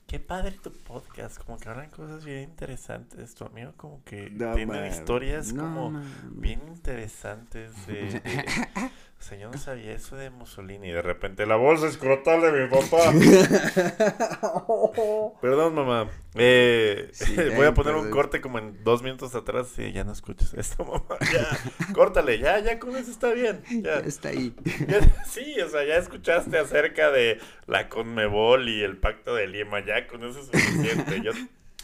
Qué 0.06 0.18
padre 0.18 0.58
tu 0.62 0.72
podcast, 0.72 1.38
como 1.42 1.58
que 1.58 1.68
hablan 1.68 1.90
cosas 1.90 2.24
bien 2.24 2.42
interesantes. 2.44 3.34
Tu 3.34 3.44
amigo 3.44 3.72
como 3.76 4.02
que 4.04 4.30
No, 4.30 4.54
tiene 4.54 4.66
man, 4.80 4.86
historias 4.86 5.52
no, 5.52 5.62
como 5.62 5.90
man. 5.92 6.12
bien 6.32 6.60
interesantes 6.68 7.86
de, 7.86 7.94
de- 8.20 8.42
O 9.22 9.24
sea, 9.24 9.38
yo 9.38 9.48
no 9.52 9.56
sabía 9.56 9.92
eso 9.92 10.16
de 10.16 10.30
Mussolini. 10.30 10.88
Y 10.88 10.90
de 10.90 11.00
repente 11.00 11.46
la 11.46 11.54
bolsa 11.54 11.86
escrotal 11.86 12.40
de 12.42 12.50
mi 12.50 12.66
papá. 12.68 13.12
Perdón, 15.40 15.76
mamá. 15.76 16.10
Eh, 16.34 17.08
Sí, 17.12 17.36
voy 17.56 17.66
a 17.66 17.72
poner 17.72 17.94
un 17.94 18.10
corte 18.10 18.40
como 18.40 18.58
en 18.58 18.82
dos 18.82 19.04
minutos 19.04 19.32
atrás. 19.36 19.68
Sí, 19.76 19.92
ya 19.92 20.02
no 20.02 20.10
escuches 20.10 20.52
esto, 20.54 20.84
mamá. 21.08 21.18
Ya, 21.32 21.46
córtale, 21.94 22.40
ya, 22.40 22.58
ya 22.58 22.80
con 22.80 22.96
eso 22.96 23.12
está 23.12 23.32
bien. 23.32 23.62
Ya 23.70 24.00
Ya. 24.00 24.06
está 24.06 24.30
ahí. 24.30 24.56
Ya- 24.88 25.24
sí, 25.24 25.60
o 25.60 25.68
sea, 25.68 25.84
ya 25.84 25.98
escuchaste 25.98 26.58
acerca 26.58 27.12
de 27.12 27.38
la 27.66 27.88
Conmebol 27.88 28.68
y 28.68 28.82
el 28.82 28.96
Pacto 28.96 29.36
de 29.36 29.46
Lima. 29.46 29.86
Ya 29.86 30.08
con 30.08 30.24
eso 30.24 30.40
es 30.40 30.46
suficiente. 30.46 31.20
Yo, 31.22 31.30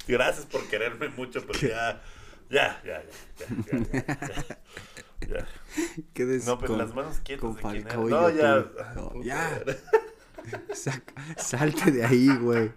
gracias 0.09 0.45
por 0.47 0.67
quererme 0.69 1.09
mucho, 1.11 1.41
pero 1.47 1.61
ya, 1.61 2.03
ya, 2.51 2.83
ya, 2.85 3.01
ya, 3.39 3.47
ya. 5.21 5.47
Quedes 6.15 6.47
No, 6.47 6.59
pero 6.59 6.75
con- 6.75 6.79
las 6.79 6.95
manos 6.95 7.19
quietas 7.21 7.41
con 7.61 7.73
de 7.73 7.81
No, 8.09 8.31
ya. 8.31 8.67
No, 8.95 9.23
ya. 9.23 9.63
Saca- 10.75 11.15
salte 11.37 11.91
de 11.91 12.05
ahí, 12.05 12.29
güey. 12.41 12.73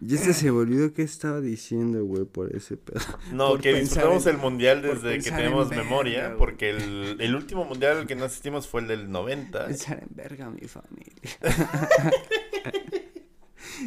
Y 0.00 0.14
este 0.14 0.32
se 0.32 0.52
me 0.52 0.58
olvidó 0.58 0.94
qué 0.94 1.02
estaba 1.02 1.40
diciendo, 1.40 2.04
güey, 2.04 2.24
por 2.24 2.54
ese 2.54 2.76
pedo. 2.76 3.00
No, 3.32 3.48
Por 3.48 3.60
que 3.60 3.74
disfrutamos 3.74 4.24
en- 4.26 4.36
el 4.36 4.38
mundial 4.40 4.80
desde 4.80 5.18
que 5.18 5.30
tenemos 5.30 5.68
verga, 5.68 5.82
memoria, 5.84 6.26
güey. 6.28 6.38
porque 6.38 6.70
el, 6.70 7.16
el 7.20 7.34
último 7.34 7.64
mundial 7.64 7.98
al 7.98 8.06
que 8.06 8.14
no 8.14 8.24
asistimos 8.24 8.68
fue 8.68 8.82
el 8.82 8.86
del 8.86 9.10
90. 9.10 9.66
Pensar 9.66 9.98
en 10.00 10.08
verga 10.14 10.48
mi 10.50 10.66
familia. 10.68 11.12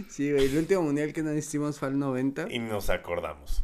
sí, 0.10 0.32
güey, 0.32 0.46
el 0.46 0.58
último 0.58 0.82
mundial 0.84 1.14
que 1.14 1.24
no 1.24 1.34
hicimos 1.34 1.80
fue 1.80 1.88
el 1.88 1.98
90. 1.98 2.48
Y 2.52 2.60
nos 2.60 2.90
acordamos. 2.90 3.64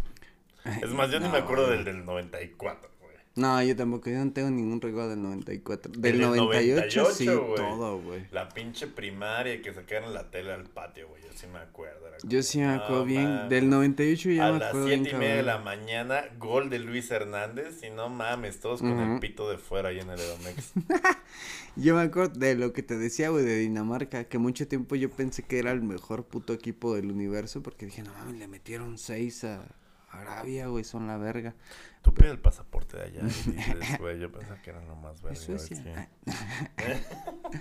Es 0.81 0.89
más, 0.89 1.09
yo 1.11 1.19
ni 1.19 1.25
me 1.29 1.39
No, 1.39 1.43
acuerdo 1.45 1.69
del 1.69 1.83
del 1.85 2.05
94, 2.05 2.89
güey. 3.01 3.15
No, 3.35 3.61
yo 3.61 3.75
tampoco, 3.75 4.09
yo 4.09 4.23
no 4.23 4.31
tengo 4.33 4.49
ningún 4.49 4.81
recuerdo 4.81 5.09
del 5.11 5.21
94. 5.21 5.91
Del, 5.93 6.01
del 6.01 6.21
98, 6.21 7.05
sí, 7.13 7.25
98, 7.25 7.45
güey. 7.45 7.55
todo, 7.57 8.01
güey. 8.01 8.25
La 8.31 8.49
pinche 8.49 8.87
primaria 8.87 9.61
que 9.61 9.73
sacaron 9.73 10.13
la 10.13 10.29
tele 10.31 10.51
al 10.53 10.63
patio, 10.65 11.07
güey. 11.09 11.21
Yo 11.21 11.29
sí 11.35 11.45
me 11.47 11.59
acuerdo. 11.59 12.07
Yo 12.23 12.41
sí 12.41 12.57
me 12.57 12.65
acuerdo 12.69 12.99
no 13.01 13.05
bien. 13.05 13.23
mames. 13.35 13.49
Del 13.51 13.69
98 13.69 14.29
ya 14.31 14.47
A 14.47 14.51
me 14.53 14.59
las 14.59 14.69
acuerdo 14.69 14.87
bien, 14.87 15.01
siete 15.03 15.15
y 15.15 15.19
media 15.19 15.35
de 15.35 15.43
la 15.43 15.57
mañana, 15.59 16.23
gol 16.39 16.71
de 16.71 16.79
Luis 16.79 17.11
Hernández. 17.11 17.83
Y 17.83 17.91
no 17.91 18.09
mames, 18.09 18.59
todos 18.59 18.81
con 18.81 18.97
el 18.97 19.19
pito 19.19 19.47
de 19.51 19.59
fuera 19.59 19.89
ahí 19.89 19.99
en 19.99 20.09
el 20.09 20.19
Edomex. 20.19 20.71
Yo 21.75 21.93
me 21.93 22.01
acuerdo 22.01 22.39
de 22.39 22.55
lo 22.55 22.73
que 22.73 22.81
te 22.81 22.97
decía, 22.97 23.29
güey, 23.29 23.45
de 23.45 23.55
Dinamarca, 23.59 24.23
que 24.23 24.39
mucho 24.39 24.67
tiempo 24.67 24.95
yo 24.95 25.11
pensé 25.11 25.43
que 25.43 25.59
era 25.59 25.71
el 25.71 25.83
mejor 25.83 26.25
puto 26.25 26.53
equipo 26.53 26.95
del 26.95 27.11
universo, 27.11 27.61
porque 27.61 27.85
dije, 27.85 28.01
no 28.01 28.11
mames, 28.13 28.39
le 28.39 28.47
metieron 28.47 28.97
seis 28.97 29.43
a 29.43 29.63
Arabia, 30.09 30.67
güey, 30.67 30.83
son 30.83 31.07
la 31.07 31.17
verga. 31.17 31.55
Tú 32.01 32.13
pide 32.13 32.29
el 32.29 32.39
pasaporte 32.39 32.97
de 32.97 33.03
allá 33.03 33.21
y 33.21 33.23
dices, 33.51 33.99
güey, 33.99 34.19
yo 34.19 34.31
pensaba 34.31 34.61
que 34.61 34.69
eran 34.69 34.87
lo 34.87 34.95
más 34.95 35.21
verga. 35.21 35.37
Suecia. 35.39 36.09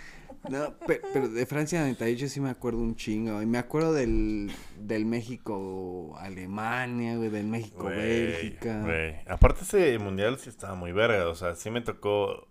No, 0.48 0.78
pe- 0.78 1.01
pero, 1.12 1.28
de 1.28 1.44
Francia 1.44 1.81
98 1.81 2.28
sí 2.28 2.40
me 2.40 2.51
acuerdo 2.51 2.78
un 2.78 2.94
chingo, 2.94 3.43
y 3.43 3.47
me 3.47 3.59
acuerdo 3.59 3.93
del, 3.93 4.52
del 4.78 5.05
México-Alemania, 5.05 7.16
güey, 7.16 7.31
del 7.31 7.47
México-Bélgica. 7.48 8.82
güey. 8.82 9.16
Aparte 9.27 9.62
ese 9.62 9.98
mundial 9.98 10.39
sí 10.39 10.48
estaba 10.48 10.77
muy 10.77 10.93
verga, 10.93 11.28
o 11.28 11.35
sea, 11.35 11.56
sí 11.56 11.68
me 11.70 11.81
tocó 11.81 12.47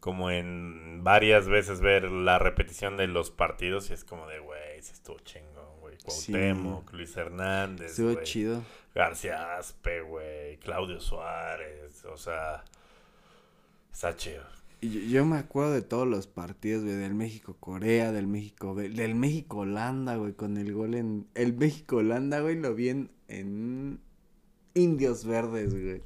como 0.00 0.30
en 0.30 1.04
varias 1.04 1.46
veces 1.48 1.80
ver 1.80 2.10
la 2.10 2.38
repetición 2.40 2.96
de 2.96 3.06
los 3.06 3.30
partidos 3.30 3.90
y 3.90 3.92
es 3.92 4.04
como 4.04 4.26
de, 4.26 4.40
güey, 4.40 4.82
sí 4.82 4.92
estuvo 4.92 5.18
chingón, 5.20 5.57
Sí. 6.10 6.32
Cuauhtémoc, 6.32 6.92
Luis 6.92 7.16
Hernández, 7.16 7.90
Estuvo 7.90 8.12
güey. 8.12 8.24
chido. 8.24 8.62
García 8.94 9.56
Aspe, 9.56 10.02
güey, 10.02 10.56
Claudio 10.58 11.00
Suárez, 11.00 12.04
o 12.04 12.16
sea, 12.16 12.64
está 13.92 14.16
chido. 14.16 14.42
Yo, 14.80 14.88
yo 15.00 15.24
me 15.24 15.36
acuerdo 15.38 15.72
de 15.72 15.82
todos 15.82 16.06
los 16.06 16.26
partidos, 16.26 16.84
güey, 16.84 16.96
del 16.96 17.14
México-Corea, 17.14 18.12
del 18.12 18.26
México, 18.26 18.74
del 18.74 19.14
México-Holanda, 19.14 20.16
güey, 20.16 20.32
con 20.34 20.56
el 20.56 20.72
gol 20.72 20.94
en... 20.94 21.26
El 21.34 21.52
México-Holanda, 21.52 22.40
güey, 22.40 22.56
lo 22.56 22.74
vi 22.74 22.88
en, 22.90 23.10
en 23.28 24.00
Indios 24.78 25.24
Verdes, 25.24 25.70
güey. 25.72 26.02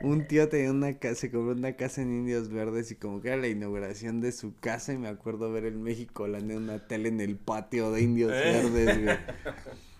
Un 0.00 0.26
tío 0.26 0.48
tenía 0.48 0.70
una 0.72 0.98
casa, 0.98 1.14
se 1.14 1.30
compró 1.30 1.52
una 1.52 1.76
casa 1.76 2.02
en 2.02 2.10
Indios 2.12 2.48
Verdes 2.48 2.90
y 2.90 2.96
como 2.96 3.20
que 3.20 3.28
era 3.28 3.36
la 3.36 3.48
inauguración 3.48 4.20
de 4.20 4.32
su 4.32 4.54
casa 4.58 4.92
y 4.92 4.98
me 4.98 5.08
acuerdo 5.08 5.52
ver 5.52 5.64
el 5.64 5.78
México-Holanda 5.78 6.54
en 6.54 6.62
una 6.62 6.86
tele 6.88 7.08
en 7.08 7.20
el 7.20 7.36
patio 7.36 7.92
de 7.92 8.02
Indios 8.02 8.32
Eh. 8.32 8.62
Verdes, 8.70 9.04
güey. 9.04 9.16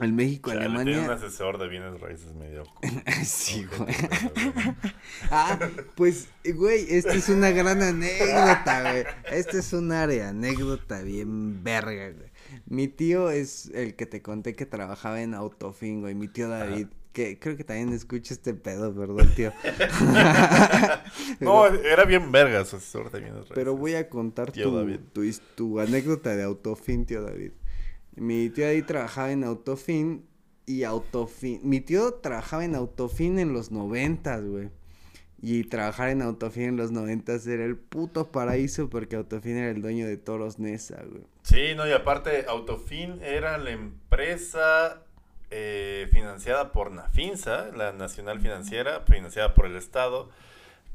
El 0.00 0.40
Chale, 0.40 0.84
Tiene 0.84 1.00
un 1.00 1.10
asesor 1.10 1.58
de 1.58 1.66
bienes 1.66 2.00
raíces 2.00 2.32
medio... 2.34 2.62
Sí, 3.24 3.66
güey. 3.76 3.92
pero, 3.96 4.52
güey. 4.54 4.74
Ah, 5.30 5.58
pues, 5.96 6.28
güey, 6.54 6.86
esta 6.88 7.14
es 7.14 7.28
una 7.28 7.50
gran 7.50 7.82
anécdota, 7.82 8.92
güey. 8.92 9.04
Esta 9.32 9.58
es 9.58 9.72
una 9.72 10.04
área 10.04 10.28
anécdota 10.28 11.02
bien 11.02 11.64
verga, 11.64 12.10
güey. 12.10 12.28
Mi 12.66 12.86
tío 12.86 13.30
es 13.30 13.70
el 13.74 13.96
que 13.96 14.06
te 14.06 14.22
conté 14.22 14.54
que 14.54 14.66
trabajaba 14.66 15.20
en 15.20 15.34
Autofin, 15.34 16.00
güey. 16.00 16.14
Mi 16.14 16.28
tío 16.28 16.48
David, 16.48 16.86
que 17.18 17.36
creo 17.36 17.56
que 17.56 17.64
también 17.64 17.92
escucha 17.92 18.32
este 18.32 18.54
pedo, 18.54 18.94
perdón, 18.94 19.28
tío. 19.34 19.52
No, 21.40 21.66
era 21.66 22.04
bien 22.04 22.30
verga 22.30 22.64
su 22.64 22.76
asesor 22.76 23.10
de 23.10 23.18
bienes 23.18 23.40
raíces. 23.40 23.54
Pero 23.56 23.76
voy 23.76 23.94
a 23.94 24.08
contar 24.08 24.52
tu, 24.52 24.98
tu, 25.56 25.80
anécdota 25.80 26.36
de 26.36 26.44
Autofin, 26.44 27.06
tío 27.06 27.22
David. 27.22 27.52
Mi 28.14 28.50
tío 28.50 28.66
David 28.66 28.84
trabajaba 28.84 29.32
en 29.32 29.42
Autofin 29.42 30.26
y 30.64 30.84
Autofin... 30.84 31.60
Mi 31.64 31.80
tío 31.80 32.14
trabajaba 32.14 32.64
en 32.64 32.76
Autofin 32.76 33.40
en 33.40 33.52
los 33.52 33.72
noventas, 33.72 34.44
güey. 34.44 34.70
Y 35.42 35.64
trabajar 35.64 36.10
en 36.10 36.22
Autofin 36.22 36.64
en 36.64 36.76
los 36.76 36.92
noventas 36.92 37.46
era 37.48 37.64
el 37.64 37.76
puto 37.76 38.30
paraíso 38.30 38.88
porque 38.88 39.16
Autofin 39.16 39.56
era 39.56 39.70
el 39.70 39.82
dueño 39.82 40.06
de 40.06 40.18
Toros 40.18 40.60
Nesa, 40.60 41.02
güey. 41.04 41.24
Sí, 41.42 41.74
no, 41.76 41.88
y 41.88 41.92
aparte, 41.92 42.44
Autofin 42.46 43.20
era 43.22 43.58
la 43.58 43.70
empresa 43.70 45.02
eh, 45.50 46.08
financiada 46.12 46.72
por 46.72 46.90
Nafinsa, 46.90 47.66
la 47.74 47.92
Nacional 47.92 48.40
Financiera, 48.40 49.00
financiada 49.00 49.54
por 49.54 49.66
el 49.66 49.76
Estado, 49.76 50.30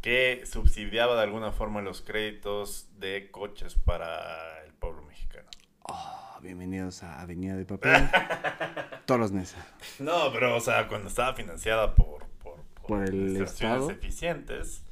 que 0.01 0.43
subsidiaba 0.45 1.15
de 1.15 1.23
alguna 1.23 1.51
forma 1.51 1.81
los 1.81 2.01
créditos 2.01 2.87
de 2.99 3.29
coches 3.31 3.75
para 3.75 4.63
el 4.65 4.73
pueblo 4.73 5.01
mexicano. 5.03 5.49
Oh, 5.83 6.37
bienvenidos 6.41 7.03
a 7.03 7.21
Avenida 7.21 7.55
de 7.55 7.65
Papel. 7.65 8.09
Toros 9.05 9.31
Nesa. 9.31 9.65
No, 9.99 10.31
pero, 10.31 10.55
o 10.55 10.59
sea, 10.61 10.87
cuando 10.87 11.07
estaba 11.09 11.33
financiada 11.33 11.95
por, 11.95 12.25
por, 12.43 12.57
Por 12.87 13.01
el 13.03 13.09
administraciones 13.09 13.77
Estado. 13.81 13.91
eficientes, 13.91 14.83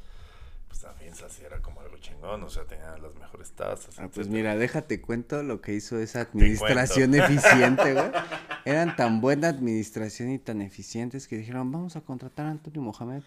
pues 0.68 0.84
Nafinsa 0.84 1.30
sí 1.30 1.44
era 1.46 1.62
como 1.62 1.81
chingón, 2.22 2.43
o 2.43 2.49
sea, 2.49 2.64
tenía 2.65 2.95
las 2.98 3.15
mejores 3.15 3.52
tasas. 3.52 3.99
Ah, 3.99 4.10
pues 4.14 4.27
mira, 4.27 4.56
déjate 4.56 5.02
cuento 5.02 5.43
lo 5.43 5.61
que 5.61 5.73
hizo 5.73 5.99
esa 5.99 6.22
administración 6.22 7.15
eficiente, 7.15 7.93
güey. 7.93 8.11
Eran 8.65 8.95
tan 8.95 9.22
buena 9.22 9.49
administración 9.49 10.31
y 10.31 10.39
tan 10.39 10.61
eficientes 10.61 11.27
que 11.27 11.38
dijeron, 11.38 11.72
vamos 11.72 11.95
a 11.95 12.02
contratar 12.02 12.45
a 12.45 12.52
Antonio 12.52 12.81
Mohamed. 12.81 13.23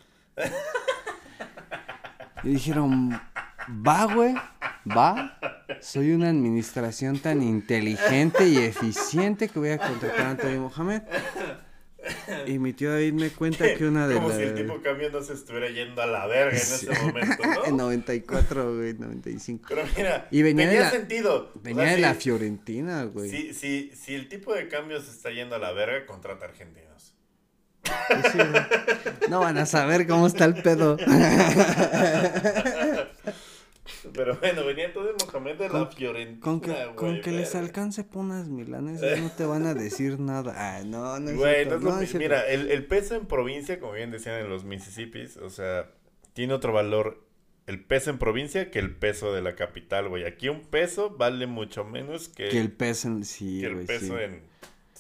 Y 2.43 2.49
dijeron, 2.51 3.11
va, 3.69 4.05
güey, 4.13 4.35
va. 4.97 5.39
Soy 5.81 6.13
una 6.13 6.29
administración 6.29 7.19
tan 7.19 7.43
inteligente 7.43 8.47
y 8.47 8.59
eficiente 8.59 9.49
que 9.49 9.59
voy 9.59 9.71
a 9.71 9.79
contratar 9.79 10.27
a 10.27 10.31
Antonio 10.31 10.61
Mohamed. 10.61 11.03
Y 12.47 12.59
mi 12.59 12.73
tío 12.73 12.91
David 12.93 13.13
me 13.15 13.31
cuenta 13.31 13.75
que 13.75 13.85
una 13.87 14.07
de 14.09 14.15
Como 14.17 14.29
las... 14.29 14.39
si 14.39 14.45
el 14.45 14.55
tipo 14.55 14.81
cambio 14.83 15.11
no 15.11 15.23
se 15.23 15.33
estuviera 15.35 15.69
yendo 15.71 16.03
a 16.03 16.07
la 16.07 16.27
verga 16.27 16.53
en 16.57 16.61
Sí. 16.65 16.87
ese 16.91 17.01
momento, 17.03 17.43
¿no? 17.47 17.65
En 17.67 17.77
94, 17.77 18.77
güey, 18.77 18.95
95. 18.95 19.67
Pero 19.69 19.83
mira, 19.97 20.29
Y 20.31 20.43
venía 20.43 20.65
de 20.67 20.71
tenía 20.73 20.85
la- 20.87 20.91
sentido. 20.91 21.53
O 21.55 21.61
Venía 21.61 21.85
sea, 21.85 21.95
de 21.95 22.01
la 22.01 22.15
si- 22.15 22.21
Fiorentina, 22.21 23.05
güey. 23.05 23.31
Si, 23.31 23.55
si, 23.55 23.91
si 23.95 24.15
el 24.15 24.29
tipo 24.29 24.53
de 24.55 24.69
cambio 24.69 25.01
se 25.01 25.11
está 25.11 25.31
yendo 25.31 25.57
a 25.57 25.59
la 25.59 25.73
verga, 25.73 26.05
contrata 26.07 26.45
argentinos. 26.47 27.15
Sí. 28.33 28.39
No 29.29 29.41
van 29.41 29.59
a 29.59 29.67
saber 29.67 30.07
cómo 30.07 30.27
está 30.27 30.47
el 30.47 30.55
pedo. 30.63 30.97
Pero 34.15 34.39
bueno, 34.39 34.65
venía 34.65 34.93
todo 34.93 35.05
de 35.05 35.13
Mohamed 35.27 35.57
de 35.57 35.65
la 35.65 35.69
Con- 35.71 35.93
Fiorentina, 35.93 36.41
Con 36.41 36.61
que, 36.61 36.75
con 36.95 37.21
que 37.21 37.31
les 37.33 37.55
alcance 37.55 38.05
por 38.05 38.25
unas 38.25 38.49
milanesas 38.49 39.19
no 39.21 39.31
te 39.31 39.45
van 39.45 39.67
a 39.67 39.75
decir 39.75 40.19
nada. 40.19 40.55
Ah, 40.57 40.83
no, 40.85 41.19
no 41.21 41.31
es 41.31 41.37
Güey, 41.37 41.67
no. 41.67 41.79
Mira, 42.19 42.47
el, 42.49 42.71
el 42.71 42.87
peso 42.87 43.15
en 43.15 43.27
provincia, 43.27 43.79
como 43.81 43.93
bien 43.93 44.11
decían 44.11 44.37
en 44.41 44.49
los 44.49 44.65
Mississippis, 44.65 45.37
o 45.37 45.51
sea, 45.51 45.91
tiene 46.33 46.55
otro 46.55 46.73
valor 46.73 47.23
el 47.67 47.83
peso 47.83 48.11
en 48.11 48.19
provincia 48.19 48.71
que 48.71 48.79
el 48.79 48.95
peso 48.95 49.33
de 49.33 49.41
la 49.43 49.55
capital, 49.55 50.09
güey. 50.09 50.25
Aquí 50.25 50.49
un 50.51 50.63
peso 50.63 51.11
vale 51.11 51.47
mucho 51.47 51.85
menos 51.85 52.29
que, 52.29 52.49
Que 52.49 52.61
el 52.61 52.71
peso 52.73 53.09
en 53.09 53.25
sí, 53.25 53.61
que 53.61 53.67
el 53.67 53.87
peso 53.87 54.17
sí. 54.19 54.23
en 54.23 54.43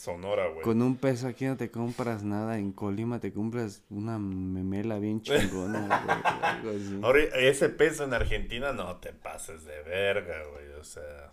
Sonora, 0.04 0.48
güey. 0.48 0.62
Con 0.62 0.82
un 0.82 0.96
peso 0.96 1.26
aquí 1.26 1.46
no 1.46 1.56
te 1.56 1.70
compras 1.70 2.22
nada. 2.22 2.58
En 2.58 2.72
Colima 2.72 3.20
te 3.20 3.32
compras 3.32 3.82
una 3.88 4.18
memela 4.18 4.98
bien 4.98 5.22
chingona, 5.22 6.60
güey. 6.62 7.02
Ahora, 7.02 7.20
ese 7.36 7.70
peso 7.70 8.04
en 8.04 8.12
Argentina, 8.12 8.72
no 8.72 8.96
te 8.96 9.12
pases 9.14 9.64
de 9.64 9.82
verga, 9.82 10.44
güey. 10.52 10.72
O 10.78 10.84
sea, 10.84 11.32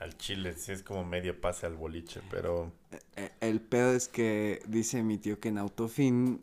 al 0.00 0.16
Chile 0.18 0.54
sí 0.56 0.72
es 0.72 0.82
como 0.82 1.04
medio 1.04 1.40
pase 1.40 1.66
al 1.66 1.76
boliche, 1.76 2.20
pero... 2.30 2.72
Eh, 3.16 3.30
El 3.40 3.60
pedo 3.60 3.92
es 3.92 4.08
que 4.08 4.60
dice 4.66 5.02
mi 5.04 5.16
tío 5.18 5.38
que 5.38 5.50
en 5.50 5.58
Autofin 5.58 6.40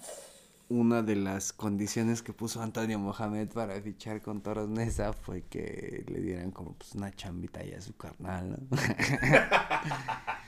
una 0.69 1.01
de 1.01 1.15
las 1.15 1.53
condiciones 1.53 2.21
que 2.21 2.33
puso 2.33 2.61
Antonio 2.61 2.99
Mohamed 2.99 3.49
para 3.49 3.79
fichar 3.81 4.21
con 4.21 4.41
Toros 4.41 4.69
Nesa 4.69 5.13
fue 5.13 5.43
que 5.43 6.03
le 6.07 6.19
dieran 6.21 6.51
como 6.51 6.73
pues 6.73 6.93
una 6.93 7.13
chambita 7.15 7.61
ahí 7.61 7.73
a 7.73 7.81
su 7.81 7.95
carnal, 7.95 8.49
¿no? 8.69 8.77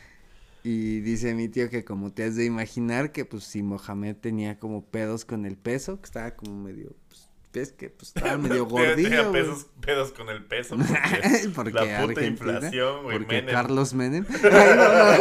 y 0.63 0.99
dice 0.99 1.33
mi 1.33 1.47
tío 1.47 1.69
que 1.69 1.85
como 1.85 2.11
te 2.11 2.23
has 2.23 2.35
de 2.35 2.45
imaginar 2.45 3.11
que 3.11 3.25
pues 3.25 3.43
si 3.45 3.63
Mohamed 3.63 4.17
tenía 4.17 4.59
como 4.59 4.85
pedos 4.85 5.25
con 5.25 5.45
el 5.45 5.57
peso, 5.57 5.99
que 6.01 6.05
estaba 6.05 6.31
como 6.35 6.55
medio, 6.55 6.95
pues, 7.07 7.29
ves 7.53 7.71
que 7.71 7.89
pues 7.89 8.09
estaba 8.09 8.37
medio 8.37 8.65
gordillo. 8.65 9.09
Tenía 9.09 9.31
pesos, 9.31 9.67
pedos 9.79 10.11
con 10.11 10.29
el 10.29 10.43
peso. 10.45 10.75
Porque, 10.77 11.49
Porque 11.55 11.71
la 11.71 11.81
puta 11.81 12.03
Argentina, 12.03 12.27
inflación, 12.27 13.03
güey. 13.03 13.17
Porque 13.17 13.35
Menem. 13.35 13.55
Carlos 13.55 13.93
Menem. 13.93 14.25
Ay, 14.43 15.19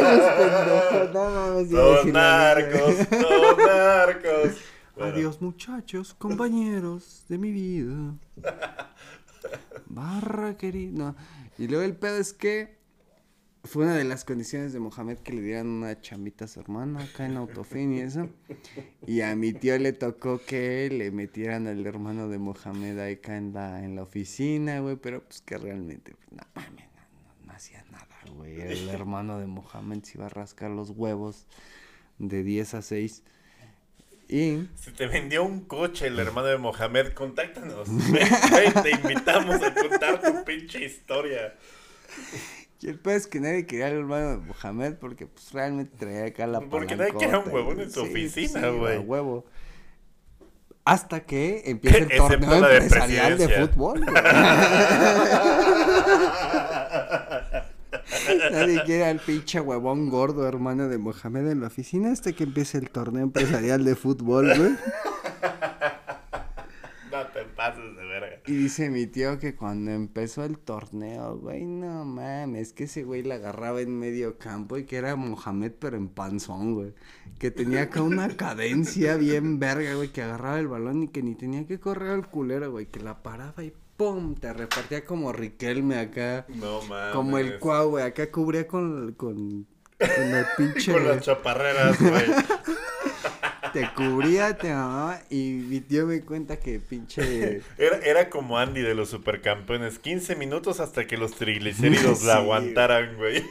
no 1.03 1.13
no 1.13 1.23
a 1.23 1.63
Todos 1.69 1.97
decir 1.97 2.13
la 2.13 2.53
narcos, 2.53 3.09
todos 3.09 3.57
narcos. 3.57 4.57
Bueno, 4.95 5.13
Adiós 5.13 5.41
muchachos, 5.41 6.13
compañeros 6.13 7.23
de 7.29 7.37
mi 7.37 7.51
vida. 7.51 8.15
Barra 9.85 10.57
querido. 10.57 10.97
No. 10.97 11.15
Y 11.57 11.67
luego 11.67 11.83
el 11.83 11.95
pedo 11.95 12.17
es 12.17 12.33
que 12.33 12.78
fue 13.63 13.83
una 13.83 13.95
de 13.95 14.05
las 14.05 14.23
condiciones 14.23 14.73
de 14.73 14.79
Mohamed 14.79 15.17
que 15.19 15.33
le 15.33 15.41
dieran 15.41 15.67
una 15.67 15.99
chambita 16.01 16.45
a 16.45 16.47
su 16.47 16.59
hermano 16.59 16.99
acá 16.99 17.25
en 17.25 17.37
Autofin 17.37 17.93
y 17.93 17.99
eso. 17.99 18.29
Y 19.05 19.21
a 19.21 19.35
mi 19.35 19.53
tío 19.53 19.77
le 19.77 19.91
tocó 19.93 20.41
que 20.43 20.89
le 20.89 21.11
metieran 21.11 21.67
al 21.67 21.85
hermano 21.85 22.29
de 22.29 22.37
Mohamed 22.37 22.99
acá 22.99 23.37
en 23.37 23.53
la, 23.53 23.83
en 23.83 23.95
la 23.95 24.03
oficina, 24.03 24.79
güey. 24.79 24.95
Pero 24.95 25.23
pues 25.23 25.41
que 25.41 25.57
realmente, 25.57 26.15
pues, 26.15 26.31
no 26.31 26.43
mames, 26.55 26.85
no, 27.45 27.53
hacía 27.53 27.83
nada, 27.91 28.17
güey. 28.33 28.61
El 28.61 28.89
hermano 28.89 29.39
de 29.39 29.47
Mohamed 29.47 30.03
se 30.03 30.17
iba 30.17 30.27
a 30.27 30.29
rascar 30.29 30.71
los 30.71 30.91
huevos 30.91 31.45
de 32.17 32.43
10 32.43 32.73
a 32.75 32.81
6. 32.81 33.23
Y 34.29 34.69
Si 34.75 34.91
te 34.91 35.07
vendió 35.07 35.43
un 35.43 35.61
coche 35.61 36.07
el 36.07 36.19
hermano 36.19 36.47
de 36.47 36.57
Mohamed, 36.57 37.13
contáctanos. 37.13 37.89
Te 38.83 38.91
invitamos 38.91 39.61
a 39.61 39.73
contar 39.73 40.21
tu 40.21 40.45
pinche 40.45 40.85
historia. 40.85 41.55
Y 42.81 42.87
el 42.87 42.97
peor 42.99 43.17
es 43.17 43.27
que 43.27 43.39
nadie 43.41 43.65
quería 43.65 43.87
al 43.87 43.93
hermano 43.93 44.29
de 44.31 44.37
Mohamed 44.37 44.93
porque 44.95 45.25
pues 45.27 45.51
realmente 45.51 45.97
traía 45.97 46.25
acá 46.25 46.47
la 46.47 46.61
Porque 46.61 46.95
nadie 46.95 47.13
quería 47.17 47.39
un 47.39 47.51
huevón 47.51 47.81
en 47.81 47.91
su 47.91 48.05
Sí, 48.05 48.09
oficina, 48.09 48.69
güey. 48.69 48.99
huevo. 48.99 49.45
Hasta 50.85 51.19
que 51.25 51.63
empieza 51.65 51.97
el 51.99 52.07
torneo 52.17 52.61
de 52.61 52.77
empresarial 52.77 53.37
de 53.37 53.49
fútbol. 53.67 54.05
Nadie 58.51 58.83
quiere 58.83 59.05
al 59.05 59.19
pinche 59.19 59.59
huevón 59.59 60.09
gordo 60.09 60.47
hermano 60.47 60.87
de 60.87 60.97
Mohamed 60.97 61.47
en 61.51 61.61
la 61.61 61.67
oficina 61.67 62.11
hasta 62.11 62.31
que 62.33 62.43
empiece 62.43 62.77
el 62.77 62.89
torneo 62.89 63.23
empresarial 63.23 63.83
de 63.83 63.95
fútbol, 63.95 64.47
güey. 64.55 64.71
No 67.11 67.25
te 67.33 67.43
pases 67.55 67.95
de 67.95 68.05
verga. 68.05 68.38
Y 68.49 68.55
dice 68.55 68.89
mi 68.89 69.05
tío 69.05 69.37
que 69.37 69.53
cuando 69.53 69.91
empezó 69.91 70.43
el 70.43 70.57
torneo, 70.57 71.37
güey, 71.37 71.65
no 71.65 72.03
mames, 72.03 72.73
que 72.73 72.85
ese 72.85 73.03
güey 73.03 73.21
la 73.21 73.35
agarraba 73.35 73.79
en 73.79 73.95
medio 73.95 74.39
campo 74.39 74.75
y 74.79 74.85
que 74.85 74.95
era 74.95 75.15
Mohamed 75.15 75.73
pero 75.79 75.97
en 75.97 76.07
panzón, 76.07 76.73
güey. 76.73 76.95
Que 77.37 77.51
tenía 77.51 77.83
acá 77.83 78.01
una 78.01 78.27
cadencia 78.37 79.17
bien 79.17 79.59
verga, 79.59 79.93
güey, 79.93 80.07
que 80.07 80.23
agarraba 80.23 80.59
el 80.59 80.67
balón 80.67 81.03
y 81.03 81.09
que 81.09 81.21
ni 81.21 81.35
tenía 81.35 81.67
que 81.67 81.79
correr 81.79 82.09
al 82.09 82.27
culero, 82.27 82.71
güey, 82.71 82.87
que 82.87 82.99
la 83.01 83.21
paraba 83.21 83.63
y 83.63 83.71
¡pum! 83.97 84.33
Te 84.33 84.51
repartía 84.51 85.05
como 85.05 85.31
Riquelme 85.31 85.99
acá. 85.99 86.47
No 86.55 86.81
mames. 86.81 87.13
Como 87.13 87.37
el 87.37 87.59
cuau, 87.59 87.91
güey, 87.91 88.03
acá 88.03 88.31
cubría 88.31 88.65
con, 88.65 89.13
con, 89.13 89.67
con 89.99 90.31
la 90.31 90.47
pinche... 90.57 90.91
Con 90.91 91.07
las 91.07 91.21
chaparreras, 91.21 92.01
güey. 92.01 92.25
te 93.71 93.89
cubría, 93.95 94.57
te 94.57 94.69
mamaba 94.69 95.21
y 95.29 95.51
mi 95.67 95.81
tío 95.81 96.05
me 96.05 96.21
cuenta 96.21 96.57
que 96.59 96.79
pinche... 96.79 97.61
Era, 97.77 97.97
era 97.99 98.29
como 98.29 98.57
Andy 98.57 98.81
de 98.81 98.95
los 98.95 99.09
supercampeones. 99.09 99.99
15 99.99 100.35
minutos 100.35 100.79
hasta 100.79 101.07
que 101.07 101.17
los 101.17 101.33
triglicéridos 101.35 102.19
Sí, 102.19 102.25
la 102.25 102.37
aguantaran, 102.37 103.15
güey. 103.17 103.43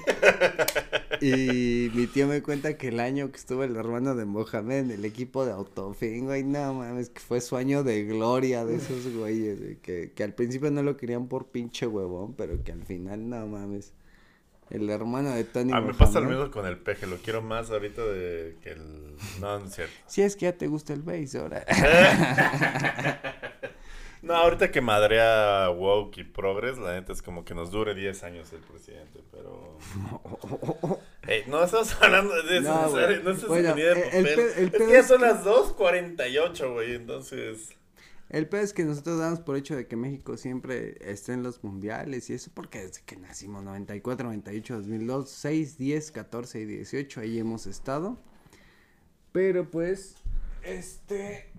Y 1.20 1.90
mi 1.95 2.07
tío 2.07 2.27
me 2.27 2.43
cuenta 2.43 2.77
que 2.77 2.89
el 2.89 3.01
año 3.01 3.31
que 3.31 3.36
estuvo 3.36 3.65
el 3.65 3.77
hermano 3.77 4.15
de 4.15 4.24
Mohamed 4.24 4.78
en 4.78 4.90
el 4.90 5.05
equipo 5.05 5.45
de 5.45 5.53
Autofin, 5.53 6.27
güey, 6.27 6.45
no 6.45 6.74
mames, 6.74 7.11
que 7.11 7.20
fue 7.20 7.40
su 7.40 7.57
año 7.57 7.82
de 7.82 8.05
gloria 8.05 8.65
de 8.65 8.77
esos 8.77 9.12
güeyes, 9.12 9.59
güey, 9.61 9.77
que, 9.77 10.12
que 10.15 10.23
al 10.23 10.35
principio 10.35 10.70
no 10.70 10.82
lo 10.82 10.97
querían 10.97 11.28
por 11.28 11.47
pinche 11.49 11.86
huevón, 11.86 12.35
pero 12.35 12.62
que 12.62 12.73
al 12.73 12.85
final, 12.85 13.28
no 13.28 13.47
mames. 13.47 13.93
El 14.70 14.89
hermano 14.90 15.31
de 15.35 15.45
Tony 15.45 15.70
Ah, 15.73 15.77
me 15.77 15.81
Mohamed. 15.89 15.97
pasa 15.99 16.20
lo 16.20 16.28
mismo 16.28 16.51
con 16.51 16.66
el 16.66 16.77
peje. 16.78 17.07
Lo 17.07 17.16
quiero 17.19 17.40
más 17.43 17.70
ahorita 17.70 18.03
de 18.03 18.57
que 18.62 18.70
el. 18.73 19.15
No, 19.40 19.59
no 19.59 19.66
es 19.66 19.74
cierto. 19.74 19.95
Si 20.07 20.20
es 20.23 20.36
que 20.36 20.43
ya 20.47 20.53
te 20.53 20.66
gusta 20.66 20.93
el 20.93 21.03
base 21.03 21.39
ahora. 21.39 21.65
No, 24.20 24.35
ahorita 24.35 24.73
que 24.73 24.81
madrea 24.81 25.70
Woke 25.70 26.19
y 26.19 26.24
Progress, 26.24 26.77
la 26.77 26.95
neta 26.95 27.12
es 27.12 27.23
como 27.23 27.45
que 27.45 27.55
nos 27.55 27.70
dure 27.70 27.95
10 27.95 28.24
años 28.24 28.53
el 28.53 28.59
presidente, 28.59 29.20
pero. 29.31 29.78
Ey, 31.28 31.45
no 31.47 31.62
estamos 31.62 31.97
hablando 32.03 32.35
de 32.43 32.59
eso, 32.59 32.69
No, 32.69 32.82
no 32.86 33.47
Bueno, 33.47 33.70
en 33.70 33.77
de 33.77 33.93
el- 33.93 33.99
el 33.99 34.24
papel. 34.24 34.35
pe- 34.35 34.61
el 34.61 34.66
es 34.66 34.73
que 34.73 34.93
ya 34.93 35.03
son 35.05 35.20
las 35.20 35.45
2.48, 35.45 36.73
güey, 36.73 36.97
entonces. 36.97 37.77
El 38.31 38.47
peor 38.47 38.63
es 38.63 38.75
que 38.75 38.85
nosotros 38.85 39.19
damos 39.19 39.41
por 39.41 39.57
hecho 39.57 39.75
de 39.75 39.87
que 39.87 39.97
México 39.97 40.37
siempre 40.37 40.99
esté 41.01 41.33
en 41.33 41.43
los 41.43 41.65
mundiales 41.65 42.29
y 42.29 42.35
eso 42.35 42.51
porque 42.53 42.85
desde 42.85 43.03
que 43.03 43.17
nacimos 43.17 43.65
94, 43.65 44.27
98, 44.27 44.77
2002, 44.77 45.31
6, 45.31 45.79
10, 45.79 46.11
14 46.13 46.61
y 46.61 46.65
18 46.67 47.21
ahí 47.21 47.39
hemos 47.39 47.67
estado. 47.67 48.19
Pero 49.33 49.71
pues, 49.71 50.17
este, 50.63 51.51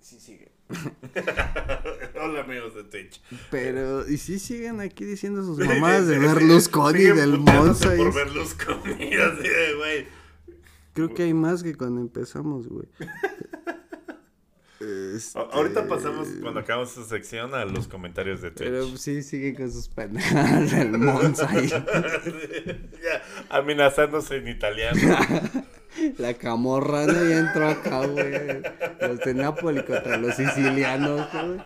sí 0.00 0.18
sigue. 0.18 0.52
Hola 2.20 2.40
amigos 2.40 2.74
de 2.74 2.84
Twitch. 2.84 3.20
Pero, 3.50 4.08
y 4.08 4.16
sí 4.16 4.38
siguen 4.38 4.80
aquí 4.80 5.04
diciendo 5.04 5.42
sus 5.42 5.58
mamadas 5.66 6.06
de 6.06 6.18
Berlusconi, 6.18 7.04
del 7.04 7.38
Monza. 7.38 7.94
y 7.94 7.98
Por. 7.98 8.14
Berlusconi, 8.14 9.14
así 9.14 9.48
de, 9.48 9.74
güey. 9.76 10.06
Creo 10.94 11.12
que 11.12 11.24
hay 11.24 11.34
más 11.34 11.62
que 11.62 11.74
cuando 11.74 12.00
empezamos, 12.00 12.68
güey. 12.68 12.88
Este, 14.86 15.38
Ahorita 15.38 15.88
pasamos, 15.88 16.28
cuando 16.40 16.60
acabamos 16.60 16.96
esta 16.96 17.08
sección, 17.08 17.54
a 17.54 17.64
los 17.64 17.88
comentarios 17.88 18.40
de 18.40 18.50
Twitch. 18.50 18.68
Pero 18.68 18.96
sí 18.96 19.22
siguen 19.22 19.56
con 19.56 19.72
sus 19.72 19.88
pendejadas 19.88 20.70
del 20.70 20.96
Monza 20.98 21.48
ahí. 21.50 21.68
amenazándose 23.48 24.36
en 24.36 24.48
italiano. 24.48 25.00
La 26.18 26.34
camorra, 26.34 27.06
¿no? 27.06 27.12
Ya 27.12 27.38
entró 27.38 27.68
acá, 27.68 28.06
güey. 28.06 28.62
Los 29.00 29.20
de 29.20 29.34
Napoli 29.34 29.82
contra 29.82 30.18
los 30.18 30.34
sicilianos, 30.34 31.26
güey. 31.32 31.60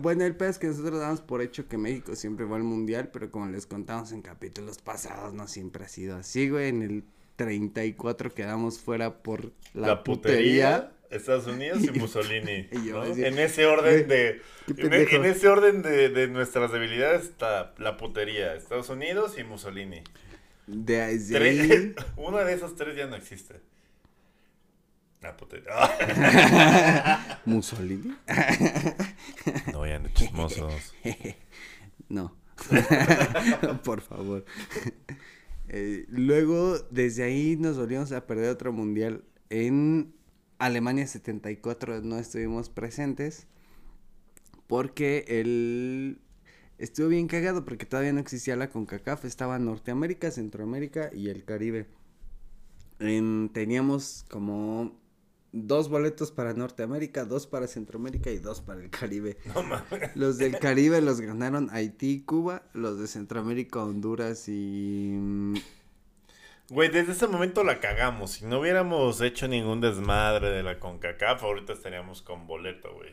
Bueno, 0.00 0.24
el 0.24 0.36
peor 0.36 0.50
es 0.50 0.58
que 0.58 0.68
nosotros 0.68 1.00
damos 1.00 1.20
por 1.20 1.42
hecho 1.42 1.68
que 1.68 1.76
México 1.76 2.14
siempre 2.14 2.46
va 2.46 2.56
al 2.56 2.62
mundial, 2.62 3.10
pero 3.12 3.30
como 3.30 3.46
les 3.46 3.66
contamos 3.66 4.12
en 4.12 4.22
capítulos 4.22 4.78
pasados, 4.78 5.34
no 5.34 5.48
siempre 5.48 5.84
ha 5.84 5.88
sido 5.88 6.16
así, 6.16 6.48
güey. 6.48 6.68
En 6.68 6.82
el 6.82 7.04
34 7.36 8.32
quedamos 8.32 8.78
fuera 8.78 9.22
por 9.22 9.52
la, 9.74 9.88
La, 9.88 10.04
putería, 10.04 10.92
Estados 11.10 11.46
Unidos 11.46 11.82
y 11.82 11.90
Mussolini. 11.98 12.68
Y 12.72 12.86
yo 12.88 13.04
¿no? 13.04 13.06
en 13.14 13.38
ese 13.38 13.66
orden 13.66 14.08
de. 14.08 14.40
En, 14.76 14.92
en 14.92 15.24
ese 15.24 15.48
orden 15.48 15.82
de, 15.82 16.08
de 16.08 16.28
nuestras 16.28 16.72
debilidades 16.72 17.24
está 17.24 17.74
la 17.78 17.96
putería, 17.96 18.54
Estados 18.54 18.88
Unidos 18.90 19.36
y 19.38 19.44
Mussolini. 19.44 20.02
De 20.66 21.02
ahí. 21.02 21.18
Tres- 21.30 21.94
una 22.16 22.42
de 22.44 22.54
esas 22.54 22.74
tres 22.74 22.96
ya 22.96 23.06
no 23.06 23.16
existe. 23.16 23.60
La 25.22 25.36
putería. 25.36 25.72
¿Mussolini? 27.46 28.14
no, 29.72 29.86
ya 29.86 29.98
de 29.98 30.12
chismosos. 30.12 30.94
No. 32.08 32.36
Por 33.82 34.00
favor. 34.02 34.44
Eh, 35.68 36.04
luego, 36.08 36.78
desde 36.90 37.24
ahí 37.24 37.56
nos 37.58 37.76
volvimos 37.76 38.12
a 38.12 38.26
perder 38.26 38.50
otro 38.50 38.72
mundial. 38.72 39.24
En 39.50 40.14
Alemania 40.58 41.06
74 41.06 42.02
no 42.02 42.18
estuvimos 42.18 42.68
presentes. 42.70 43.46
Porque 44.66 45.24
el... 45.28 46.20
Estuvo 46.78 47.08
bien 47.08 47.26
cagado 47.28 47.64
porque 47.64 47.86
todavía 47.86 48.12
no 48.12 48.20
existía 48.20 48.56
la 48.56 48.68
CONCACAF. 48.70 49.24
Estaba 49.24 49.58
Norteamérica, 49.58 50.30
Centroamérica 50.30 51.10
y 51.14 51.28
el 51.30 51.44
Caribe. 51.44 51.86
En- 52.98 53.50
teníamos 53.52 54.24
como 54.30 54.98
dos 55.52 55.88
boletos 55.88 56.32
para 56.32 56.52
Norteamérica, 56.52 57.24
dos 57.24 57.46
para 57.46 57.66
Centroamérica 57.66 58.30
y 58.30 58.38
dos 58.38 58.60
para 58.60 58.82
el 58.82 58.90
Caribe. 58.90 59.38
No. 59.54 59.62
Los 60.14 60.36
del 60.38 60.58
Caribe 60.58 61.00
los 61.00 61.20
ganaron 61.20 61.68
Haití 61.70 62.10
y 62.10 62.20
Cuba, 62.22 62.62
los 62.74 62.98
de 62.98 63.06
Centroamérica, 63.06 63.82
Honduras 63.82 64.48
y... 64.48 65.54
Güey, 66.68 66.88
desde 66.88 67.12
ese 67.12 67.28
momento 67.28 67.62
la 67.62 67.78
cagamos. 67.78 68.32
Si 68.32 68.44
no 68.44 68.58
hubiéramos 68.60 69.20
hecho 69.20 69.46
ningún 69.46 69.80
desmadre 69.80 70.50
de 70.50 70.62
la 70.62 70.80
CONCACAF, 70.80 71.42
ahorita 71.44 71.72
estaríamos 71.72 72.22
con 72.22 72.46
boleto, 72.46 72.92
güey. 72.94 73.10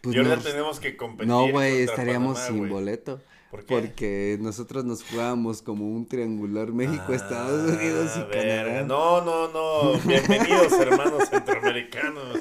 Pues 0.00 0.14
y 0.14 0.18
ahora 0.18 0.36
no, 0.36 0.42
tenemos 0.42 0.78
que 0.80 0.96
competir. 0.96 1.28
No, 1.28 1.48
güey, 1.50 1.82
estaríamos 1.82 2.38
Panamá, 2.38 2.58
sin 2.58 2.68
boleto. 2.68 3.20
¿Por 3.50 3.64
qué? 3.64 3.74
Porque 3.80 4.38
nosotros 4.40 4.84
nos 4.84 5.02
jugábamos 5.02 5.62
como 5.62 5.86
un 5.88 6.06
triangular 6.06 6.68
México, 6.72 7.12
Estados 7.12 7.70
Unidos 7.72 8.12
y 8.16 8.20
Ah, 8.20 8.24
verga. 8.30 8.64
Canadá. 8.64 8.82
No, 8.84 9.20
no, 9.22 9.48
no. 9.48 9.98
Bienvenidos, 10.00 10.72
hermanos 10.74 11.28
centroamericanos. 11.30 12.40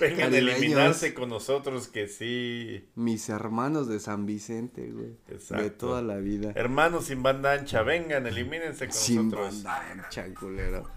Vengan 0.00 0.32
a 0.32 0.38
eliminarse 0.38 1.14
con 1.14 1.28
nosotros 1.28 1.88
que 1.88 2.08
sí. 2.08 2.88
Mis 2.94 3.28
hermanos 3.28 3.88
de 3.88 4.00
San 4.00 4.26
Vicente, 4.26 4.90
güey. 4.90 5.16
De 5.28 5.34
Exacto. 5.34 5.70
toda 5.88 6.02
la 6.02 6.16
vida. 6.16 6.52
Hermanos 6.54 7.06
sin 7.06 7.22
banda 7.22 7.52
ancha, 7.52 7.82
vengan, 7.82 8.26
elimínense 8.26 8.86
con 8.86 8.94
Sin 8.96 9.30
nosotros. 9.30 9.62
banda 9.64 9.90
ancha, 10.04 10.34
culero. 10.34 10.88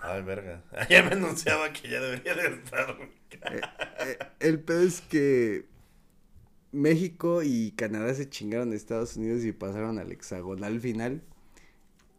Ay, 0.00 0.22
verga. 0.22 0.62
Ya 0.88 1.02
me 1.02 1.12
anunciaba 1.12 1.72
que 1.72 1.88
ya 1.90 2.00
debería 2.00 2.34
de 2.34 2.54
estar. 2.54 2.96
Eh, 3.30 4.18
el 4.40 4.60
pedo 4.60 4.82
es 4.82 5.00
que 5.00 5.66
México 6.72 7.42
y 7.42 7.72
Canadá 7.72 8.14
se 8.14 8.28
chingaron 8.28 8.72
a 8.72 8.76
Estados 8.76 9.16
Unidos 9.16 9.44
y 9.44 9.52
pasaron 9.52 9.98
al 9.98 10.12
hexagonal 10.12 10.80
final. 10.80 11.22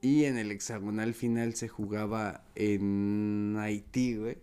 Y 0.02 0.26
en 0.26 0.38
el 0.38 0.52
hexagonal 0.52 1.14
final 1.14 1.56
se 1.56 1.68
jugaba 1.68 2.44
en 2.56 3.56
Haití, 3.60 4.16
güey. 4.16 4.38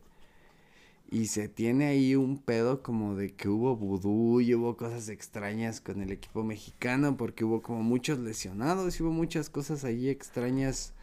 Y 1.09 1.27
se 1.27 1.49
tiene 1.49 1.87
ahí 1.87 2.17
un 2.17 2.39
pedo 2.39 2.83
como 2.83 3.15
de 3.15 3.35
que 3.35 3.49
hubo 3.49 3.77
vudú 3.77 4.41
y 4.41 4.55
hubo 4.55 4.77
cosas 4.77 5.09
extrañas 5.09 5.81
con 5.81 6.03
el 6.03 6.11
equipo 6.11 6.43
mexicano 6.43 7.17
porque 7.17 7.45
hubo 7.45 7.63
como 7.63 7.83
muchos 7.83 8.19
lesionados 8.19 8.99
y 8.99 9.03
hubo 9.05 9.13
muchas 9.13 9.49
cosas 9.49 9.85
ahí 9.85 10.09
extrañas 10.09 10.95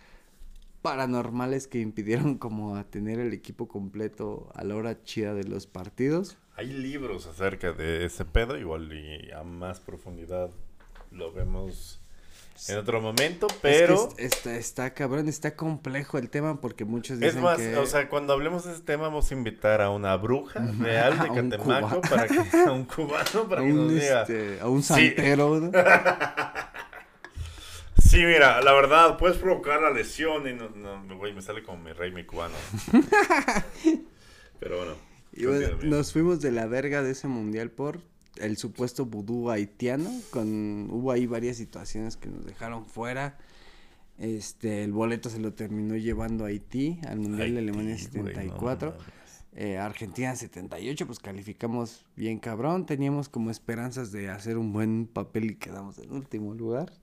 paranormales 0.81 1.67
que 1.67 1.80
impidieron 1.80 2.38
como 2.38 2.84
tener 2.85 3.19
el 3.19 3.34
equipo 3.34 3.67
completo 3.69 4.51
a 4.53 4.63
la 4.65 4.75
hora 4.75 5.01
chida 5.03 5.34
de 5.34 5.45
los 5.45 5.65
partidos. 5.65 6.38
Hay 6.55 6.67
libros 6.67 7.25
acerca 7.25 7.71
de 7.71 8.05
ese 8.05 8.25
pedo, 8.25 8.57
igual 8.57 8.91
y 8.93 9.31
a 9.31 9.43
más 9.43 9.80
profundidad 9.80 10.51
lo 11.09 11.31
vemos 11.31 12.02
en 12.69 12.77
otro 12.77 13.01
momento, 13.01 13.47
pero... 13.61 14.09
Es 14.09 14.15
que 14.15 14.25
es- 14.25 14.34
está, 14.34 14.55
está 14.55 14.93
cabrón, 14.93 15.27
está 15.27 15.55
complejo 15.55 16.17
el 16.17 16.30
tema 16.30 16.61
porque 16.61 16.85
muchos 16.85 17.15
Es 17.15 17.19
dicen 17.21 17.41
más, 17.41 17.57
que... 17.57 17.75
o 17.77 17.85
sea, 17.85 18.07
cuando 18.09 18.34
hablemos 18.34 18.63
de 18.65 18.73
ese 18.73 18.81
tema 18.84 19.03
vamos 19.03 19.30
a 19.31 19.34
invitar 19.34 19.81
a 19.81 19.89
una 19.89 20.15
bruja 20.17 20.59
real 20.80 21.17
de 21.19 21.27
Catemaco 21.49 22.01
para 22.01 22.27
que 22.27 22.38
a 22.65 22.71
un 22.71 22.85
cubano 22.85 23.47
para 23.49 23.61
a 23.61 23.63
que 23.63 23.69
nos 23.73 23.91
un, 23.91 23.99
diga. 23.99 24.21
este, 24.21 24.59
a 24.61 24.67
un 24.67 24.81
Sí. 24.84 24.93
santero, 24.93 25.59
¿no? 25.59 25.71
Sí, 27.97 28.23
mira, 28.25 28.61
la 28.61 28.73
verdad, 28.73 29.17
puedes 29.17 29.38
provocar 29.38 29.81
la 29.81 29.89
lesión 29.89 30.47
y 30.47 30.53
no, 30.53 30.69
no, 30.69 31.17
güey, 31.17 31.34
me 31.34 31.41
sale 31.41 31.63
como 31.63 31.81
mi 31.81 31.93
rey, 31.93 32.11
mi 32.11 32.23
cubano. 32.25 32.53
Pero 34.59 34.77
bueno. 34.77 34.93
Y 35.31 35.45
bueno, 35.45 35.77
nos 35.81 36.13
fuimos 36.13 36.39
de 36.41 36.51
la 36.51 36.67
verga 36.67 37.01
de 37.01 37.11
ese 37.11 37.27
mundial 37.27 37.71
por 37.71 37.99
el 38.38 38.57
supuesto 38.57 39.05
vudú 39.05 39.49
haitiano. 39.49 40.10
Con, 40.31 40.89
hubo 40.91 41.11
ahí 41.11 41.26
varias 41.26 41.57
situaciones 41.57 42.18
que 42.18 42.30
nos 42.30 42.45
dejaron 42.45 42.85
fuera. 42.85 43.38
Este, 44.18 44.84
el 44.84 44.93
boleto 44.93 45.30
se 45.30 45.39
lo 45.39 45.53
terminó 45.53 45.95
llevando 45.95 46.45
a 46.45 46.49
Haití 46.49 46.99
al 47.07 47.19
mundial 47.19 47.53
de 47.53 47.60
Alemania 47.60 47.95
güey, 47.95 48.23
no 48.23 48.30
74. 48.30 48.91
mames. 48.91 49.03
Eh, 49.55 49.77
Argentina 49.77 50.35
78, 50.35 51.05
pues 51.05 51.19
calificamos 51.19 52.05
bien 52.15 52.39
cabrón. 52.39 52.85
Teníamos 52.85 53.30
como 53.30 53.51
esperanzas 53.51 54.11
de 54.11 54.30
hacer 54.30 54.57
un 54.57 54.73
buen 54.73 55.07
papel 55.07 55.51
y 55.51 55.55
quedamos 55.55 55.97
en 55.99 56.11
último 56.11 56.53
lugar. 56.53 56.93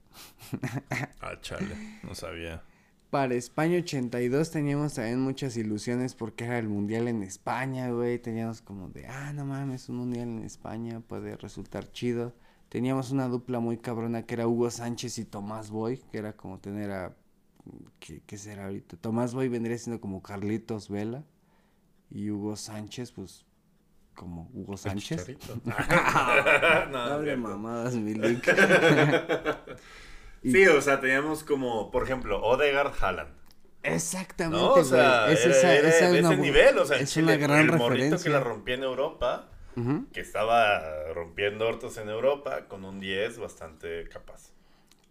Ah, 1.20 1.40
chale, 1.40 1.76
no 2.02 2.14
sabía. 2.14 2.62
Para 3.10 3.34
España 3.34 3.78
82 3.78 4.52
teníamos 4.52 4.94
también 4.94 5.20
muchas 5.20 5.56
ilusiones 5.56 6.14
porque 6.14 6.44
era 6.44 6.58
el 6.60 6.68
mundial 6.68 7.08
en 7.08 7.24
España, 7.24 7.90
güey. 7.90 8.20
Teníamos 8.20 8.62
como 8.62 8.88
de, 8.88 9.06
ah, 9.08 9.32
no 9.32 9.44
mames, 9.44 9.88
un 9.88 9.96
mundial 9.96 10.28
en 10.28 10.44
España 10.44 11.00
puede 11.00 11.36
resultar 11.36 11.90
chido. 11.90 12.32
Teníamos 12.68 13.10
una 13.10 13.26
dupla 13.26 13.58
muy 13.58 13.78
cabrona 13.78 14.24
que 14.26 14.34
era 14.34 14.46
Hugo 14.46 14.70
Sánchez 14.70 15.18
y 15.18 15.24
Tomás 15.24 15.70
Boy, 15.70 15.98
que 16.12 16.18
era 16.18 16.36
como 16.36 16.60
tener 16.60 16.92
a. 16.92 17.16
¿Qué, 17.98 18.22
qué 18.24 18.38
será 18.38 18.66
ahorita? 18.66 18.96
Tomás 18.96 19.34
Boy 19.34 19.48
vendría 19.48 19.76
siendo 19.76 20.00
como 20.00 20.22
Carlitos 20.22 20.88
Vela. 20.88 21.24
Y 22.10 22.30
Hugo 22.30 22.54
Sánchez, 22.54 23.10
pues, 23.10 23.44
como 24.14 24.48
Hugo 24.54 24.76
Sánchez. 24.76 25.26
No, 26.92 27.36
mamadas, 27.38 27.96
mi. 27.96 28.14
Y- 30.42 30.52
Sí, 30.52 30.66
o 30.66 30.80
sea, 30.80 31.00
teníamos 31.00 31.44
como, 31.44 31.90
por 31.90 32.02
ejemplo, 32.04 32.42
Odegaard 32.42 32.92
Haaland. 33.02 33.30
Exactamente, 33.82 34.58
¿No? 34.64 34.74
O 34.74 34.84
sea, 34.84 35.22
güey. 35.24 35.34
Es 35.34 35.44
era, 35.46 35.56
esa- 35.56 35.74
era 35.74 35.88
esa 35.88 36.06
es 36.06 36.12
de 36.12 36.20
una 36.20 36.32
ese 36.32 36.40
nivel, 36.42 36.78
o 36.78 36.84
sea, 36.84 36.98
es 36.98 37.10
Chile, 37.12 37.34
una 37.36 37.36
gran 37.46 37.60
el 37.60 37.66
morrito 37.72 37.88
que 37.88 38.00
referencia. 38.02 38.30
la 38.32 38.40
rompía 38.40 38.74
en 38.74 38.82
Europa, 38.84 39.48
que 40.12 40.20
estaba 40.20 41.10
rompiendo 41.14 41.66
hortos 41.66 41.96
en 41.96 42.10
Europa 42.10 42.66
con 42.68 42.84
un 42.84 43.00
10 43.00 43.38
bastante 43.38 44.06
capaz. 44.10 44.52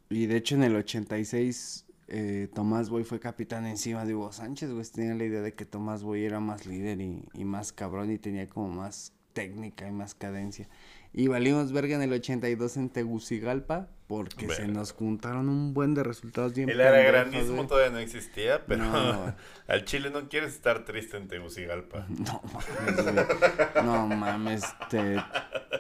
Y 0.10 0.28
de 0.28 0.38
hecho 0.38 0.54
en 0.56 0.64
el 0.64 0.76
86 0.76 1.88
eh, 2.08 2.48
Tomás 2.54 2.90
Boy 2.92 3.04
fue 3.04 3.20
capitán 3.20 3.66
encima 3.66 4.06
de 4.06 4.14
Hugo 4.14 4.32
Sánchez, 4.32 4.72
güey. 4.72 4.86
Tenía 4.86 5.16
la 5.16 5.24
idea 5.24 5.42
de 5.42 5.54
que 5.56 5.66
Tomás 5.66 6.04
Boy 6.04 6.24
era 6.24 6.40
más 6.40 6.68
líder 6.68 7.02
y, 7.02 7.24
y 7.34 7.46
más 7.46 7.72
cabrón 7.74 8.12
y 8.12 8.20
tenía 8.20 8.48
como 8.48 8.70
más 8.70 9.14
técnica 9.34 9.88
y 9.88 9.92
más 9.92 10.14
cadencia. 10.14 10.68
Y 11.12 11.28
valimos 11.28 11.72
verga 11.72 11.96
en 11.96 12.04
el 12.04 12.14
82 12.14 12.78
en 12.78 12.90
Tegucigalpa 12.90 13.88
porque 14.08 14.48
se 14.50 14.68
nos 14.68 14.92
juntaron 14.92 15.50
un 15.50 15.74
buen 15.74 15.94
de 15.94 16.04
resultados 16.04 16.54
bien 16.54 16.70
El 16.70 16.78
güey. 16.78 17.68
todavía 17.68 17.92
no 17.92 18.00
existía, 18.00 18.66
pero 18.66 18.86
No. 18.86 19.36
al 19.68 19.86
Chile 19.86 20.10
no 20.10 20.30
quieres 20.30 20.54
estar 20.54 20.86
triste 20.86 21.18
en 21.18 21.28
Tegucigalpa. 21.28 22.08
No 22.18 22.42
mames, 22.54 23.04
güey. 23.04 23.86
No 23.86 24.08
mames, 24.08 24.64
te, 24.90 25.18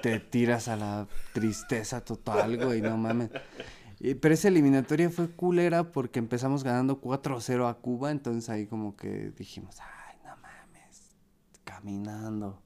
te 0.01 0.19
tiras 0.19 0.67
a 0.67 0.75
la 0.75 1.07
tristeza 1.33 2.01
total, 2.01 2.57
güey, 2.63 2.81
no 2.81 2.97
mames. 2.97 3.29
Pero 4.21 4.33
esa 4.33 4.47
eliminatoria 4.47 5.09
fue 5.09 5.29
culera 5.29 5.91
porque 5.91 6.19
empezamos 6.19 6.63
ganando 6.63 7.01
4-0 7.01 7.69
a 7.69 7.73
Cuba, 7.75 8.11
entonces 8.11 8.49
ahí 8.49 8.65
como 8.67 8.95
que 8.95 9.31
dijimos, 9.37 9.75
ay, 9.79 10.17
no 10.23 10.35
mames, 10.37 11.15
caminando. 11.63 12.61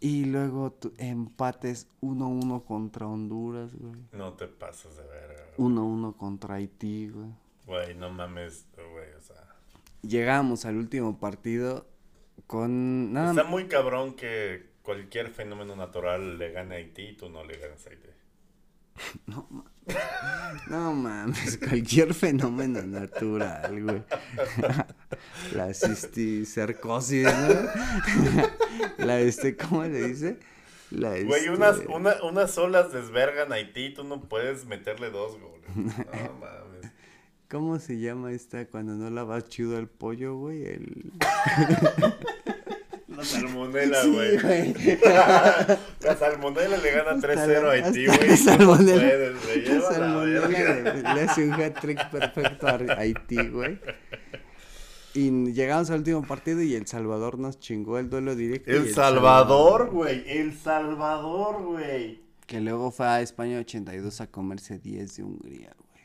Y 0.00 0.24
luego 0.26 0.72
tu- 0.72 0.92
empates 0.98 1.88
1-1 2.00 2.64
contra 2.64 3.06
Honduras, 3.06 3.74
güey. 3.74 3.94
No 4.12 4.34
te 4.34 4.46
pasas 4.48 4.96
de 4.96 5.02
verga. 5.04 5.42
güey. 5.56 5.70
1-1 5.72 6.16
contra 6.16 6.56
Haití, 6.56 7.08
güey. 7.08 7.30
Güey, 7.66 7.94
no 7.94 8.10
mames, 8.10 8.66
güey, 8.76 9.12
o 9.16 9.20
sea. 9.20 9.36
Llegamos 10.02 10.64
al 10.64 10.76
último 10.76 11.18
partido 11.18 11.86
con 12.46 13.12
nada 13.12 13.30
Está 13.30 13.44
muy 13.44 13.68
cabrón 13.68 14.14
que 14.14 14.70
cualquier 14.82 15.28
fenómeno 15.30 15.76
natural 15.76 16.38
le 16.38 16.50
gane 16.50 16.74
a 16.74 16.78
Haití 16.78 17.02
y 17.10 17.16
tú 17.16 17.28
no 17.30 17.44
le 17.44 17.56
ganes 17.56 17.86
a 17.86 17.90
Haití. 17.90 18.08
No, 19.26 19.46
ma- 19.50 19.64
no 20.68 20.92
mames, 20.94 21.58
cualquier 21.58 22.14
fenómeno 22.14 22.82
natural, 22.82 23.82
güey. 23.82 24.02
La 25.54 25.74
cisticercosis, 25.74 27.24
¿no? 27.24 28.46
La 29.04 29.20
este, 29.20 29.56
¿cómo 29.56 29.82
le 29.84 30.08
dice? 30.08 30.38
La 30.90 31.10
Güey, 31.10 31.40
este- 31.46 31.50
unas, 31.50 31.78
una- 31.88 32.22
unas 32.22 32.56
olas 32.58 32.92
desvergan 32.92 33.52
Haití 33.52 33.92
tú 33.94 34.04
no 34.04 34.20
puedes 34.22 34.66
meterle 34.66 35.10
dos 35.10 35.38
goles. 35.40 35.76
No 35.76 35.84
mames. 36.40 36.92
¿Cómo 37.50 37.78
se 37.78 37.98
llama 38.00 38.32
esta 38.32 38.66
cuando 38.66 38.94
no 38.94 39.10
lavas 39.10 39.46
chido 39.48 39.78
el 39.78 39.86
pollo, 39.88 40.36
güey? 40.36 40.64
El... 40.64 41.12
La 43.16 43.24
salmonela, 43.24 44.02
Sí, 44.02 44.10
güey. 44.10 44.38
güey. 44.38 44.74
La 45.02 46.16
salmonela 46.18 46.76
le 46.78 46.90
gana 46.92 47.10
Hasta 47.12 47.28
3-0 47.28 47.62
la- 47.62 47.68
a 47.68 47.72
Haití, 47.72 48.06
güey. 48.06 48.18
la 48.18 48.26
no 48.26 48.36
salmonela- 48.36 49.32
puedes. 49.40 49.68
La 49.68 49.80
salmonela 49.82 50.48
le, 50.48 51.02
le 51.02 51.20
hace 51.22 51.44
un 51.44 51.52
hat-trick 51.52 52.10
perfecto 52.10 52.66
a 52.68 52.78
Haití, 52.98 53.48
güey. 53.48 53.78
Y 55.14 55.30
llegamos 55.52 55.90
al 55.90 55.98
último 55.98 56.22
partido 56.26 56.62
y 56.62 56.74
El 56.74 56.86
Salvador 56.86 57.38
nos 57.38 57.58
chingó 57.60 57.98
el 57.98 58.08
duelo 58.08 58.34
directo. 58.34 58.70
El 58.70 58.94
Salvador, 58.94 59.90
güey. 59.90 60.24
El 60.26 60.56
Salvador, 60.56 61.62
güey. 61.62 62.22
Que 62.46 62.60
luego 62.60 62.90
fue 62.90 63.06
a 63.06 63.20
España 63.20 63.58
82 63.58 64.20
a 64.22 64.26
comerse 64.28 64.78
10 64.78 65.16
de 65.16 65.22
Hungría, 65.22 65.74
güey. 65.78 66.04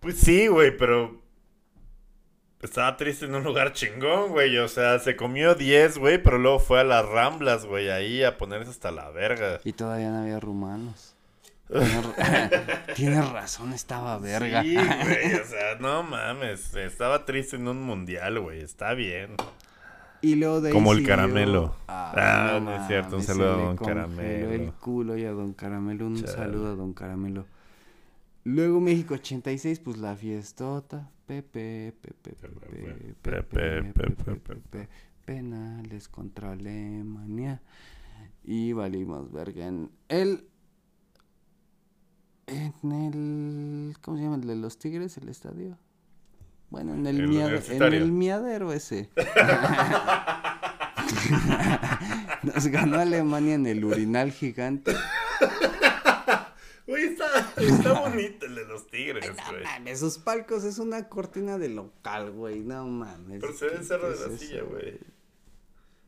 Pues 0.00 0.16
sí, 0.16 0.46
güey, 0.46 0.74
pero. 0.76 1.20
Estaba 2.62 2.96
triste 2.96 3.24
en 3.24 3.34
un 3.34 3.42
lugar 3.42 3.72
chingón, 3.72 4.30
güey. 4.30 4.58
O 4.58 4.68
sea, 4.68 4.98
se 4.98 5.16
comió 5.16 5.54
10, 5.54 5.96
güey, 5.98 6.22
pero 6.22 6.38
luego 6.38 6.58
fue 6.58 6.80
a 6.80 6.84
las 6.84 7.06
ramblas, 7.06 7.64
güey, 7.64 7.88
ahí 7.90 8.22
a 8.22 8.36
ponerse 8.36 8.70
hasta 8.70 8.90
la 8.90 9.08
verga. 9.10 9.60
Y 9.64 9.72
todavía 9.72 10.10
no 10.10 10.18
había 10.22 10.38
rumanos. 10.40 11.14
Tienes 12.96 13.28
razón, 13.32 13.72
estaba 13.72 14.18
verga. 14.18 14.62
Sí, 14.62 14.74
güey, 14.74 15.34
o 15.34 15.44
sea, 15.46 15.76
no 15.80 16.02
mames. 16.02 16.74
Estaba 16.74 17.24
triste 17.24 17.56
en 17.56 17.68
un 17.68 17.82
mundial, 17.82 18.40
güey. 18.40 18.60
Está 18.60 18.94
bien. 18.94 19.36
Y 20.22 20.34
luego 20.34 20.60
de 20.60 20.68
ahí 20.68 20.74
Como 20.74 20.92
el 20.92 20.98
siguió- 20.98 21.08
caramelo. 21.16 21.76
Ah, 21.88 22.58
no 22.62 22.74
es 22.76 22.86
cierto, 22.88 23.16
un 23.16 23.22
saludo 23.22 23.52
a 23.54 23.56
don 23.56 23.76
Caramelo. 23.78 24.50
el 24.52 24.72
culo 24.74 25.16
y 25.16 25.24
a 25.24 25.30
don 25.30 25.54
Caramelo, 25.54 26.06
un 26.06 26.16
Chale. 26.16 26.28
saludo 26.32 26.72
a 26.72 26.74
don 26.76 26.92
Caramelo. 26.92 27.46
Luego 28.44 28.80
México 28.80 29.14
86, 29.14 29.80
pues 29.80 29.96
la 29.96 30.14
fiestota. 30.16 31.08
Pepe, 31.30 31.94
Pepe, 32.02 32.34
Pepe, 33.22 33.92
Pepe, 33.92 34.34
Pepe, 34.34 34.88
penales 35.24 36.08
contra 36.08 36.50
Alemania. 36.50 37.62
Y 38.42 38.72
valimos 38.72 39.30
verga 39.30 39.64
en 39.68 39.92
el. 40.08 40.48
En 42.48 42.74
el. 42.90 43.96
¿Cómo 44.00 44.16
se 44.16 44.24
llama? 44.24 44.34
El 44.42 44.48
de 44.48 44.56
los 44.56 44.76
Tigres, 44.80 45.18
el 45.18 45.28
estadio. 45.28 45.78
Bueno, 46.68 46.94
en 46.94 47.06
el, 47.06 47.20
el 47.20 47.62
en 47.70 47.82
el 47.92 48.10
miadero 48.10 48.72
ese. 48.72 49.10
Nos 52.42 52.66
ganó 52.66 52.98
Alemania 52.98 53.54
en 53.54 53.66
el 53.68 53.84
urinal 53.84 54.32
gigante. 54.32 54.96
Güey, 56.90 57.04
está, 57.04 57.52
está 57.56 58.00
bonito 58.00 58.46
el 58.46 58.54
de 58.56 58.64
los 58.66 58.86
tigres, 58.88 59.24
No 59.28 59.50
güey. 59.52 59.62
mames, 59.62 60.00
sus 60.00 60.18
palcos 60.18 60.64
es 60.64 60.78
una 60.78 61.08
cortina 61.08 61.56
de 61.56 61.68
local, 61.68 62.32
güey. 62.32 62.60
No 62.60 62.84
mames. 62.86 63.40
Pero 63.40 63.52
se 63.52 63.66
ve 63.66 63.70
¿qué- 63.72 63.78
el 63.78 63.84
cerro 63.84 64.10
de 64.10 64.28
la 64.28 64.36
silla, 64.36 64.62
güey. 64.62 64.98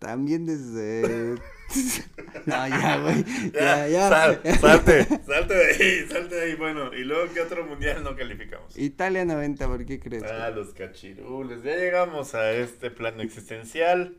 También 0.00 0.44
desde. 0.44 1.36
no, 2.46 2.68
ya, 2.68 2.98
güey. 2.98 3.24
Ya, 3.52 3.86
Ya, 3.86 3.88
ya. 3.88 4.08
sal- 4.08 4.40
salte, 4.60 5.04
salte 5.24 5.54
de 5.54 5.66
ahí, 5.66 6.08
salte 6.08 6.34
de 6.34 6.40
ahí. 6.42 6.54
Bueno, 6.56 6.92
y 6.92 7.04
luego, 7.04 7.32
¿qué 7.32 7.40
otro 7.40 7.64
mundial 7.64 8.02
no 8.02 8.16
calificamos? 8.16 8.76
Italia 8.76 9.24
90, 9.24 9.64
¿por 9.68 9.86
qué 9.86 10.00
crees? 10.00 10.24
Ah, 10.24 10.50
los 10.50 10.74
cachirules. 10.74 11.62
Ya 11.62 11.76
llegamos 11.76 12.34
a 12.34 12.50
este 12.52 12.90
plano 12.90 13.22
existencial. 13.22 14.16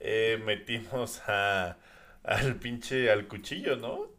Eh, 0.00 0.42
metimos 0.44 1.20
a, 1.28 1.76
al 2.24 2.56
pinche, 2.56 3.08
al 3.08 3.28
cuchillo, 3.28 3.76
¿no? 3.76 4.10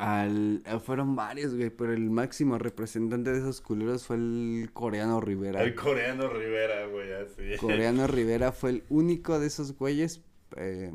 Al, 0.00 0.62
eh, 0.64 0.78
fueron 0.78 1.14
varios, 1.14 1.54
güey, 1.54 1.68
pero 1.70 1.92
el 1.92 2.08
máximo 2.10 2.56
representante 2.58 3.30
de 3.32 3.38
esos 3.40 3.60
culeros 3.60 4.06
fue 4.06 4.16
el 4.16 4.70
coreano 4.72 5.20
Rivera. 5.20 5.62
El 5.62 5.74
coreano 5.74 6.28
Rivera, 6.28 6.86
güey, 6.86 7.12
así. 7.12 7.56
Coreano 7.58 8.06
Rivera 8.06 8.52
fue 8.52 8.70
el 8.70 8.84
único 8.88 9.38
de 9.38 9.46
esos 9.48 9.76
güeyes. 9.76 10.22
eh, 10.56 10.90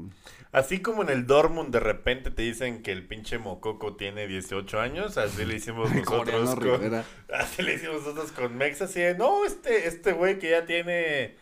Así 0.52 0.82
como 0.82 1.04
en 1.04 1.10
el 1.10 1.28
Dortmund 1.28 1.72
de 1.72 1.80
repente 1.82 2.32
te 2.32 2.42
dicen 2.42 2.82
que 2.82 2.92
el 2.94 3.06
pinche 3.08 3.38
Mococo 3.38 3.96
tiene 3.96 4.26
18 4.28 4.80
años, 4.80 5.18
así 5.18 5.46
le 5.46 5.56
hicimos 5.56 5.92
nosotros 5.96 6.56
con... 6.56 6.64
Rivera. 6.64 7.04
Así 7.30 7.62
le 7.62 7.76
hicimos 7.76 7.98
nosotros 8.04 8.32
con 8.32 8.58
Mex, 8.58 8.82
así 8.82 9.02
de, 9.02 9.16
no, 9.16 9.46
este, 9.46 9.88
este 9.88 10.14
güey 10.14 10.40
que 10.40 10.52
ya 10.52 10.66
tiene, 10.66 11.36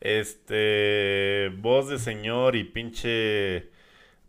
este, 0.00 1.50
voz 1.58 1.88
de 1.88 1.98
señor 1.98 2.56
y 2.56 2.64
pinche 2.64 3.70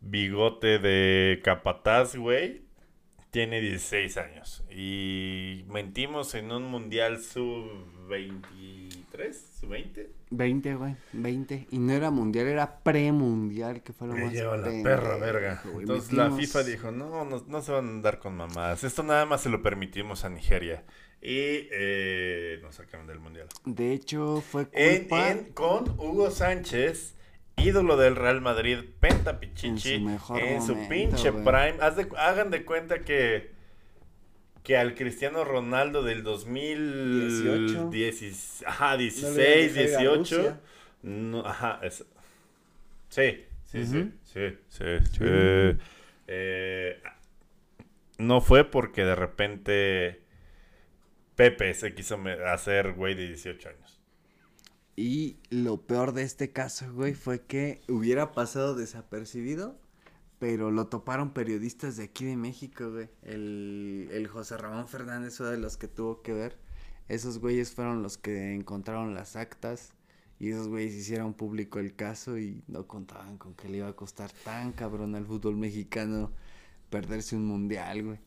bigote 0.01 0.80
de 0.80 1.41
capataz, 1.43 2.15
güey, 2.15 2.61
tiene 3.38 3.61
16 3.61 4.18
años. 4.18 4.64
Y 4.72 5.64
mentimos 5.69 6.34
en 6.34 6.51
un 6.51 6.64
mundial 6.64 7.19
sub-23, 7.22 9.34
sub-20. 9.59 10.07
20, 10.31 10.76
güey, 10.76 10.95
20. 11.14 11.68
Y 11.72 11.77
no 11.77 11.93
era 11.93 12.09
mundial, 12.09 12.47
era 12.47 12.80
premundial, 12.80 13.84
que 13.84 13.93
fue 13.93 14.07
lo 14.07 14.14
Me 14.15 14.26
más 14.26 14.34
lleva 14.34 14.57
la 14.57 14.84
perra 14.84 15.18
verga. 15.18 15.61
güey. 15.65 15.81
Entonces 15.81 16.14
la 16.14 16.30
Metimos- 16.30 16.39
FIFA 16.39 16.64
dijo, 16.64 16.91
no, 16.91 17.26
no, 17.26 17.43
no 17.47 17.61
se 17.61 17.72
van 17.72 17.85
a 17.85 17.89
andar 17.89 18.19
con 18.19 18.35
mamadas. 18.35 18.84
Esto 18.84 19.03
nada 19.03 19.26
más 19.26 19.41
se 19.41 19.49
lo 19.49 19.61
permitimos 19.61 20.26
a 20.26 20.30
Nigeria. 20.30 20.84
Y 21.22 21.68
eh, 21.72 22.59
nos 22.61 22.76
sacaron 22.76 23.07
del 23.07 23.19
mundial. 23.19 23.47
De 23.65 23.93
hecho, 23.93 24.41
fue 24.41 24.68
En, 24.73 24.99
culpa... 25.01 25.31
en- 25.31 25.51
con 25.53 25.89
Hugo 25.99 26.31
Sánchez, 26.31 27.15
ídolo 27.57 27.97
del 27.97 28.15
Real 28.15 28.39
Madrid, 28.41 28.79
Penta 28.99 29.39
Pichichi, 29.39 29.93
En 29.95 29.99
su 29.99 30.05
mejor 30.05 30.39
en 30.41 30.61
su 30.61 30.75
momento, 30.75 30.89
pinche 31.15 31.31
prime. 31.31 31.75
Haz 31.81 31.95
de- 31.95 32.07
hagan 32.17 32.51
de 32.51 32.63
cuenta 32.65 32.99
que, 33.03 33.51
que 34.63 34.77
al 34.77 34.95
Cristiano 34.95 35.43
Ronaldo 35.43 36.03
del 36.03 36.23
2018, 36.23 37.89
18. 37.89 38.67
ajá, 38.67 38.91
No 38.91 38.97
16, 38.97 39.35
le 39.35 39.43
iban 39.43 39.77
a 39.77 39.81
dejar 39.81 40.01
ir 40.01 40.07
a 40.07 40.11
18. 40.13 40.17
Rusia. 40.38 40.59
No, 41.03 41.45
ajá, 41.45 41.79
es- 41.84 42.05
sí, 43.09 43.45
sí, 43.65 43.85
sí, 44.23 44.41
sí. 44.69 44.84
Eh, 46.29 47.01
no 48.17 48.41
fue 48.41 48.63
porque 48.65 49.03
de 49.05 49.15
repente 49.15 50.21
Pepe 51.35 51.73
se 51.73 51.93
quiso 51.93 52.19
hacer 52.47 52.93
güey 52.93 53.13
de 53.15 53.27
18 53.27 53.69
años. 53.69 53.86
Y 54.98 55.38
lo 55.52 55.86
peor 55.86 56.11
de 56.14 56.24
este 56.24 56.52
caso, 56.52 56.91
güey, 56.91 57.14
fue 57.14 57.45
que 57.45 57.82
hubiera 57.88 58.32
pasado 58.32 58.76
desapercibido, 58.76 59.80
pero 60.40 60.72
lo 60.72 60.88
toparon 60.88 61.34
periodistas 61.34 61.98
de 61.98 62.06
aquí 62.06 62.26
de 62.26 62.36
México, 62.36 62.91
güey. 62.91 63.07
El, 63.22 64.10
el 64.11 64.28
José 64.28 64.57
Ramón 64.57 64.88
Fernández 64.88 65.38
fue 65.38 65.52
de 65.52 65.57
los 65.57 65.78
que 65.78 65.88
tuvo 65.88 66.24
que 66.24 66.34
ver. 66.34 66.57
Esos 67.10 67.38
güeyes 67.40 67.72
fueron 67.72 68.02
los 68.02 68.18
que 68.18 68.56
encontraron 68.56 69.14
las 69.14 69.36
actas 69.36 69.94
y 70.40 70.49
esos 70.49 70.68
güeyes 70.68 70.95
hicieron 70.95 71.36
público 71.36 71.78
el 71.78 71.95
caso 71.95 72.40
y 72.40 72.64
no 72.68 72.88
contaban 72.88 73.38
con 73.38 73.53
que 73.53 73.69
le 73.69 73.78
iba 73.78 73.90
a 73.90 73.95
costar 73.95 74.32
tan 74.44 74.74
cabrón 74.74 75.14
al 75.14 75.28
fútbol 75.28 75.57
mexicano 75.57 76.32
perderse 76.90 77.36
un 77.36 77.45
mundial, 77.45 78.03
güey. 78.03 78.19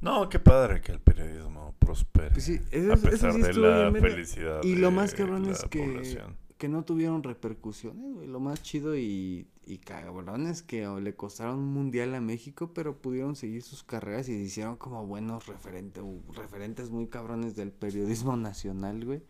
No, 0.00 0.28
qué 0.28 0.38
padre 0.38 0.80
que 0.80 0.92
el 0.92 1.00
periodismo 1.00 1.74
prospere. 1.78 2.30
Pues 2.30 2.44
sí, 2.44 2.60
eso- 2.70 2.92
a 2.92 2.96
pesar 2.96 3.32
sí 3.32 3.40
de 3.40 3.52
la 3.54 3.88
bien 3.90 4.02
felicidad. 4.02 4.62
Y 4.62 4.76
lo 4.76 4.90
más 4.90 5.14
cabrón 5.14 5.46
es 5.48 5.64
que, 5.64 5.78
población. 5.80 6.36
que 6.58 6.68
no 6.68 6.84
tuvieron 6.84 7.22
repercusiones, 7.22 8.14
güey. 8.14 8.26
Lo 8.28 8.38
más 8.40 8.62
chido 8.62 8.96
y, 8.96 9.48
y 9.66 9.78
cabrón 9.78 10.46
es 10.46 10.62
que 10.62 10.86
le 10.86 11.14
costaron 11.14 11.58
un 11.58 11.72
mundial 11.72 12.14
a 12.14 12.20
México, 12.20 12.72
pero 12.74 13.00
pudieron 13.00 13.34
seguir 13.34 13.62
sus 13.62 13.82
carreras 13.82 14.28
y 14.28 14.32
se 14.36 14.42
hicieron 14.42 14.76
como 14.76 15.06
buenos 15.06 15.46
referente, 15.46 16.02
u- 16.02 16.22
referentes 16.34 16.90
muy 16.90 17.06
cabrones 17.08 17.56
del 17.56 17.70
periodismo 17.72 18.36
nacional, 18.36 19.04
güey. 19.06 19.22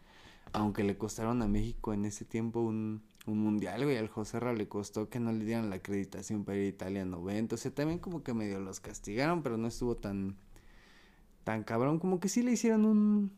Aunque 0.53 0.83
le 0.85 0.97
costaron 0.97 1.41
a 1.43 1.49
México 1.49 1.93
en 1.95 2.05
ese 2.05 2.25
tiempo 2.25 2.61
un, 2.61 3.03
un 3.27 3.39
mundial, 3.39 3.85
güey. 3.85 3.97
Al 3.97 4.09
José 4.09 4.39
Ra 4.41 4.53
le 4.53 4.67
costó 4.69 5.09
que 5.09 5.19
no 5.21 5.31
le 5.33 5.45
dieran 5.45 5.71
la 5.71 5.77
acreditación 5.77 6.45
para 6.45 6.59
ir 6.59 6.65
a 6.65 6.69
Italia 6.69 7.05
90. 7.05 7.55
O 7.55 7.59
sea, 7.59 7.73
también 7.75 7.99
como 8.01 8.23
que 8.23 8.35
medio 8.35 8.61
los 8.61 8.79
castigaron, 8.81 9.43
pero 9.43 9.57
no 9.57 9.67
estuvo 9.67 9.97
tan, 9.97 10.37
tan 11.45 11.63
cabrón. 11.65 11.99
Como 11.99 12.21
que 12.21 12.29
sí 12.29 12.43
le 12.43 12.53
hicieron 12.53 12.85
un, 12.85 13.33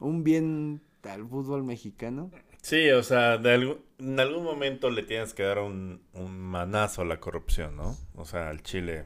un 0.00 0.24
bien 0.24 0.80
al 1.04 1.26
fútbol 1.26 1.62
mexicano. 1.64 2.30
Sí, 2.62 2.90
o 2.90 3.02
sea, 3.04 3.38
de 3.38 3.54
algún- 3.54 3.78
en 3.98 4.18
algún 4.20 4.42
momento 4.44 4.90
le 4.90 5.02
tienes 5.04 5.32
que 5.34 5.44
dar 5.44 5.60
un, 5.60 6.02
un 6.12 6.38
manazo 6.38 7.02
a 7.02 7.04
la 7.04 7.20
corrupción, 7.20 7.76
¿no? 7.76 7.96
O 8.16 8.24
sea, 8.24 8.48
al 8.50 8.62
Chile. 8.62 9.04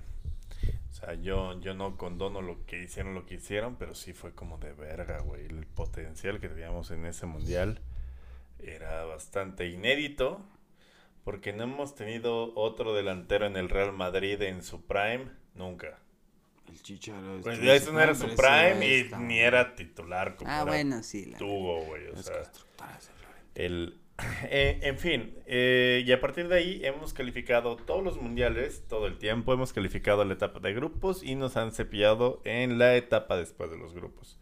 O 0.90 0.92
sea, 0.92 1.14
yo, 1.14 1.60
yo 1.60 1.74
no 1.74 1.96
condono 1.96 2.40
lo 2.42 2.64
que 2.66 2.82
hicieron, 2.82 3.14
lo 3.14 3.24
que 3.26 3.34
hicieron, 3.34 3.76
pero 3.76 3.94
sí 3.94 4.12
fue 4.14 4.32
como 4.34 4.58
de 4.58 4.72
verga, 4.72 5.20
güey. 5.20 5.44
El 5.46 5.66
potencial 5.66 6.40
que 6.40 6.48
teníamos 6.48 6.90
en 6.90 7.04
ese 7.06 7.26
mundial 7.26 7.80
era 8.58 9.04
bastante 9.04 9.68
inédito, 9.68 10.40
porque 11.24 11.52
no 11.52 11.64
hemos 11.64 11.94
tenido 11.94 12.54
otro 12.54 12.94
delantero 12.94 13.46
en 13.46 13.56
el 13.56 13.68
Real 13.68 13.92
Madrid 13.92 14.40
en 14.42 14.62
su 14.62 14.82
prime, 14.82 15.26
nunca. 15.54 15.98
El 16.70 16.82
chicharo. 16.82 17.40
Pues 17.42 17.60
ya 17.60 17.74
eso 17.74 17.92
no 17.92 18.00
era 18.00 18.14
su 18.14 18.26
prime 18.34 18.86
y 18.86 19.10
ni 19.18 19.38
era 19.38 19.74
titular 19.74 20.36
como 20.36 20.50
Ah, 20.50 20.62
era 20.62 20.64
bueno, 20.64 21.02
sí. 21.02 21.26
La... 21.26 21.38
Tuvo, 21.38 21.84
güey, 21.84 22.08
o 22.08 22.22
sea. 22.22 22.42
El, 23.54 24.00
eh, 24.44 24.80
en 24.82 24.98
fin, 24.98 25.34
eh, 25.46 26.02
y 26.06 26.12
a 26.12 26.20
partir 26.20 26.48
de 26.48 26.56
ahí 26.56 26.80
hemos 26.84 27.12
calificado 27.12 27.76
todos 27.76 28.02
los 28.02 28.20
mundiales, 28.20 28.84
todo 28.88 29.06
el 29.06 29.18
tiempo, 29.18 29.52
hemos 29.52 29.72
calificado 29.72 30.24
la 30.24 30.34
etapa 30.34 30.60
de 30.60 30.74
grupos 30.74 31.22
y 31.22 31.34
nos 31.34 31.56
han 31.56 31.72
cepillado 31.72 32.40
en 32.44 32.78
la 32.78 32.96
etapa 32.96 33.36
después 33.36 33.70
de 33.70 33.78
los 33.78 33.94
grupos. 33.94 34.38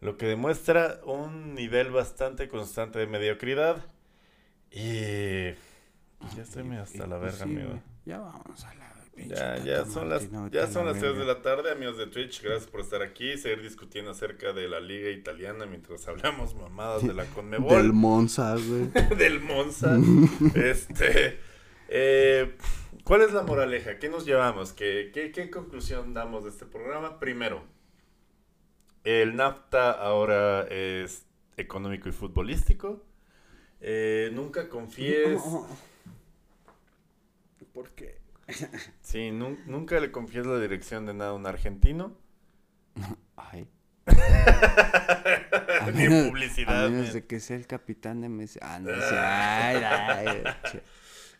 Lo 0.00 0.16
que 0.16 0.26
demuestra 0.26 1.00
un 1.04 1.54
nivel 1.54 1.90
bastante 1.90 2.48
constante 2.48 2.98
de 2.98 3.06
mediocridad. 3.06 3.84
Y 4.70 5.54
ya 6.36 6.42
estoy 6.42 6.62
medio 6.62 6.82
hasta 6.82 7.06
la 7.06 7.18
Pues 7.18 7.32
verga, 7.32 7.36
sí, 7.36 7.42
amigo. 7.42 7.80
Ya 8.04 8.18
vamos 8.18 8.64
a 8.64 8.74
Ya, 9.26 9.56
ya 9.58 9.84
son 9.84 10.08
las, 10.08 10.30
ya 10.50 10.66
son 10.66 10.86
la 10.86 10.92
las 10.92 11.00
3 11.00 11.18
de 11.18 11.24
la 11.24 11.42
tarde, 11.42 11.72
amigos 11.72 11.98
de 11.98 12.06
Twitch. 12.06 12.42
Gracias 12.42 12.70
por 12.70 12.80
estar 12.80 13.02
aquí, 13.02 13.36
seguir 13.36 13.62
discutiendo 13.62 14.12
acerca 14.12 14.52
de 14.52 14.68
la 14.68 14.80
liga 14.80 15.10
italiana 15.10 15.66
mientras 15.66 16.06
hablamos 16.06 16.54
mamadas 16.54 17.06
de 17.06 17.14
la 17.14 17.24
Conmebol. 17.34 17.82
Del 17.82 17.92
Monza, 17.92 18.54
güey. 18.54 18.90
del 19.18 19.40
Monza. 19.40 19.98
este, 20.54 21.40
eh, 21.88 22.56
¿cuál 23.04 23.22
es 23.22 23.32
la 23.32 23.42
moraleja? 23.42 23.98
¿Qué 23.98 24.08
nos 24.08 24.24
llevamos? 24.24 24.72
¿Qué, 24.72 25.10
qué, 25.12 25.32
qué 25.32 25.50
conclusión 25.50 26.14
damos 26.14 26.44
de 26.44 26.50
este 26.50 26.66
programa? 26.66 27.18
Primero, 27.18 27.64
el 29.04 29.36
NAFTA 29.36 29.90
ahora 29.90 30.62
es 30.68 31.26
económico 31.56 32.08
y 32.08 32.12
futbolístico. 32.12 33.04
Eh, 33.80 34.30
nunca 34.32 34.68
confíes. 34.68 35.40
¿Por 37.72 37.90
qué? 37.90 38.17
Sí, 39.02 39.30
nun- 39.30 39.58
nunca 39.66 40.00
le 40.00 40.10
confíes 40.10 40.46
la 40.46 40.58
dirección 40.58 41.06
de 41.06 41.14
nada 41.14 41.30
a 41.30 41.34
un 41.34 41.46
argentino. 41.46 42.16
Ay. 43.36 43.68
Ni 45.94 46.08
menos- 46.08 46.28
publicidad. 46.28 46.86
A 46.86 46.88
menos 46.88 47.12
de 47.12 47.26
que 47.26 47.40
sea 47.40 47.56
el 47.56 47.66
capitán 47.66 48.20
de 48.20 48.28
Messi. 48.28 48.58
Ah, 48.62 48.78
no. 48.80 48.90
Ay, 49.12 49.82
ay. 49.84 50.42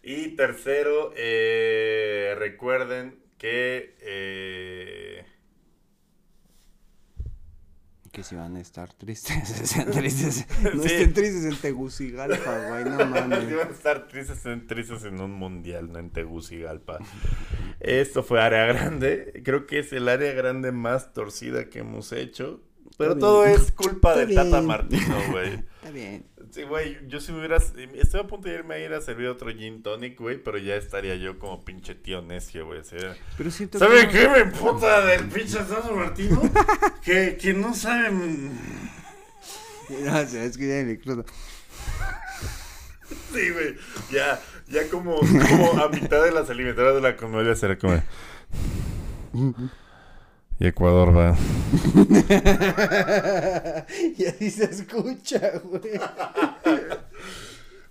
Y 0.03 0.29
tercero, 0.37 1.13
eh, 1.17 2.35
recuerden 2.39 3.19
que 3.37 3.97
eh, 4.01 5.18
que 8.19 8.25
si 8.25 8.35
van 8.35 8.57
a 8.57 8.61
estar 8.61 8.93
tristes, 8.95 9.61
estén 9.63 9.93
tristes. 9.93 10.45
No 10.75 10.83
estén 10.83 11.13
tristes 11.13 11.45
en 11.45 11.57
Tegucigalpa, 11.57 12.69
güey, 12.69 12.85
no 12.85 13.07
mames. 13.07 13.47
Si 13.47 13.55
van 13.55 13.69
a 13.69 13.71
estar 13.71 14.09
tristes 14.09 14.45
en, 14.45 14.67
tristes 14.67 15.05
en 15.05 15.21
un 15.21 15.31
mundial, 15.31 15.93
no 15.93 16.01
en 16.01 16.11
Tegucigalpa. 16.11 16.99
Esto 17.79 18.25
fue 18.25 18.43
área 18.43 18.67
grande. 18.67 19.41
Creo 19.45 19.69
que 19.69 19.79
es 19.79 19.93
el 19.93 20.09
área 20.09 20.33
grande 20.33 20.73
más 20.73 21.13
torcida 21.13 21.69
que 21.69 21.79
hemos 21.79 22.11
hecho. 22.11 22.61
Pero 22.99 23.13
Está 23.15 23.21
todo 23.21 23.45
bien. 23.45 23.55
es 23.57 23.73
culpa 23.73 24.15
de 24.15 24.35
Tata. 24.35 24.61
Martino, 24.61 25.17
güey. 25.31 25.55
Está 25.55 25.91
bien. 25.91 26.27
Sí, 26.51 26.63
güey, 26.63 26.99
yo 27.09 27.21
si 27.21 27.33
me 27.33 27.39
hubieras... 27.39 27.75
Estoy 27.95 28.21
a 28.21 28.27
punto 28.27 28.49
de 28.49 28.55
irme 28.55 28.75
a 28.75 28.79
ir 28.79 28.93
a 28.93 29.01
servir 29.01 29.29
otro 29.29 29.51
gin 29.51 29.83
tonic, 29.83 30.19
güey, 30.19 30.43
pero 30.43 30.59
ya 30.59 30.77
estaría 30.77 31.15
yo 31.15 31.39
como 31.39 31.63
pinche 31.65 31.95
tío 31.95 32.23
necio, 32.23 32.67
güey. 32.67 32.81
Pero 33.37 33.51
siento 33.51 33.79
¿Sabe 33.79 34.09
que... 34.09 34.19
qué 34.19 34.29
me 34.29 34.47
puta 34.47 35.05
del 35.05 35.29
pinche 35.29 35.59
Tata 35.59 35.91
Martino? 35.93 36.43
que, 37.05 37.37
que 37.37 37.53
no 37.53 37.75
saben... 37.75 38.59
No, 39.89 40.19
es 40.19 40.59
que 40.59 40.99
ya. 41.05 41.25
Sí, 43.33 43.51
güey. 43.51 43.77
Ya, 44.11 44.41
ya 44.69 44.89
como, 44.89 45.17
como 45.21 45.83
a 45.83 45.89
mitad 45.89 46.23
de 46.23 46.31
las 46.31 46.51
alimentadoras 46.51 46.95
de 46.95 47.01
la 47.01 47.17
comedia 47.17 47.55
será 47.55 47.79
como... 47.79 48.03
Y 50.61 50.67
Ecuador 50.67 51.17
va... 51.17 51.37
y 54.17 54.27
así 54.27 54.51
se 54.51 54.65
escucha, 54.65 55.53
güey. 55.63 56.01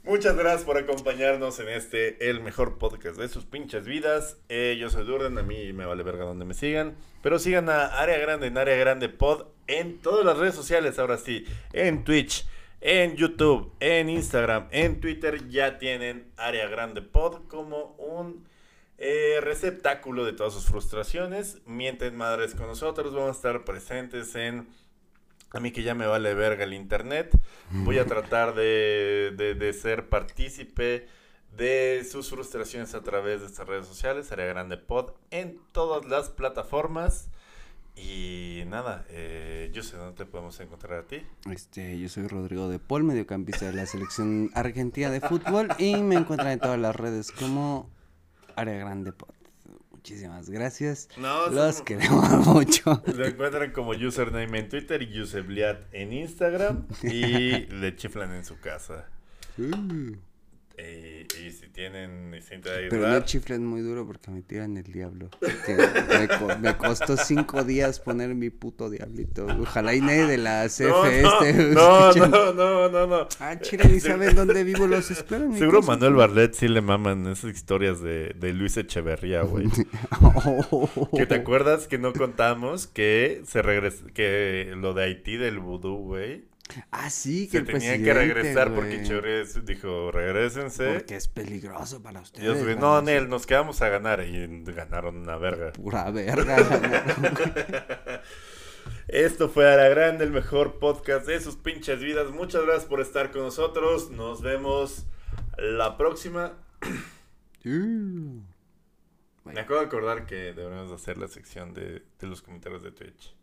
Muchas 0.04 0.36
gracias 0.36 0.64
por 0.64 0.78
acompañarnos 0.78 1.60
en 1.60 1.70
este, 1.70 2.30
el 2.30 2.42
mejor 2.42 2.78
podcast 2.78 3.18
de 3.18 3.30
sus 3.30 3.46
pinches 3.46 3.86
vidas. 3.86 4.38
Eh, 4.50 4.76
yo 4.80 4.90
soy 4.90 5.06
Durden, 5.06 5.38
a 5.38 5.44
mí 5.44 5.72
me 5.72 5.86
vale 5.86 6.04
verga 6.04 6.26
donde 6.26 6.44
me 6.44 6.54
sigan. 6.54 6.98
Pero 7.22 7.40
sigan 7.40 7.70
a 7.70 7.86
Área 7.86 8.18
Grande 8.18 8.48
en 8.48 8.58
Área 8.58 8.76
Grande 8.76 9.08
Pod 9.08 9.46
en 9.68 10.00
todas 10.00 10.26
las 10.26 10.38
redes 10.38 10.56
sociales, 10.56 11.00
ahora 11.00 11.18
sí. 11.18 11.46
En 11.72 12.04
Twitch, 12.04 12.46
en 12.82 13.16
YouTube, 13.16 13.72
en 13.80 14.10
Instagram, 14.10 14.68
en 14.72 15.00
Twitter. 15.00 15.48
Ya 15.48 15.78
tienen 15.78 16.32
Área 16.36 16.68
Grande 16.68 17.02
Pod 17.02 17.48
como 17.48 17.96
un 17.98 18.46
eh, 18.98 19.40
receptáculo 19.42 20.26
de 20.26 20.34
todas 20.34 20.54
sus 20.54 20.66
frustraciones. 20.66 21.60
Mienten 21.66 22.16
madres 22.16 22.56
con 22.56 22.68
nosotros, 22.68 23.14
vamos 23.14 23.30
a 23.30 23.32
estar 23.32 23.64
presentes 23.64 24.36
en... 24.36 24.68
A 25.52 25.62
mí 25.62 25.72
que 25.72 25.82
ya 25.82 25.96
me 25.96 26.06
vale 26.06 26.34
verga 26.34 26.66
el 26.66 26.74
internet, 26.74 27.32
voy 27.72 28.00
a 28.00 28.06
tratar 28.06 28.54
de, 28.54 29.34
de- 29.38 29.74
ser 29.74 30.10
partícipe 30.10 31.08
de 31.56 32.06
sus 32.10 32.30
frustraciones 32.30 32.94
a 32.96 33.02
través 33.02 33.40
de 33.40 33.48
estas 33.48 33.66
redes 33.66 33.88
sociales, 33.88 34.30
Área 34.34 34.46
Grande 34.46 34.76
Pod, 34.76 35.12
en 35.32 35.58
todas 35.72 36.06
las 36.06 36.28
plataformas. 36.30 37.30
Y 37.96 38.64
nada, 38.68 39.06
eh, 39.10 39.72
yo 39.74 39.84
sé 39.84 39.96
dónde 39.96 40.18
te 40.18 40.26
podemos 40.30 40.60
encontrar 40.60 41.00
a 41.00 41.08
ti. 41.08 41.26
Este, 41.50 41.98
yo 41.98 42.10
soy 42.10 42.28
Rodrigo 42.28 42.68
de 42.68 42.80
Paul, 42.80 43.06
mediocampista 43.06 43.66
de 43.68 43.74
la 43.74 43.86
selección 43.86 44.52
argentina 44.54 45.10
de 45.10 45.22
fútbol 45.22 45.70
y 45.78 45.96
me 45.96 46.16
encuentran 46.16 46.52
en 46.52 46.60
todas 46.60 46.78
las 46.78 46.94
redes 46.96 47.32
como 47.32 47.90
Área 48.58 48.76
Grande 48.80 49.12
Pod. 49.14 49.30
Muchísimas 49.92 50.50
gracias. 50.50 51.10
No, 51.18 51.48
Los 51.50 51.82
queremos 51.82 52.46
mucho. 52.48 53.02
Lo 53.14 53.26
encuentran 53.26 53.72
como 53.72 53.92
username 53.92 54.60
en 54.60 54.70
Twitter 54.70 55.02
y 55.02 55.12
Yusebliat 55.12 55.82
en 55.94 56.14
Instagram 56.14 56.88
y 57.04 57.66
le 57.74 57.96
chiflan 57.96 58.34
en 58.34 58.46
su 58.46 58.60
casa. 58.60 59.06
Eh, 59.58 60.18
y 60.80 61.52
si 61.52 61.68
tienen 61.70 62.34
instinto 62.34 62.70
de 62.70 62.88
Pero 62.90 63.08
no 63.08 63.20
chiflen 63.22 63.66
muy 63.66 63.82
duro 63.82 64.06
porque 64.06 64.30
me 64.30 64.42
tiran 64.42 64.78
el 64.78 64.84
diablo. 64.84 65.30
Me, 65.42 66.58
me 66.58 66.78
costó 66.78 67.18
cinco 67.18 67.64
días 67.64 68.00
poner 68.00 68.36
mi 68.36 68.50
puto 68.50 68.90
diablito. 68.90 69.48
Ojalá 69.60 69.96
y 69.96 70.02
nadie 70.02 70.28
de 70.28 70.38
la 70.38 70.68
CF 70.68 70.82
no, 70.82 71.06
este. 71.06 71.54
no, 71.74 72.14
no, 72.14 72.54
no, 72.54 72.90
no, 72.90 73.08
no. 73.08 73.28
Ah, 73.40 73.60
chile, 73.60 73.86
ni 73.92 74.00
saben 74.00 74.36
dónde 74.36 74.64
vivo, 74.64 74.86
los 74.88 75.10
mi 75.10 75.58
Seguro. 75.58 75.82
Manuel 75.82 76.14
Barlet 76.14 76.54
sí 76.54 76.68
le 76.68 76.82
maman 76.82 77.28
esas 77.28 77.56
historias 77.56 78.02
de, 78.02 78.36
de 78.40 78.54
Luis 78.54 78.78
Echeverría, 78.78 79.42
güey. 79.42 79.68
¿Que 81.16 81.26
te 81.26 81.36
acuerdas 81.36 81.88
que 81.88 81.98
no 81.98 82.14
contamos 82.14 82.88
que 82.88 83.42
se 83.46 83.62
regresó, 83.62 84.06
que 84.14 84.74
lo 84.76 84.94
de 84.94 85.04
Haití 85.04 85.38
del 85.38 85.60
vudú, 85.60 85.98
güey? 85.98 86.46
Ah, 86.92 87.10
sí, 87.10 87.46
que 87.48 87.52
Se 87.52 87.58
el 87.60 87.66
tenía 87.66 87.98
que 87.98 88.14
regresar 88.14 88.74
porque. 88.74 89.02
Echeverría 89.02 89.44
dijo, 89.64 90.12
regresense. 90.12 90.94
Porque 90.94 91.16
es 91.16 91.28
peligroso 91.28 92.02
para 92.02 92.22
ustedes. 92.22 92.46
ellos, 92.46 92.66
la 92.66 92.76
no. 92.76 93.02
Nel, 93.02 93.30
nos 93.30 93.46
quedamos 93.46 93.82
a 93.82 93.90
ganar. 93.90 94.24
Y 94.26 94.64
ganaron 94.64 95.18
una 95.18 95.38
verga. 95.38 95.72
Pura 95.74 96.10
verga. 96.12 96.58
Esto 99.08 99.50
fue 99.50 99.72
Ara 99.72 99.88
Grande, 99.90 100.26
el 100.26 100.32
mejor 100.32 100.80
podcast 100.80 101.26
de 101.28 101.40
sus 101.40 101.56
pinches 101.56 102.02
vidas. 102.02 102.32
Muchas 102.32 102.64
gracias 102.64 102.86
por 102.86 103.02
estar 103.02 103.32
con 103.32 103.42
nosotros. 103.44 104.12
Nos 104.12 104.42
vemos 104.42 105.06
la 105.58 105.98
próxima. 105.98 106.58
Me 107.64 108.42
acabo 109.60 109.80
de 109.80 109.86
acordar 109.86 110.26
que 110.26 110.54
deberíamos 110.54 110.92
hacer 110.92 111.18
la 111.18 111.28
sección 111.28 111.74
de, 111.74 112.04
de 112.20 112.28
los 112.28 112.42
comentarios 112.42 112.84
de 112.84 112.92
Twitch. 112.92 113.37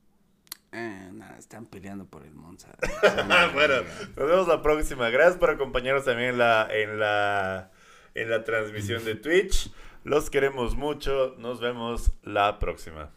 Eh, 0.77 1.11
nada, 1.13 1.39
están 1.39 1.67
peleando 1.67 2.05
por 2.05 2.25
el 2.25 2.35
Monza. 2.35 2.69
bueno, 3.55 3.75
nos 4.17 4.29
vemos 4.29 4.49
la 4.49 4.61
próxima. 4.61 5.09
Gracias 5.09 5.37
por 5.37 5.51
acompañarnos 5.51 6.05
también 6.05 6.31
en 6.31 6.39
la, 6.39 6.67
en 6.69 6.99
la, 6.99 7.71
en 8.15 8.29
la 8.29 8.43
transmisión 8.43 9.05
de 9.05 9.15
Twitch. 9.15 9.73
Los 10.03 10.31
queremos 10.31 10.75
mucho. 10.75 11.37
Nos 11.39 11.61
vemos 11.61 12.11
la 12.25 12.59
próxima. 12.59 13.11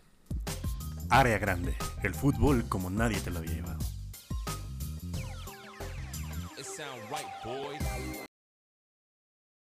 Área 1.10 1.40
grande. 1.40 1.76
El 2.04 2.14
fútbol 2.14 2.70
como 2.70 2.92
nadie 2.92 3.20
te 3.22 3.32
lo 3.32 3.40
había 3.40 3.54
llevado. 3.54 3.80